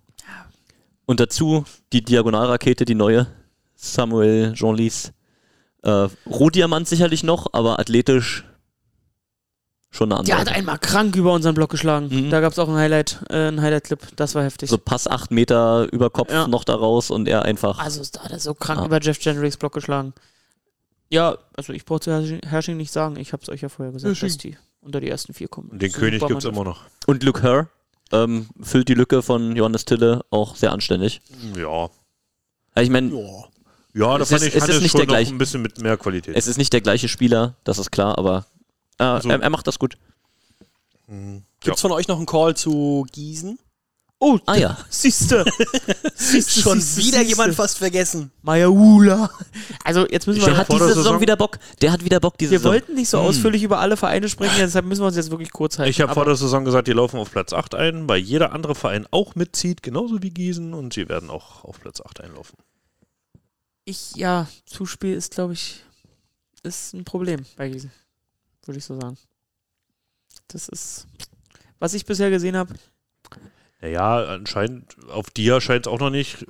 Und 1.12 1.20
dazu 1.20 1.64
die 1.92 2.02
Diagonalrakete, 2.02 2.86
die 2.86 2.94
neue, 2.94 3.26
Samuel 3.74 4.54
Jean-Lys. 4.54 5.12
Äh, 5.82 6.08
Rohdiamant 6.24 6.88
sicherlich 6.88 7.22
noch, 7.22 7.48
aber 7.52 7.78
athletisch 7.78 8.46
schon 9.90 10.10
eine 10.10 10.24
Der 10.24 10.36
andere. 10.36 10.50
hat 10.52 10.56
einmal 10.58 10.78
krank 10.78 11.14
über 11.14 11.34
unseren 11.34 11.54
Block 11.54 11.68
geschlagen. 11.70 12.08
Mhm. 12.10 12.30
Da 12.30 12.40
gab 12.40 12.52
es 12.52 12.58
auch 12.58 12.66
ein 12.66 12.76
Highlight, 12.76 13.22
äh, 13.28 13.48
ein 13.48 13.60
Highlight-Clip. 13.60 14.00
Das 14.16 14.34
war 14.34 14.42
heftig. 14.42 14.70
so 14.70 14.78
Pass 14.78 15.06
8 15.06 15.30
Meter 15.32 15.86
über 15.92 16.08
Kopf 16.08 16.32
Ja. 16.32 16.46
noch 16.48 16.64
da 16.64 16.76
raus 16.76 17.10
und 17.10 17.28
er 17.28 17.42
einfach. 17.42 17.78
Also 17.78 18.02
da 18.10 18.24
hat 18.24 18.30
er 18.30 18.38
so 18.38 18.54
krank 18.54 18.80
Ah. 18.80 18.86
über 18.86 18.98
Jeff 18.98 19.20
Jendricks 19.20 19.58
Block 19.58 19.74
geschlagen. 19.74 20.14
Ja, 21.10 21.36
also 21.58 21.74
ich 21.74 21.84
brauche 21.84 22.00
zu 22.00 22.10
Hersching, 22.10 22.40
Hersching 22.42 22.78
nicht 22.78 22.90
sagen. 22.90 23.16
Ich 23.16 23.34
habe 23.34 23.42
es 23.42 23.50
euch 23.50 23.60
ja 23.60 23.68
vorher 23.68 23.92
gesagt, 23.92 24.08
Hersching. 24.08 24.28
dass 24.30 24.38
die 24.38 24.56
unter 24.80 24.98
die 24.98 25.10
ersten 25.10 25.34
vier 25.34 25.48
kommen. 25.48 25.68
Und 25.68 25.82
den 25.82 25.90
Super 25.90 26.06
König 26.06 26.26
gibt 26.26 26.38
es 26.38 26.46
immer 26.46 26.64
noch. 26.64 26.84
Und 27.06 27.22
Luke 27.22 27.42
Herr 27.42 27.68
ähm, 28.12 28.48
füllt 28.60 28.88
die 28.88 28.94
Lücke 28.94 29.22
von 29.22 29.56
Johannes 29.56 29.84
Tille 29.84 30.24
auch 30.30 30.56
sehr 30.56 30.72
anständig. 30.72 31.20
Ja. 31.56 31.88
Also 32.74 32.84
ich 32.84 32.90
meine, 32.90 33.08
Ja. 33.14 33.44
Ja, 33.94 34.16
da 34.16 34.22
Es 34.22 34.30
fand 34.30 34.40
ist- 34.40 34.48
ich 34.48 34.54
es 34.54 34.62
ist 34.62 34.62
Hannes 34.70 34.80
nicht 34.82 34.90
schon 34.92 35.00
der 35.00 35.06
noch 35.06 35.12
gleiche. 35.14 35.34
ein 35.34 35.38
bisschen 35.38 35.60
mit 35.60 35.78
mehr 35.82 35.98
Qualität. 35.98 36.34
es 36.34 36.46
ist 36.46 36.56
nicht 36.56 36.72
der 36.72 36.80
gleiche 36.80 37.08
Spieler, 37.08 37.56
das 37.64 37.78
ist 37.78 37.90
klar, 37.90 38.16
aber 38.16 38.46
äh, 38.98 39.04
Also- 39.04 39.28
er, 39.28 39.42
er 39.42 39.50
macht 39.50 39.66
das 39.66 39.78
gut. 39.78 39.98
Gibt 41.60 41.76
es 41.76 41.80
von 41.82 41.92
euch 41.92 42.08
noch 42.08 42.16
einen 42.16 42.24
Call 42.26 42.56
zu 42.56 43.04
Gießen? 43.12 43.58
Oh, 44.24 44.38
Ah 44.46 44.54
ja. 44.54 44.78
siehste. 44.88 45.44
siehste 46.14 46.60
Schon 46.60 46.80
siehste, 46.80 47.00
wieder 47.08 47.18
siehste. 47.18 47.22
jemand 47.24 47.54
fast 47.56 47.78
vergessen. 47.78 48.30
Mayaula. 48.42 49.30
Also 49.82 50.06
jetzt 50.08 50.28
müssen 50.28 50.38
Ich 50.38 50.44
wir... 50.46 50.50
Der 50.52 50.58
hat 50.58 50.66
vor 50.68 50.76
diese 50.76 50.86
der 50.86 50.94
Saison, 50.94 51.04
Saison- 51.14 51.20
wieder 51.22 51.36
Bock. 51.36 51.58
Der 51.80 51.90
hat 51.90 52.04
wieder 52.04 52.20
Bock 52.20 52.38
diese 52.38 52.52
wir 52.52 52.58
Saison. 52.60 52.72
wollten 52.72 52.94
nicht 52.94 53.08
so 53.08 53.18
Hm. 53.18 53.26
ausführlich 53.26 53.64
über 53.64 53.80
alle 53.80 53.96
Vereine 53.96 54.28
sprechen, 54.28 54.54
deshalb 54.58 54.84
müssen 54.86 55.00
wir 55.02 55.06
uns 55.08 55.16
jetzt 55.16 55.30
wirklich 55.32 55.50
kurz 55.50 55.78
halten. 55.80 55.90
Ich 55.90 56.00
habe 56.00 56.14
vor 56.14 56.24
der 56.24 56.36
Saison 56.36 56.64
gesagt, 56.64 56.86
die 56.86 56.92
laufen 56.92 57.18
auf 57.18 57.32
Platz 57.32 57.52
8 57.52 57.74
ein, 57.74 58.08
weil 58.08 58.18
jeder 58.20 58.52
andere 58.52 58.76
Verein 58.76 59.08
auch 59.10 59.34
mitzieht, 59.34 59.82
genauso 59.82 60.22
wie 60.22 60.30
Gießen, 60.30 60.72
und 60.72 60.92
sie 60.94 61.08
werden 61.08 61.28
auch 61.28 61.64
auf 61.64 61.80
Platz 61.80 62.00
8 62.00 62.20
einlaufen. 62.20 62.56
ich, 63.84 64.14
ja, 64.14 64.46
Zuspiel 64.66 65.14
ist, 65.16 65.34
glaube 65.34 65.54
ich, 65.54 65.82
ist 66.62 66.94
ein 66.94 67.04
Problem 67.04 67.44
bei 67.56 67.68
Gießen. 67.68 67.90
Würde 68.66 68.78
ich 68.78 68.84
so 68.84 68.94
sagen. 69.00 69.18
Das 70.46 70.68
ist, 70.68 71.06
was 71.80 71.94
ich 71.94 72.06
bisher 72.06 72.30
gesehen 72.30 72.56
habe. 72.56 72.74
Naja, 73.82 74.24
anscheinend, 74.24 74.96
auf 75.12 75.30
Dia 75.30 75.60
scheint 75.60 75.86
es 75.86 75.92
auch 75.92 75.98
noch 75.98 76.10
nicht 76.10 76.46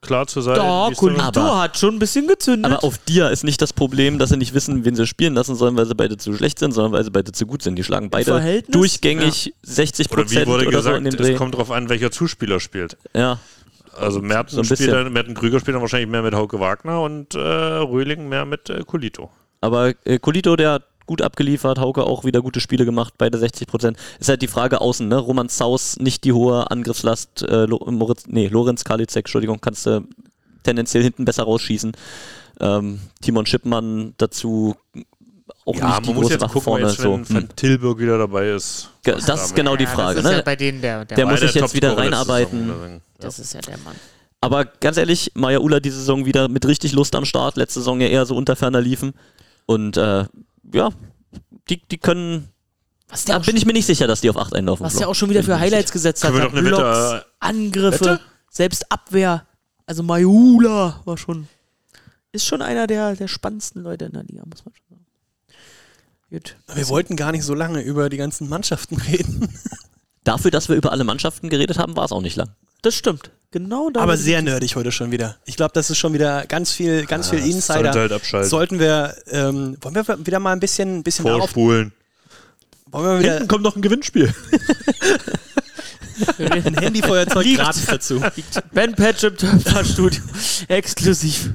klar 0.00 0.28
zu 0.28 0.40
sein. 0.40 0.56
Kulito 0.94 1.22
Aber- 1.40 1.60
hat 1.60 1.76
schon 1.76 1.96
ein 1.96 1.98
bisschen 1.98 2.28
gezündet. 2.28 2.70
Aber 2.72 2.84
auf 2.84 2.98
dir 2.98 3.30
ist 3.30 3.42
nicht 3.42 3.60
das 3.60 3.72
Problem, 3.72 4.18
dass 4.20 4.30
sie 4.30 4.36
nicht 4.36 4.54
wissen, 4.54 4.84
wen 4.84 4.94
sie 4.94 5.06
spielen 5.06 5.34
lassen 5.34 5.56
sollen, 5.56 5.76
weil 5.76 5.86
sie 5.86 5.94
beide 5.96 6.16
zu 6.16 6.32
schlecht 6.34 6.60
sind, 6.60 6.70
sondern 6.72 6.92
weil 6.92 7.02
sie 7.04 7.10
beide 7.10 7.32
zu 7.32 7.46
gut 7.46 7.62
sind. 7.62 7.74
Die 7.76 7.82
schlagen 7.84 8.08
beide 8.08 8.30
Verhältnis? 8.30 8.72
durchgängig 8.72 9.52
60 9.62 10.06
Oder 10.10 10.20
wie 10.20 10.22
Prozent 10.24 10.46
wurde 10.46 10.66
oder 10.68 10.82
so 10.82 10.90
gesagt, 10.92 11.20
dem 11.20 11.26
es 11.32 11.36
kommt 11.36 11.54
darauf 11.54 11.72
an, 11.72 11.88
welcher 11.88 12.12
Zuspieler 12.12 12.60
spielt. 12.60 12.96
Ja, 13.12 13.40
Also 13.96 14.20
Merten, 14.22 14.54
So 14.54 14.62
spielt 14.62 14.92
dann, 14.92 15.12
Merten 15.12 15.34
Krüger 15.34 15.58
spielt 15.58 15.74
dann 15.74 15.82
wahrscheinlich 15.82 16.08
mehr 16.08 16.22
mit 16.22 16.32
Hauke 16.34 16.60
Wagner 16.60 17.00
und 17.02 17.34
äh, 17.34 17.38
Röhling 17.40 18.28
mehr 18.28 18.44
mit 18.44 18.70
äh, 18.70 18.84
Kulito. 18.86 19.30
aber 19.60 19.94
äh, 20.04 20.20
Colito, 20.20 20.54
der 20.54 20.70
hat 20.74 20.84
gut 21.08 21.20
abgeliefert, 21.22 21.80
Hauke 21.80 22.04
auch 22.04 22.22
wieder 22.24 22.40
gute 22.40 22.60
Spiele 22.60 22.84
gemacht, 22.84 23.14
beide 23.18 23.36
60 23.38 23.66
Prozent. 23.66 23.96
Ist 24.20 24.28
halt 24.28 24.40
die 24.42 24.46
Frage 24.46 24.80
außen, 24.80 25.08
ne? 25.08 25.16
Roman 25.18 25.48
Saus, 25.48 25.96
nicht 25.98 26.22
die 26.22 26.32
hohe 26.32 26.70
Angriffslast, 26.70 27.42
äh, 27.42 27.66
Moritz, 27.66 28.24
nee, 28.28 28.46
Lorenz 28.46 28.84
Karliczek, 28.84 29.24
Entschuldigung, 29.24 29.60
kannst 29.60 29.86
du 29.86 30.06
tendenziell 30.62 31.02
hinten 31.02 31.24
besser 31.24 31.42
rausschießen. 31.42 31.92
Ähm, 32.60 33.00
Timon 33.20 33.46
Schippmann 33.46 34.14
dazu 34.18 34.76
auch 35.64 35.74
Ja, 35.76 35.88
nicht 35.96 36.06
die 36.06 36.12
man 36.12 36.22
muss 36.22 36.30
jetzt 36.30 36.42
gucken, 36.42 36.62
vorne. 36.62 36.86
jetzt, 36.86 36.98
so. 37.00 37.12
wenn 37.12 37.26
Hm. 37.28 37.34
Van 37.34 37.48
Tilburg 37.56 37.98
wieder 37.98 38.18
dabei 38.18 38.50
ist. 38.50 38.90
Das 39.02 39.18
ist 39.18 39.28
damit- 39.28 39.54
genau 39.56 39.76
die 39.76 39.84
Ja, 39.84 39.90
Frage. 39.90 40.16
das 40.16 40.24
ist 40.24 40.30
Ne? 40.30 40.36
ja 40.38 40.42
bei 40.42 40.56
denen 40.56 40.80
der, 40.80 41.04
der, 41.04 41.16
Der 41.16 41.26
muss 41.26 41.40
sich 41.40 41.54
jetzt 41.54 41.74
wieder 41.74 41.96
reinarbeiten. 41.96 43.00
Das 43.18 43.38
ist 43.38 43.54
ja 43.54 43.60
der 43.60 43.78
Mann. 43.78 43.94
Aber 44.40 44.64
ganz 44.66 44.96
ehrlich, 44.96 45.32
Maya 45.34 45.58
Ula 45.58 45.80
die 45.80 45.90
Saison 45.90 46.24
wieder 46.24 46.48
mit 46.48 46.64
richtig 46.66 46.92
Lust 46.92 47.14
am 47.16 47.24
Start. 47.24 47.56
Letzte 47.56 47.80
Saison 47.80 48.00
ja 48.00 48.06
eher 48.08 48.24
so 48.24 48.36
unter 48.36 48.54
ferner 48.56 48.80
liefen. 48.80 49.12
Und 49.66 49.96
äh, 49.96 50.24
ja, 50.72 50.90
die, 51.68 51.80
die 51.88 51.98
können. 51.98 52.48
Was 53.08 53.24
Da 53.24 53.38
bin 53.38 53.56
ich 53.56 53.64
mir 53.64 53.72
nicht 53.72 53.86
sicher, 53.86 54.06
dass 54.06 54.20
die 54.20 54.28
auf 54.28 54.36
8 54.36 54.54
einlaufen. 54.54 54.84
was 54.84 54.96
der 54.96 55.08
auch 55.08 55.14
schon 55.14 55.30
wieder 55.30 55.42
für 55.42 55.58
Highlights 55.58 55.92
gesetzt 55.92 56.24
hat. 56.24 56.32
Können 56.32 56.42
wir 56.42 56.48
doch 56.48 56.56
eine 56.58 56.68
Blocks, 56.68 57.12
Wette, 57.12 57.26
Angriffe, 57.40 58.04
Wette? 58.04 58.20
selbst 58.50 58.90
Abwehr. 58.92 59.46
Also 59.86 60.02
Mayula 60.02 61.00
war 61.04 61.16
schon. 61.16 61.48
Ist 62.32 62.44
schon 62.46 62.60
einer 62.60 62.86
der, 62.86 63.16
der 63.16 63.26
spannendsten 63.28 63.82
Leute 63.82 64.04
in 64.04 64.12
der 64.12 64.24
Liga, 64.24 64.42
muss 64.46 64.62
man 64.64 64.74
schon 64.74 64.84
sagen. 64.90 65.06
Gut. 66.30 66.56
Wir 66.74 66.88
wollten 66.88 67.16
gar 67.16 67.32
nicht 67.32 67.44
so 67.44 67.54
lange 67.54 67.80
über 67.80 68.10
die 68.10 68.18
ganzen 68.18 68.50
Mannschaften 68.50 68.96
reden. 69.00 69.48
Dafür, 70.24 70.50
dass 70.50 70.68
wir 70.68 70.76
über 70.76 70.92
alle 70.92 71.04
Mannschaften 71.04 71.48
geredet 71.48 71.78
haben, 71.78 71.96
war 71.96 72.04
es 72.04 72.12
auch 72.12 72.20
nicht 72.20 72.36
lang. 72.36 72.50
Das 72.82 72.94
stimmt. 72.94 73.30
Genau 73.50 73.88
da. 73.90 74.00
Aber 74.00 74.18
sehr 74.18 74.42
nerdig 74.42 74.76
heute 74.76 74.92
schon 74.92 75.10
wieder. 75.10 75.36
Ich 75.46 75.56
glaube, 75.56 75.72
das 75.72 75.88
ist 75.88 75.96
schon 75.96 76.12
wieder 76.12 76.44
ganz 76.46 76.72
viel, 76.72 77.06
ganz 77.06 77.30
viel 77.30 77.38
Insider. 77.38 77.84
Sollte 77.84 78.00
halt 78.00 78.12
abschalten. 78.12 78.50
Sollten 78.50 78.78
wir, 78.78 79.16
ähm, 79.30 79.78
wollen 79.80 79.94
wir 79.94 80.26
wieder 80.26 80.38
mal 80.38 80.52
ein 80.52 80.60
bisschen, 80.60 81.02
bisschen 81.02 81.24
darauf, 81.24 81.40
Vorspulen. 81.40 81.92
wollen 82.90 83.06
wir 83.06 83.18
wieder 83.20 83.32
Hinten 83.34 83.48
kommt 83.48 83.64
noch 83.64 83.74
ein 83.74 83.82
Gewinnspiel. 83.82 84.34
ein 86.38 86.74
Handyfeuerzeug 86.78 87.44
Liegt. 87.44 87.60
gratis 87.60 87.86
dazu. 87.86 88.22
Ben 88.72 88.94
Patch 88.94 89.24
im 89.24 89.84
Studio. 89.84 90.22
Exklusiv. 90.68 91.50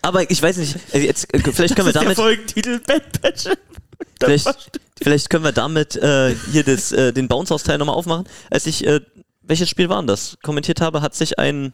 Aber 0.00 0.28
ich 0.30 0.42
weiß 0.42 0.56
nicht, 0.56 0.76
äh, 0.92 1.00
jetzt, 1.00 1.32
äh, 1.34 1.40
vielleicht 1.52 1.76
können 1.76 1.88
wir 1.88 1.92
Das 1.92 1.94
ist 1.94 1.94
der 1.94 2.02
damit, 2.02 2.16
Folgentitel 2.16 2.80
Ben 2.80 3.00
Patch. 3.20 3.44
vielleicht, 4.20 4.80
vielleicht 5.00 5.30
können 5.30 5.44
wir 5.44 5.52
damit 5.52 5.96
äh, 5.96 6.34
hier 6.50 6.64
das, 6.64 6.92
äh, 6.92 7.12
den 7.12 7.28
Bounce-House-Teil 7.28 7.78
nochmal 7.78 7.94
aufmachen. 7.94 8.26
Als 8.50 8.66
ich, 8.66 8.84
äh, 8.86 9.00
welches 9.42 9.68
Spiel 9.68 9.88
war 9.88 9.98
denn 10.00 10.06
das? 10.06 10.38
Kommentiert 10.42 10.80
habe, 10.80 11.00
hat 11.02 11.14
sich 11.14 11.38
ein, 11.38 11.72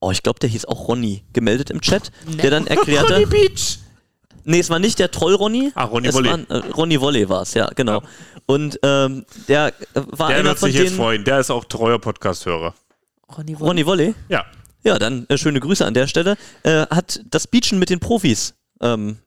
oh, 0.00 0.10
ich 0.10 0.22
glaube, 0.22 0.38
der 0.40 0.48
hieß 0.48 0.64
auch 0.66 0.88
Ronny, 0.88 1.24
gemeldet 1.32 1.70
im 1.70 1.80
Chat, 1.80 2.10
der 2.42 2.50
dann 2.50 2.66
erklärte, 2.66 3.14
Ronny 3.14 3.26
Beach. 3.26 3.78
Nee, 4.44 4.60
es 4.60 4.70
war 4.70 4.78
nicht 4.78 4.98
der 4.98 5.10
Troll-Ronny. 5.10 5.72
Ah, 5.74 5.84
Ronny 5.84 6.08
es 6.08 6.14
Wolle. 6.14 6.46
War, 6.48 6.56
äh, 6.64 6.70
Ronny 6.70 7.00
Wolle 7.00 7.28
war 7.28 7.42
es, 7.42 7.52
ja, 7.54 7.68
genau. 7.74 8.02
Und 8.46 8.78
ähm, 8.82 9.26
der 9.46 9.68
äh, 9.68 9.72
war 9.94 10.28
Der 10.28 10.38
einer 10.38 10.48
wird 10.50 10.58
von 10.58 10.70
sich 10.70 10.80
jetzt 10.80 10.90
denen. 10.90 10.96
freuen. 10.96 11.24
Der 11.24 11.40
ist 11.40 11.50
auch 11.50 11.64
treuer 11.66 11.98
Podcast-Hörer. 11.98 12.74
Ronny 13.36 13.58
Wolle. 13.60 13.68
Ronny 13.68 13.86
Wolle? 13.86 14.14
Ja. 14.30 14.46
Ja, 14.84 14.98
dann 14.98 15.26
äh, 15.28 15.36
schöne 15.36 15.60
Grüße 15.60 15.84
an 15.84 15.92
der 15.92 16.06
Stelle. 16.06 16.36
Äh, 16.62 16.86
hat 16.86 17.20
das 17.28 17.46
Beachen 17.46 17.78
mit 17.78 17.90
den 17.90 18.00
Profis 18.00 18.54
ähm, 18.80 19.18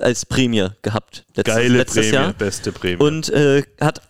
als 0.00 0.26
Prämie 0.26 0.68
gehabt. 0.82 1.24
Letztes, 1.36 1.54
Geile 1.54 1.76
letztes 1.76 1.94
Prämie, 2.06 2.14
Jahr. 2.14 2.32
beste 2.32 2.72
Prämie. 2.72 3.00
Und 3.02 3.28
äh, 3.28 3.62
hat 3.80 4.00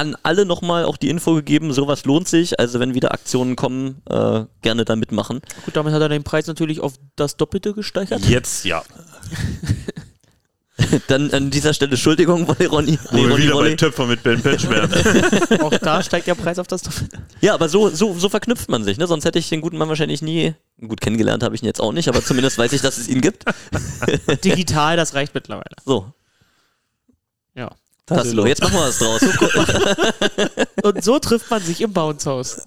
an 0.00 0.16
alle 0.22 0.46
nochmal 0.46 0.86
auch 0.86 0.96
die 0.96 1.10
Info 1.10 1.34
gegeben, 1.34 1.74
sowas 1.74 2.06
lohnt 2.06 2.26
sich. 2.26 2.58
Also 2.58 2.80
wenn 2.80 2.94
wieder 2.94 3.12
Aktionen 3.12 3.54
kommen, 3.54 4.00
äh, 4.08 4.44
gerne 4.62 4.86
da 4.86 4.96
mitmachen. 4.96 5.42
Gut, 5.64 5.76
damit 5.76 5.92
hat 5.92 6.00
er 6.00 6.08
den 6.08 6.24
Preis 6.24 6.46
natürlich 6.46 6.80
auf 6.80 6.94
das 7.16 7.36
Doppelte 7.36 7.74
gesteigert. 7.74 8.24
jetzt 8.24 8.64
ja. 8.64 8.82
Dann 11.08 11.30
an 11.32 11.50
dieser 11.50 11.74
Stelle 11.74 11.90
Entschuldigung, 11.90 12.48
Wolle, 12.48 12.66
Ronny. 12.70 12.98
Nee, 13.12 13.26
Ronny 13.26 13.42
wieder 13.42 13.54
Wolle. 13.54 13.70
bei 13.70 13.76
Töpfer 13.76 14.06
mit 14.06 14.22
Ben 14.22 14.40
Patch 14.40 14.66
werden. 14.70 15.60
Auch 15.60 15.76
da 15.76 16.02
steigt 16.02 16.26
der 16.26 16.34
Preis 16.34 16.58
auf 16.58 16.66
das 16.66 16.80
Doppelte. 16.80 17.18
Ja, 17.42 17.52
aber 17.52 17.68
so, 17.68 17.90
so, 17.90 18.14
so 18.14 18.30
verknüpft 18.30 18.70
man 18.70 18.82
sich, 18.82 18.96
ne? 18.96 19.06
Sonst 19.06 19.26
hätte 19.26 19.38
ich 19.38 19.50
den 19.50 19.60
guten 19.60 19.76
Mann 19.76 19.90
wahrscheinlich 19.90 20.22
nie. 20.22 20.54
Gut, 20.80 21.02
kennengelernt 21.02 21.42
habe 21.42 21.54
ich 21.54 21.62
ihn 21.62 21.66
jetzt 21.66 21.82
auch 21.82 21.92
nicht, 21.92 22.08
aber 22.08 22.24
zumindest 22.24 22.56
weiß 22.56 22.72
ich, 22.72 22.80
dass 22.80 22.96
es 22.96 23.08
ihn 23.08 23.20
gibt. 23.20 23.44
Digital, 24.44 24.96
das 24.96 25.12
reicht 25.12 25.34
mittlerweile. 25.34 25.76
So. 25.84 26.10
Ja. 27.54 27.70
Tassilo, 28.16 28.46
jetzt 28.46 28.62
machen 28.62 28.74
wir 28.74 28.88
was 28.88 28.98
draus. 28.98 29.22
Und 30.82 31.04
so 31.04 31.18
trifft 31.18 31.50
man 31.50 31.62
sich 31.62 31.80
im 31.80 31.92
Bounce-Haus. 31.92 32.62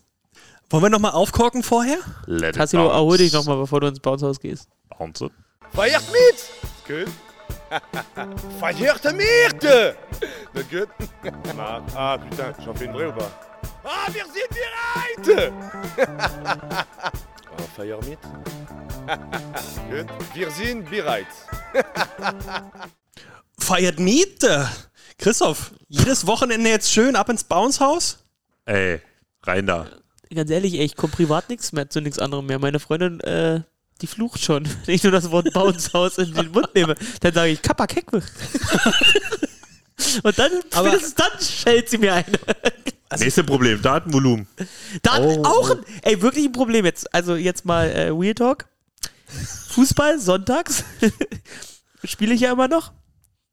Wollen 0.69 0.83
wir 0.83 0.89
nochmal 0.89 1.11
aufkorken 1.11 1.63
vorher? 1.63 1.97
Let 2.25 2.55
Tassilo, 2.55 2.89
erhol 2.89 3.17
dich 3.17 3.33
nochmal, 3.33 3.57
bevor 3.57 3.81
du 3.81 3.87
ins 3.87 3.99
Bounce-Haus 3.99 4.39
gehst. 4.39 4.67
Bounce. 4.97 5.29
Feiert 5.73 6.03
mit! 6.11 7.05
Gut. 7.05 7.13
Feiert 8.59 9.03
mit! 9.15 9.63
Na 10.53 10.61
gut. 10.61 10.89
Na, 11.55 11.83
ah, 11.95 12.17
putain, 12.17 12.53
j'en 12.63 12.73
fais 12.73 12.85
une 12.85 12.93
vraie 12.93 13.07
ou 13.07 13.13
pas? 13.13 13.31
Ah, 13.83 14.07
wir 14.11 14.25
sind 14.25 14.49
bereit! 14.49 15.53
ah, 16.77 17.63
feier 17.75 17.99
mit? 18.05 18.19
gut. 19.89 20.07
Wir 20.33 20.51
sind 20.51 20.89
bereit. 20.89 21.27
Feiert 23.59 23.99
Miete. 23.99 24.69
Christoph, 25.17 25.71
jedes 25.87 26.25
Wochenende 26.27 26.69
jetzt 26.69 26.91
schön 26.91 27.15
ab 27.15 27.29
ins 27.29 27.43
Bounce-Haus? 27.43 28.19
Ey, 28.65 29.01
rein 29.43 29.65
da. 29.67 29.87
Ganz 30.33 30.49
ehrlich, 30.49 30.73
ey, 30.75 30.85
ich 30.85 30.95
komme 30.95 31.13
privat 31.13 31.49
nichts 31.49 31.71
mehr 31.73 31.89
zu 31.89 32.01
nichts 32.01 32.17
anderem 32.19 32.45
mehr. 32.47 32.57
Meine 32.59 32.79
Freundin, 32.79 33.19
äh, 33.21 33.61
die 34.01 34.07
flucht 34.07 34.41
schon, 34.41 34.67
wenn 34.85 34.95
ich 34.95 35.03
nur 35.03 35.11
das 35.11 35.29
Wort 35.31 35.53
Bounce-Haus 35.53 36.17
in 36.17 36.33
den 36.33 36.51
Mund 36.51 36.73
nehme. 36.73 36.95
Dann 37.21 37.33
sage 37.33 37.51
ich, 37.51 37.61
Kappa 37.61 37.87
Kekwe. 37.87 38.21
Und 40.23 40.37
dann, 40.39 40.51
Aber- 40.73 40.89
spätestens 40.89 41.15
dann 41.15 41.31
schellt 41.39 41.89
sie 41.89 41.97
mir 41.97 42.13
ein. 42.13 42.25
Nächste 43.19 43.43
Problem, 43.43 43.79
Datenvolumen. 43.81 44.47
Dann 45.03 45.45
auch 45.45 45.69
ein, 45.69 45.85
ey, 46.01 46.19
wirklich 46.21 46.45
ein 46.45 46.51
Problem 46.51 46.83
jetzt. 46.83 47.13
Also 47.13 47.35
jetzt 47.35 47.63
mal 47.63 47.87
äh, 47.89 48.09
Real 48.09 48.33
Talk. 48.33 48.65
Fußball, 49.69 50.19
sonntags. 50.19 50.83
Spiele 52.03 52.33
ich 52.33 52.41
ja 52.41 52.51
immer 52.51 52.67
noch. 52.67 52.91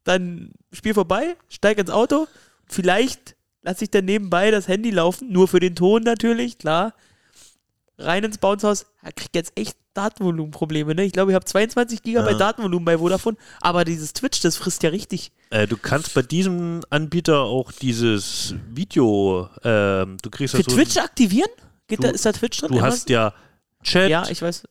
Dann 0.03 0.51
Spiel 0.71 0.93
vorbei, 0.93 1.35
steig 1.49 1.77
ins 1.77 1.89
Auto. 1.89 2.27
Vielleicht 2.65 3.35
lasse 3.61 3.83
ich 3.83 3.91
dann 3.91 4.05
nebenbei 4.05 4.51
das 4.51 4.67
Handy 4.67 4.89
laufen, 4.89 5.31
nur 5.31 5.47
für 5.47 5.59
den 5.59 5.75
Ton 5.75 6.03
natürlich, 6.03 6.57
klar. 6.57 6.93
Rein 7.97 8.23
ins 8.23 8.39
Bouncehaus. 8.39 8.87
Ja, 9.03 9.11
krieg 9.11 9.29
jetzt 9.33 9.53
echt 9.55 9.77
Datenvolumenprobleme, 9.93 10.95
ne? 10.95 11.03
Ich 11.03 11.11
glaube, 11.11 11.31
ich 11.31 11.35
habe 11.35 11.45
22 11.45 12.01
Gigabyte 12.01 12.39
Datenvolumen 12.39 12.85
bei 12.85 12.97
Vodafone, 12.97 13.37
aber 13.59 13.83
dieses 13.83 14.13
Twitch, 14.13 14.39
das 14.41 14.55
frisst 14.57 14.83
ja 14.83 14.89
richtig. 14.89 15.31
Äh, 15.49 15.67
du 15.67 15.75
kannst 15.77 16.13
bei 16.13 16.21
diesem 16.21 16.81
Anbieter 16.89 17.41
auch 17.41 17.71
dieses 17.73 18.55
Video, 18.69 19.49
ähm, 19.63 20.17
du 20.21 20.29
kriegst 20.29 20.55
Für 20.55 20.61
ja 20.61 20.69
so, 20.69 20.75
Twitch 20.75 20.97
aktivieren? 20.97 21.49
Geht 21.87 21.99
du- 21.99 22.03
da, 22.03 22.09
ist 22.09 22.25
da 22.25 22.31
Twitch 22.31 22.59
drin? 22.59 22.71
du 22.71 22.81
hast 22.81 23.09
ja 23.09 23.33
Chat, 23.83 24.09
ja, 24.09 24.27
ich 24.29 24.41
weiß. 24.41 24.63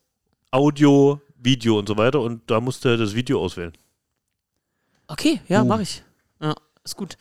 Audio, 0.53 1.21
Video 1.37 1.79
und 1.79 1.87
so 1.87 1.97
weiter 1.97 2.21
und 2.21 2.51
da 2.51 2.61
musst 2.61 2.85
du 2.85 2.97
das 2.97 3.15
Video 3.15 3.41
auswählen. 3.41 3.73
Okay, 5.11 5.41
ja, 5.49 5.65
mache 5.65 5.83
ich. 5.83 6.05
Ja, 6.41 6.55
ist 6.85 6.97
gut. 6.97 7.17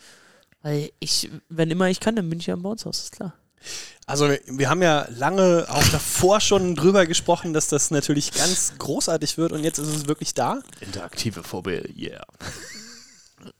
Weil 0.62 0.90
ich, 1.00 1.28
wenn 1.48 1.70
immer 1.70 1.88
ich 1.88 1.98
kann, 1.98 2.14
dann 2.14 2.28
bin 2.30 2.38
ich 2.38 2.46
ja 2.46 2.54
im 2.54 2.62
Bouncehaus, 2.62 3.00
ist 3.00 3.12
klar. 3.12 3.34
Also 4.06 4.28
wir, 4.28 4.40
wir 4.46 4.70
haben 4.70 4.80
ja 4.80 5.08
lange 5.10 5.66
auch 5.68 5.86
davor 5.88 6.40
schon 6.40 6.76
drüber 6.76 7.06
gesprochen, 7.06 7.52
dass 7.52 7.68
das 7.68 7.90
natürlich 7.90 8.32
ganz 8.32 8.74
großartig 8.78 9.38
wird 9.38 9.52
und 9.52 9.64
jetzt 9.64 9.78
ist 9.78 9.88
es 9.88 10.06
wirklich 10.06 10.34
da. 10.34 10.60
Interaktive 10.80 11.42
VB, 11.42 11.96
yeah. 11.96 12.24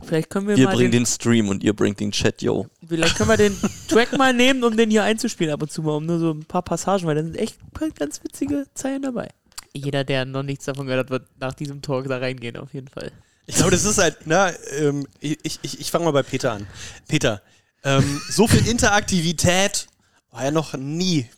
Vielleicht 0.02 0.30
können 0.30 0.46
wir, 0.46 0.56
Wir 0.56 0.66
mal 0.66 0.76
bringen 0.76 0.92
den, 0.92 1.04
den 1.04 1.06
Stream 1.06 1.48
und 1.48 1.64
ihr 1.64 1.74
bringt 1.74 2.00
den 2.00 2.12
Chat, 2.12 2.40
yo. 2.40 2.66
vielleicht 2.86 3.16
können 3.16 3.30
wir 3.30 3.36
den 3.36 3.56
Track 3.88 4.16
mal 4.16 4.32
nehmen, 4.32 4.62
um 4.62 4.76
den 4.76 4.90
hier 4.90 5.02
einzuspielen 5.02 5.52
ab 5.52 5.62
und 5.62 5.72
zu 5.72 5.82
mal, 5.82 5.96
um 5.96 6.06
nur 6.06 6.18
so 6.18 6.32
ein 6.32 6.44
paar 6.44 6.62
Passagen, 6.62 7.06
weil 7.06 7.16
da 7.16 7.22
sind 7.22 7.36
echt 7.36 7.60
ein 7.62 7.70
paar 7.70 7.90
ganz 7.90 8.22
witzige 8.22 8.66
Zeilen 8.74 9.02
dabei. 9.02 9.28
Jeder, 9.72 10.04
der 10.04 10.24
noch 10.24 10.42
nichts 10.42 10.66
davon 10.66 10.86
gehört 10.86 11.06
hat, 11.06 11.10
wird 11.10 11.28
nach 11.38 11.54
diesem 11.54 11.82
Talk 11.82 12.08
da 12.08 12.18
reingehen, 12.18 12.56
auf 12.56 12.74
jeden 12.74 12.88
Fall. 12.88 13.10
Ich 13.50 13.56
glaube, 13.56 13.70
das 13.72 13.84
ist 13.84 13.98
halt, 13.98 14.16
na, 14.26 14.52
ähm, 14.78 15.06
ich, 15.20 15.38
ich, 15.62 15.80
ich 15.80 15.90
fange 15.90 16.04
mal 16.04 16.12
bei 16.12 16.22
Peter 16.22 16.52
an. 16.52 16.66
Peter, 17.08 17.42
ähm, 17.84 18.20
so 18.30 18.46
viel 18.46 18.66
Interaktivität 18.68 19.86
war 20.30 20.44
ja 20.44 20.50
noch 20.50 20.74
nie 20.74 21.28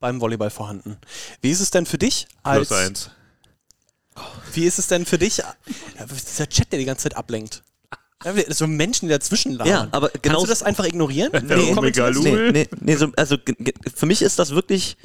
beim 0.00 0.20
Volleyball 0.20 0.50
vorhanden. 0.50 0.96
Wie 1.40 1.50
ist 1.50 1.60
es 1.60 1.70
denn 1.70 1.86
für 1.86 1.98
dich 1.98 2.26
als 2.42 2.68
Plus 2.68 2.78
eins. 2.80 3.10
Wie 4.52 4.64
ist 4.64 4.78
es 4.78 4.88
denn 4.88 5.06
für 5.06 5.18
dich? 5.18 5.40
Dieser 6.28 6.48
Chat, 6.48 6.72
der 6.72 6.78
die 6.80 6.84
ganze 6.84 7.04
Zeit 7.04 7.16
ablenkt. 7.16 7.62
So 8.48 8.66
Menschen, 8.66 9.06
die 9.08 9.12
dazwischen 9.12 9.52
labern. 9.52 9.68
Ja, 9.68 9.88
aber 9.92 10.10
genau- 10.10 10.34
Kannst 10.38 10.42
du 10.44 10.48
das 10.50 10.62
einfach 10.62 10.84
ignorieren? 10.84 11.32
Nee. 11.42 11.72
Nee, 12.52 12.52
nee, 12.52 12.68
nee, 12.80 12.96
so, 12.96 13.08
also 13.16 13.36
für 13.94 14.06
mich 14.06 14.22
ist 14.22 14.38
das 14.38 14.50
wirklich 14.50 14.96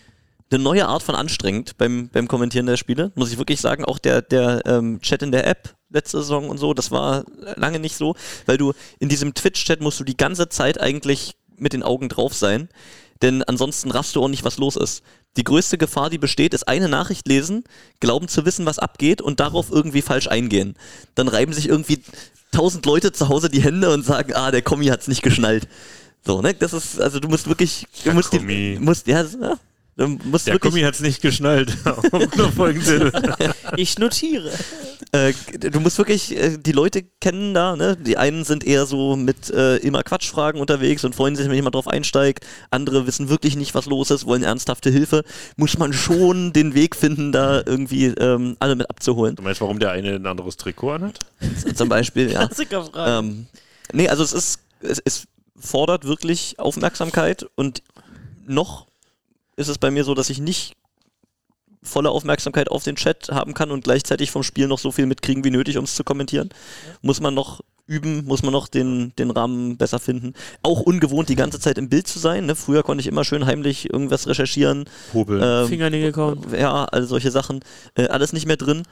eine 0.49 0.63
neue 0.63 0.87
Art 0.87 1.03
von 1.03 1.15
anstrengend 1.15 1.77
beim, 1.77 2.09
beim 2.09 2.27
Kommentieren 2.27 2.65
der 2.65 2.77
Spiele, 2.77 3.11
muss 3.15 3.31
ich 3.31 3.37
wirklich 3.37 3.59
sagen. 3.59 3.85
Auch 3.85 3.99
der, 3.99 4.21
der 4.21 4.61
ähm, 4.65 5.01
Chat 5.01 5.21
in 5.21 5.31
der 5.31 5.47
App 5.47 5.75
letzte 5.89 6.17
Saison 6.17 6.49
und 6.49 6.57
so, 6.57 6.73
das 6.73 6.91
war 6.91 7.25
lange 7.55 7.79
nicht 7.79 7.95
so, 7.95 8.15
weil 8.45 8.57
du 8.57 8.73
in 8.99 9.09
diesem 9.09 9.33
Twitch-Chat 9.33 9.81
musst 9.81 9.99
du 9.99 10.03
die 10.03 10.17
ganze 10.17 10.49
Zeit 10.49 10.79
eigentlich 10.79 11.35
mit 11.57 11.73
den 11.73 11.83
Augen 11.83 12.09
drauf 12.09 12.33
sein. 12.33 12.69
denn 13.21 13.41
ansonsten 13.43 13.89
raffst 13.89 14.15
du 14.15 14.23
auch 14.23 14.27
nicht, 14.27 14.43
was 14.43 14.57
los 14.57 14.75
ist. 14.75 15.01
Die 15.37 15.43
größte 15.43 15.77
Gefahr, 15.77 16.09
die 16.09 16.19
besteht, 16.19 16.53
ist 16.53 16.67
eine 16.67 16.87
Nachricht 16.87 17.27
lesen, 17.27 17.63
glauben 17.99 18.27
zu 18.27 18.45
wissen, 18.45 18.65
was 18.65 18.79
abgeht 18.79 19.21
und 19.21 19.39
darauf 19.39 19.71
irgendwie 19.71 20.01
falsch 20.01 20.27
eingehen. 20.27 20.75
Dann 21.15 21.27
reiben 21.27 21.53
sich 21.53 21.67
irgendwie 21.67 22.03
tausend 22.51 22.85
Leute 22.85 23.11
zu 23.11 23.29
Hause 23.29 23.49
die 23.49 23.61
Hände 23.61 23.91
und 23.91 24.03
sagen, 24.03 24.33
ah, 24.33 24.51
der 24.51 24.61
Kommi 24.61 24.85
hat's 24.87 25.07
nicht 25.07 25.23
geschnallt. 25.23 25.67
So, 26.25 26.41
ne? 26.41 26.53
Das 26.53 26.73
ist, 26.73 26.99
also 26.99 27.19
du 27.19 27.27
musst 27.27 27.47
wirklich, 27.47 27.87
du 28.03 28.13
musst 28.13 28.33
die, 28.33 28.77
musst, 28.79 29.07
ja, 29.07 29.23
musst 30.05 30.45
Der 30.45 30.59
Gummi 30.59 30.81
hat's 30.81 30.99
nicht 30.99 31.21
geschnallt. 31.21 31.75
Ich 33.75 33.99
notiere. 33.99 34.51
äh, 35.11 35.33
du 35.59 35.79
musst 35.79 35.97
wirklich 35.97 36.35
äh, 36.35 36.57
die 36.57 36.71
Leute 36.71 37.03
kennen 37.19 37.53
da, 37.53 37.75
ne? 37.75 37.97
Die 37.97 38.17
einen 38.17 38.43
sind 38.43 38.63
eher 38.65 38.85
so 38.85 39.15
mit 39.15 39.49
äh, 39.49 39.77
immer 39.77 40.03
Quatschfragen 40.03 40.61
unterwegs 40.61 41.03
und 41.03 41.15
freuen 41.15 41.35
sich, 41.35 41.47
wenn 41.47 41.55
jemand 41.55 41.75
drauf 41.75 41.87
einsteigt. 41.87 42.45
Andere 42.71 43.07
wissen 43.07 43.29
wirklich 43.29 43.55
nicht, 43.55 43.75
was 43.75 43.85
los 43.87 44.09
ist, 44.11 44.25
wollen 44.25 44.43
ernsthafte 44.43 44.89
Hilfe. 44.89 45.23
Muss 45.57 45.77
man 45.77 45.93
schon 45.93 46.53
den 46.57 46.73
Weg 46.75 46.95
finden, 46.95 47.31
da 47.31 47.61
irgendwie 47.65 48.05
ähm, 48.05 48.55
alle 48.59 48.75
mit 48.75 48.89
abzuholen. 48.89 49.35
Du 49.35 49.43
meinst, 49.43 49.61
warum 49.61 49.79
der 49.79 49.91
eine 49.91 50.15
ein 50.15 50.25
anderes 50.25 50.57
Trikot 50.57 50.91
anhat? 50.91 51.19
Zum 51.75 51.89
Beispiel, 51.89 52.31
ja. 52.31 52.45
Klassikerfrage. 52.45 53.27
Ähm, 53.27 53.47
nee, 53.93 54.07
also 54.07 54.23
es 54.23 54.33
ist, 54.33 54.59
es, 54.81 55.01
es 55.03 55.27
fordert 55.59 56.05
wirklich 56.05 56.59
Aufmerksamkeit 56.59 57.45
und 57.55 57.81
noch 58.45 58.87
ist 59.57 59.67
es 59.67 59.77
bei 59.77 59.91
mir 59.91 60.03
so, 60.03 60.13
dass 60.13 60.29
ich 60.29 60.39
nicht 60.39 60.75
volle 61.83 62.09
Aufmerksamkeit 62.09 62.69
auf 62.69 62.83
den 62.83 62.95
Chat 62.95 63.29
haben 63.29 63.53
kann 63.53 63.71
und 63.71 63.83
gleichzeitig 63.83 64.31
vom 64.31 64.43
Spiel 64.43 64.67
noch 64.67 64.79
so 64.79 64.91
viel 64.91 65.05
mitkriegen 65.05 65.43
wie 65.43 65.51
nötig, 65.51 65.77
um 65.77 65.83
es 65.83 65.95
zu 65.95 66.03
kommentieren. 66.03 66.49
Muss 67.01 67.19
man 67.19 67.33
noch 67.33 67.61
üben, 67.87 68.25
muss 68.25 68.43
man 68.43 68.51
noch 68.51 68.67
den, 68.67 69.13
den 69.17 69.31
Rahmen 69.31 69.77
besser 69.77 69.99
finden. 69.99 70.33
Auch 70.61 70.81
ungewohnt, 70.81 71.29
die 71.29 71.35
ganze 71.35 71.59
Zeit 71.59 71.77
im 71.77 71.89
Bild 71.89 72.07
zu 72.07 72.19
sein. 72.19 72.45
Ne? 72.45 72.55
Früher 72.55 72.83
konnte 72.83 73.01
ich 73.01 73.07
immer 73.07 73.23
schön 73.23 73.45
heimlich 73.45 73.91
irgendwas 73.91 74.27
recherchieren. 74.27 74.85
Hobel. 75.13 75.41
Ähm, 75.41 75.67
Fingernägel 75.67 76.11
kauen. 76.11 76.45
ja, 76.57 76.85
all 76.85 77.05
solche 77.05 77.31
Sachen. 77.31 77.61
Äh, 77.95 78.07
alles 78.07 78.33
nicht 78.33 78.45
mehr 78.45 78.57
drin. 78.57 78.83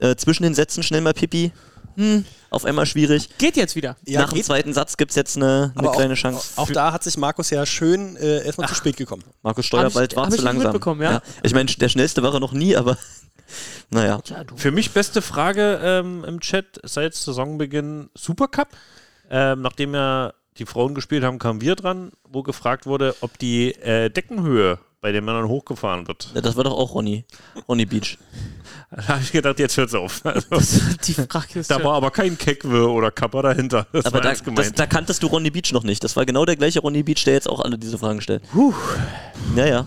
Äh, 0.00 0.16
zwischen 0.16 0.42
den 0.42 0.54
Sätzen 0.54 0.82
schnell 0.82 1.00
mal 1.00 1.14
Pipi. 1.14 1.52
Hm, 1.96 2.24
auf 2.50 2.64
einmal 2.64 2.86
schwierig. 2.86 3.28
Geht 3.38 3.56
jetzt 3.56 3.76
wieder. 3.76 3.96
Ja, 4.06 4.20
Nach 4.22 4.30
dem 4.30 4.36
geht. 4.36 4.44
zweiten 4.46 4.72
Satz 4.72 4.96
gibt 4.96 5.10
es 5.10 5.16
jetzt 5.16 5.36
eine, 5.36 5.72
eine 5.76 5.88
Aber 5.88 5.96
kleine 5.96 6.14
auch, 6.14 6.18
Chance. 6.18 6.52
Auch 6.56 6.70
da 6.70 6.92
hat 6.92 7.02
sich 7.04 7.16
Markus 7.16 7.50
ja 7.50 7.64
schön 7.66 8.16
äh, 8.16 8.44
erstmal 8.44 8.68
zu 8.68 8.74
spät 8.74 8.96
gekommen. 8.96 9.24
Markus 9.42 9.66
Steuerwald 9.66 10.16
war 10.16 10.26
hab 10.26 10.32
zu 10.32 10.42
langsam. 10.42 10.64
mitbekommen, 10.72 11.02
ja. 11.02 11.20
Ich 11.42 11.52
meine, 11.54 11.66
der 11.70 11.88
schnellste 11.88 12.22
war 12.22 12.32
er 12.32 12.40
noch 12.40 12.52
nie, 12.52 12.76
aber 12.76 12.96
naja. 13.90 14.20
Für 14.56 14.70
mich 14.70 14.92
beste 14.92 15.22
Frage 15.22 15.80
ähm, 15.82 16.24
im 16.24 16.40
Chat 16.40 16.80
seit 16.84 17.14
Saisonbeginn 17.14 18.10
Supercup. 18.14 18.68
Ähm, 19.30 19.62
nachdem 19.62 19.94
ja 19.94 20.32
die 20.58 20.66
Frauen 20.66 20.94
gespielt 20.94 21.22
haben, 21.24 21.38
kamen 21.38 21.60
wir 21.60 21.76
dran, 21.76 22.10
wo 22.28 22.42
gefragt 22.42 22.86
wurde, 22.86 23.14
ob 23.20 23.38
die 23.38 23.72
äh, 23.76 24.10
Deckenhöhe 24.10 24.78
bei 25.00 25.12
den 25.12 25.24
Männern 25.24 25.48
hochgefahren 25.48 26.06
wird. 26.08 26.30
Ja, 26.34 26.40
Das 26.40 26.56
war 26.56 26.64
doch 26.64 26.76
auch 26.76 26.94
Ronny. 26.94 27.24
Ronny 27.68 27.86
Beach. 27.86 28.18
Da 28.90 29.06
habe 29.06 29.20
ich 29.22 29.30
gedacht, 29.30 29.58
jetzt 29.60 29.76
hört's 29.76 29.94
auf. 29.94 30.20
Also, 30.24 30.80
Die 31.06 31.14
Frage 31.14 31.60
ist 31.60 31.70
da 31.70 31.82
war 31.84 31.94
aber 31.94 32.10
kein 32.10 32.36
Kekwe 32.36 32.90
oder 32.90 33.12
Kappa 33.12 33.40
dahinter. 33.42 33.86
Das 33.92 34.04
Aber 34.06 34.16
war 34.16 34.34
da, 34.34 34.52
das, 34.52 34.72
da 34.72 34.86
kanntest 34.86 35.22
du 35.22 35.28
Ronny 35.28 35.50
Beach 35.50 35.72
noch 35.72 35.84
nicht. 35.84 36.02
Das 36.02 36.16
war 36.16 36.26
genau 36.26 36.44
der 36.44 36.56
gleiche 36.56 36.80
Ronny 36.80 37.04
Beach, 37.04 37.22
der 37.24 37.34
jetzt 37.34 37.48
auch 37.48 37.60
alle 37.60 37.78
diese 37.78 37.98
Fragen 37.98 38.20
stellt. 38.20 38.42
Ja, 39.54 39.66
ja. 39.66 39.86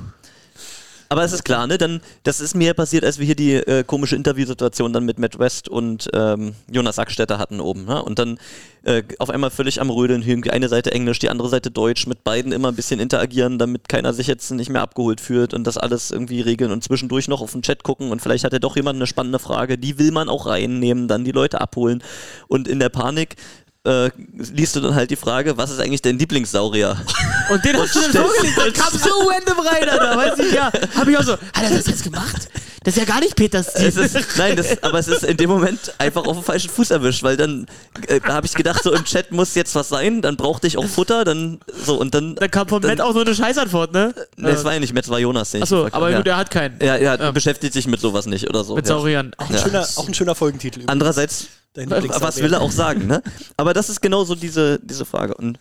Aber 1.09 1.23
es 1.23 1.33
ist 1.33 1.43
klar, 1.43 1.67
ne? 1.67 1.77
Dann, 1.77 2.01
das 2.23 2.39
ist 2.39 2.55
mir 2.55 2.73
passiert, 2.73 3.03
als 3.03 3.19
wir 3.19 3.25
hier 3.25 3.35
die 3.35 3.53
äh, 3.53 3.83
komische 3.83 4.15
Interviewsituation 4.15 4.93
dann 4.93 5.05
mit 5.05 5.19
Matt 5.19 5.39
West 5.39 5.69
und 5.69 6.09
ähm, 6.13 6.55
Jonas 6.71 6.95
Sackstetter 6.95 7.37
hatten 7.37 7.59
oben. 7.59 7.85
Ne? 7.85 8.01
Und 8.01 8.19
dann 8.19 8.37
äh, 8.83 9.03
auf 9.19 9.29
einmal 9.29 9.49
völlig 9.49 9.79
am 9.79 9.89
Rödeln, 9.89 10.21
irgendwie 10.21 10.51
eine 10.51 10.67
Seite 10.67 10.91
Englisch, 10.91 11.19
die 11.19 11.29
andere 11.29 11.49
Seite 11.49 11.71
Deutsch, 11.71 12.05
mit 12.05 12.23
beiden 12.23 12.51
immer 12.51 12.69
ein 12.69 12.75
bisschen 12.75 12.99
interagieren, 12.99 13.57
damit 13.57 13.87
keiner 13.87 14.13
sich 14.13 14.27
jetzt 14.27 14.51
nicht 14.51 14.69
mehr 14.69 14.81
abgeholt 14.81 15.21
fühlt 15.21 15.53
und 15.53 15.65
das 15.65 15.77
alles 15.77 16.11
irgendwie 16.11 16.41
regeln 16.41 16.71
und 16.71 16.83
zwischendurch 16.83 17.27
noch 17.27 17.41
auf 17.41 17.53
den 17.53 17.61
Chat 17.61 17.83
gucken 17.83 18.11
und 18.11 18.21
vielleicht 18.21 18.43
hat 18.43 18.51
ja 18.53 18.59
doch 18.59 18.75
jemand 18.75 18.97
eine 18.97 19.07
spannende 19.07 19.39
Frage, 19.39 19.77
die 19.77 19.99
will 19.99 20.11
man 20.11 20.27
auch 20.27 20.47
reinnehmen, 20.47 21.07
dann 21.07 21.23
die 21.23 21.31
Leute 21.31 21.61
abholen 21.61 22.03
und 22.47 22.67
in 22.67 22.79
der 22.79 22.89
Panik 22.89 23.37
äh, 23.85 24.09
liest 24.53 24.75
du 24.75 24.79
dann 24.79 24.95
halt 24.95 25.11
die 25.11 25.15
Frage, 25.15 25.57
was 25.57 25.69
ist 25.71 25.79
eigentlich 25.79 26.01
dein 26.01 26.17
Lieblingssaurier? 26.17 26.95
Und 27.49 27.65
den 27.65 27.77
hast 27.77 27.95
du 27.95 27.99
dann 28.01 28.11
vorgelegt. 28.11 28.57
Das 28.57 28.73
kam 28.73 28.97
so 28.99 29.29
random 29.29 29.59
rein, 29.65 29.89
Alter. 29.89 30.17
Weiß 30.17 30.39
ich 30.39 30.53
ja. 30.53 30.71
Hab 30.95 31.07
ich 31.07 31.17
auch 31.17 31.23
so. 31.23 31.33
Hat 31.33 31.63
er 31.63 31.69
das 31.71 31.87
jetzt 31.87 32.03
gemacht? 32.03 32.47
Das 32.85 32.97
ist 32.97 32.99
ja 32.99 33.05
gar 33.05 33.21
nicht 33.21 33.35
Peters 33.37 33.67
Stil. 33.67 33.87
es 33.87 33.95
ist, 33.95 34.37
nein, 34.37 34.57
das, 34.57 34.83
aber 34.83 34.99
es 34.99 35.07
ist 35.07 35.23
in 35.23 35.37
dem 35.37 35.49
Moment 35.49 35.93
einfach 35.99 36.25
auf 36.25 36.35
den 36.35 36.43
falschen 36.43 36.69
Fuß 36.69 36.91
erwischt, 36.91 37.23
weil 37.23 37.37
dann 37.37 37.65
äh, 38.07 38.19
habe 38.21 38.45
ich 38.45 38.53
gedacht, 38.53 38.83
so 38.83 38.91
im 38.91 39.05
Chat 39.05 39.31
muss 39.31 39.55
jetzt 39.55 39.73
was 39.75 39.87
sein, 39.87 40.21
dann 40.21 40.35
brauchte 40.35 40.67
ich 40.67 40.77
auch 40.77 40.85
Futter, 40.85 41.23
dann 41.23 41.59
so 41.85 41.97
und 41.97 42.13
dann. 42.13 42.35
Dann 42.35 42.51
kam 42.51 42.67
von 42.67 42.81
dann, 42.81 42.91
Matt 42.91 42.99
auch 42.99 43.13
so 43.13 43.21
eine 43.21 43.33
Scheißantwort, 43.33 43.93
ne? 43.93 44.13
Nee, 44.35 44.51
das 44.51 44.65
war 44.65 44.73
ja 44.73 44.81
nicht 44.81 44.93
Matt, 44.93 45.05
das 45.05 45.11
war 45.11 45.19
Jonas, 45.19 45.51
den 45.51 45.59
ich 45.59 45.63
Achso, 45.63 45.85
aber 45.85 45.93
habe, 45.93 46.05
gut, 46.07 46.13
ja. 46.15 46.21
der 46.23 46.37
hat 46.37 46.51
keinen. 46.51 46.77
ja, 46.81 46.95
er 46.97 47.19
Ja. 47.21 47.31
beschäftigt 47.31 47.71
sich 47.73 47.87
mit 47.87 48.01
sowas 48.01 48.25
nicht 48.25 48.49
oder 48.49 48.65
so. 48.65 48.75
Mit 48.75 48.85
ja. 48.85 48.95
Sauriern. 48.95 49.33
Auch 49.37 49.49
ein, 49.49 49.57
schöner, 49.57 49.87
auch 49.95 50.07
ein 50.07 50.13
schöner 50.13 50.35
Folgentitel. 50.35 50.79
übrigens. 50.79 50.91
Andererseits, 50.91 51.47
was 51.75 52.41
will 52.41 52.53
er 52.53 52.61
auch 52.61 52.71
sagen, 52.71 53.07
ne? 53.07 53.21
Aber 53.57 53.73
das 53.73 53.89
ist 53.89 54.01
genau 54.01 54.23
so 54.23 54.35
diese, 54.35 54.79
diese 54.79 55.05
Frage. 55.05 55.33
Und 55.35 55.59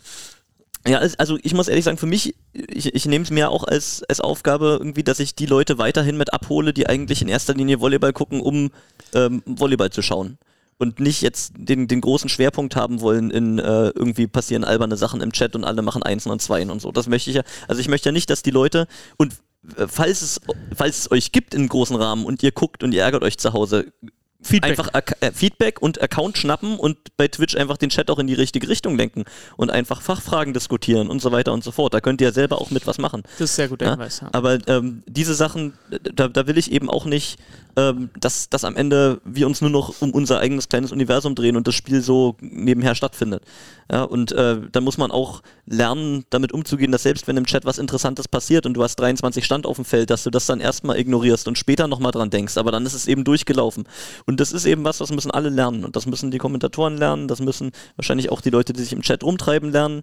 ja, 0.87 0.99
also 1.19 1.39
ich 1.43 1.55
muss 1.55 1.69
ehrlich 1.69 1.85
sagen, 1.85 1.99
für 1.99 2.07
mich, 2.07 2.35
ich, 2.53 2.95
ich 2.95 3.07
nehme 3.07 3.23
es 3.23 3.31
mir 3.31 3.51
auch 3.51 3.65
als, 3.65 4.03
als 4.09 4.21
Aufgabe 4.21 4.79
irgendwie, 4.81 5.05
dass 5.05 5.21
ich 5.21 5.35
die 5.35 5.47
Leute 5.47 5.79
weiterhin 5.79 6.17
mit 6.17 6.33
abhole, 6.33 6.73
die 6.73 6.89
eigentlich 6.89 7.23
in 7.23 7.29
erster 7.29 7.55
Linie 7.55 7.81
Volleyball 7.81 8.13
gucken, 8.13 8.41
um 8.41 8.71
ähm, 9.15 9.43
Volleyball 9.47 9.91
zu 9.91 10.03
schauen. 10.03 10.39
Und 10.79 10.99
nicht 10.99 11.23
jetzt 11.23 11.53
den, 11.57 11.87
den 11.87 12.01
großen 12.01 12.29
Schwerpunkt 12.29 12.75
haben 12.75 13.01
wollen 13.01 13.31
in 13.31 13.61
äh, 13.61 13.91
irgendwie 13.91 14.27
passieren 14.27 14.65
alberne 14.65 14.97
Sachen 14.97 15.21
im 15.21 15.31
Chat 15.31 15.55
und 15.55 15.63
alle 15.63 15.83
machen 15.83 16.03
Einsen 16.03 16.33
und 16.33 16.43
Zweien 16.43 16.71
und 16.71 16.83
so. 16.83 16.91
Das 16.91 17.07
möchte 17.07 17.31
ich 17.31 17.37
ja. 17.37 17.43
Also 17.69 17.81
ich 17.81 17.87
möchte 17.87 18.09
ja 18.09 18.13
nicht, 18.13 18.29
dass 18.31 18.43
die 18.43 18.51
Leute 18.51 18.89
und 19.17 19.35
äh, 19.77 19.87
falls 19.87 20.23
es, 20.23 20.41
falls 20.75 20.99
es 20.99 21.11
euch 21.13 21.31
gibt 21.31 21.55
in 21.55 21.69
großen 21.69 21.95
Rahmen 21.95 22.25
und 22.25 22.43
ihr 22.43 22.51
guckt 22.51 22.83
und 22.83 22.93
ihr 22.93 23.03
ärgert 23.03 23.23
euch 23.23 23.39
zu 23.39 23.53
Hause, 23.53 23.93
Feedback. 24.43 24.71
einfach 24.71 24.93
Ac- 24.93 25.17
äh, 25.21 25.33
Feedback 25.33 25.81
und 25.81 26.03
Account 26.03 26.37
schnappen 26.39 26.77
und 26.77 26.97
bei 27.17 27.29
Twitch 27.29 27.57
einfach 27.57 27.77
den 27.77 27.91
Chat 27.91 28.11
auch 28.11 28.19
in 28.19 28.27
die 28.27 28.35
richtige 28.35 28.69
Richtung 28.69 28.97
lenken 28.97 29.25
und 29.57 29.71
einfach 29.71 30.03
Fachfragen 30.03 30.53
diskutieren 30.53 31.09
und 31.09 31.23
so 31.23 31.31
weiter 31.33 31.53
und 31.53 31.63
so 31.65 31.71
fort. 31.71 31.95
Da 31.95 32.01
könnt 32.01 32.21
ihr 32.21 32.29
ja 32.29 32.33
selber 32.33 32.61
auch 32.61 32.71
mit 32.71 32.87
was 32.87 32.99
machen. 32.99 33.23
Das 33.39 33.51
ist 33.51 33.57
sehr 33.57 33.69
gut, 33.69 33.81
der 33.81 33.89
Ja? 33.89 33.93
Hinweis. 33.95 34.21
Ja. 34.21 34.29
Aber 34.33 34.59
ähm, 34.69 35.03
diese 35.07 35.35
Sachen, 35.35 35.75
da, 36.15 36.29
da 36.29 36.47
will 36.47 36.59
ich 36.59 36.73
eben 36.73 36.91
auch 36.91 37.05
nicht, 37.05 37.39
ähm, 37.77 38.11
dass, 38.19 38.51
dass 38.51 38.65
am 38.65 38.77
Ende 38.77 39.21
wir 39.25 39.47
uns 39.47 39.61
nur 39.61 39.71
noch 39.71 40.01
um 40.03 40.11
unser 40.11 40.41
eigenes 40.41 40.69
kleines 40.69 40.93
Universum 40.93 41.35
drehen 41.35 41.57
und 41.57 41.67
das 41.67 41.75
Spiel 41.75 42.03
so 42.03 42.37
nebenher 42.41 42.95
stattfindet. 42.95 43.45
Ja, 43.91 44.05
und 44.05 44.33
äh, 44.33 44.59
da 44.71 44.81
muss 44.81 44.99
man 44.99 45.11
auch 45.11 45.43
lernen, 45.67 46.25
damit 46.31 46.53
umzugehen, 46.53 46.93
dass 46.93 47.03
selbst 47.03 47.27
wenn 47.29 47.37
im 47.37 47.47
Chat 47.47 47.65
was 47.65 47.79
Interessantes 47.79 48.29
passiert 48.29 48.67
und 48.67 48.75
du 48.75 48.83
hast 48.83 48.97
23 48.97 49.45
Stand 49.45 49.67
auf 49.67 49.77
dem 49.77 49.85
Feld, 49.85 50.11
dass 50.11 50.23
du 50.23 50.31
das 50.31 50.47
dann 50.47 50.61
erstmal 50.61 50.99
ignorierst 50.99 51.49
und 51.49 51.59
später 51.59 51.89
nochmal 51.89 52.13
dran 52.13 52.31
denkst, 52.31 52.57
aber 52.57 52.73
dann 52.73 52.87
ist 52.87 52.95
es 52.95 53.07
eben 53.07 53.25
durchgelaufen. 53.25 53.85
Und 54.27 54.41
das 54.41 54.53
ist 54.53 54.67
eben 54.67 54.85
was, 54.85 54.99
das 54.99 55.11
müssen 55.11 55.31
alle 55.31 55.49
lernen. 55.49 55.85
Und 55.85 55.97
das 55.97 56.07
müssen 56.07 56.31
die 56.31 56.39
Kommentatoren 56.39 56.97
lernen, 56.97 57.29
das 57.29 57.41
müssen 57.41 57.73
wahrscheinlich 57.97 58.31
auch 58.31 58.41
die 58.41 58.51
Leute, 58.51 58.73
die 58.73 58.83
sich 58.83 58.93
im 58.93 59.03
Chat 59.03 59.25
rumtreiben, 59.25 59.73
lernen. 59.73 60.03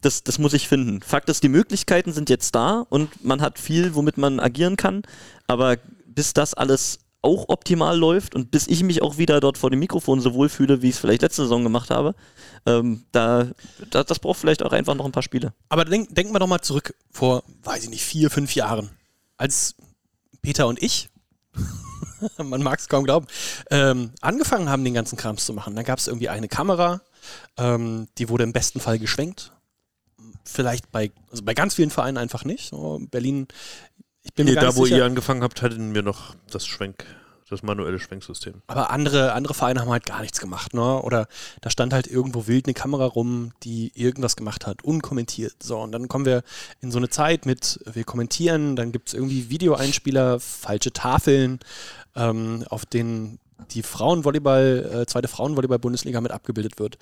Das, 0.00 0.24
das 0.24 0.38
muss 0.38 0.54
ich 0.54 0.68
finden. 0.68 1.02
Fakt 1.02 1.28
ist, 1.28 1.42
die 1.42 1.50
Möglichkeiten 1.50 2.12
sind 2.12 2.30
jetzt 2.30 2.54
da 2.54 2.86
und 2.88 3.24
man 3.24 3.42
hat 3.42 3.58
viel, 3.58 3.94
womit 3.94 4.16
man 4.16 4.40
agieren 4.40 4.76
kann. 4.76 5.02
Aber 5.46 5.76
bis 6.06 6.32
das 6.32 6.54
alles 6.54 6.98
auch 7.22 7.48
optimal 7.48 7.98
läuft 7.98 8.34
und 8.34 8.50
bis 8.50 8.66
ich 8.66 8.82
mich 8.82 9.02
auch 9.02 9.18
wieder 9.18 9.40
dort 9.40 9.58
vor 9.58 9.70
dem 9.70 9.80
Mikrofon 9.80 10.20
so 10.20 10.32
wohl 10.34 10.48
fühle, 10.48 10.82
wie 10.82 10.88
ich 10.88 10.94
es 10.94 11.00
vielleicht 11.00 11.22
letzte 11.22 11.42
Saison 11.42 11.62
gemacht 11.62 11.90
habe, 11.90 12.14
ähm, 12.66 13.04
da, 13.12 13.48
da, 13.90 14.04
das 14.04 14.18
braucht 14.18 14.38
vielleicht 14.38 14.62
auch 14.62 14.72
einfach 14.72 14.94
noch 14.94 15.04
ein 15.04 15.12
paar 15.12 15.22
Spiele. 15.22 15.52
Aber 15.68 15.84
denk, 15.84 16.14
denken 16.14 16.32
wir 16.32 16.38
doch 16.38 16.46
mal 16.46 16.62
zurück 16.62 16.94
vor, 17.10 17.42
weiß 17.62 17.84
ich 17.84 17.90
nicht, 17.90 18.04
vier, 18.04 18.30
fünf 18.30 18.54
Jahren, 18.54 18.90
als 19.36 19.74
Peter 20.40 20.66
und 20.66 20.82
ich, 20.82 21.10
man 22.38 22.62
mag 22.62 22.78
es 22.78 22.88
kaum 22.88 23.04
glauben, 23.04 23.26
ähm, 23.70 24.12
angefangen 24.22 24.70
haben, 24.70 24.84
den 24.84 24.94
ganzen 24.94 25.18
Krams 25.18 25.44
zu 25.44 25.52
machen. 25.52 25.74
Dann 25.76 25.84
gab 25.84 25.98
es 25.98 26.06
irgendwie 26.06 26.30
eine 26.30 26.48
Kamera, 26.48 27.02
ähm, 27.58 28.08
die 28.16 28.30
wurde 28.30 28.44
im 28.44 28.52
besten 28.52 28.80
Fall 28.80 28.98
geschwenkt. 28.98 29.52
Vielleicht 30.44 30.90
bei, 30.90 31.12
also 31.30 31.44
bei 31.44 31.52
ganz 31.52 31.74
vielen 31.74 31.90
Vereinen 31.90 32.16
einfach 32.16 32.44
nicht. 32.44 32.70
So 32.70 33.00
Berlin, 33.10 33.46
ich 34.22 34.34
bin 34.34 34.46
Nee, 34.46 34.54
da, 34.54 34.76
wo 34.76 34.84
sicher. 34.84 34.98
ihr 34.98 35.04
angefangen 35.04 35.42
habt, 35.42 35.62
hatten 35.62 35.94
wir 35.94 36.02
noch 36.02 36.34
das 36.50 36.66
Schwenk, 36.66 37.04
das 37.48 37.62
manuelle 37.62 37.98
Schwenksystem. 37.98 38.62
Aber 38.66 38.90
andere, 38.90 39.32
andere 39.32 39.54
Vereine 39.54 39.80
haben 39.80 39.90
halt 39.90 40.06
gar 40.06 40.20
nichts 40.20 40.40
gemacht, 40.40 40.74
ne? 40.74 41.02
Oder 41.02 41.26
da 41.62 41.70
stand 41.70 41.92
halt 41.92 42.06
irgendwo 42.06 42.46
wild 42.46 42.66
eine 42.66 42.74
Kamera 42.74 43.06
rum, 43.06 43.52
die 43.62 43.92
irgendwas 43.94 44.36
gemacht 44.36 44.66
hat, 44.66 44.82
unkommentiert. 44.84 45.62
So, 45.62 45.78
und 45.78 45.92
dann 45.92 46.08
kommen 46.08 46.26
wir 46.26 46.42
in 46.80 46.90
so 46.90 46.98
eine 46.98 47.08
Zeit 47.08 47.46
mit, 47.46 47.80
wir 47.92 48.04
kommentieren, 48.04 48.76
dann 48.76 48.92
gibt 48.92 49.08
es 49.08 49.14
irgendwie 49.14 49.50
Videoeinspieler, 49.50 50.38
falsche 50.38 50.92
Tafeln, 50.92 51.58
ähm, 52.14 52.64
auf 52.68 52.86
denen 52.86 53.38
die 53.72 53.82
Frauenvolleyball, 53.82 55.02
äh, 55.02 55.06
zweite 55.06 55.28
Frauenvolleyball-Bundesliga 55.28 56.20
mit 56.20 56.32
abgebildet 56.32 56.78
wird. 56.78 56.98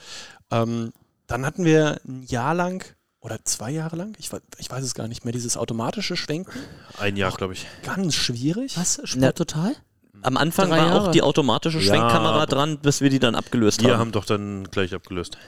Ähm, 0.50 0.92
dann 1.26 1.44
hatten 1.44 1.64
wir 1.64 2.00
ein 2.06 2.22
Jahr 2.22 2.54
lang 2.54 2.84
oder 3.20 3.38
zwei 3.44 3.70
Jahre 3.70 3.96
lang, 3.96 4.14
ich, 4.18 4.30
ich 4.58 4.70
weiß 4.70 4.84
es 4.84 4.94
gar 4.94 5.08
nicht 5.08 5.24
mehr, 5.24 5.32
dieses 5.32 5.56
automatische 5.56 6.16
Schwenken, 6.16 6.58
Ein 6.98 7.16
Jahr, 7.16 7.32
glaube 7.32 7.52
ich. 7.54 7.66
ganz 7.82 8.14
schwierig. 8.14 8.76
Was? 8.76 9.00
Sport 9.04 9.36
total? 9.38 9.74
Am 10.22 10.36
Anfang 10.36 10.68
Drei 10.70 10.78
war 10.78 10.86
Jahre. 10.86 11.08
auch 11.08 11.10
die 11.12 11.22
automatische 11.22 11.78
Ja, 11.78 11.84
Schwenkkamera 11.84 12.32
aber 12.34 12.46
dran, 12.46 12.78
bis 12.78 13.00
wir 13.00 13.10
die 13.10 13.18
dann 13.20 13.34
abgelöst 13.34 13.82
Wir 13.82 13.92
haben. 13.92 13.98
haben 14.00 14.12
doch 14.12 14.24
dann 14.24 14.64
gleich 14.70 14.94
abgelöst. 14.94 15.38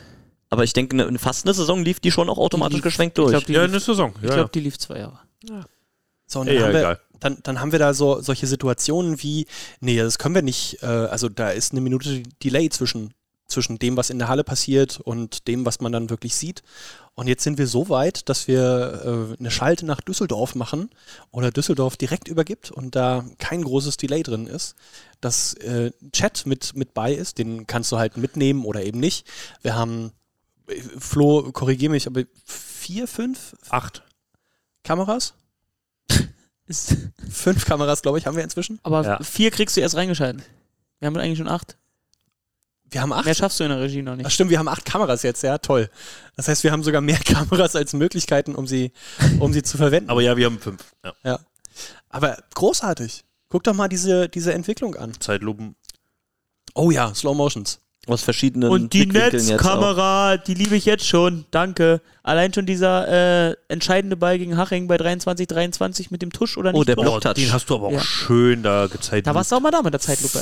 Aber 0.48 0.64
ich 0.64 0.72
denke, 0.72 0.96
ne, 0.96 1.18
fast 1.18 1.44
eine 1.44 1.54
Saison 1.54 1.84
lief 1.84 2.00
die 2.00 2.10
schon 2.10 2.28
auch 2.28 2.38
automatisch 2.38 2.76
lief- 2.76 2.82
geschwenkt 2.84 3.18
ich 3.18 3.22
durch. 3.24 3.30
glaub, 3.32 3.48
Ja, 3.48 3.62
lief- 3.62 3.70
eine 3.72 3.80
Saison. 3.80 4.14
Ich 4.22 4.28
Ja, 4.28 4.34
glaube, 4.34 4.50
die 4.52 4.60
lief 4.60 4.78
zwei 4.78 4.98
Jahre. 4.98 5.18
So, 6.26 6.40
und 6.40 6.46
Ja, 6.48 6.52
dann, 6.52 6.60
ja, 6.60 6.66
haben 6.66 6.72
wir, 6.72 6.80
egal. 6.80 7.00
dann, 7.20 7.38
dann 7.42 7.60
haben 7.60 7.72
wir 7.72 7.78
da 7.80 7.94
so 7.94 8.20
solche 8.20 8.46
Situationen 8.46 9.20
wie, 9.22 9.46
nee, 9.80 9.96
das 9.96 10.18
können 10.18 10.34
wir 10.34 10.42
nicht, 10.42 10.82
äh, 10.82 10.86
also 10.86 11.28
da 11.28 11.50
ist 11.50 11.72
eine 11.72 11.80
Minute 11.80 12.22
Delay 12.42 12.68
zwischen, 12.70 13.12
zwischen 13.48 13.78
dem, 13.80 13.96
was 13.96 14.10
in 14.10 14.18
der 14.20 14.28
Halle 14.28 14.44
passiert 14.44 15.00
und 15.00 15.48
dem, 15.48 15.66
was 15.66 15.80
man 15.80 15.90
dann 15.90 16.10
wirklich 16.10 16.36
sieht. 16.36 16.62
Und 17.14 17.26
jetzt 17.26 17.44
sind 17.44 17.58
wir 17.58 17.66
so 17.66 17.88
weit, 17.90 18.28
dass 18.28 18.48
wir 18.48 19.32
äh, 19.34 19.38
eine 19.38 19.50
Schalte 19.50 19.84
nach 19.84 20.00
Düsseldorf 20.00 20.54
machen 20.54 20.90
oder 21.30 21.50
Düsseldorf 21.50 21.96
direkt 21.96 22.28
übergibt 22.28 22.70
und 22.70 22.96
da 22.96 23.24
kein 23.38 23.62
großes 23.62 23.98
Delay 23.98 24.22
drin 24.22 24.46
ist, 24.46 24.74
dass 25.20 25.54
äh, 25.54 25.92
Chat 26.12 26.46
mit, 26.46 26.74
mit 26.76 26.94
bei 26.94 27.12
ist, 27.12 27.38
den 27.38 27.66
kannst 27.66 27.92
du 27.92 27.98
halt 27.98 28.16
mitnehmen 28.16 28.64
oder 28.64 28.82
eben 28.84 29.00
nicht. 29.00 29.26
Wir 29.60 29.74
haben, 29.74 30.12
äh, 30.68 30.80
Flo, 30.98 31.50
korrigiere 31.52 31.90
mich, 31.90 32.06
aber 32.06 32.22
vier, 32.46 33.06
fünf 33.06 33.54
Acht. 33.68 34.02
Kameras? 34.82 35.34
Fünf 37.30 37.66
Kameras, 37.66 38.00
glaube 38.00 38.18
ich, 38.18 38.26
haben 38.26 38.36
wir 38.36 38.44
inzwischen. 38.44 38.78
aber 38.84 39.04
Ja. 39.04 39.22
vier 39.22 39.50
kriegst 39.50 39.76
du 39.76 39.80
erst 39.80 39.96
reingeschalten. 39.96 40.42
Wir 41.00 41.06
haben 41.06 41.16
eigentlich 41.16 41.38
schon 41.38 41.48
acht. 41.48 41.76
Wir 42.90 43.02
haben 43.02 43.12
acht. 43.12 43.24
Mehr 43.24 43.34
schaffst 43.34 43.60
du 43.60 43.64
in 43.64 43.70
der 43.70 43.80
Regie 43.80 44.02
noch 44.02 44.12
Ach 44.12 44.16
nicht. 44.16 44.32
stimmt, 44.32 44.50
wir 44.50 44.58
haben 44.58 44.68
acht 44.68 44.84
Kameras 44.84 45.22
jetzt, 45.22 45.42
ja, 45.42 45.58
toll. 45.58 45.88
Das 46.36 46.48
heißt, 46.48 46.64
wir 46.64 46.72
haben 46.72 46.82
sogar 46.82 47.00
mehr 47.00 47.18
Kameras 47.24 47.76
als 47.76 47.92
Möglichkeiten, 47.92 48.54
um 48.54 48.66
sie, 48.66 48.92
um 49.38 49.52
sie 49.52 49.62
zu 49.62 49.76
verwenden. 49.76 50.10
Aber 50.10 50.22
ja, 50.22 50.36
wir 50.36 50.46
haben 50.46 50.58
fünf. 50.58 50.82
Ja. 51.24 51.38
Aber 52.08 52.36
großartig. 52.54 53.24
Guck 53.48 53.64
doch 53.64 53.74
mal 53.74 53.88
diese, 53.88 54.28
diese 54.28 54.52
Entwicklung 54.54 54.94
an. 54.96 55.12
Zeitlupen. 55.20 55.74
Oh 56.74 56.90
ja, 56.90 57.14
Slow 57.14 57.34
Motions. 57.36 57.80
Aus 58.06 58.22
verschiedenen 58.22 58.70
Und 58.70 58.92
die. 58.92 59.06
Netzkamera, 59.06 60.36
die 60.38 60.54
liebe 60.54 60.74
ich 60.74 60.84
jetzt 60.86 61.04
schon. 61.06 61.44
Danke. 61.50 62.00
Allein 62.22 62.52
schon 62.52 62.64
dieser 62.64 63.50
äh, 63.50 63.56
entscheidende 63.68 64.16
Ball 64.16 64.38
gegen 64.38 64.56
Haching 64.56 64.88
bei 64.88 64.96
23, 64.96 65.46
23 65.46 66.10
mit 66.10 66.22
dem 66.22 66.32
Tusch 66.32 66.56
oder 66.56 66.72
nicht? 66.72 66.80
Oh, 66.80 66.84
der 66.84 66.96
Tusch? 66.96 67.04
Block- 67.04 67.22
Oh, 67.26 67.32
den 67.34 67.52
hast 67.52 67.68
du 67.68 67.74
aber 67.74 67.88
auch 67.88 67.92
Ja. 67.92 68.00
schön 68.00 68.62
da 68.62 68.86
gezeigt. 68.86 69.26
Da 69.26 69.34
warst 69.34 69.52
du 69.52 69.56
auch 69.56 69.60
mal 69.60 69.70
da 69.70 69.82
mit 69.82 69.92
der 69.92 70.00
Zeitlupe. 70.00 70.40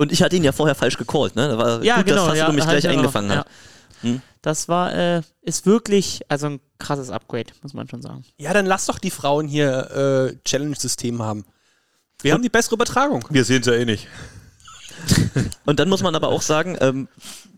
Und 0.00 0.12
ich 0.12 0.22
hatte 0.22 0.34
ihn 0.36 0.44
ja 0.44 0.52
vorher 0.52 0.74
falsch 0.74 0.96
gecallt, 0.96 1.36
ne? 1.36 1.48
Da 1.48 1.58
war 1.58 1.84
Ja, 1.84 1.96
gut, 1.96 2.06
genau. 2.06 2.26
dass 2.28 2.38
ja, 2.38 2.46
du 2.46 2.52
mich 2.54 2.64
gleich 2.64 2.88
eingefangen 2.88 3.30
hast. 3.30 3.46
Ja. 4.02 4.08
Hm? 4.08 4.22
Das 4.40 4.66
war, 4.66 4.94
äh, 4.94 5.20
ist 5.42 5.66
wirklich, 5.66 6.22
also 6.28 6.46
ein 6.46 6.60
krasses 6.78 7.10
Upgrade, 7.10 7.52
muss 7.62 7.74
man 7.74 7.86
schon 7.86 8.00
sagen. 8.00 8.24
Ja, 8.38 8.54
dann 8.54 8.64
lass 8.64 8.86
doch 8.86 8.98
die 8.98 9.10
Frauen 9.10 9.46
hier 9.46 9.90
äh, 10.32 10.36
Challenge-System 10.48 11.20
haben. 11.20 11.44
Wir 12.22 12.32
haben 12.32 12.42
die 12.42 12.48
bessere 12.48 12.76
Übertragung. 12.76 13.22
Wir 13.28 13.44
sehen 13.44 13.60
es 13.60 13.66
ja 13.66 13.74
eh 13.74 13.84
nicht. 13.84 14.08
Und 15.66 15.78
dann 15.80 15.88
muss 15.90 16.02
man 16.02 16.14
aber 16.14 16.28
auch 16.28 16.42
sagen, 16.42 16.78
ähm, 16.80 17.08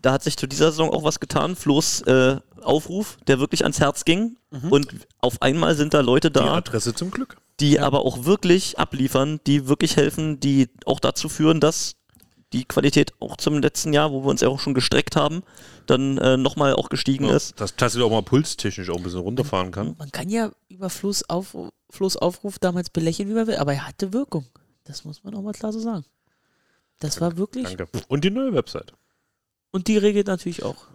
da 0.01 0.11
hat 0.11 0.23
sich 0.23 0.35
zu 0.35 0.45
dieser 0.47 0.71
Saison 0.71 0.89
auch 0.89 1.03
was 1.03 1.21
getan. 1.21 1.55
Flo's 1.55 2.01
äh, 2.01 2.37
Aufruf, 2.61 3.17
der 3.27 3.39
wirklich 3.39 3.63
ans 3.63 3.79
Herz 3.79 4.03
ging. 4.05 4.37
Und 4.69 4.87
auf 5.19 5.41
einmal 5.41 5.75
sind 5.75 5.93
da 5.93 6.01
Leute 6.01 6.29
Die 6.29 6.39
da, 6.39 6.53
Adresse 6.53 6.93
zum 6.93 7.09
Glück. 7.11 7.37
die 7.59 7.79
aber 7.79 8.05
auch 8.05 8.25
wirklich 8.25 8.77
abliefern, 8.79 9.39
die 9.47 9.67
wirklich 9.67 9.95
helfen, 9.97 10.39
die 10.39 10.69
auch 10.85 10.99
dazu 10.99 11.27
führen, 11.29 11.59
dass 11.59 11.95
die 12.53 12.65
Qualität 12.65 13.13
auch 13.19 13.35
zum 13.37 13.59
letzten 13.59 13.91
Jahr, 13.91 14.11
wo 14.11 14.23
wir 14.23 14.29
uns 14.29 14.41
ja 14.41 14.47
auch 14.47 14.59
schon 14.59 14.73
gestreckt 14.73 15.15
haben, 15.15 15.43
dann 15.87 16.17
äh, 16.19 16.37
nochmal 16.37 16.73
auch 16.75 16.89
gestiegen 16.89 17.25
ist. 17.25 17.59
Dass 17.59 17.75
Tassi 17.75 18.01
auch 18.01 18.11
mal 18.11 18.21
pulstechnisch 18.21 18.89
auch 18.89 18.97
ein 18.97 19.03
bisschen 19.03 19.19
runterfahren 19.19 19.71
kann. 19.71 19.95
Man 19.97 20.11
kann 20.11 20.29
ja 20.29 20.51
über 20.69 20.89
Flo's, 20.89 21.27
auf, 21.29 21.57
Flo's 21.89 22.15
Aufruf 22.15 22.59
damals 22.59 22.89
belächeln, 22.89 23.27
wie 23.29 23.33
man 23.33 23.47
will, 23.47 23.57
aber 23.57 23.73
er 23.73 23.87
hatte 23.87 24.13
Wirkung. 24.13 24.45
Das 24.85 25.03
muss 25.03 25.23
man 25.23 25.35
auch 25.35 25.41
mal 25.41 25.53
klar 25.53 25.73
so 25.73 25.79
sagen. 25.79 26.05
Das 26.99 27.19
war 27.19 27.37
wirklich. 27.37 27.65
Danke. 27.65 27.87
Und 28.07 28.23
die 28.23 28.29
neue 28.29 28.53
Website. 28.53 28.93
Und 29.71 29.87
die 29.87 29.97
regelt 29.97 30.27
natürlich 30.27 30.63
auch. 30.63 30.85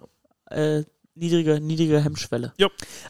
Äh, 0.47 0.85
niedrige, 1.19 1.61
niedrige 1.61 2.03
Hemmschwelle. 2.03 2.53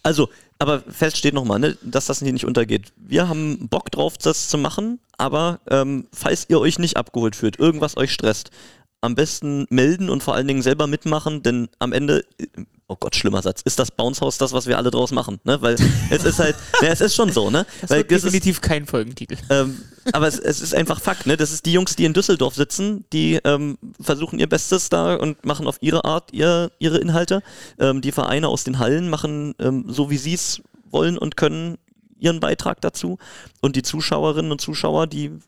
Also, 0.03 0.29
aber 0.59 0.81
fest 0.81 1.17
steht 1.17 1.35
nochmal, 1.35 1.59
ne, 1.59 1.77
dass 1.83 2.07
das 2.07 2.19
hier 2.21 2.33
nicht 2.33 2.45
untergeht. 2.45 2.93
Wir 2.97 3.29
haben 3.29 3.69
Bock 3.69 3.91
drauf, 3.91 4.19
das 4.19 4.49
zu 4.49 4.59
machen, 4.59 4.99
aber 5.17 5.61
ähm, 5.71 6.07
falls 6.13 6.47
ihr 6.49 6.61
euch 6.61 6.79
nicht 6.79 6.97
abgeholt 6.97 7.37
fühlt, 7.37 7.59
irgendwas 7.59 7.97
euch 7.97 8.13
stresst, 8.13 8.51
am 9.01 9.15
besten 9.15 9.67
melden 9.71 10.11
und 10.11 10.23
vor 10.23 10.35
allen 10.35 10.49
Dingen 10.49 10.63
selber 10.63 10.87
mitmachen, 10.87 11.43
denn 11.43 11.69
am 11.79 11.93
Ende, 11.93 12.25
äh, 12.39 12.47
oh 12.89 12.97
Gott, 12.99 13.15
schlimmer 13.15 13.43
Satz, 13.43 13.63
ist 13.63 13.79
das 13.79 13.91
Bounce 13.91 14.21
House 14.21 14.39
das, 14.39 14.53
was 14.53 14.67
wir 14.67 14.77
alle 14.77 14.91
draus 14.91 15.13
machen, 15.13 15.39
ne? 15.45 15.61
Weil 15.63 15.77
es 16.11 16.25
ist 16.25 16.39
halt, 16.39 16.57
ne, 16.83 16.89
es 16.89 17.01
ist 17.01 17.15
schon 17.15 17.31
so, 17.31 17.51
ne? 17.51 17.65
Das 17.81 17.91
Weil 17.91 17.99
wird 17.99 18.11
das 18.11 18.17
ist, 18.19 18.25
definitiv 18.25 18.61
kein 18.61 18.87
Folgentitel. 18.87 19.37
ähm, 19.51 19.83
aber 20.13 20.27
es, 20.27 20.39
es 20.39 20.61
ist 20.61 20.75
einfach 20.75 21.01
Fakt, 21.01 21.27
ne? 21.27 21.37
Das 21.37 21.53
ist 21.53 21.67
die 21.67 21.73
Jungs, 21.73 21.95
die 21.95 22.05
in 22.07 22.13
Düsseldorf 22.13 22.55
sitzen, 22.55 23.05
die 23.13 23.39
ähm, 23.45 23.79
versuchen 24.01 24.39
ihr 24.41 24.49
Bestes 24.49 24.89
da 24.89 25.15
und 25.15 25.45
machen 25.45 25.67
auf 25.67 25.79
ihre 25.81 26.05
Art 26.05 26.33
ihr, 26.33 26.73
ihre 26.79 26.99
Inhalte. 26.99 27.43
Ähm, 27.79 28.01
die 28.01 28.13
Vereine 28.13 28.49
aus 28.49 28.65
den 28.65 28.79
Hallen 28.79 29.09
machen 29.11 29.55
ähm, 29.61 29.85
so, 29.89 30.11
wie 30.11 30.19
sie 30.19 30.35
es 30.35 30.61
wollen 30.91 31.19
und 31.19 31.37
können, 31.37 31.79
ihren 32.19 32.41
Beitrag 32.41 32.81
dazu. 32.81 33.19
Und 33.61 33.77
die 33.77 33.83
Zuschauerinnen 33.83 34.51
und 34.51 34.61
Zuschauer, 34.61 35.07
die 35.07 35.39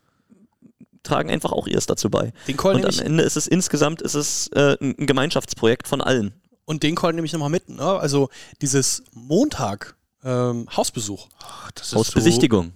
tragen 1.03 1.29
einfach 1.29 1.51
auch 1.51 1.67
ihres 1.67 1.85
dazu 1.85 2.09
bei. 2.09 2.33
Den 2.47 2.57
Call 2.57 2.75
Und 2.75 2.85
am 2.85 2.99
Ende 3.05 3.23
ist 3.23 3.37
es 3.37 3.47
insgesamt 3.47 4.01
ist 4.01 4.15
es 4.15 4.47
äh, 4.49 4.77
ein 4.81 4.95
ein 4.99 5.07
Gemeinschaftsprojekt 5.07 5.87
von 5.87 6.01
allen. 6.01 6.33
und 6.65 6.83
den 6.83 6.95
Call 6.95 7.13
nehme 7.13 7.25
ich 7.25 7.33
nochmal 7.33 7.49
mit. 7.49 7.69
Ne? 7.69 7.83
Also 7.83 8.29
dieses 8.61 9.03
Montag 9.13 9.95
ähm, 10.23 10.67
Hausbesuch. 10.75 11.27
Ach, 11.39 11.71
das 11.71 11.93
Hausbesichtigung. 11.95 12.73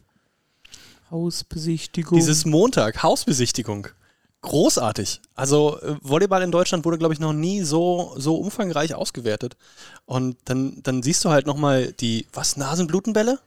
Hausbesichtigung. 1.12 2.18
Dieses 2.18 2.46
Montag 2.46 3.04
Hausbesichtigung. 3.04 3.88
Großartig. 4.42 5.22
Also 5.36 5.80
äh, 5.82 5.96
Volleyball 6.02 6.42
in 6.44 6.52
Deutschland 6.52 6.86
wurde, 6.86 6.98
glaube 6.98 7.14
ich, 7.14 7.20
noch 7.20 7.34
nie 7.34 7.62
so, 7.62 8.14
so 8.18 8.36
umfangreich 8.36 8.94
ausgewertet. 8.96 9.56
Und 10.06 10.38
dann, 10.46 10.82
dann 10.84 11.04
siehst 11.04 11.24
du 11.26 11.30
halt 11.30 11.48
nochmal 11.48 11.94
die, 11.94 12.28
was, 12.34 12.58
Nasenblutenbälle? 12.58 13.40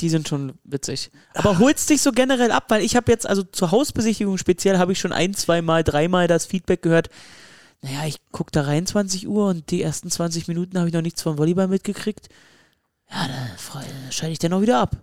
Die 0.00 0.08
sind 0.10 0.28
schon 0.28 0.52
witzig. 0.64 1.10
Aber 1.34 1.58
holst 1.58 1.88
dich 1.90 2.02
so 2.02 2.12
generell 2.12 2.50
ab, 2.50 2.64
weil 2.68 2.82
ich 2.82 2.96
habe 2.96 3.10
jetzt, 3.10 3.26
also 3.26 3.42
zur 3.42 3.70
Hausbesichtigung 3.70 4.36
speziell, 4.38 4.78
habe 4.78 4.92
ich 4.92 4.98
schon 4.98 5.12
ein, 5.12 5.34
zweimal, 5.34 5.84
dreimal 5.84 6.26
das 6.28 6.46
Feedback 6.46 6.82
gehört. 6.82 7.08
Naja, 7.82 8.06
ich 8.06 8.16
gucke 8.32 8.50
da 8.52 8.62
rein 8.62 8.86
20 8.86 9.28
Uhr 9.28 9.48
und 9.48 9.70
die 9.70 9.82
ersten 9.82 10.10
20 10.10 10.48
Minuten 10.48 10.78
habe 10.78 10.88
ich 10.88 10.94
noch 10.94 11.02
nichts 11.02 11.22
vom 11.22 11.38
Volleyball 11.38 11.68
mitgekriegt. 11.68 12.28
Ja, 13.10 13.28
da 13.28 13.56
freu- 13.56 13.80
da 13.80 14.12
schalte 14.12 14.32
ich 14.32 14.38
dann 14.38 14.52
auch 14.52 14.60
wieder 14.62 14.80
ab. 14.80 14.96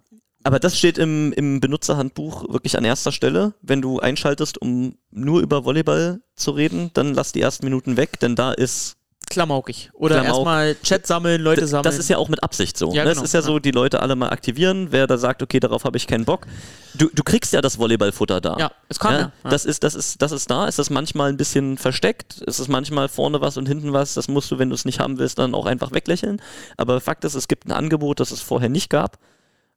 Aber 0.43 0.59
das 0.59 0.77
steht 0.77 0.97
im, 0.97 1.31
im 1.33 1.61
Benutzerhandbuch 1.61 2.51
wirklich 2.51 2.77
an 2.77 2.83
erster 2.83 3.13
Stelle. 3.13 3.53
Wenn 3.61 3.81
du 3.81 3.99
einschaltest, 3.99 4.61
um 4.61 4.97
nur 5.09 5.41
über 5.41 5.63
Volleyball 5.63 6.21
zu 6.35 6.51
reden, 6.51 6.91
dann 6.93 7.13
lass 7.13 7.31
die 7.31 7.39
ersten 7.41 7.63
Minuten 7.65 7.95
weg, 7.95 8.19
denn 8.19 8.35
da 8.35 8.51
ist 8.51 8.97
Klamaukig. 9.33 9.89
Oder 9.93 10.15
Klamauk. 10.15 10.35
erstmal 10.35 10.75
Chat 10.83 11.07
sammeln, 11.07 11.41
Leute 11.41 11.67
sammeln. 11.67 11.83
Das 11.83 11.97
ist 11.97 12.09
ja 12.09 12.17
auch 12.17 12.29
mit 12.29 12.43
Absicht 12.43 12.77
so. 12.77 12.87
Ja, 12.93 13.03
ne? 13.03 13.09
genau, 13.09 13.21
Es 13.21 13.25
ist 13.27 13.33
ja 13.33 13.41
so, 13.41 13.59
die 13.59 13.71
Leute 13.71 14.01
alle 14.01 14.15
mal 14.15 14.29
aktivieren. 14.29 14.87
Wer 14.91 15.07
da 15.07 15.17
sagt, 15.17 15.43
okay, 15.43 15.59
darauf 15.59 15.83
habe 15.83 15.97
ich 15.97 16.07
keinen 16.07 16.25
Bock. 16.25 16.47
Du, 16.93 17.09
du 17.13 17.23
kriegst 17.23 17.53
ja 17.53 17.61
das 17.61 17.77
Volleyballfutter 17.77 18.41
da. 18.41 18.57
Ja, 18.57 18.71
es 18.89 18.99
kann 18.99 19.13
ja. 19.13 19.19
ja. 19.43 19.49
Das, 19.49 19.65
ist, 19.65 19.83
das, 19.83 19.95
ist, 19.95 20.21
das 20.21 20.31
ist 20.31 20.49
da. 20.49 20.67
Es 20.67 20.79
ist 20.79 20.89
manchmal 20.89 21.29
ein 21.29 21.37
bisschen 21.37 21.77
versteckt. 21.77 22.41
Es 22.45 22.59
ist 22.59 22.67
manchmal 22.67 23.09
vorne 23.09 23.41
was 23.41 23.57
und 23.57 23.67
hinten 23.67 23.93
was. 23.93 24.13
Das 24.13 24.27
musst 24.27 24.51
du, 24.51 24.59
wenn 24.59 24.69
du 24.69 24.75
es 24.75 24.85
nicht 24.85 24.99
haben 24.99 25.17
willst, 25.17 25.39
dann 25.39 25.55
auch 25.55 25.65
einfach 25.65 25.91
weglächeln. 25.91 26.41
Aber 26.77 27.01
Fakt 27.01 27.25
ist, 27.25 27.35
es 27.35 27.47
gibt 27.47 27.67
ein 27.67 27.71
Angebot, 27.71 28.19
das 28.19 28.31
es 28.31 28.41
vorher 28.41 28.69
nicht 28.69 28.89
gab. 28.89 29.17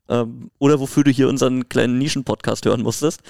Ähm, 0.08 0.50
oder 0.58 0.78
wofür 0.78 1.02
du 1.04 1.10
hier 1.10 1.28
unseren 1.28 1.68
kleinen 1.68 1.98
Nischen-Podcast 1.98 2.64
hören 2.64 2.82
musstest. 2.82 3.20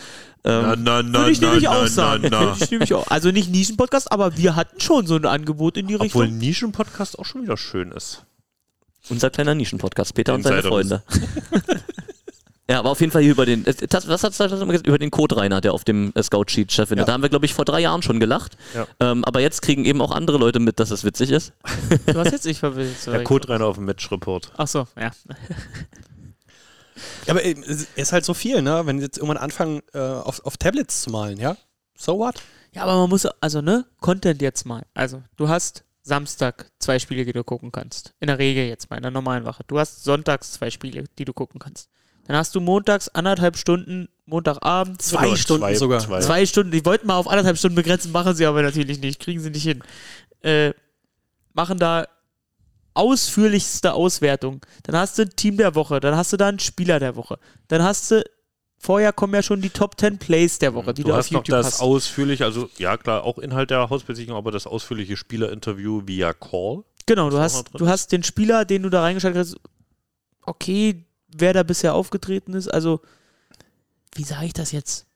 Ähm, 0.44 0.62
Na, 0.62 0.76
na, 0.76 1.02
na, 1.02 1.18
Würde 1.20 1.30
ich 1.30 1.40
nämlich 1.40 1.64
na, 1.64 1.70
auch 1.70 1.86
sagen. 1.86 2.28
na, 2.30 2.56
na. 2.70 2.78
Ich 2.80 2.92
auch. 2.94 3.06
Also 3.08 3.30
nicht 3.30 3.50
Nischen-Podcast, 3.50 4.12
aber 4.12 4.36
wir 4.36 4.56
hatten 4.56 4.80
schon 4.80 5.06
so 5.06 5.16
ein 5.16 5.24
Angebot 5.24 5.76
in 5.76 5.86
die 5.86 5.94
Obwohl 5.94 6.24
Richtung. 6.24 6.38
Nischen-Podcast 6.38 7.18
auch 7.18 7.24
schon 7.24 7.42
wieder 7.42 7.56
schön 7.56 7.92
ist. 7.92 8.24
Unser 9.08 9.30
kleiner 9.30 9.54
Nischen-Podcast, 9.54 10.14
Peter 10.14 10.34
und 10.34 10.42
seine. 10.42 10.62
Freunde. 10.64 11.02
ja, 12.68 12.80
aber 12.80 12.90
auf 12.90 13.00
jeden 13.00 13.12
Fall 13.12 13.22
hier 13.22 13.30
über 13.30 13.46
den, 13.46 13.64
äh, 13.66 13.74
das, 13.88 14.08
was 14.08 14.24
hast 14.24 14.40
du 14.40 14.48
das 14.48 14.60
immer 14.60 14.72
gesagt? 14.72 14.86
Über 14.88 14.98
den 14.98 15.10
Code-Rainer, 15.12 15.60
der 15.60 15.72
auf 15.72 15.84
dem 15.84 16.12
äh, 16.14 16.22
Scout-Sheet 16.22 16.72
stattfindet. 16.72 17.04
Ja. 17.04 17.06
Da 17.06 17.12
haben 17.12 17.22
wir, 17.22 17.28
glaube 17.30 17.46
ich, 17.46 17.54
vor 17.54 17.64
drei 17.64 17.80
Jahren 17.80 18.02
schon 18.02 18.20
gelacht. 18.20 18.56
Ja. 18.74 18.86
Ähm, 19.00 19.24
aber 19.24 19.40
jetzt 19.40 19.62
kriegen 19.62 19.84
eben 19.84 20.02
auch 20.02 20.10
andere 20.10 20.38
Leute 20.38 20.58
mit, 20.58 20.78
dass 20.80 20.90
es 20.90 21.04
witzig 21.04 21.30
ist. 21.30 21.52
Du 22.06 22.18
hast 22.18 22.32
jetzt 22.32 22.46
nicht 22.46 22.58
verwirrt. 22.58 22.90
Der 23.06 23.22
Code 23.24 23.48
rein 23.48 23.62
auf 23.62 23.76
dem 23.76 23.84
Match-Report. 23.84 24.52
Ach 24.56 24.66
so, 24.68 24.86
ja. 25.00 25.10
Ja, 27.26 27.32
aber 27.32 27.44
äh, 27.44 27.54
es 27.66 27.88
ist 27.94 28.12
halt 28.12 28.24
so 28.24 28.34
viel, 28.34 28.62
ne? 28.62 28.86
Wenn 28.86 29.00
jetzt 29.00 29.18
irgendwann 29.18 29.36
anfangen, 29.36 29.82
äh, 29.92 29.98
auf, 29.98 30.44
auf 30.44 30.56
Tablets 30.56 31.02
zu 31.02 31.10
malen, 31.10 31.38
ja? 31.38 31.56
So 31.96 32.18
what? 32.18 32.42
Ja, 32.72 32.82
aber 32.82 32.96
man 32.96 33.08
muss, 33.08 33.26
also 33.40 33.60
ne, 33.60 33.86
Content 34.00 34.42
jetzt 34.42 34.66
mal. 34.66 34.82
Also, 34.94 35.22
du 35.36 35.48
hast 35.48 35.84
Samstag 36.02 36.70
zwei 36.78 36.98
Spiele, 36.98 37.24
die 37.24 37.32
du 37.32 37.42
gucken 37.42 37.72
kannst. 37.72 38.14
In 38.20 38.28
der 38.28 38.38
Regel 38.38 38.66
jetzt 38.66 38.90
mal, 38.90 38.96
in 38.96 39.02
der 39.02 39.10
normalen 39.10 39.44
Woche. 39.44 39.64
Du 39.66 39.78
hast 39.78 40.04
sonntags 40.04 40.52
zwei 40.52 40.70
Spiele, 40.70 41.04
die 41.18 41.24
du 41.24 41.32
gucken 41.32 41.58
kannst. 41.58 41.88
Dann 42.26 42.36
hast 42.36 42.54
du 42.54 42.60
montags 42.60 43.08
anderthalb 43.08 43.56
Stunden, 43.56 44.08
Montagabend, 44.24 45.00
Zwei 45.00 45.28
Oder 45.28 45.36
Stunden 45.36 45.74
sogar. 45.76 46.00
Zwei. 46.00 46.20
zwei 46.20 46.46
Stunden. 46.46 46.72
Die 46.72 46.84
wollten 46.84 47.06
mal 47.06 47.16
auf 47.16 47.28
anderthalb 47.28 47.56
Stunden 47.56 47.76
begrenzen, 47.76 48.12
machen 48.12 48.34
sie 48.34 48.46
aber 48.46 48.62
natürlich 48.62 49.00
nicht. 49.00 49.20
Kriegen 49.20 49.40
sie 49.40 49.50
nicht 49.50 49.62
hin. 49.62 49.82
Äh, 50.42 50.72
machen 51.54 51.78
da 51.78 52.06
ausführlichste 52.96 53.92
Auswertung. 53.92 54.64
Dann 54.84 54.96
hast 54.96 55.18
du 55.18 55.22
ein 55.22 55.30
Team 55.36 55.56
der 55.56 55.74
Woche, 55.74 56.00
dann 56.00 56.16
hast 56.16 56.32
du 56.32 56.36
da 56.36 56.48
einen 56.48 56.58
Spieler 56.58 56.98
der 56.98 57.16
Woche. 57.16 57.38
Dann 57.68 57.82
hast 57.82 58.10
du, 58.10 58.24
vorher 58.78 59.12
kommen 59.12 59.34
ja 59.34 59.42
schon 59.42 59.60
die 59.60 59.70
Top 59.70 59.98
10 59.98 60.18
Plays 60.18 60.58
der 60.58 60.74
Woche, 60.74 60.94
die 60.94 61.02
du, 61.02 61.08
du 61.08 61.14
auf 61.14 61.18
hast 61.18 61.32
noch 61.32 61.40
YouTube 61.40 61.62
das 61.62 61.66
hast. 61.66 61.80
ausführliche, 61.80 62.44
also 62.44 62.70
ja 62.78 62.96
klar, 62.96 63.24
auch 63.24 63.38
Inhalt 63.38 63.70
der 63.70 63.90
Hausbesichtigung, 63.90 64.36
aber 64.36 64.50
das 64.50 64.66
ausführliche 64.66 65.16
Spielerinterview 65.16 66.02
via 66.06 66.32
Call. 66.32 66.84
Genau, 67.06 67.30
du 67.30 67.36
noch 67.36 67.42
hast, 67.42 67.68
du 67.74 67.86
hast 67.86 68.12
den 68.12 68.22
Spieler, 68.22 68.64
den 68.64 68.82
du 68.82 68.90
da 68.90 69.02
reingeschaltet 69.02 69.40
hast, 69.40 69.56
okay, 70.42 71.04
wer 71.28 71.52
da 71.52 71.62
bisher 71.62 71.94
aufgetreten 71.94 72.54
ist, 72.54 72.68
also, 72.68 73.00
wie 74.14 74.24
sage 74.24 74.46
ich 74.46 74.54
das 74.54 74.72
jetzt? 74.72 75.06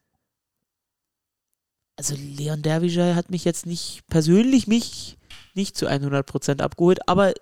Also, 1.97 2.15
Leon 2.15 2.63
Dervischer 2.63 3.15
hat 3.15 3.31
mich 3.31 3.45
jetzt 3.45 3.67
nicht, 3.67 4.03
persönlich 4.09 4.67
mich 4.67 5.17
nicht 5.55 5.77
zu 5.77 5.89
100% 5.89 6.61
abgeholt, 6.61 7.09
aber 7.09 7.33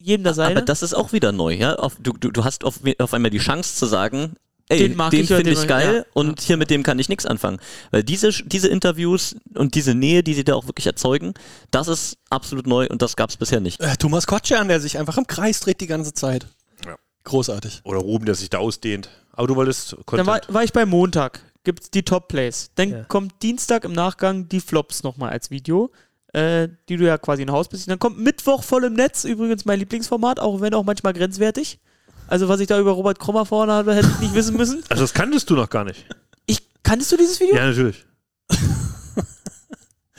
jedem 0.00 0.24
das 0.24 0.36
seine. 0.36 0.56
Aber 0.56 0.62
das 0.62 0.82
ist 0.82 0.94
auch 0.94 1.12
wieder 1.12 1.32
neu, 1.32 1.54
ja. 1.54 1.74
Auf, 1.76 1.96
du, 2.00 2.12
du, 2.12 2.30
du 2.30 2.44
hast 2.44 2.64
auf, 2.64 2.80
auf 2.98 3.14
einmal 3.14 3.30
die 3.30 3.38
Chance 3.38 3.74
zu 3.76 3.86
sagen, 3.86 4.34
ey, 4.68 4.78
Den 4.88 4.98
den, 5.10 5.20
ich 5.22 5.28
finde 5.28 5.50
ich 5.50 5.66
geil 5.66 6.04
ja. 6.06 6.12
und 6.14 6.40
hier 6.40 6.56
mit 6.56 6.70
dem 6.70 6.82
kann 6.82 6.98
ich 6.98 7.08
nichts 7.08 7.26
anfangen. 7.26 7.58
Weil 7.90 8.02
diese, 8.04 8.30
diese 8.30 8.68
Interviews 8.68 9.36
und 9.54 9.74
diese 9.74 9.94
Nähe, 9.94 10.22
die 10.22 10.34
sie 10.34 10.44
da 10.44 10.54
auch 10.54 10.66
wirklich 10.66 10.86
erzeugen, 10.86 11.34
das 11.70 11.88
ist 11.88 12.18
absolut 12.30 12.66
neu 12.66 12.86
und 12.88 13.02
das 13.02 13.16
gab 13.16 13.30
es 13.30 13.36
bisher 13.36 13.60
nicht. 13.60 13.80
Äh, 13.80 13.96
Thomas 13.96 14.26
Kotschan, 14.26 14.68
der 14.68 14.80
sich 14.80 14.98
einfach 14.98 15.16
im 15.18 15.26
Kreis 15.26 15.60
dreht 15.60 15.80
die 15.80 15.86
ganze 15.86 16.12
Zeit. 16.12 16.46
Ja. 16.86 16.96
Großartig. 17.24 17.80
Oder 17.84 17.98
Ruben, 17.98 18.26
der 18.26 18.34
sich 18.34 18.50
da 18.50 18.58
ausdehnt. 18.58 19.08
Aber 19.32 19.46
du 19.46 19.56
wolltest 19.56 19.92
Dann 19.92 20.04
Content. 20.06 20.26
war, 20.28 20.40
war 20.48 20.64
ich 20.64 20.72
bei 20.72 20.84
Montag, 20.84 21.40
gibt's 21.64 21.90
die 21.90 22.02
Top 22.02 22.28
Plays. 22.28 22.70
Dann 22.74 22.90
Ja. 22.90 23.04
kommt 23.04 23.42
Dienstag 23.42 23.84
im 23.84 23.92
Nachgang 23.92 24.48
die 24.48 24.60
Flops 24.60 25.02
nochmal 25.02 25.30
als 25.30 25.50
Video, 25.50 25.90
äh, 26.38 26.68
die 26.88 26.96
du 26.96 27.06
ja 27.06 27.18
quasi 27.18 27.42
in 27.42 27.50
Haus 27.50 27.68
bist. 27.68 27.90
Dann 27.90 27.98
kommt 27.98 28.18
Mittwoch 28.18 28.62
voll 28.62 28.84
im 28.84 28.94
Netz, 28.94 29.24
übrigens 29.24 29.64
mein 29.64 29.78
Lieblingsformat, 29.78 30.40
auch 30.40 30.60
wenn 30.60 30.74
auch 30.74 30.84
manchmal 30.84 31.12
grenzwertig. 31.12 31.80
Also 32.28 32.48
was 32.48 32.60
ich 32.60 32.66
da 32.66 32.78
über 32.78 32.92
Robert 32.92 33.18
Krommer 33.18 33.46
vorne 33.46 33.72
hatte, 33.72 33.94
hätte 33.94 34.08
ich 34.08 34.20
nicht 34.20 34.34
wissen 34.34 34.56
müssen. 34.56 34.82
also 34.88 35.02
das 35.02 35.14
kanntest 35.14 35.48
du 35.50 35.54
noch 35.54 35.70
gar 35.70 35.84
nicht. 35.84 36.04
Ich, 36.46 36.60
kanntest 36.82 37.10
du 37.12 37.16
dieses 37.16 37.40
Video? 37.40 37.56
Ja, 37.56 37.66
natürlich. 37.66 38.04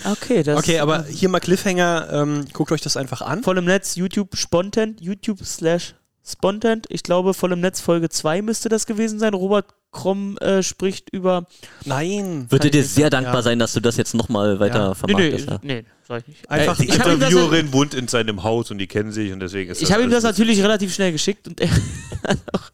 Okay, 0.05 0.43
das 0.43 0.57
Okay, 0.57 0.79
aber 0.79 1.03
hier 1.03 1.27
mal 1.27 1.41
Cliffhanger, 1.41 2.07
ähm, 2.11 2.45
guckt 2.53 2.71
euch 2.71 2.79
das 2.79 2.95
einfach 2.95 3.21
an. 3.21 3.43
voll 3.43 3.57
im 3.57 3.65
Netz, 3.65 3.95
YouTube 3.95 4.37
Spontent, 4.37 5.01
YouTube 5.01 5.43
slash 5.43 5.95
Spontent. 6.25 6.85
Ich 6.89 7.03
glaube, 7.03 7.33
voll 7.33 7.51
im 7.51 7.59
Netz 7.59 7.81
Folge 7.81 8.07
2 8.07 8.41
müsste 8.41 8.69
das 8.69 8.85
gewesen 8.85 9.19
sein. 9.19 9.33
Robert 9.33 9.65
Kromm 9.91 10.37
äh, 10.37 10.61
spricht 10.61 11.09
über. 11.11 11.47
Nein. 11.85 12.45
Würde 12.49 12.69
dir 12.69 12.83
sehr 12.83 13.05
sagen, 13.05 13.11
dankbar 13.11 13.35
ja. 13.35 13.41
sein, 13.41 13.59
dass 13.59 13.73
du 13.73 13.79
das 13.79 13.97
jetzt 13.97 14.13
nochmal 14.13 14.59
weiter 14.59 14.75
Ja. 14.75 15.07
Nee, 15.07 15.13
nee, 15.13 15.31
vermarktest. 15.31 15.49
ja. 15.49 15.59
nee, 15.63 15.85
sag 16.07 16.21
ich 16.21 16.27
nicht. 16.27 16.49
Einfach- 16.49 16.79
äh, 16.79 16.83
Die 16.83 16.89
ich 16.89 16.99
habe 16.99 17.13
ihm 17.13 17.19
das, 17.19 17.29
Interviewerin 17.31 17.73
wohnt 17.73 17.93
in 17.95 18.07
seinem 18.07 18.43
Haus 18.43 18.69
und 18.69 18.77
die 18.77 18.87
kennen 18.87 19.11
sich 19.11 19.31
und 19.33 19.39
deswegen 19.39 19.71
ist 19.71 19.81
ich 19.81 19.91
hab 19.91 19.99
ihm 19.99 20.11
das 20.11 20.23
natürlich 20.23 20.61
relativ 20.61 20.93
schnell 20.93 21.11
geschickt 21.11 21.47
und 21.47 21.59
er 21.59 21.69
hat 22.27 22.37
auch, 22.53 22.69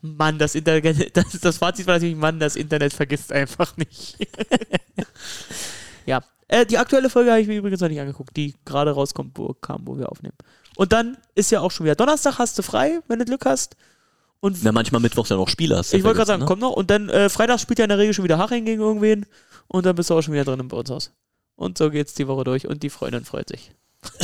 Mann, 0.00 0.38
das 0.38 0.54
Internet, 0.54 1.14
das, 1.16 1.38
das 1.40 1.58
Fazit 1.58 1.86
war 1.86 1.94
natürlich, 1.94 2.16
Mann, 2.16 2.40
das 2.40 2.56
Internet 2.56 2.94
vergisst 2.94 3.30
einfach 3.30 3.76
nicht. 3.76 4.16
ja, 6.06 6.22
äh, 6.48 6.64
die 6.64 6.78
aktuelle 6.78 7.10
Folge 7.10 7.30
habe 7.30 7.40
ich 7.40 7.46
mir 7.46 7.56
übrigens 7.58 7.80
noch 7.80 7.88
nicht 7.88 8.00
angeguckt, 8.00 8.36
die 8.36 8.54
gerade 8.64 8.92
rauskommt, 8.92 9.36
wo 9.36 9.52
kam, 9.52 9.86
wo 9.86 9.98
wir 9.98 10.10
aufnehmen. 10.10 10.36
Und 10.76 10.92
dann 10.92 11.18
ist 11.34 11.50
ja 11.50 11.60
auch 11.60 11.70
schon 11.70 11.84
wieder 11.84 11.94
Donnerstag, 11.94 12.38
hast 12.38 12.58
du 12.58 12.62
frei, 12.62 13.00
wenn 13.06 13.18
du 13.18 13.24
Glück 13.24 13.44
hast. 13.44 13.76
Und 14.44 14.62
Na, 14.62 14.72
manchmal 14.72 15.00
mittwochs 15.00 15.30
ja 15.30 15.36
noch 15.36 15.48
Spieler. 15.48 15.80
ich 15.80 16.04
wollte 16.04 16.16
gerade 16.18 16.26
sagen, 16.26 16.40
ne? 16.40 16.46
komm 16.46 16.58
noch. 16.58 16.72
Und 16.72 16.90
dann 16.90 17.08
äh, 17.08 17.30
Freitag 17.30 17.60
spielt 17.60 17.78
ja 17.78 17.86
in 17.86 17.88
der 17.88 17.96
Regel 17.96 18.12
schon 18.12 18.24
wieder 18.24 18.36
Haching 18.36 18.66
gegen 18.66 18.82
irgendwen. 18.82 19.24
Und 19.68 19.86
dann 19.86 19.96
bist 19.96 20.10
du 20.10 20.14
auch 20.14 20.20
schon 20.20 20.34
wieder 20.34 20.44
drin 20.44 20.60
im 20.60 20.68
Bauhaus. 20.68 21.12
Und 21.56 21.78
so 21.78 21.90
geht's 21.90 22.12
die 22.12 22.28
Woche 22.28 22.44
durch. 22.44 22.66
Und 22.66 22.82
die 22.82 22.90
Freundin 22.90 23.24
freut 23.24 23.48
sich. 23.48 23.72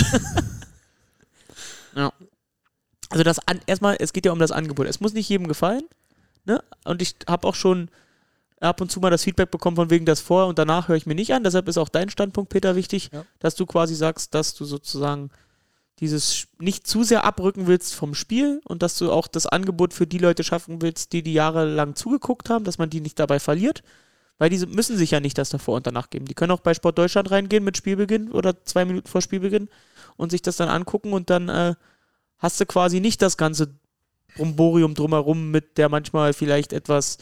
ja. 1.97 2.13
Also 3.09 3.25
das 3.25 3.39
an, 3.49 3.61
erstmal, 3.65 3.97
es 3.99 4.13
geht 4.13 4.27
ja 4.27 4.33
um 4.33 4.39
das 4.39 4.53
Angebot. 4.53 4.87
Es 4.89 5.01
muss 5.01 5.15
nicht 5.15 5.27
jedem 5.27 5.49
gefallen. 5.49 5.85
Ne? 6.45 6.63
Und 6.85 7.01
ich 7.01 7.17
habe 7.27 7.49
auch 7.49 7.55
schon 7.55 7.89
ab 8.61 8.83
und 8.83 8.93
zu 8.93 9.01
mal 9.01 9.09
das 9.09 9.25
Feedback 9.25 9.51
bekommen 9.51 9.77
von 9.77 9.89
wegen 9.89 10.05
das 10.05 10.21
vor 10.21 10.49
und 10.49 10.59
danach 10.59 10.89
höre 10.89 10.97
ich 10.97 11.07
mir 11.07 11.15
nicht 11.15 11.33
an. 11.33 11.45
Deshalb 11.45 11.67
ist 11.67 11.79
auch 11.79 11.89
dein 11.89 12.11
Standpunkt, 12.11 12.51
Peter, 12.53 12.77
wichtig, 12.77 13.09
Ja. 13.11 13.25
dass 13.39 13.55
du 13.55 13.65
quasi 13.65 13.95
sagst, 13.95 14.35
dass 14.35 14.53
du 14.53 14.67
sozusagen 14.67 15.31
dieses 16.01 16.49
nicht 16.59 16.87
zu 16.87 17.05
sehr 17.05 17.25
abrücken 17.25 17.67
willst 17.67 17.95
vom 17.95 18.15
Spiel 18.15 18.61
und 18.65 18.83
dass 18.83 18.97
du 18.97 19.13
auch 19.13 19.29
das 19.29 19.47
Angebot 19.47 19.93
für 19.93 20.07
die 20.07 20.19
Leute 20.19 20.45
schaffen 20.45 20.81
willst, 20.81 21.13
die 21.13 21.23
die 21.23 21.35
jahrelang 21.35 21.95
zugeguckt 21.95 22.49
haben, 22.49 22.65
dass 22.65 22.79
man 22.79 22.91
die 22.91 23.01
nicht 23.01 23.19
dabei 23.19 23.39
verliert. 23.39 23.83
Weil 24.39 24.49
diese 24.49 24.67
müssen 24.67 24.97
sich 24.97 25.11
ja 25.11 25.21
nicht 25.21 25.37
das 25.37 25.51
davor 25.51 25.77
und 25.77 25.87
danach 25.87 26.09
geben. 26.09 26.25
Die 26.25 26.33
können 26.33 26.53
auch 26.53 26.61
bei 26.61 26.73
Sport 26.73 26.97
Deutschland 26.97 27.31
reingehen 27.31 27.63
mit 27.63 27.77
Spielbeginn 27.77 28.33
oder 28.33 28.65
zwei 28.65 28.87
Minuten 28.87 29.07
vor 29.07 29.21
Spielbeginn 29.21 29.69
und 30.17 30.31
sich 30.31 30.41
das 30.41 30.57
dann 30.57 30.71
angucken 30.71 31.13
und 31.13 31.29
dann 31.29 31.51
äh, 31.51 31.75
hast 32.39 32.59
du 32.59 32.65
quasi 32.65 33.01
nicht 33.01 33.21
das 33.21 33.37
ganze 33.37 33.75
Bromborium 34.37 34.95
drumherum 34.95 35.51
mit 35.51 35.77
der 35.77 35.91
manchmal 35.91 36.33
vielleicht 36.33 36.73
etwas 36.73 37.19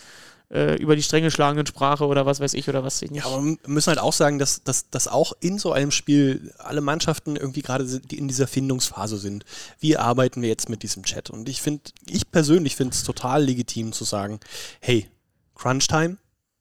äh, 0.50 0.76
über 0.76 0.96
die 0.96 1.02
Stränge 1.02 1.30
schlagenden 1.30 1.66
Sprache 1.66 2.06
oder 2.06 2.26
was 2.26 2.40
weiß 2.40 2.54
ich 2.54 2.68
oder 2.68 2.82
was 2.82 3.02
ich 3.02 3.10
nicht. 3.10 3.24
Ja, 3.24 3.30
aber 3.30 3.44
wir 3.44 3.56
müssen 3.66 3.88
halt 3.88 3.98
auch 3.98 4.12
sagen, 4.12 4.38
dass, 4.38 4.62
dass, 4.62 4.88
dass 4.90 5.08
auch 5.08 5.32
in 5.40 5.58
so 5.58 5.72
einem 5.72 5.90
Spiel 5.90 6.52
alle 6.58 6.80
Mannschaften 6.80 7.36
irgendwie 7.36 7.62
gerade 7.62 7.84
in 8.10 8.28
dieser 8.28 8.46
Findungsphase 8.46 9.18
sind. 9.18 9.44
Wie 9.78 9.96
arbeiten 9.96 10.42
wir 10.42 10.48
jetzt 10.48 10.68
mit 10.68 10.82
diesem 10.82 11.02
Chat? 11.02 11.30
Und 11.30 11.48
ich 11.48 11.60
finde, 11.60 11.82
ich 12.08 12.30
persönlich 12.30 12.76
finde 12.76 12.94
es 12.94 13.02
total 13.02 13.44
legitim 13.44 13.92
zu 13.92 14.04
sagen, 14.04 14.40
hey, 14.80 15.08
Crunch-Time, 15.54 16.16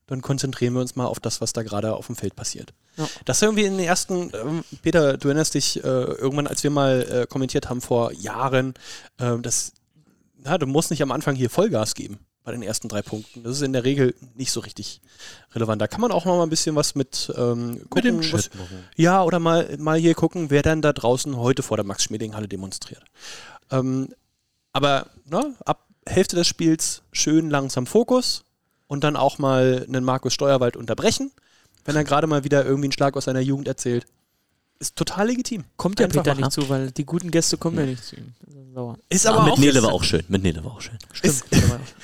dann 0.08 0.22
konzentrieren 0.22 0.74
wir 0.74 0.82
uns 0.82 0.96
mal 0.96 1.06
auf 1.06 1.20
das, 1.20 1.42
was 1.42 1.54
da 1.54 1.64
gerade 1.64 1.94
auf 1.94 2.08
dem 2.08 2.16
Feld 2.16 2.36
passiert. 2.36 2.74
Ja. 2.98 3.08
Das 3.26 3.42
irgendwie 3.42 3.66
in 3.66 3.78
den 3.78 3.86
ersten, 3.86 4.32
ähm, 4.34 4.64
Peter, 4.82 5.18
du 5.18 5.28
erinnerst 5.28 5.54
dich, 5.54 5.84
äh, 5.84 5.88
irgendwann, 5.88 6.48
als 6.48 6.64
wir 6.64 6.72
mal 6.72 7.02
äh, 7.10 7.28
kommentiert 7.28 7.70
haben 7.70 7.82
vor 7.82 8.12
Jahren, 8.14 8.74
äh, 9.20 9.38
dass, 9.38 9.74
na, 10.38 10.58
du 10.58 10.66
musst 10.66 10.90
nicht 10.90 11.04
am 11.04 11.12
Anfang 11.12 11.36
hier 11.36 11.50
Vollgas 11.50 11.94
geben 11.94 12.20
bei 12.48 12.54
den 12.54 12.64
ersten 12.64 12.88
drei 12.88 13.02
Punkten. 13.02 13.44
Das 13.44 13.58
ist 13.58 13.62
in 13.62 13.74
der 13.74 13.84
Regel 13.84 14.16
nicht 14.36 14.54
so 14.54 14.62
richtig 14.62 15.02
relevant. 15.54 15.82
Da 15.82 15.88
kann 15.88 16.00
man 16.00 16.14
auch 16.14 16.24
noch 16.24 16.38
mal 16.38 16.44
ein 16.44 16.50
bisschen 16.50 16.78
was 16.78 16.96
mit 16.96 17.30
ähm, 17.36 17.82
gucken. 17.90 17.90
Mit 17.96 18.06
dem 18.06 18.20
was, 18.20 18.44
Chat 18.44 18.56
machen. 18.56 18.86
ja, 18.96 19.22
oder 19.22 19.40
mal, 19.40 19.76
mal 19.78 20.00
hier 20.00 20.16
gucken, 20.16 20.50
wer 20.50 20.62
dann 20.62 20.82
da 20.82 20.94
draußen 20.94 21.36
heute 21.36 21.62
vor 21.62 21.76
der 21.76 21.86
Max-Schmeling-Halle 21.86 22.48
demonstriert. 22.48 23.04
Ähm, 23.70 24.14
aber 24.72 25.08
ne, 25.26 25.56
ab 25.66 25.88
Hälfte 26.06 26.38
des 26.38 26.48
Spiels 26.48 27.02
schön 27.12 27.50
langsam 27.50 27.86
Fokus 27.86 28.46
und 28.88 29.04
dann 29.04 29.18
auch 29.18 29.40
mal 29.40 29.86
einen 29.86 30.06
Markus 30.06 30.34
Steuerwald 30.34 30.78
unterbrechen, 30.78 31.32
wenn 31.84 31.98
er 31.98 32.06
gerade 32.06 32.28
mal 32.28 32.46
wieder 32.46 32.64
irgendwie 32.64 32.86
einen 32.86 32.94
Schlag 32.94 33.18
aus 33.18 33.26
seiner 33.26 33.42
Jugend 33.42 33.68
erzählt. 33.68 34.06
Ist 34.80 34.96
total 34.96 35.28
legitim. 35.28 35.64
Kommt 35.76 36.00
ja 36.00 36.06
Einfach 36.06 36.22
Peter 36.22 36.36
machen. 36.36 36.42
nicht 36.44 36.52
zu, 36.52 36.70
weil 36.70 36.92
die 36.92 37.04
guten 37.06 37.32
Gäste 37.32 37.58
kommen 37.58 37.78
ja 37.80 37.86
nicht 37.86 38.04
zu 38.04 38.16
ihm. 38.16 38.34
Sauer. 38.76 38.98
Ist 39.10 39.26
Ah, 39.26 39.32
aber 39.34 39.44
mit 39.46 39.54
auch 39.54 39.58
Nele 39.58 39.82
war 39.82 39.92
auch 39.92 40.04
schön. 40.04 40.24
Mit 40.28 40.44
Nele 40.44 40.64
war 40.64 40.74
auch 40.74 40.82
schön. 40.82 40.98
Stimmt. 41.14 41.44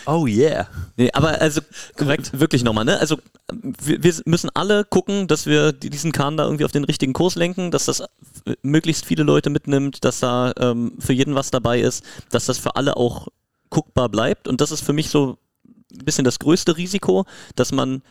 Oh 0.08 0.26
yeah. 0.26 0.68
Nee, 0.98 1.12
aber 1.14 1.40
also 1.40 1.62
Korrekt. 1.96 2.40
wirklich 2.40 2.64
nochmal, 2.64 2.84
ne? 2.86 2.98
Also 3.00 3.18
wir, 3.52 4.04
wir 4.04 4.14
müssen 4.26 4.50
alle 4.56 4.84
gucken, 4.86 5.28
dass 5.28 5.46
wir 5.46 5.72
die- 5.72 5.92
diesen 5.92 6.12
Kahn 6.12 6.36
da 6.36 6.46
irgendwie 6.46 6.66
auf 6.66 6.72
den 6.72 6.84
richtigen 6.84 7.14
Kurs 7.14 7.36
lenken, 7.36 7.70
dass 7.70 7.86
das 7.86 8.02
möglichst 8.64 9.06
viele 9.06 9.22
Leute 9.24 9.52
mitnimmt, 9.52 10.04
dass 10.04 10.20
da 10.22 10.52
ähm, 10.58 10.94
für 10.98 11.14
jeden 11.14 11.36
was 11.36 11.52
dabei 11.52 11.80
ist, 11.80 12.04
dass 12.32 12.46
das 12.48 12.58
für 12.58 12.76
alle 12.76 12.98
auch 12.98 13.28
guckbar 13.70 14.10
bleibt. 14.10 14.48
Und 14.48 14.62
das 14.62 14.72
ist 14.72 14.84
für 14.84 14.94
mich 14.94 15.10
so 15.10 15.38
ein 15.96 16.06
bisschen 16.06 16.24
das 16.26 16.40
größte 16.40 16.76
Risiko, 16.76 17.26
dass 17.56 17.72
man 17.72 18.02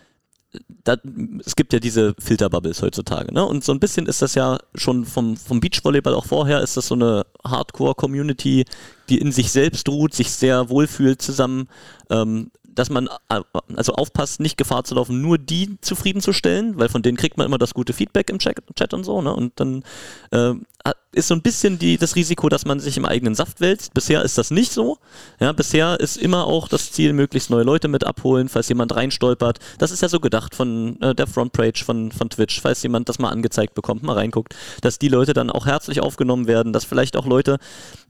da, 0.85 0.97
es 1.45 1.57
gibt 1.57 1.73
ja 1.73 1.79
diese 1.79 2.15
Filterbubbles 2.19 2.83
heutzutage, 2.83 3.33
ne? 3.33 3.45
Und 3.45 3.65
so 3.65 3.73
ein 3.73 3.81
bisschen 3.81 4.07
ist 4.07 4.23
das 4.23 4.35
ja 4.35 4.59
schon 4.75 5.05
vom, 5.05 5.37
vom 5.37 5.61
Beachvolleyball 5.61 6.15
auch 6.15 6.27
vorher, 6.27 6.61
ist 6.61 6.77
das 6.77 6.89
so 6.89 6.95
eine 6.95 7.25
Hardcore-Community, 7.45 8.65
die 9.09 9.19
in 9.19 9.33
sich 9.33 9.51
selbst 9.51 9.89
ruht, 9.89 10.15
sich 10.15 10.31
sehr 10.31 10.69
wohlfühlt 10.69 11.23
zusammen, 11.23 11.69
ähm, 12.11 12.51
dass 12.75 12.91
man 12.91 13.09
äh, 13.29 13.41
also 13.77 13.95
aufpasst, 13.95 14.41
nicht 14.41 14.57
Gefahr 14.57 14.85
zu 14.85 14.95
laufen, 14.95 15.21
nur 15.21 15.39
die 15.39 15.79
zufriedenzustellen, 15.81 16.79
weil 16.79 16.89
von 16.89 17.03
denen 17.03 17.17
kriegt 17.17 17.37
man 17.39 17.47
immer 17.47 17.59
das 17.59 17.75
gute 17.75 17.93
Feedback 17.93 18.31
im 18.31 18.39
Chat, 18.39 18.95
und 18.95 19.05
so, 19.05 19.23
ne? 19.23 19.35
Und 19.35 19.59
dann 19.61 19.85
äh, 20.31 20.55
ist 21.15 21.29
so 21.29 21.35
ein 21.35 21.43
bisschen 21.43 21.79
die, 21.79 21.99
das 21.99 22.17
Risiko, 22.17 22.49
dass 22.49 22.65
man 22.65 22.81
sich 22.81 22.97
im 22.97 23.05
eigenen 23.05 23.35
Saft 23.35 23.61
wälzt. 23.61 23.93
Bisher 23.93 24.23
ist 24.23 24.39
das 24.39 24.51
nicht 24.51 24.73
so. 24.73 24.97
Ja, 25.41 25.53
bisher 25.53 26.01
ist 26.01 26.17
immer 26.17 26.47
auch 26.47 26.69
das 26.69 26.91
Ziel, 26.91 27.13
möglichst 27.13 27.51
neue 27.51 27.65
Leute 27.65 27.89
mit 27.89 28.05
abholen, 28.05 28.49
falls 28.49 28.69
jemand 28.71 28.95
reinstolpert. 28.97 29.59
Das 29.79 29.91
ist 29.91 30.01
ja 30.01 30.09
so 30.09 30.21
gedacht 30.21 30.55
von 30.55 31.01
äh, 31.03 31.15
der 31.15 31.27
Frontpage 31.27 31.85
von, 31.85 32.13
von 32.13 32.31
Twitch, 32.31 32.61
falls 32.61 32.83
jemand 32.83 33.11
das 33.11 33.19
mal 33.19 33.29
angezeigt 33.29 33.75
bekommt, 33.75 34.03
mal 34.03 34.15
reinguckt, 34.15 34.55
dass 34.81 34.99
die 34.99 35.09
Leute 35.09 35.35
dann 35.35 35.51
auch 35.51 35.67
herzlich 35.67 36.01
aufgenommen 36.01 36.47
werden, 36.47 36.73
dass 36.73 36.85
vielleicht 36.85 37.17
auch 37.17 37.27
Leute, 37.27 37.59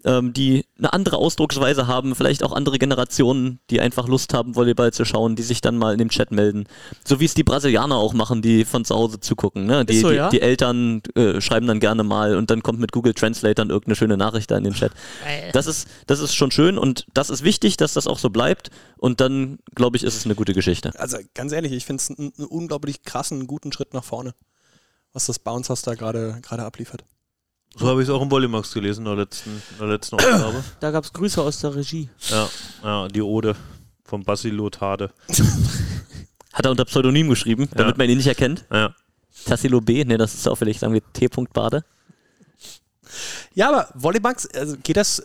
ähm, 0.04 0.32
die 0.32 0.64
eine 0.78 0.92
andere 0.92 1.16
Ausdrucksweise 1.16 1.88
haben, 1.88 2.14
vielleicht 2.14 2.44
auch 2.44 2.52
andere 2.52 2.78
Generationen, 2.78 3.58
die 3.70 3.80
einfach 3.80 4.06
Lust 4.06 4.32
haben, 4.32 4.54
Volleyball 4.54 4.92
zu 4.92 5.04
schauen, 5.04 5.34
die 5.34 5.42
sich 5.42 5.60
dann 5.60 5.76
mal 5.76 5.92
in 5.92 5.98
dem 5.98 6.08
Chat 6.08 6.30
melden. 6.30 6.66
So 7.04 7.18
wie 7.18 7.24
es 7.24 7.34
die 7.34 7.44
Brasilianer 7.44 7.96
auch 7.96 8.14
machen, 8.14 8.42
die 8.42 8.64
von 8.64 8.84
zu 8.84 8.94
Hause 8.94 9.18
zugucken. 9.18 9.66
Ne? 9.66 9.84
Die, 9.84 9.98
so, 9.98 10.10
die, 10.10 10.16
ja? 10.16 10.28
die 10.28 10.40
Eltern 10.40 11.02
äh, 11.16 11.40
schreiben 11.40 11.66
dann 11.66 11.80
gerne 11.80 12.04
mal 12.04 12.36
und 12.36 12.50
dann 12.50 12.61
kommt 12.62 12.78
mit 12.80 12.92
Google 12.92 13.14
Translate 13.14 13.54
dann 13.54 13.70
irgendeine 13.70 13.96
schöne 13.96 14.16
Nachricht 14.16 14.50
da 14.50 14.56
in 14.56 14.64
den 14.64 14.74
Chat. 14.74 14.92
Das 15.52 15.66
ist, 15.66 15.88
das 16.06 16.20
ist 16.20 16.34
schon 16.34 16.50
schön 16.50 16.78
und 16.78 17.06
das 17.14 17.30
ist 17.30 17.42
wichtig, 17.44 17.76
dass 17.76 17.92
das 17.94 18.06
auch 18.06 18.18
so 18.18 18.30
bleibt 18.30 18.70
und 18.98 19.20
dann, 19.20 19.58
glaube 19.74 19.96
ich, 19.96 20.02
ist 20.04 20.16
es 20.16 20.24
eine 20.24 20.34
gute 20.34 20.52
Geschichte. 20.54 20.92
Also 20.98 21.18
ganz 21.34 21.52
ehrlich, 21.52 21.72
ich 21.72 21.84
finde 21.86 22.00
es 22.02 22.10
einen, 22.10 22.32
einen 22.36 22.46
unglaublich 22.46 23.02
krassen, 23.02 23.46
guten 23.46 23.72
Schritt 23.72 23.94
nach 23.94 24.04
vorne, 24.04 24.34
was 25.12 25.26
das 25.26 25.38
Bounce 25.38 25.68
House 25.70 25.82
da 25.82 25.94
gerade 25.94 26.38
gerade 26.42 26.64
abliefert. 26.64 27.04
So 27.76 27.86
habe 27.88 28.02
ich 28.02 28.08
es 28.08 28.14
auch 28.14 28.20
im 28.20 28.30
Volleymax 28.30 28.72
gelesen 28.74 29.00
in 29.00 29.04
der 29.06 29.16
letzten, 29.16 29.50
in 29.50 29.78
der 29.78 29.88
letzten 29.88 30.16
Ausgabe. 30.20 30.62
Da 30.80 30.90
gab 30.90 31.04
es 31.04 31.12
Grüße 31.12 31.40
aus 31.40 31.60
der 31.60 31.74
Regie. 31.74 32.08
ja, 32.28 32.48
ja, 32.82 33.08
die 33.08 33.22
Ode 33.22 33.56
von 34.04 34.22
Basilo 34.24 34.68
Tade. 34.68 35.10
Hat 36.52 36.66
er 36.66 36.70
unter 36.70 36.84
Pseudonym 36.84 37.30
geschrieben, 37.30 37.68
damit 37.74 37.94
Ja. 37.94 37.98
man 37.98 38.10
ihn 38.10 38.18
nicht 38.18 38.26
erkennt. 38.26 38.66
Ja. 38.70 38.94
Tassilo 39.46 39.80
B, 39.80 40.04
ne, 40.04 40.18
das 40.18 40.34
ist 40.34 40.46
auffällig, 40.46 40.78
sagen 40.78 40.92
wir 40.92 41.00
T. 41.14 41.28
Bade. 41.52 41.84
Ja, 43.54 43.68
aber 43.68 43.88
Volleybugs, 43.94 44.48
also 44.54 44.76
geht 44.82 44.96
das, 44.96 45.22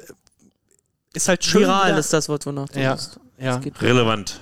ist 1.14 1.28
halt 1.28 1.44
schön. 1.44 1.62
Viral 1.62 1.90
wieder- 1.90 2.00
ist 2.00 2.14
das 2.14 2.30
Wort, 2.30 2.46
wonach 2.46 2.70
du 2.70 2.80
Ja, 2.82 2.98
suchst. 2.98 3.20
ja. 3.40 3.60
Relevant. 3.82 4.40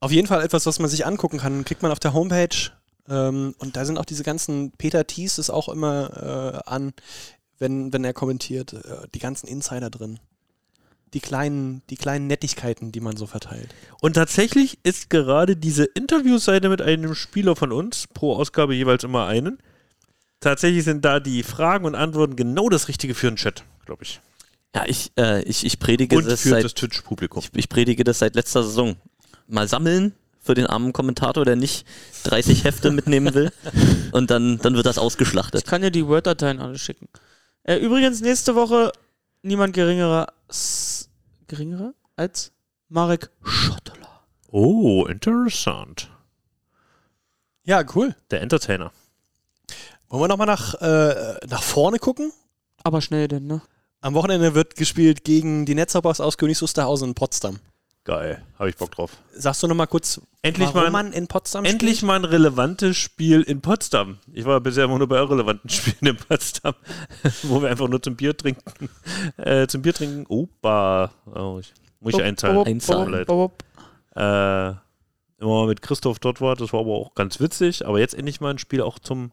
Auf 0.00 0.10
jeden 0.12 0.26
Fall 0.28 0.42
etwas, 0.44 0.66
was 0.66 0.78
man 0.78 0.90
sich 0.90 1.06
angucken 1.06 1.38
kann. 1.38 1.64
Kriegt 1.64 1.82
man 1.82 1.90
auf 1.92 1.98
der 2.00 2.12
Homepage. 2.12 2.70
Ähm, 3.08 3.54
und 3.58 3.76
da 3.76 3.84
sind 3.84 3.98
auch 3.98 4.04
diese 4.04 4.22
ganzen, 4.22 4.72
Peter 4.72 5.06
Thies 5.06 5.38
ist 5.38 5.50
auch 5.50 5.68
immer 5.68 6.62
äh, 6.66 6.70
an, 6.70 6.92
wenn, 7.58 7.92
wenn 7.92 8.04
er 8.04 8.12
kommentiert, 8.12 8.72
äh, 8.74 9.06
die 9.14 9.18
ganzen 9.18 9.46
Insider 9.46 9.90
drin. 9.90 10.18
Die 11.12 11.20
kleinen, 11.20 11.82
die 11.90 11.96
kleinen 11.96 12.26
Nettigkeiten, 12.26 12.92
die 12.92 13.00
man 13.00 13.16
so 13.16 13.26
verteilt. 13.26 13.68
Und 14.00 14.14
tatsächlich 14.14 14.78
ist 14.82 15.10
gerade 15.10 15.56
diese 15.56 15.84
Interviewseite 15.84 16.68
mit 16.68 16.82
einem 16.82 17.14
Spieler 17.14 17.54
von 17.56 17.72
uns, 17.72 18.06
pro 18.12 18.34
Ausgabe 18.36 18.74
jeweils 18.74 19.04
immer 19.04 19.26
einen, 19.26 19.58
tatsächlich 20.44 20.84
sind 20.84 21.04
da 21.04 21.20
die 21.20 21.42
Fragen 21.42 21.84
und 21.84 21.94
Antworten 21.94 22.36
genau 22.36 22.68
das 22.68 22.88
Richtige 22.88 23.14
für 23.14 23.28
einen 23.28 23.36
Chat, 23.36 23.64
glaube 23.84 24.04
ich. 24.04 24.20
Ja, 24.74 24.84
ich, 24.86 25.12
äh, 25.16 25.42
ich, 25.42 25.64
ich 25.64 25.78
predige 25.78 26.16
Und 26.16 26.26
das 26.26 26.42
für 26.42 26.50
seit 26.50 26.64
das 26.64 26.74
Twitch-Publikum. 26.74 27.42
Ich, 27.42 27.50
ich 27.54 27.68
predige 27.68 28.04
das 28.04 28.18
seit 28.18 28.34
letzter 28.34 28.62
Saison. 28.62 28.96
Mal 29.46 29.68
sammeln 29.68 30.14
für 30.40 30.54
den 30.54 30.66
armen 30.66 30.92
Kommentator, 30.92 31.44
der 31.44 31.56
nicht 31.56 31.86
30 32.24 32.64
Hefte 32.64 32.90
mitnehmen 32.90 33.34
will. 33.34 33.52
Und 34.12 34.30
dann, 34.30 34.58
dann 34.58 34.74
wird 34.74 34.86
das 34.86 34.96
Ich 34.96 35.02
ausgeschlachtet. 35.02 35.66
kann 35.66 35.82
dir 35.82 35.90
die 35.90 36.06
Word-Dateien 36.06 36.60
alle 36.60 36.78
schicken. 36.78 37.08
Äh, 37.62 37.76
übrigens, 37.76 38.20
nächste 38.20 38.54
Woche 38.54 38.92
niemand 39.42 39.74
geringerer, 39.74 40.26
geringerer 41.46 41.94
als 42.16 42.52
Marek 42.88 43.30
Schotteler. 43.42 44.24
Oh, 44.50 45.06
interessant. 45.06 46.10
Ja, 47.64 47.82
cool. 47.94 48.14
Der 48.30 48.42
Entertainer. 48.42 48.92
Wollen 50.14 50.22
wir 50.22 50.28
nochmal 50.28 50.46
nach, 50.46 50.74
äh, 50.74 51.44
nach 51.48 51.64
vorne 51.64 51.98
gucken? 51.98 52.32
Aber 52.84 53.00
schnell 53.00 53.26
denn, 53.26 53.48
ne? 53.48 53.62
Am 54.00 54.14
Wochenende 54.14 54.54
wird 54.54 54.76
gespielt 54.76 55.24
gegen 55.24 55.66
die 55.66 55.74
Netzhoppers 55.74 56.20
aus 56.20 56.38
Königs 56.38 56.62
Wusterhausen 56.62 57.08
in 57.08 57.14
Potsdam. 57.16 57.58
Geil, 58.04 58.40
habe 58.56 58.68
ich 58.68 58.76
Bock 58.76 58.92
drauf. 58.92 59.10
Sagst 59.32 59.64
du 59.64 59.66
nochmal 59.66 59.88
kurz, 59.88 60.20
Endlich 60.42 60.68
warum 60.68 60.92
mal, 60.92 61.04
man 61.04 61.12
in 61.12 61.26
Potsdam 61.26 61.64
endlich 61.64 61.96
spielt? 61.96 62.06
mal 62.06 62.20
ein 62.20 62.24
relevantes 62.26 62.96
Spiel 62.96 63.42
in 63.42 63.60
Potsdam. 63.60 64.18
Ich 64.32 64.44
war 64.44 64.60
bisher 64.60 64.84
immer 64.84 64.98
nur 64.98 65.08
bei 65.08 65.16
irrelevanten 65.16 65.68
Spielen 65.68 66.14
in 66.14 66.16
Potsdam, 66.16 66.74
wo 67.42 67.60
wir 67.60 67.70
einfach 67.70 67.88
nur 67.88 68.00
zum 68.00 68.14
Bier 68.14 68.36
trinken. 68.36 68.88
Äh, 69.36 69.66
zum 69.66 69.82
Bier 69.82 69.94
trinken. 69.94 70.26
Opa. 70.28 71.10
Oh, 71.34 71.58
ich, 71.58 71.74
muss 71.98 72.14
ich 72.14 72.22
einzahlen. 72.22 72.64
Einzahlen. 72.64 73.14
Äh, 74.14 74.74
immer 75.40 75.66
mit 75.66 75.82
Christoph 75.82 76.20
dort 76.20 76.40
war, 76.40 76.54
das 76.54 76.72
war 76.72 76.80
aber 76.80 76.92
auch 76.92 77.16
ganz 77.16 77.40
witzig. 77.40 77.84
Aber 77.84 77.98
jetzt 77.98 78.14
endlich 78.14 78.40
mal 78.40 78.50
ein 78.50 78.58
Spiel 78.58 78.80
auch 78.80 79.00
zum, 79.00 79.32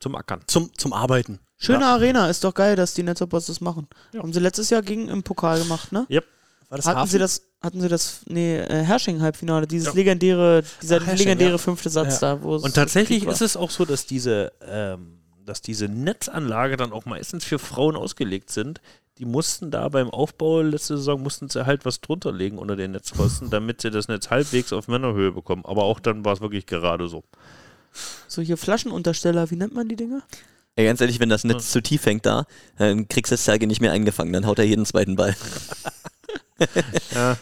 zum 0.00 0.16
Ackern. 0.16 0.40
Zum, 0.46 0.70
zum 0.76 0.92
Arbeiten. 0.92 1.38
Schöne 1.58 1.84
Arena, 1.86 2.28
ist 2.30 2.42
doch 2.42 2.54
geil, 2.54 2.74
dass 2.74 2.94
die 2.94 3.02
Netzhoppers 3.02 3.46
das 3.46 3.60
machen. 3.60 3.86
Haben 4.16 4.32
sie 4.32 4.40
letztes 4.40 4.70
Jahr 4.70 4.80
gegen 4.82 5.08
im 5.08 5.22
Pokal 5.22 5.58
gemacht, 5.58 5.92
ne? 5.92 6.06
War 6.70 6.76
das 6.78 6.86
Hatten 6.86 6.98
Hafen? 7.00 7.10
sie 7.10 7.18
das, 7.18 7.42
hatten 7.60 7.80
sie 7.80 7.88
das, 7.88 8.20
nee, 8.26 8.56
äh, 8.58 8.84
Hersching-Halbfinale, 8.84 9.66
dieses 9.66 9.88
Ja. 9.88 9.92
legendäre, 9.94 10.62
dieser 10.80 10.98
Ach, 10.98 11.06
Hersching, 11.06 11.26
legendäre 11.26 11.50
ja. 11.52 11.58
fünfte 11.58 11.90
Satz 11.90 12.20
Ja. 12.20 12.36
da, 12.36 12.42
wo 12.42 12.54
es 12.56 12.62
Und 12.62 12.74
tatsächlich 12.74 13.26
ist 13.26 13.42
es 13.42 13.56
auch 13.56 13.70
so, 13.70 13.84
dass 13.84 14.06
diese, 14.06 14.52
ähm, 14.66 15.18
dass 15.44 15.60
diese 15.60 15.88
Netzanlage 15.88 16.76
dann 16.76 16.92
auch 16.92 17.06
meistens 17.06 17.44
für 17.44 17.58
Frauen 17.58 17.96
ausgelegt 17.96 18.50
sind. 18.50 18.80
Die 19.18 19.24
mussten 19.24 19.72
da 19.72 19.88
beim 19.88 20.08
Aufbau 20.10 20.62
letzte 20.62 20.96
Saison, 20.96 21.20
mussten 21.22 21.48
sie 21.48 21.66
halt 21.66 21.84
was 21.84 22.00
drunter 22.00 22.30
legen 22.32 22.56
unter 22.56 22.76
den 22.76 22.92
Netzpfosten, 22.92 23.50
damit 23.50 23.80
sie 23.82 23.90
das 23.90 24.06
Netz 24.06 24.30
halbwegs 24.30 24.72
auf 24.72 24.86
Männerhöhe 24.86 25.32
bekommen. 25.32 25.64
Aber 25.66 25.82
auch 25.82 25.98
dann 25.98 26.24
war 26.24 26.32
es 26.34 26.40
wirklich 26.40 26.66
gerade 26.66 27.08
so. 27.08 27.24
So 28.28 28.42
hier 28.42 28.56
Flaschenuntersteller, 28.56 29.50
wie 29.50 29.56
nennt 29.56 29.74
man 29.74 29.88
die 29.88 29.96
Dinger? 29.96 30.22
Ey, 30.76 30.86
ganz 30.86 31.00
ehrlich, 31.00 31.20
wenn 31.20 31.28
das 31.28 31.44
Netz 31.44 31.72
zu 31.72 31.82
tief 31.82 32.06
hängt 32.06 32.24
da, 32.26 32.46
dann 32.78 33.08
kriegst 33.08 33.30
du 33.32 33.34
das 33.34 33.44
Serge 33.44 33.66
nicht 33.66 33.80
mehr 33.80 33.92
eingefangen. 33.92 34.32
Dann 34.32 34.46
haut 34.46 34.58
er 34.58 34.64
jeden 34.64 34.86
zweiten 34.86 35.16
Ball. 35.16 35.36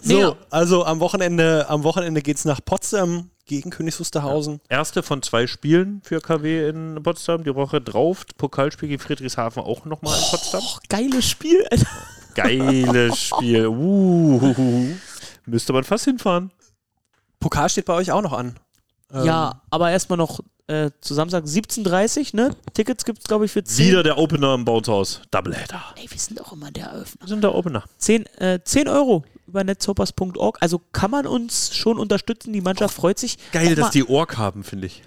So, 0.00 0.14
Nee. 0.30 0.36
also 0.50 0.84
am 0.84 1.00
Wochenende, 1.00 1.68
am 1.68 1.82
Wochenende 1.82 2.22
geht 2.22 2.36
es 2.36 2.44
nach 2.44 2.60
Potsdam 2.64 3.30
gegen 3.46 3.70
Königs 3.70 3.98
Wusterhausen. 3.98 4.60
Erste 4.68 5.02
von 5.02 5.22
zwei 5.22 5.46
Spielen 5.48 6.00
für 6.04 6.20
KW 6.20 6.68
in 6.68 7.02
Potsdam. 7.02 7.42
Die 7.42 7.54
Woche 7.54 7.80
drauf, 7.80 8.24
Pokalspiel 8.36 8.88
gegen 8.90 9.02
Friedrichshafen 9.02 9.62
auch 9.62 9.84
nochmal 9.86 10.16
in 10.16 10.24
Potsdam. 10.30 10.60
Och, 10.62 10.80
geiles 10.88 11.28
Spiel, 11.28 11.66
Alter. 11.70 11.86
Geiles 12.34 13.18
Spiel. 13.24 13.66
Uh, 13.66 14.94
müsste 15.46 15.72
man 15.72 15.82
fast 15.82 16.04
hinfahren. 16.04 16.52
Pokal 17.40 17.68
steht 17.68 17.86
bei 17.86 17.94
euch 17.94 18.12
auch 18.12 18.22
noch 18.22 18.32
an. 18.32 18.54
Ähm, 19.12 19.24
Ja, 19.24 19.62
aber 19.70 19.90
erstmal 19.90 20.18
noch 20.18 20.40
äh, 20.66 20.90
zu 21.00 21.14
Samstag 21.14 21.44
17.30 21.44 22.36
ne? 22.36 22.54
Tickets 22.74 23.04
gibt 23.04 23.20
es, 23.20 23.24
glaube 23.24 23.46
ich, 23.46 23.52
für 23.52 23.64
10. 23.64 23.86
Wieder 23.86 24.02
der 24.02 24.18
Opener 24.18 24.54
im 24.54 24.64
Bouncehaus. 24.64 25.22
Doubleheader. 25.30 25.82
Ey, 25.96 26.10
wir 26.10 26.18
sind 26.18 26.40
auch 26.40 26.52
immer 26.52 26.70
der 26.70 26.86
Eröffner. 26.86 27.22
Wir 27.22 27.28
sind 27.28 27.42
der 27.42 27.54
Opener. 27.54 27.84
10, 27.96 28.26
äh, 28.36 28.60
10 28.62 28.88
Euro 28.88 29.24
über 29.46 29.64
netzhoppers.org. 29.64 30.58
Also 30.60 30.80
kann 30.92 31.10
man 31.10 31.26
uns 31.26 31.74
schon 31.74 31.98
unterstützen. 31.98 32.52
Die 32.52 32.60
Mannschaft 32.60 32.94
freut 32.94 33.18
sich. 33.18 33.38
Geil, 33.52 33.74
dass 33.74 33.90
die 33.90 34.06
Ork 34.06 34.36
haben, 34.36 34.62
finde 34.62 34.86
ich. 34.86 35.02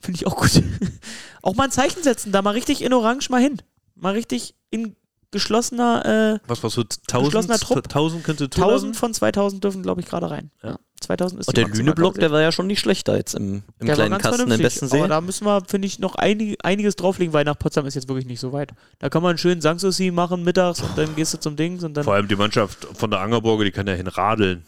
Finde 0.00 0.20
ich 0.20 0.26
auch 0.26 0.36
gut. 0.36 0.62
auch 1.42 1.54
mal 1.54 1.64
ein 1.64 1.70
Zeichen 1.70 2.02
setzen, 2.02 2.32
da 2.32 2.42
mal 2.42 2.50
richtig 2.50 2.82
in 2.82 2.92
Orange 2.92 3.30
mal 3.30 3.40
hin. 3.40 3.62
Mal 3.94 4.12
richtig 4.12 4.54
in 4.70 4.94
geschlossener, 5.36 6.38
äh, 6.42 6.48
Was 6.48 6.62
war 6.62 6.70
so 6.70 6.82
Geschlossener 6.84 7.54
1000? 7.54 7.60
Trupp. 7.62 7.84
1000 7.86 8.24
könnte 8.24 8.44
1000 8.44 8.96
von 8.96 9.14
2000 9.14 9.62
dürfen, 9.62 9.82
glaube 9.82 10.00
ich, 10.00 10.06
gerade 10.06 10.30
rein. 10.30 10.50
Ja. 10.62 10.78
2000 11.00 11.40
ist 11.42 11.48
Und 11.48 11.56
die 11.56 11.64
der 11.64 11.72
Lüneblock, 11.74 12.14
der 12.14 12.30
war 12.32 12.40
ja 12.40 12.50
schon 12.52 12.66
nicht 12.66 12.80
schlechter 12.80 13.16
jetzt 13.16 13.34
im, 13.34 13.62
im 13.78 13.86
kleinen 13.86 14.12
Kasten 14.18 14.42
in 14.42 14.48
vernünftig, 14.48 14.62
Bestensee. 14.64 14.98
Aber 14.98 15.08
da 15.08 15.20
müssen 15.20 15.44
wir, 15.46 15.62
finde 15.68 15.86
ich, 15.86 15.98
noch 15.98 16.14
einig, 16.14 16.56
einiges 16.64 16.96
drauflegen, 16.96 17.32
weil 17.34 17.44
nach 17.44 17.58
Potsdam 17.58 17.84
ist 17.86 17.94
jetzt 17.94 18.08
wirklich 18.08 18.26
nicht 18.26 18.40
so 18.40 18.52
weit. 18.52 18.72
Da 18.98 19.08
kann 19.10 19.22
man 19.22 19.30
einen 19.30 19.38
schönen 19.38 19.60
Sanssouci 19.60 20.10
machen 20.10 20.42
mittags 20.42 20.80
und 20.80 20.96
dann 20.96 21.14
gehst 21.14 21.34
du 21.34 21.38
zum 21.38 21.54
Dings 21.56 21.84
und 21.84 21.94
dann. 21.94 22.04
Vor 22.04 22.14
allem 22.14 22.28
die 22.28 22.36
Mannschaft 22.36 22.86
von 22.94 23.10
der 23.10 23.20
Angerburger, 23.20 23.64
die 23.64 23.70
kann 23.72 23.86
ja 23.86 23.92
hinradeln. 23.94 24.64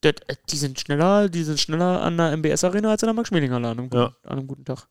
Das, 0.00 0.14
äh, 0.26 0.34
die 0.50 0.56
sind 0.56 0.80
schneller, 0.80 1.28
die 1.28 1.44
sind 1.44 1.60
schneller 1.60 2.02
an 2.02 2.16
der 2.16 2.32
MBS-Arena 2.36 2.90
als 2.90 3.02
an 3.04 3.08
der 3.08 3.14
Max-Schmeling-Halle 3.14 3.68
an, 3.68 3.78
einem 3.78 3.90
guten- 3.90 4.02
Ja. 4.02 4.12
an 4.24 4.38
einem 4.38 4.46
guten 4.48 4.64
Tag. 4.64 4.86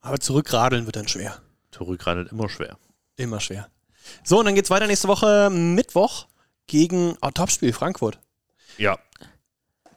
Aber 0.00 0.18
zurückradeln 0.20 0.86
wird 0.86 0.96
dann 0.96 1.08
schwer. 1.08 1.36
Zurückradelt 1.72 2.30
immer 2.32 2.48
schwer. 2.48 2.78
Immer 3.16 3.40
schwer. 3.40 3.68
So, 4.24 4.38
und 4.38 4.44
dann 4.46 4.54
geht's 4.54 4.70
weiter 4.70 4.86
nächste 4.86 5.08
Woche 5.08 5.50
Mittwoch 5.50 6.26
gegen 6.66 7.16
oh, 7.22 7.30
Topspiel 7.30 7.72
Frankfurt. 7.72 8.18
Ja. 8.78 8.98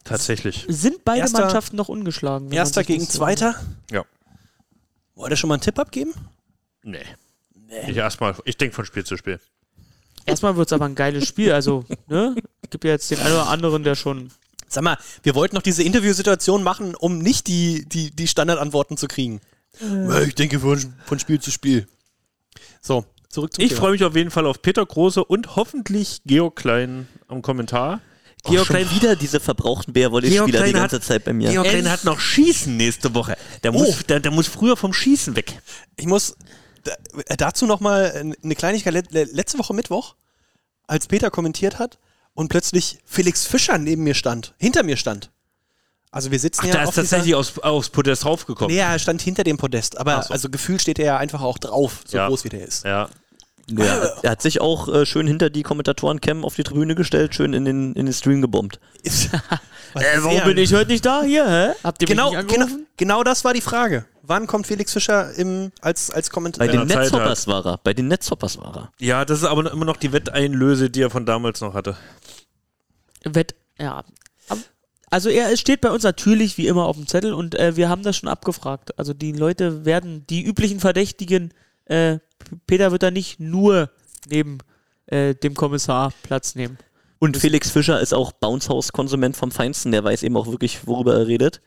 Tatsächlich. 0.04 0.66
Sind 0.68 1.04
beide 1.04 1.22
Erster- 1.22 1.42
Mannschaften 1.42 1.76
noch 1.76 1.90
ungeschlagen? 1.90 2.52
Erster 2.52 2.84
gegen 2.84 3.08
Zweiter. 3.08 3.56
Ja. 3.92 4.06
Wollt 5.16 5.32
ihr 5.32 5.36
schon 5.38 5.50
mal 5.50 5.56
einen 5.56 5.62
Tipp 5.62 5.78
abgeben? 5.78 6.14
Nee. 6.82 7.04
Ich 7.88 7.98
erstmal, 7.98 8.36
ich 8.46 8.58
denke 8.58 8.76
von 8.76 8.86
Spiel 8.86 9.04
zu 9.04 9.18
Spiel. 9.18 9.40
Erstmal 10.26 10.56
wird 10.56 10.68
es 10.70 10.74
aber 10.74 10.86
ein 10.86 10.96
geiles 10.96 11.28
Spiel. 11.28 11.52
Also, 11.52 11.86
ne? 12.08 12.36
Gibt 12.70 12.84
ja 12.84 12.92
jetzt 12.92 13.12
den 13.12 13.20
einen 13.20 13.34
oder 13.34 13.48
anderen, 13.50 13.84
der 13.84 13.96
schon. 13.96 14.32
Sag 14.68 14.84
mal, 14.84 14.98
wir 15.24 15.36
wollten 15.36 15.56
noch 15.56 15.64
diese 15.64 15.84
Interviewsituation 15.84 16.64
machen, 16.64 16.96
um 16.96 17.18
nicht 17.18 17.48
die, 17.48 17.86
die, 17.90 18.12
die 18.12 18.28
Standardantworten 18.28 18.98
zu 18.98 19.08
kriegen. 19.08 19.42
Ja, 19.82 20.22
Ich 20.22 20.36
denke 20.36 20.60
von, 20.60 20.94
von 21.06 21.20
Spiel 21.20 21.40
zu 21.40 21.52
Spiel. 21.52 21.88
So, 22.82 23.06
zurück 23.30 23.54
zum 23.54 23.64
Ich 23.64 23.74
freue 23.74 23.92
mich 23.92 24.04
auf 24.04 24.16
jeden 24.16 24.32
Fall 24.32 24.46
auf 24.46 24.62
Peter 24.62 24.86
Große 24.86 25.24
und 25.24 25.56
hoffentlich 25.56 26.22
Georg 26.26 26.56
Klein 26.56 27.08
am 27.28 27.42
Kommentar. 27.42 28.02
Georg 28.46 28.68
schon 28.68 28.90
wieder 28.92 29.16
diese 29.18 29.40
verbrauchten 29.42 29.92
Bärwolle-Spieler 29.94 30.46
Georg 30.46 30.52
die 30.52 30.58
Klein 30.72 30.74
ganze 30.74 31.02
Zeit 31.02 31.26
bei 31.26 31.34
mir. 31.34 31.50
Georg 31.52 31.68
Klein 31.68 31.90
hat 31.92 32.06
noch 32.06 32.20
Schießen 32.20 32.76
nächste 32.78 33.14
Woche. 33.14 33.36
Der 33.64 33.72
muss, 33.74 33.90
Oh. 33.90 34.04
der, 34.08 34.22
der 34.22 34.32
muss 34.32 34.48
früher 34.48 34.78
vom 34.78 34.94
Schießen 34.94 35.36
weg. 35.36 35.62
Ich 35.98 36.06
muss 36.06 36.36
da, 36.86 36.94
äh, 37.28 37.36
dazu 37.36 37.66
noch 37.66 37.82
mal 37.82 38.34
eine 38.42 38.56
Kleinigkeit. 38.56 38.94
Le- 38.94 39.04
le- 39.10 39.30
Letzte 39.34 39.60
Woche 39.60 39.74
Mittwoch, 39.74 40.16
als 40.88 41.08
Peter 41.08 41.30
kommentiert 41.30 41.80
hat 41.80 42.00
und 42.34 42.48
plötzlich 42.48 43.00
Felix 43.04 43.46
Fischer 43.46 43.78
neben 43.78 44.04
mir 44.04 44.16
stand, 44.16 44.54
hinter 44.58 44.84
mir 44.84 44.96
stand. 44.96 45.32
Also 46.12 46.32
wir 46.32 46.40
sitzen 46.40 46.62
Ach, 46.64 46.68
ja 46.68 46.74
da 46.74 46.84
ist 46.84 46.96
tatsächlich 46.96 47.36
aus, 47.36 47.60
aufs 47.60 47.90
Podest 47.90 48.26
raufgekommen. 48.26 48.74
Nee, 48.76 48.82
er 48.82 48.98
stand 48.98 49.22
hinter 49.22 49.44
dem 49.44 49.58
Podest, 49.58 49.98
aber 50.00 50.24
so. 50.24 50.34
also 50.34 50.50
gefühlt 50.50 50.82
steht 50.82 50.98
er 51.00 51.06
ja 51.06 51.18
einfach 51.18 51.42
auch 51.42 51.58
drauf, 51.60 52.02
so 52.06 52.18
Ja. 52.18 52.28
groß 52.28 52.44
wie 52.46 52.50
der 52.50 52.66
ist. 52.68 52.84
Ja. 52.84 53.10
Ja, 53.72 53.86
er 54.24 54.32
hat 54.32 54.42
sich 54.42 54.62
auch 54.62 54.88
äh, 54.88 55.06
schön 55.06 55.28
hinter 55.28 55.52
die 55.52 55.62
Kommentatoren-Cam 55.62 56.44
auf 56.44 56.56
die 56.56 56.64
Tribüne 56.64 56.96
gestellt, 56.96 57.36
schön 57.36 57.54
in 57.54 57.66
den, 57.66 57.94
in 57.94 58.08
den 58.08 58.14
Stream 58.14 58.42
gebombt. 58.42 58.80
Äh, 59.96 60.02
warum 60.22 60.44
bin 60.44 60.58
ich 60.60 60.72
heute 60.72 60.92
nicht 60.92 61.04
da? 61.04 61.24
Hier, 61.24 61.48
hä? 61.50 61.74
Habt 61.84 62.00
ihr 62.04 62.08
Genau, 62.08 62.30
mich 62.30 62.38
nicht 62.38 62.50
genau, 62.50 62.64
angerufen? 62.66 62.88
genau 62.96 63.24
das 63.24 63.44
war 63.44 63.56
die 63.56 63.62
Frage. 63.62 64.06
Wann 64.22 64.46
kommt 64.46 64.68
Felix 64.68 64.94
Fischer 64.94 65.34
im, 65.34 65.72
als, 65.82 66.12
als 66.12 66.30
Bei 66.30 66.34
Kommentator? 66.36 66.68
den 66.72 66.88
Zeit 66.88 66.98
Netzhoppers 67.06 67.48
war 67.48 67.66
er. 67.66 67.80
Bei 67.84 67.96
den 67.96 68.08
Netzhoppers 68.08 68.60
war 68.60 68.76
er. 68.78 68.92
ja, 69.04 69.26
das 69.26 69.40
ist 69.40 69.46
aber 69.46 69.72
immer 69.72 69.86
noch 69.86 69.98
die 69.98 70.12
Wetteinlöse, 70.14 70.92
die 70.92 71.02
er 71.02 71.10
von 71.10 71.26
damals 71.26 71.62
noch 71.62 71.74
hatte. 71.74 71.98
Wett, 73.24 73.56
ja. 73.80 74.04
Also 75.10 75.30
er 75.30 75.52
es 75.52 75.60
steht 75.60 75.82
bei 75.82 75.92
uns 75.92 76.04
natürlich 76.04 76.58
wie 76.58 76.68
immer 76.68 76.86
auf 76.86 76.96
dem 76.96 77.08
Zettel 77.08 77.34
und 77.34 77.56
äh, 77.56 77.76
wir 77.76 77.90
haben 77.90 78.04
das 78.04 78.18
schon 78.18 78.30
abgefragt. 78.30 78.98
Also 79.00 79.14
die 79.14 79.32
Leute 79.32 79.86
werden, 79.86 80.26
die 80.30 80.44
üblichen 80.44 80.80
Verdächtigen, 80.80 81.54
äh, 81.86 82.20
Peter 82.68 82.92
wird 82.92 83.04
da 83.04 83.12
nicht 83.12 83.40
nur 83.40 83.90
neben 84.30 84.60
äh, 85.08 85.34
dem 85.36 85.56
Kommissar 85.56 86.14
Platz 86.24 86.56
nehmen. 86.56 86.78
Und 87.18 87.38
Felix 87.38 87.70
Fischer 87.72 88.00
ist 88.00 88.14
auch 88.14 88.32
Bounce-House-Konsument 88.32 89.36
vom 89.36 89.52
Feinsten. 89.52 89.92
Der 89.92 90.04
weiß 90.04 90.24
eben 90.24 90.38
auch 90.38 90.48
wirklich, 90.48 90.88
worüber 90.88 91.16
er 91.16 91.28
redet. 91.28 91.62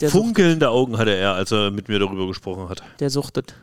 Der, 0.00 0.10
Funkelnde 0.10 0.70
Augen 0.70 0.98
hatte 0.98 1.14
er, 1.14 1.34
als 1.34 1.52
er 1.52 1.70
mit 1.70 1.88
mir 1.88 2.00
darüber 2.00 2.26
gesprochen 2.26 2.68
hat. 2.68 2.82
der 2.98 3.10
suchtet. 3.10 3.54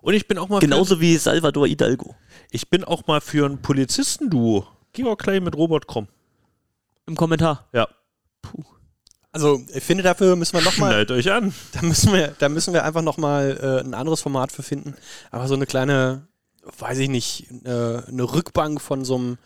Und 0.00 0.14
ich 0.14 0.26
bin 0.26 0.36
auch 0.38 0.48
mal 0.48 0.58
Genauso 0.58 1.00
wie 1.00 1.16
Salvador 1.16 1.68
Hidalgo. 1.68 2.08
für, 2.08 2.16
ich 2.50 2.68
bin 2.68 2.82
auch 2.82 3.06
mal 3.06 3.20
für 3.20 3.46
ein 3.46 3.62
Polizistenduo. 3.62 4.66
Georg 4.92 5.22
Klein 5.22 5.44
mit 5.44 5.56
Robert 5.56 5.86
Krumm. 5.86 6.08
Im 7.06 7.14
Kommentar. 7.14 7.68
Ja. 7.72 7.88
Also 9.34 9.60
ich 9.74 9.82
finde, 9.82 10.04
dafür 10.04 10.36
müssen 10.36 10.52
wir 10.56 10.62
nochmal, 10.62 10.92
Schnallt 10.92 11.10
euch 11.10 11.32
an. 11.32 11.52
da 11.72 11.82
müssen 11.82 12.12
wir, 12.12 12.36
da 12.38 12.48
müssen 12.48 12.72
wir 12.72 12.84
einfach 12.84 13.02
nochmal 13.02 13.58
äh, 13.60 13.80
ein 13.84 13.92
anderes 13.92 14.20
Format 14.20 14.52
für 14.52 14.62
finden. 14.62 14.94
Aber 15.32 15.48
so 15.48 15.54
eine 15.54 15.66
kleine, 15.66 16.28
weiß 16.78 16.98
ich 16.98 17.08
nicht, 17.08 17.50
äh, 17.64 17.68
eine 18.06 18.22
Rückbank 18.22 18.80
von 18.80 19.04
so 19.04 19.16
einem, 19.16 19.38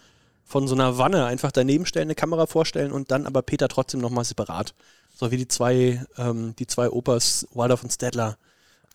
von 0.44 0.69
so 0.69 0.74
einer 0.74 0.98
Wanne 0.98 1.24
einfach 1.24 1.52
daneben 1.52 1.86
stellen, 1.86 2.09
eine 2.09 2.15
Kamera 2.15 2.47
vorstellen 2.47 2.93
und 2.93 3.10
dann 3.10 3.27
aber 3.27 3.40
Peter 3.40 3.66
trotzdem 3.66 4.01
nochmal 4.01 4.24
separat. 4.24 4.74
So 5.16 5.31
wie 5.31 5.39
die 5.39 5.48
zwei, 5.48 6.05
ähm, 6.19 6.55
die 6.59 6.66
zwei 6.66 6.90
Opas 6.90 7.47
Waldorf 7.55 7.82
und 7.82 7.90
Stedler. 7.90 8.36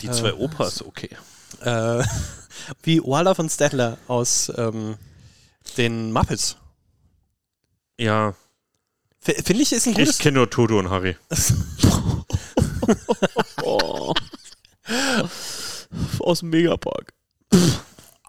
Die 0.02 0.08
Äh, 0.08 0.12
zwei 0.12 0.36
Opas, 0.36 0.84
okay. 0.84 1.10
Äh, 1.62 2.04
wie 2.82 3.00
Waldorf 3.04 3.40
und 3.40 3.50
Stedler 3.50 3.98
aus 4.08 4.52
ähm, 4.58 4.96
den 5.78 6.12
Muppets. 6.12 6.58
Ja, 7.98 8.36
Finde 9.24 9.62
ich, 9.64 9.72
ist 9.72 9.86
ein 9.88 9.92
ich 9.92 9.98
gutes. 9.98 10.18
kenne 10.18 10.38
nur 10.40 10.50
Toto 10.50 10.78
und 10.80 10.90
Harry. 10.90 11.16
Oh. 13.64 14.14
Aus 16.20 16.40
dem 16.40 16.50
Megapark. 16.50 17.14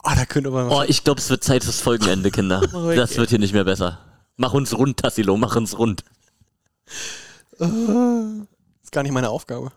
Ah, 0.03 0.15
da 0.15 0.25
könnte 0.27 0.51
man. 0.51 0.69
Oh, 0.69 0.83
ich 0.87 1.03
glaube, 1.03 1.21
es 1.21 1.31
wird 1.31 1.43
Zeit 1.43 1.65
fürs 1.65 1.81
Folgenende, 1.81 2.31
Kinder. 2.31 2.61
Das 2.97 3.17
wird 3.17 3.31
hier 3.31 3.39
nicht 3.39 3.55
mehr 3.55 3.65
besser. 3.65 3.99
Mach 4.37 4.53
uns 4.53 4.77
rund, 4.77 4.99
Tassilo, 4.99 5.37
mach 5.37 5.57
uns 5.57 5.79
rund. 5.79 6.05
ist 7.59 8.93
gar 8.93 9.03
nicht 9.03 9.13
meine 9.13 9.31
Aufgabe. 9.31 9.73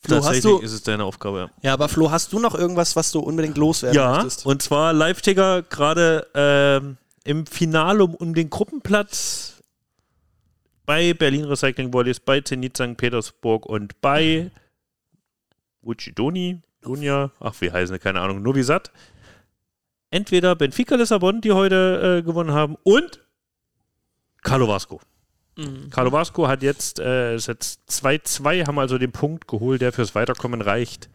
Flo, 0.00 0.16
hast 0.16 0.24
Tatsächlich 0.26 0.52
du, 0.52 0.58
ist 0.60 0.72
es 0.72 0.82
deine 0.82 1.04
Aufgabe, 1.04 1.38
ja. 1.38 1.50
ja, 1.62 1.72
aber 1.72 1.88
Flo, 1.88 2.10
hast 2.10 2.30
du 2.34 2.38
noch 2.38 2.54
irgendwas, 2.54 2.94
was 2.94 3.10
du 3.10 3.20
unbedingt 3.20 3.56
loswerden 3.56 3.96
Ja, 3.96 4.12
möchtest? 4.16 4.44
und 4.44 4.60
zwar 4.60 4.92
Live-Ticker 4.92 5.62
gerade 5.62 6.26
ähm, 6.34 6.98
im 7.24 7.46
Finale 7.46 8.04
um, 8.04 8.14
um 8.14 8.34
den 8.34 8.50
Gruppenplatz 8.50 9.62
bei 10.86 11.14
Berlin 11.14 11.46
Recycling 11.46 11.92
Volleys, 11.92 12.20
bei 12.20 12.40
Zenit 12.40 12.76
St. 12.76 12.96
Petersburg 12.96 13.66
und 13.66 14.00
bei 14.00 14.50
Ucidoni, 15.82 16.60
Dunja, 16.82 17.30
ach 17.40 17.54
wie 17.60 17.72
heißen 17.72 17.94
sie, 17.94 17.98
keine 17.98 18.20
Ahnung, 18.20 18.42
Novi 18.42 18.62
Sad. 18.62 18.92
Entweder 20.10 20.54
Benfica 20.54 20.94
Lissabon, 20.94 21.40
die 21.40 21.52
heute 21.52 22.18
äh, 22.18 22.22
gewonnen 22.22 22.52
haben, 22.52 22.76
und 22.84 23.20
Carlo 24.42 24.68
Vasco. 24.68 25.00
Mhm. 25.56 25.88
Carlo 25.90 26.12
Vasco 26.12 26.46
hat 26.46 26.62
jetzt, 26.62 26.98
äh, 26.98 27.34
ist 27.34 27.48
jetzt 27.48 27.80
2-2, 27.90 28.66
haben 28.66 28.78
also 28.78 28.98
den 28.98 29.12
Punkt 29.12 29.48
geholt, 29.48 29.80
der 29.80 29.92
fürs 29.92 30.14
Weiterkommen 30.14 30.60
reicht. 30.60 31.08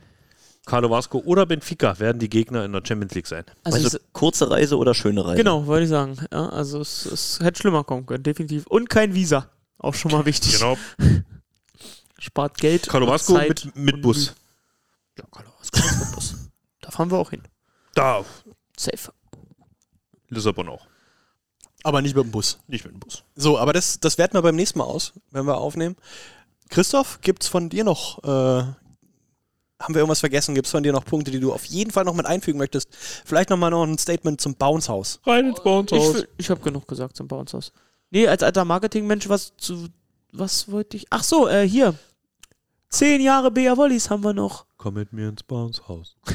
Carlo 0.69 0.91
Vasco 0.91 1.17
oder 1.25 1.47
Benfica 1.47 1.97
werden 1.97 2.19
die 2.19 2.29
Gegner 2.29 2.63
in 2.63 2.71
der 2.71 2.83
Champions 2.85 3.15
League 3.15 3.25
sein. 3.25 3.43
Also, 3.63 3.77
Also, 3.77 3.97
es, 3.97 4.03
kurze 4.13 4.51
Reise 4.51 4.77
oder 4.77 4.93
schöne 4.93 5.25
Reise? 5.25 5.37
genau, 5.37 5.65
wollte 5.65 5.85
ich 5.85 5.89
sagen. 5.89 6.15
Ja, 6.31 6.49
also 6.49 6.79
es, 6.79 7.07
es 7.07 7.39
hätte 7.41 7.59
schlimmer 7.59 7.83
kommen 7.83 8.05
können, 8.05 8.23
definitiv. 8.23 8.67
Und 8.67 8.87
kein 8.87 9.15
Visa. 9.15 9.49
Auch 9.79 9.95
schon 9.95 10.11
mal 10.11 10.25
wichtig. 10.25 10.59
Genau. 10.59 10.77
Spart 12.19 12.57
Geld. 12.57 12.87
Carlo 12.87 13.07
Vasco 13.07 13.33
Zeit 13.33 13.65
mit, 13.65 13.75
mit 13.75 14.01
Bus. 14.03 14.35
Ja, 15.17 15.23
Carlo 15.31 15.49
Vasco 15.57 15.79
mit 15.79 16.15
Bus. 16.15 16.35
Da 16.81 16.91
fahren 16.91 17.09
wir 17.09 17.17
auch 17.17 17.31
hin. 17.31 17.41
Da. 17.95 18.23
Safe. 18.77 19.11
Lissabon 20.27 20.69
auch. 20.69 20.85
Aber 21.83 22.01
nicht 22.03 22.15
mit 22.15 22.25
dem 22.25 22.31
Bus. 22.31 22.59
Nicht 22.67 22.85
mit 22.85 22.93
dem 22.93 22.99
Bus. 22.99 23.23
So, 23.35 23.57
aber 23.57 23.73
das, 23.73 23.99
das 23.99 24.19
werten 24.19 24.35
wir 24.35 24.41
beim 24.43 24.55
nächsten 24.55 24.77
Mal 24.77 24.85
aus, 24.85 25.13
wenn 25.31 25.45
wir 25.45 25.57
aufnehmen. 25.57 25.95
Christoph, 26.69 27.21
gibt's 27.21 27.47
von 27.47 27.69
dir 27.69 27.83
noch, 27.83 28.23
äh, 28.23 28.63
haben 29.80 29.93
wir 29.93 29.99
irgendwas 29.99 30.19
vergessen? 30.19 30.56
Gibt's 30.56 30.72
von 30.72 30.84
dir 30.84 30.91
noch 30.91 31.06
Punkte, 31.06 31.31
die 31.31 31.39
du 31.39 31.53
auf 31.53 31.65
jeden 31.65 31.91
Fall 31.91 32.03
noch 32.03 32.14
mit 32.15 32.26
einfügen 32.26 32.57
möchtest? 32.60 32.89
Vielleicht 33.26 33.49
nochmal 33.49 33.72
noch 33.72 33.84
ein 33.84 33.97
Statement 33.97 34.41
zum 34.41 34.56
Bounce-Haus. 34.56 35.19
Rein 35.26 35.47
ins 35.47 35.57
Ich, 35.57 35.64
Bouncehaus. 35.64 36.14
will- 36.15 36.27
ich 36.38 36.49
habe 36.49 36.61
genug 36.61 36.88
gesagt 36.88 37.15
zum 37.15 37.27
Bounce-Haus. 37.27 37.72
Nee, 38.11 38.27
als 38.27 38.43
alter 38.43 38.65
Marketingmensch, 38.65 39.30
was 39.30 39.53
zu. 39.57 39.88
Was 40.31 40.69
wollte 40.72 40.97
ich. 40.97 41.06
Ach 41.10 41.23
so, 41.23 41.47
äh, 41.47 41.68
hier. 41.68 41.95
Zehn 42.89 43.22
Jahre 43.22 43.51
BA 43.51 43.77
Wollies 43.77 44.10
haben 44.10 44.23
wir 44.23 44.34
noch. 44.34 44.65
Komm 44.77 44.95
mit 44.95 45.14
mir 45.14 45.30
ins 45.30 45.43
Bouncehaus. 45.43 46.15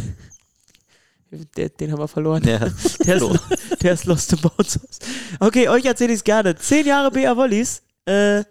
Der, 1.57 1.69
den 1.69 1.91
haben 1.91 1.99
wir 1.99 2.07
verloren. 2.09 2.45
Ja. 2.45 2.59
Der 3.05 3.17
ist, 3.17 3.83
der 3.83 3.93
ist 3.95 4.05
Lost 4.07 4.33
im 4.33 4.41
Bouncehaus. 4.41 4.99
Okay, 5.41 5.69
euch 5.69 5.85
erzähle 5.85 6.13
ich 6.13 6.19
es 6.19 6.25
gerne. 6.25 6.55
Zehn 6.55 6.87
Jahre 6.87 7.11
BA 7.11 7.37
Wollies. 7.37 7.83
Äh, 8.07 8.45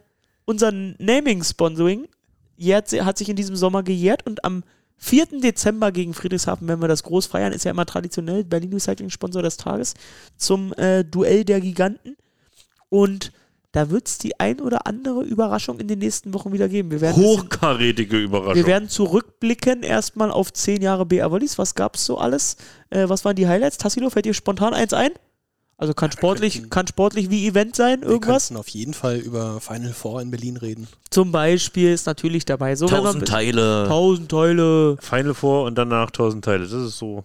unser 0.45 0.71
Naming-Sponsoring 0.71 2.09
hat 2.61 3.17
sich 3.17 3.29
in 3.29 3.35
diesem 3.37 3.55
Sommer 3.55 3.83
gejährt 3.83 4.25
und 4.25 4.43
am 4.43 4.63
4. 5.03 5.41
Dezember 5.41 5.91
gegen 5.91 6.13
Friedrichshafen, 6.13 6.67
wenn 6.69 6.81
wir 6.81 6.87
das 6.87 7.03
groß 7.03 7.25
feiern, 7.25 7.51
ist 7.51 7.65
ja 7.65 7.71
immer 7.71 7.85
traditionell 7.85 8.45
Berlin 8.45 8.71
Recycling 8.71 9.09
Sponsor 9.09 9.43
des 9.43 9.57
Tages 9.57 9.95
zum 10.37 10.73
äh, 10.73 11.03
Duell 11.03 11.43
der 11.43 11.59
Giganten. 11.59 12.15
Und 12.87 13.33
da 13.73 13.89
wird 13.89 14.07
es 14.07 14.17
die 14.17 14.39
ein 14.39 14.61
oder 14.61 14.87
andere 14.87 15.23
Überraschung 15.23 15.79
in 15.79 15.89
den 15.89 15.99
nächsten 15.99 16.33
Wochen 16.33 16.53
wieder 16.53 16.69
geben. 16.69 16.89
Wir 16.89 17.01
werden, 17.01 17.21
Hochkarätige 17.21 18.17
Überraschung. 18.17 18.55
wir 18.55 18.65
werden 18.65 18.87
zurückblicken 18.87 19.83
erstmal 19.83 20.31
auf 20.31 20.53
zehn 20.53 20.81
Jahre 20.81 21.05
BA 21.05 21.29
Wollies. 21.29 21.57
Was 21.57 21.75
gab 21.75 21.95
es 21.95 22.05
so 22.05 22.17
alles? 22.17 22.55
Äh, 22.89 23.09
was 23.09 23.25
waren 23.25 23.35
die 23.35 23.47
Highlights? 23.47 23.77
Tassilo, 23.79 24.09
fällt 24.09 24.25
dir 24.25 24.33
spontan 24.33 24.73
eins 24.73 24.93
ein? 24.93 25.11
Also 25.77 25.93
kann 25.93 26.11
sportlich, 26.11 26.53
könnten- 26.55 26.69
kann 26.69 26.87
sportlich 26.87 27.29
wie 27.29 27.47
Event 27.47 27.75
sein, 27.75 28.01
Wir 28.01 28.09
irgendwas? 28.09 28.47
könnten 28.47 28.59
auf 28.59 28.67
jeden 28.69 28.93
Fall 28.93 29.17
über 29.17 29.59
Final 29.59 29.91
Four 29.93 30.21
in 30.21 30.31
Berlin 30.31 30.55
reden. 30.57 30.87
Zum 31.09 31.31
Beispiel 31.31 31.91
ist 31.91 32.05
natürlich 32.05 32.45
dabei. 32.45 32.75
So, 32.75 32.87
Tausend 32.87 33.27
Teile. 33.27 33.85
Tausend 33.87 34.29
Teile. 34.31 34.97
Final 35.01 35.33
Four 35.33 35.65
und 35.65 35.75
danach 35.75 36.11
1000 36.11 36.45
Teile. 36.45 36.63
Das 36.63 36.71
ist 36.73 36.97
so. 36.97 37.23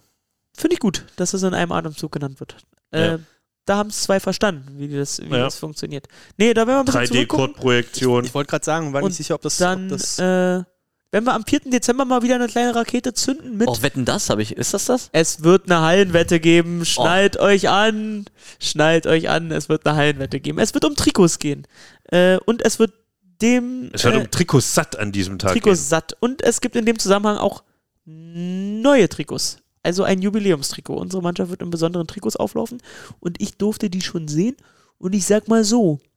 Finde 0.57 0.73
ich 0.73 0.79
gut, 0.79 1.05
dass 1.15 1.31
das 1.31 1.43
in 1.43 1.53
einem 1.53 1.71
Atemzug 1.71 2.11
genannt 2.11 2.39
wird. 2.39 2.57
Äh, 2.91 3.07
Ja. 3.11 3.19
Da 3.65 3.77
haben 3.77 3.89
es 3.91 4.01
zwei 4.01 4.19
verstanden, 4.19 4.65
wie 4.79 4.87
das, 4.87 5.19
wie 5.21 5.25
Ja. 5.29 5.43
das 5.43 5.57
funktioniert. 5.57 6.07
Nee, 6.37 6.55
da 6.55 6.65
werden 6.65 6.77
wir 6.77 6.79
ein 6.79 6.85
bisschen 6.85 7.05
zurückgucken. 7.05 7.45
3D-Code-Projektion. 7.53 8.25
Ich 8.25 8.33
wollte 8.33 8.49
gerade 8.49 8.65
sagen, 8.65 8.91
war 8.93 9.03
nicht 9.03 9.15
sicher, 9.15 9.35
ob 9.35 9.41
das, 9.43 9.57
Dann, 9.57 9.83
ob 9.83 9.89
das 9.91 10.17
äh, 10.17 10.63
wenn 11.11 11.23
wir 11.23 11.33
am 11.33 11.43
4. 11.45 11.61
Dezember 11.65 12.05
mal 12.05 12.21
wieder 12.21 12.35
eine 12.35 12.47
kleine 12.47 12.75
Rakete 12.75 13.13
zünden 13.13 13.57
mit 13.57 13.67
Oh, 13.67 13.81
wetten 13.81 14.05
das 14.05 14.29
habe 14.29 14.41
ich. 14.43 14.51
Ist 14.51 14.73
das 14.73 14.85
das? 14.85 15.09
Es 15.11 15.43
wird 15.43 15.65
eine 15.65 15.81
Hallenwette 15.81 16.39
geben. 16.39 16.85
Schnallt 16.85 17.37
euch 17.37 17.69
an. 17.69 18.25
Schnallt 18.59 19.07
euch 19.07 19.29
an. 19.29 19.51
Es 19.51 19.69
wird 19.69 19.87
eine 19.87 19.97
Hallenwette 19.97 20.39
geben. 20.39 20.59
Es 20.59 20.73
wird 20.73 20.85
um 20.85 20.95
Trikots 20.95 21.39
gehen. 21.39 21.65
Äh, 22.05 22.37
und 22.45 22.63
es 22.63 22.77
wird 22.77 22.93
dem 23.41 23.89
Es 23.93 24.03
wird 24.03 24.15
äh, 24.15 24.19
um 24.19 24.29
Trikots 24.29 24.73
satt 24.73 24.99
an 24.99 25.11
diesem 25.11 25.39
Tag 25.39 25.53
Trikots 25.53 25.89
satt. 25.89 26.15
Und 26.19 26.43
es 26.43 26.61
gibt 26.61 26.75
in 26.75 26.85
dem 26.85 26.99
Zusammenhang 26.99 27.37
auch 27.37 27.63
neue 28.05 29.09
Trikots. 29.09 29.57
Also 29.81 30.03
ein 30.03 30.21
Jubiläumstrikot. 30.21 30.95
Unsere 30.95 31.23
Mannschaft 31.23 31.49
wird 31.49 31.61
in 31.61 31.71
besonderen 31.71 32.05
Trikots 32.05 32.35
auflaufen. 32.35 32.81
Und 33.19 33.41
ich 33.41 33.57
durfte 33.57 33.89
die 33.89 34.01
schon 34.01 34.27
sehen. 34.27 34.57
Und 34.99 35.15
ich 35.15 35.25
sag 35.25 35.47
mal 35.47 35.63
so, 35.63 35.95
gehen. 35.95 36.09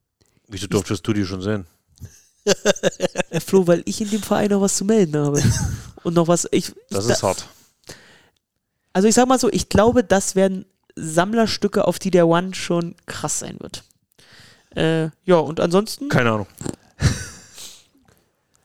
Wieso 0.49 0.67
durftest 0.67 1.07
du 1.07 1.13
die 1.13 1.25
schon 1.25 1.41
sehen? 1.41 1.65
Äh, 2.45 3.39
Flo, 3.39 3.67
weil 3.67 3.83
ich 3.85 4.01
in 4.01 4.09
dem 4.09 4.21
Verein 4.21 4.49
noch 4.49 4.61
was 4.61 4.75
zu 4.75 4.85
melden 4.85 5.17
habe. 5.17 5.41
Und 6.03 6.15
noch 6.15 6.27
was. 6.27 6.47
Ich, 6.51 6.73
Das 6.89 7.05
ich, 7.05 7.11
ist 7.11 7.23
hart. 7.23 7.47
Also 8.91 9.07
ich 9.07 9.15
sag 9.15 9.27
mal 9.27 9.39
so, 9.39 9.49
ich 9.51 9.69
glaube, 9.69 10.03
das 10.03 10.35
werden 10.35 10.65
Sammlerstücke, 10.95 11.87
auf 11.87 11.97
die 11.97 12.11
der 12.11 12.27
One 12.27 12.53
schon 12.53 12.95
krass 13.05 13.39
sein 13.39 13.57
wird. 13.59 13.83
Äh, 14.75 15.09
ja, 15.25 15.37
und 15.37 15.59
ansonsten 15.59 16.09
Keine 16.09 16.31
Ahnung. 16.31 16.47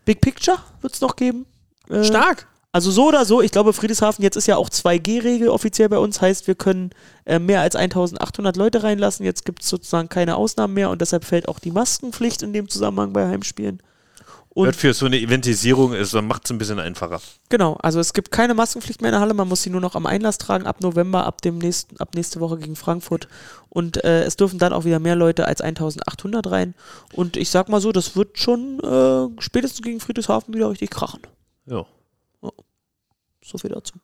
Big 0.04 0.20
Picture 0.20 0.58
wird 0.80 0.94
es 0.94 1.00
noch 1.00 1.16
geben. 1.16 1.46
Äh, 1.88 2.04
stark. 2.04 2.46
Also 2.78 2.92
so 2.92 3.08
oder 3.08 3.24
so, 3.24 3.42
ich 3.42 3.50
glaube 3.50 3.72
Friedrichshafen, 3.72 4.22
jetzt 4.22 4.36
ist 4.36 4.46
ja 4.46 4.56
auch 4.56 4.70
2G-Regel 4.70 5.48
offiziell 5.48 5.88
bei 5.88 5.98
uns, 5.98 6.20
heißt 6.20 6.46
wir 6.46 6.54
können 6.54 6.90
äh, 7.24 7.40
mehr 7.40 7.60
als 7.60 7.74
1800 7.74 8.56
Leute 8.56 8.84
reinlassen. 8.84 9.26
Jetzt 9.26 9.44
gibt 9.44 9.64
es 9.64 9.68
sozusagen 9.68 10.08
keine 10.08 10.36
Ausnahmen 10.36 10.74
mehr 10.74 10.88
und 10.88 11.00
deshalb 11.00 11.24
fällt 11.24 11.48
auch 11.48 11.58
die 11.58 11.72
Maskenpflicht 11.72 12.40
in 12.44 12.52
dem 12.52 12.68
Zusammenhang 12.68 13.12
bei 13.12 13.26
Heimspielen. 13.26 13.82
Und 14.50 14.76
für 14.76 14.94
so 14.94 15.06
eine 15.06 15.18
Eventisierung 15.18 15.92
ist, 15.92 16.14
dann 16.14 16.28
macht 16.28 16.44
es 16.44 16.52
ein 16.52 16.58
bisschen 16.58 16.78
einfacher. 16.78 17.20
Genau, 17.48 17.74
also 17.82 17.98
es 17.98 18.12
gibt 18.12 18.30
keine 18.30 18.54
Maskenpflicht 18.54 19.02
mehr 19.02 19.08
in 19.08 19.14
der 19.14 19.22
Halle, 19.22 19.34
man 19.34 19.48
muss 19.48 19.64
sie 19.64 19.70
nur 19.70 19.80
noch 19.80 19.96
am 19.96 20.06
Einlass 20.06 20.38
tragen 20.38 20.68
ab 20.68 20.80
November, 20.80 21.26
ab 21.26 21.42
dem 21.42 21.58
nächsten, 21.58 21.96
ab 21.96 22.10
nächste 22.14 22.38
Woche 22.38 22.58
gegen 22.58 22.76
Frankfurt. 22.76 23.26
Und 23.70 24.04
äh, 24.04 24.22
es 24.22 24.36
dürfen 24.36 24.60
dann 24.60 24.72
auch 24.72 24.84
wieder 24.84 25.00
mehr 25.00 25.16
Leute 25.16 25.48
als 25.48 25.62
1800 25.62 26.48
rein. 26.48 26.76
Und 27.12 27.36
ich 27.36 27.50
sag 27.50 27.68
mal 27.68 27.80
so, 27.80 27.90
das 27.90 28.14
wird 28.14 28.38
schon 28.38 28.78
äh, 28.84 29.42
spätestens 29.42 29.82
gegen 29.82 29.98
Friedrichshafen 29.98 30.54
wieder 30.54 30.70
richtig 30.70 30.90
krachen. 30.90 31.22
Ja. 31.66 31.84
So 33.48 33.56
viel 33.56 33.70
dazu. 33.70 33.94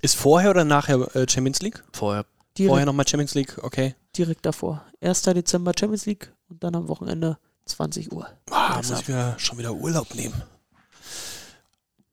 Ist 0.00 0.16
vorher 0.16 0.50
oder 0.50 0.64
nachher 0.64 1.14
äh, 1.14 1.26
Champions 1.28 1.60
League? 1.60 1.84
Vorher. 1.92 2.24
Direkt, 2.56 2.70
Vorher 2.70 2.86
nochmal 2.86 3.06
Champions 3.06 3.34
League, 3.34 3.58
okay. 3.62 3.94
direkt 4.16 4.46
davor. 4.46 4.84
1. 5.02 5.22
Dezember 5.22 5.72
Champions 5.78 6.06
League 6.06 6.32
und 6.48 6.64
dann 6.64 6.74
am 6.74 6.88
Wochenende 6.88 7.38
20 7.66 8.10
Uhr. 8.10 8.26
Ah, 8.50 8.76
muss 8.76 8.90
ich 8.90 9.06
wieder, 9.06 9.38
schon 9.38 9.58
wieder 9.58 9.74
Urlaub 9.74 10.14
nehmen. 10.14 10.42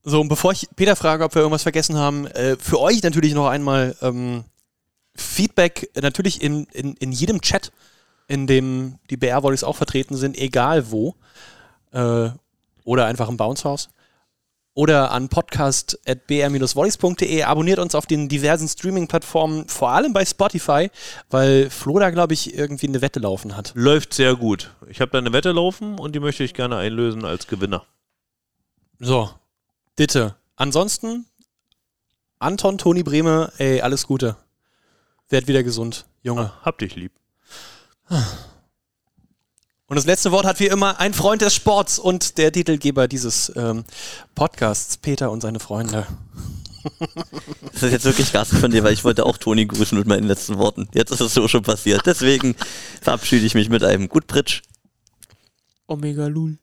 So, 0.03 0.21
und 0.21 0.27
bevor 0.27 0.51
ich 0.51 0.67
Peter 0.75 0.95
frage, 0.95 1.23
ob 1.23 1.33
wir 1.33 1.41
irgendwas 1.41 1.63
vergessen 1.63 1.95
haben, 1.95 2.27
äh, 2.27 2.57
für 2.57 2.79
euch 2.79 3.01
natürlich 3.01 3.33
noch 3.33 3.47
einmal 3.47 3.95
ähm, 4.01 4.43
Feedback, 5.15 5.89
äh, 5.95 6.01
natürlich 6.01 6.41
in, 6.41 6.65
in, 6.65 6.93
in 6.95 7.11
jedem 7.11 7.41
Chat 7.41 7.71
in 8.27 8.45
dem 8.45 8.99
die 9.09 9.17
BR-Volleys 9.17 9.63
auch 9.63 9.75
vertreten 9.75 10.15
sind, 10.15 10.37
egal 10.37 10.91
wo. 10.91 11.15
Äh, 11.91 12.29
oder 12.83 13.05
einfach 13.05 13.29
im 13.29 13.37
Bounce 13.37 13.63
House. 13.63 13.89
Oder 14.77 15.09
an 15.09 15.27
podcast.br-volleys.de. 15.27 17.41
Abonniert 17.41 17.79
uns 17.79 17.95
auf 17.95 18.05
den 18.05 18.29
diversen 18.29 18.67
Streaming-Plattformen, 18.67 19.67
vor 19.67 19.89
allem 19.89 20.13
bei 20.13 20.23
Spotify, 20.23 20.91
weil 21.31 21.71
Flo 21.71 21.97
da, 21.97 22.11
glaube 22.11 22.35
ich, 22.35 22.53
irgendwie 22.53 22.87
eine 22.87 23.01
Wette 23.01 23.19
laufen 23.19 23.57
hat. 23.57 23.71
Läuft 23.73 24.13
sehr 24.13 24.35
gut. 24.35 24.75
Ich 24.87 25.01
habe 25.01 25.09
da 25.09 25.17
eine 25.17 25.33
Wette 25.33 25.51
laufen 25.51 25.97
und 25.97 26.13
die 26.13 26.19
möchte 26.19 26.43
ich 26.43 26.53
gerne 26.53 26.77
einlösen 26.77 27.25
als 27.25 27.47
Gewinner. 27.47 27.85
So, 28.99 29.31
bitte. 29.95 30.35
Ansonsten, 30.57 31.25
Anton, 32.37 32.77
Toni 32.77 33.01
Brehme, 33.01 33.51
ey, 33.57 33.81
alles 33.81 34.05
Gute. 34.05 34.35
Werd 35.27 35.47
wieder 35.47 35.63
gesund, 35.63 36.05
Junge. 36.21 36.51
Ah, 36.53 36.65
hab 36.65 36.77
dich 36.77 36.95
lieb. 36.95 37.13
Und 39.89 39.95
das 39.95 40.05
letzte 40.05 40.33
Wort 40.33 40.45
hat 40.45 40.59
wie 40.59 40.67
immer 40.67 40.99
ein 40.99 41.13
Freund 41.13 41.41
des 41.41 41.55
Sports 41.55 41.97
und 41.97 42.37
der 42.37 42.51
Titelgeber 42.51 43.07
dieses 43.07 43.51
ähm, 43.55 43.85
Podcasts, 44.35 44.97
Peter 44.97 45.31
und 45.31 45.41
seine 45.41 45.59
Freunde. 45.59 46.05
Das 47.73 47.83
ist 47.83 47.91
jetzt 47.91 48.05
wirklich 48.05 48.31
garstig 48.31 48.59
von 48.59 48.71
dir, 48.71 48.83
weil 48.83 48.93
ich 48.93 49.03
wollte 49.03 49.25
auch 49.25 49.37
Toni 49.37 49.65
grüßen 49.65 49.97
mit 49.97 50.07
meinen 50.07 50.25
letzten 50.25 50.57
Worten. 50.57 50.87
Jetzt 50.93 51.11
ist 51.11 51.19
es 51.19 51.33
so 51.33 51.47
schon 51.49 51.61
passiert. 51.61 52.05
Deswegen 52.05 52.55
verabschiede 53.01 53.45
ich 53.45 53.55
mich 53.55 53.69
mit 53.69 53.83
einem 53.83 54.07
Gut 54.07 54.25
Pritsch. 54.25 54.61
Omega 55.85 56.27
Lul. 56.27 56.59